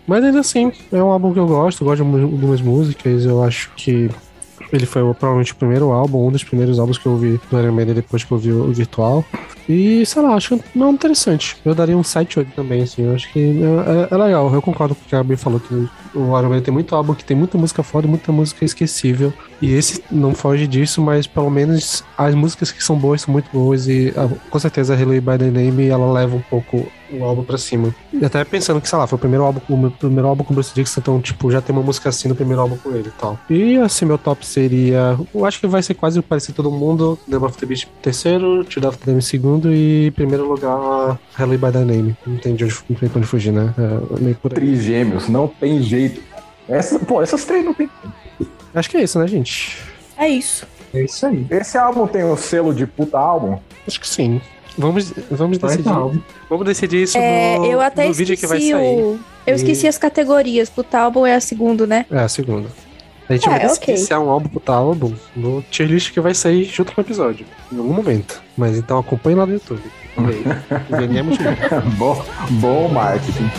Mas 0.06 0.22
ainda 0.22 0.40
assim, 0.40 0.70
é 0.92 1.02
um 1.02 1.10
álbum 1.10 1.32
que 1.32 1.38
eu 1.38 1.46
gosto, 1.46 1.84
gosto 1.84 2.04
de 2.04 2.22
algumas 2.22 2.60
músicas. 2.60 3.24
Eu 3.24 3.42
acho 3.42 3.70
que 3.74 4.10
ele 4.72 4.86
foi 4.86 5.02
provavelmente 5.14 5.52
o 5.52 5.56
primeiro 5.56 5.92
álbum, 5.92 6.26
um 6.26 6.30
dos 6.30 6.44
primeiros 6.44 6.78
álbuns 6.78 6.98
que 6.98 7.06
eu 7.06 7.12
ouvi 7.12 7.40
do 7.50 7.58
Iron 7.58 7.72
Maiden 7.72 7.94
depois 7.94 8.24
que 8.24 8.32
eu 8.32 8.36
ouvi 8.36 8.52
o 8.52 8.72
Virtual. 8.72 9.24
E, 9.68 10.04
sei 10.06 10.22
lá, 10.22 10.34
acho 10.34 10.60
não 10.74 10.88
é 10.88 10.90
interessante. 10.90 11.56
Eu 11.64 11.74
daria 11.74 11.96
um 11.96 12.02
7 12.02 12.38
8 12.40 12.52
também, 12.54 12.82
assim. 12.82 13.02
Eu 13.02 13.14
acho 13.14 13.32
que 13.32 13.38
é, 13.38 14.08
é- 14.12 14.14
é 14.14 14.16
legal. 14.16 14.52
Eu 14.52 14.60
concordo 14.62 14.94
com 14.94 15.02
o 15.02 15.04
que 15.08 15.14
a 15.14 15.18
Gabi 15.18 15.36
falou, 15.36 15.60
que 15.60 15.74
o 16.14 16.38
Iron 16.38 16.42
Maiden 16.48 16.62
tem 16.62 16.74
muito 16.74 16.94
álbum 16.94 17.14
que 17.14 17.24
tem 17.24 17.36
muita 17.36 17.56
música 17.58 17.82
foda 17.82 18.06
e 18.06 18.10
muita 18.10 18.30
música 18.32 18.64
esquecível. 18.64 19.32
E 19.62 19.72
esse 19.72 20.02
não 20.10 20.34
foge 20.34 20.66
disso, 20.66 21.00
mas 21.00 21.26
pelo 21.26 21.50
menos 21.50 22.04
as 22.18 22.34
músicas 22.34 22.70
que 22.70 22.82
são 22.84 22.96
boas 22.96 23.22
são 23.22 23.32
muito 23.32 23.48
boas. 23.52 23.88
E 23.88 24.12
com 24.50 24.58
certeza 24.58 24.92
a 24.92 24.96
Relay 24.96 25.20
by 25.20 25.38
the 25.38 25.50
Name 25.50 25.86
ela 25.88 26.12
leva 26.12 26.36
um 26.36 26.40
pouco 26.42 26.86
o 27.12 27.22
álbum 27.24 27.44
pra 27.44 27.56
cima. 27.56 27.94
E 28.12 28.24
até 28.24 28.42
pensando 28.44 28.80
que, 28.80 28.88
sei 28.88 28.98
lá, 28.98 29.06
foi 29.06 29.16
o 29.16 29.20
primeiro 29.20 29.44
álbum, 29.44 29.60
o 29.68 29.90
primeiro 29.90 30.26
álbum 30.26 30.42
com 30.42 30.52
o 30.52 30.54
Bruce 30.54 30.74
Dixon, 30.74 31.00
então, 31.00 31.20
tipo, 31.20 31.50
já 31.50 31.60
tem 31.60 31.74
uma 31.74 31.82
música 31.84 32.08
assim 32.08 32.28
no 32.28 32.34
primeiro 32.34 32.60
álbum 32.60 32.76
com 32.76 32.90
ele 32.90 33.08
e 33.08 33.12
tal. 33.20 33.38
E 33.48 33.76
assim, 33.78 34.04
meu 34.04 34.18
top 34.18 34.44
seria. 34.44 35.16
Eu 35.34 35.44
acho 35.46 35.60
que 35.60 35.66
vai 35.66 35.82
ser 35.82 35.94
quase 35.94 36.20
parecido 36.22 36.54
todo 36.56 36.70
mundo. 36.70 37.18
The 37.30 37.36
of 37.36 37.56
the 37.56 37.66
Beast 37.66 37.86
terceiro, 38.02 38.66
Child 38.68 38.86
of 38.88 38.98
the 38.98 39.12
Dam 39.12 39.20
segundo 39.20 39.53
e 39.72 40.06
em 40.08 40.12
primeiro 40.12 40.48
lugar 40.48 41.18
Relay 41.36 41.56
by 41.58 41.70
the 41.72 41.78
Name. 41.84 42.16
Não 42.26 42.36
tem 42.38 42.54
de 42.54 42.64
onde, 42.64 42.74
não 42.88 42.96
tem 42.96 43.10
onde 43.16 43.26
fugir, 43.26 43.52
né? 43.52 43.72
É 44.16 44.20
meio 44.20 44.36
por 44.36 44.52
aí. 44.52 44.56
Trigêmeos, 44.56 45.28
não 45.28 45.46
tem 45.48 45.82
jeito. 45.82 46.20
Essa, 46.68 46.98
pô, 46.98 47.20
essas 47.22 47.44
três 47.44 47.64
não 47.64 47.74
tem. 47.74 47.88
Acho 48.74 48.90
que 48.90 48.96
é 48.96 49.02
isso, 49.02 49.18
né, 49.18 49.26
gente? 49.28 49.78
É 50.16 50.28
isso. 50.28 50.66
É 50.92 51.02
isso 51.04 51.26
aí. 51.26 51.46
Esse 51.50 51.76
álbum 51.76 52.06
tem 52.06 52.24
o 52.24 52.36
selo 52.36 52.72
de 52.74 52.86
puta 52.86 53.18
álbum? 53.18 53.58
Acho 53.86 54.00
que 54.00 54.08
sim. 54.08 54.40
Vamos, 54.76 55.12
vamos 55.30 55.58
Vai 55.58 55.70
decidir. 55.76 55.88
álbum. 55.92 56.18
Vamos 56.50 56.66
decidir 56.66 57.02
isso 57.02 57.16
É, 57.16 57.58
no, 57.58 57.66
eu 57.66 57.80
até 57.80 58.06
no 58.08 58.12
vídeo 58.12 58.36
que 58.36 58.46
vai 58.46 58.58
sair. 58.60 58.74
o. 58.74 59.18
Eu 59.46 59.52
E- 59.52 59.56
esqueci 59.56 59.86
as 59.86 59.98
categorias. 59.98 60.68
Puta 60.70 60.98
álbum 60.98 61.24
é 61.26 61.34
a 61.34 61.40
segunda, 61.40 61.86
né? 61.86 62.06
É, 62.10 62.18
a 62.18 62.28
segunda. 62.28 62.68
A 63.28 63.32
gente 63.32 63.48
vai 63.48 63.58
É, 63.58 63.62
decidir 63.66 63.84
ok. 63.92 63.96
se 63.96 64.12
é 64.12 64.18
um 64.18 64.28
álbum 64.28 64.48
puta 64.48 64.72
álbum 64.72 65.12
no 65.34 65.62
tier 65.70 65.88
list 65.88 66.12
que 66.12 66.20
vai 66.20 66.34
sair 66.34 66.64
junto 66.64 66.92
com 66.92 67.00
o 67.00 67.04
episódio, 67.04 67.46
em 67.72 67.78
algum 67.78 67.92
momento. 67.94 68.42
Mas 68.56 68.76
então 68.76 68.98
acompanhe 68.98 69.36
lá 69.36 69.46
no 69.46 69.52
YouTube. 69.54 69.82
Aí. 70.16 70.44
VNE 70.90 71.22
Multimídia. 71.22 71.80
bom, 71.98 72.24
bom 72.60 72.88
marketing. 72.88 73.50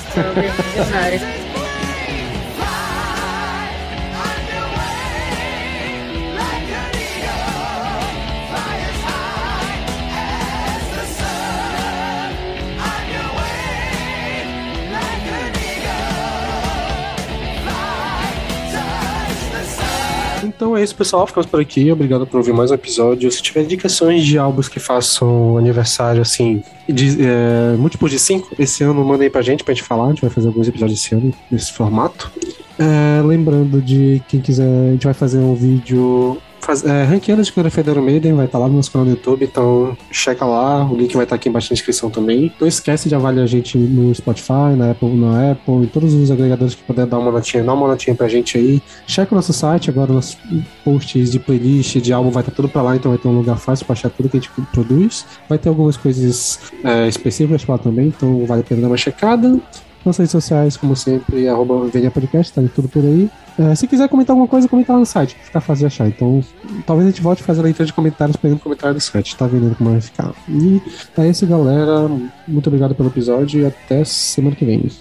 É 20.78 20.84
isso, 20.84 20.96
pessoal. 20.96 21.26
Ficamos 21.26 21.50
por 21.50 21.60
aqui. 21.60 21.92
Obrigado 21.92 22.28
por 22.28 22.38
ouvir 22.38 22.54
mais 22.54 22.70
um 22.70 22.74
episódio. 22.74 23.32
Se 23.32 23.42
tiver 23.42 23.64
indicações 23.64 24.26
de 24.26 24.38
álbuns 24.38 24.68
que 24.68 24.80
façam 24.80 25.58
aniversário, 25.58 26.22
assim, 26.22 26.64
de, 26.88 27.18
é, 27.22 27.76
múltiplos 27.78 28.12
de 28.12 28.20
5, 28.20 28.56
esse 28.60 28.84
ano, 28.84 29.04
mandem 29.06 29.30
pra 29.30 29.42
gente, 29.42 29.64
pra 29.64 29.74
gente 29.74 29.84
falar. 29.84 30.06
A 30.06 30.10
gente 30.10 30.22
vai 30.22 30.30
fazer 30.30 30.48
alguns 30.48 30.68
episódios 30.68 31.00
esse 31.00 31.16
ano, 31.16 31.34
nesse 31.50 31.72
formato. 31.72 32.32
É, 32.78 33.22
lembrando 33.24 33.82
de 33.82 34.22
quem 34.28 34.42
quiser, 34.42 34.68
a 34.68 34.92
gente 34.92 35.06
vai 35.06 35.14
fazer 35.14 35.38
um 35.38 35.56
vídeo 35.56 36.38
faz, 36.66 36.84
é, 36.84 37.04
ranqueando 37.04 37.42
a 37.42 37.44
discografia 37.44 37.84
da 37.84 37.92
Iron 37.92 38.02
Maiden, 38.02 38.34
vai 38.34 38.46
estar 38.46 38.58
lá 38.58 38.68
no 38.68 38.76
nosso 38.76 38.92
canal 38.92 39.06
do 39.06 39.12
YouTube, 39.12 39.46
então 39.46 39.96
checa 40.12 40.46
lá, 40.46 40.84
o 40.84 40.96
link 40.96 41.14
vai 41.14 41.24
estar 41.24 41.36
aqui 41.36 41.48
embaixo 41.48 41.72
na 41.72 41.76
descrição 41.76 42.10
também. 42.10 42.52
Não 42.60 42.68
esquece 42.68 43.08
de 43.08 43.16
avaliar 43.16 43.44
a 43.44 43.48
gente 43.48 43.78
no 43.78 44.14
Spotify, 44.14 44.76
na 44.76 44.92
Apple, 44.92 45.16
na 45.16 45.52
Apple, 45.52 45.76
em 45.76 45.86
todos 45.86 46.14
os 46.14 46.32
agregadores 46.32 46.76
que 46.76 46.84
puder 46.84 47.06
dar 47.06 47.20
uma 47.20 47.32
notinha, 47.32 47.64
dá 47.64 47.74
uma 47.74 47.88
notinha 47.88 48.16
pra 48.16 48.28
gente 48.28 48.58
aí. 48.58 48.82
Checa 49.08 49.34
o 49.34 49.36
nosso 49.36 49.54
site, 49.54 49.90
agora 49.90 50.12
nossos 50.12 50.38
posts 50.84 51.32
de 51.32 51.40
playlist, 51.40 51.98
de 51.98 52.12
álbum 52.12 52.32
vai 52.32 52.42
estar 52.42 52.52
tudo 52.52 52.68
pra 52.68 52.82
lá, 52.82 52.96
então 52.96 53.12
vai 53.12 53.20
ter 53.20 53.28
um 53.28 53.38
lugar 53.38 53.58
fácil 53.58 53.86
pra 53.86 53.94
achar 53.94 54.10
tudo 54.10 54.28
que 54.28 54.38
a 54.38 54.40
gente 54.40 54.52
produz. 54.74 55.26
Vai 55.48 55.58
ter 55.58 55.70
algumas 55.70 55.96
coisas 55.96 56.60
é, 56.84 57.08
específicas 57.08 57.66
lá 57.66 57.78
também, 57.78 58.08
então 58.08 58.46
vale 58.46 58.62
a 58.62 58.64
pena 58.64 58.82
dar 58.82 58.88
uma 58.88 58.98
checada. 58.98 59.60
Nossas 60.06 60.20
redes 60.20 60.32
sociais, 60.32 60.78
como 60.78 60.96
sempre, 60.96 61.48
arroba 61.48 61.88
VNA 61.88 62.12
Podcast, 62.12 62.54
tá 62.54 62.62
tudo 62.74 62.88
por 62.88 63.04
aí. 63.04 63.30
É, 63.58 63.74
se 63.74 63.88
quiser 63.88 64.08
comentar 64.08 64.34
alguma 64.34 64.48
coisa, 64.48 64.68
comenta 64.68 64.94
lá 64.94 65.00
no 65.00 65.06
site, 65.06 65.36
fica 65.42 65.60
fácil 65.60 65.82
de 65.82 65.86
achar. 65.88 66.08
Então, 66.08 66.44
talvez 66.86 67.08
a 67.08 67.12
gente 67.12 67.22
volte 67.22 67.42
a 67.42 67.46
fazer 67.46 67.62
a 67.62 67.64
leitura 67.64 67.86
de 67.86 67.94
comentários 67.94 68.36
pegando 68.38 68.60
comentário 68.60 68.96
do 68.96 69.02
site, 69.02 69.36
tá 69.36 69.48
vendo 69.48 69.76
como 69.76 69.92
vai 69.92 70.02
ficar. 70.02 70.34
E 70.48 70.82
é 71.18 71.28
isso, 71.28 71.48
galera. 71.48 72.08
Muito 72.48 72.68
obrigado 72.68 72.94
pelo 72.94 73.10
episódio 73.10 73.62
e 73.62 73.66
até 73.66 74.04
semana 74.04 74.56
que 74.56 74.66
vem. 74.66 74.92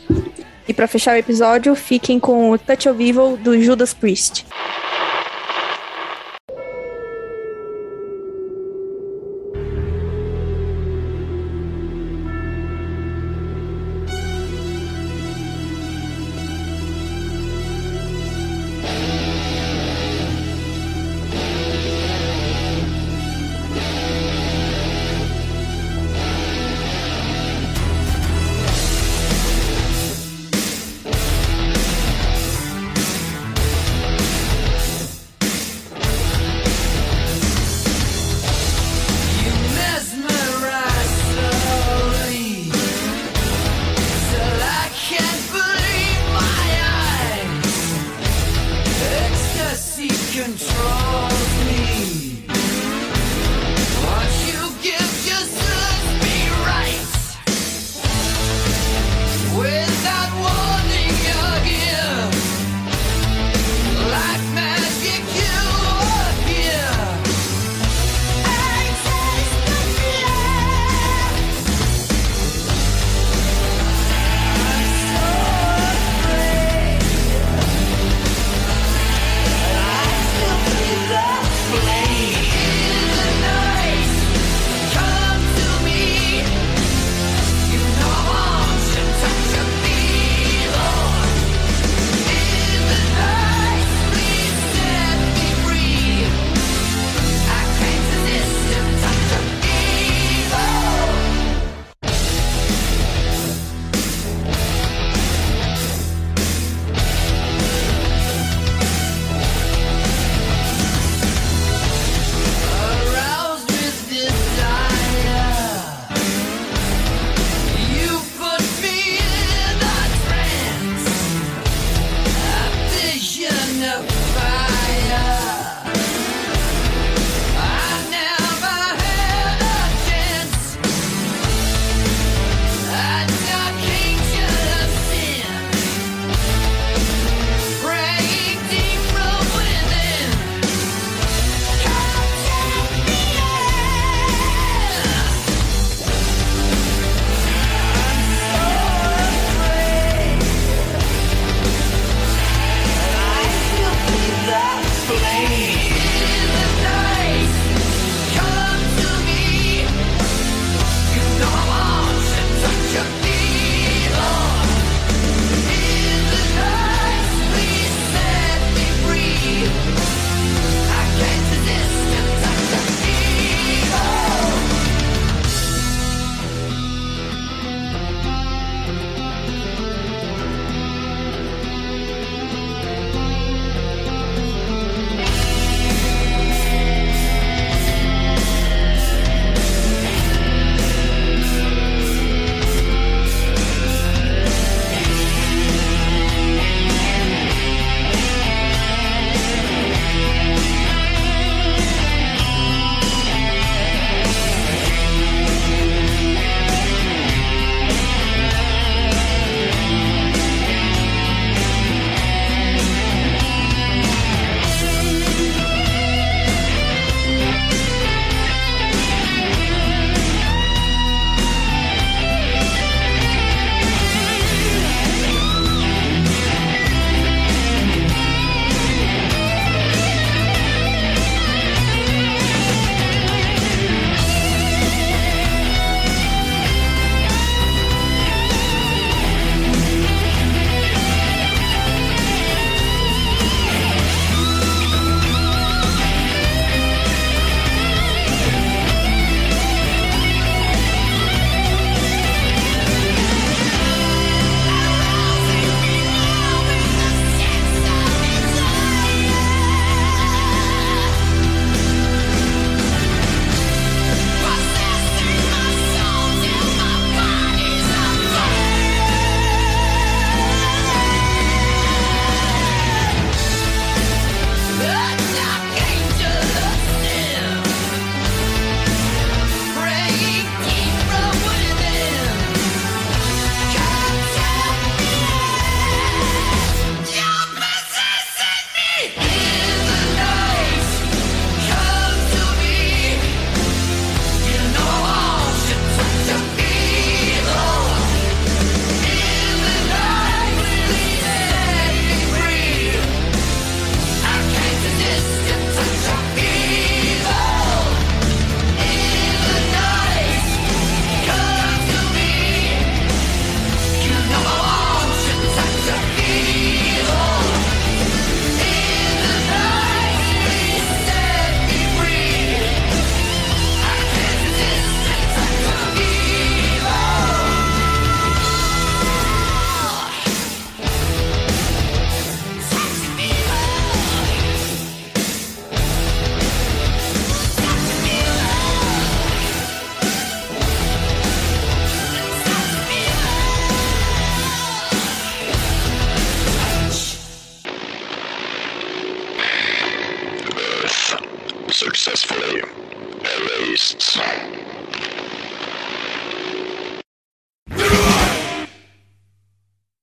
E 0.67 0.73
pra 0.73 0.89
fechar 0.89 1.15
o 1.15 1.19
episódio, 1.19 1.75
fiquem 1.75 2.19
com 2.19 2.53
o 2.53 2.59
Touch 2.59 2.89
of 2.89 3.07
Evil 3.07 3.37
do 3.37 3.61
Judas 3.61 3.93
Priest. 3.93 4.47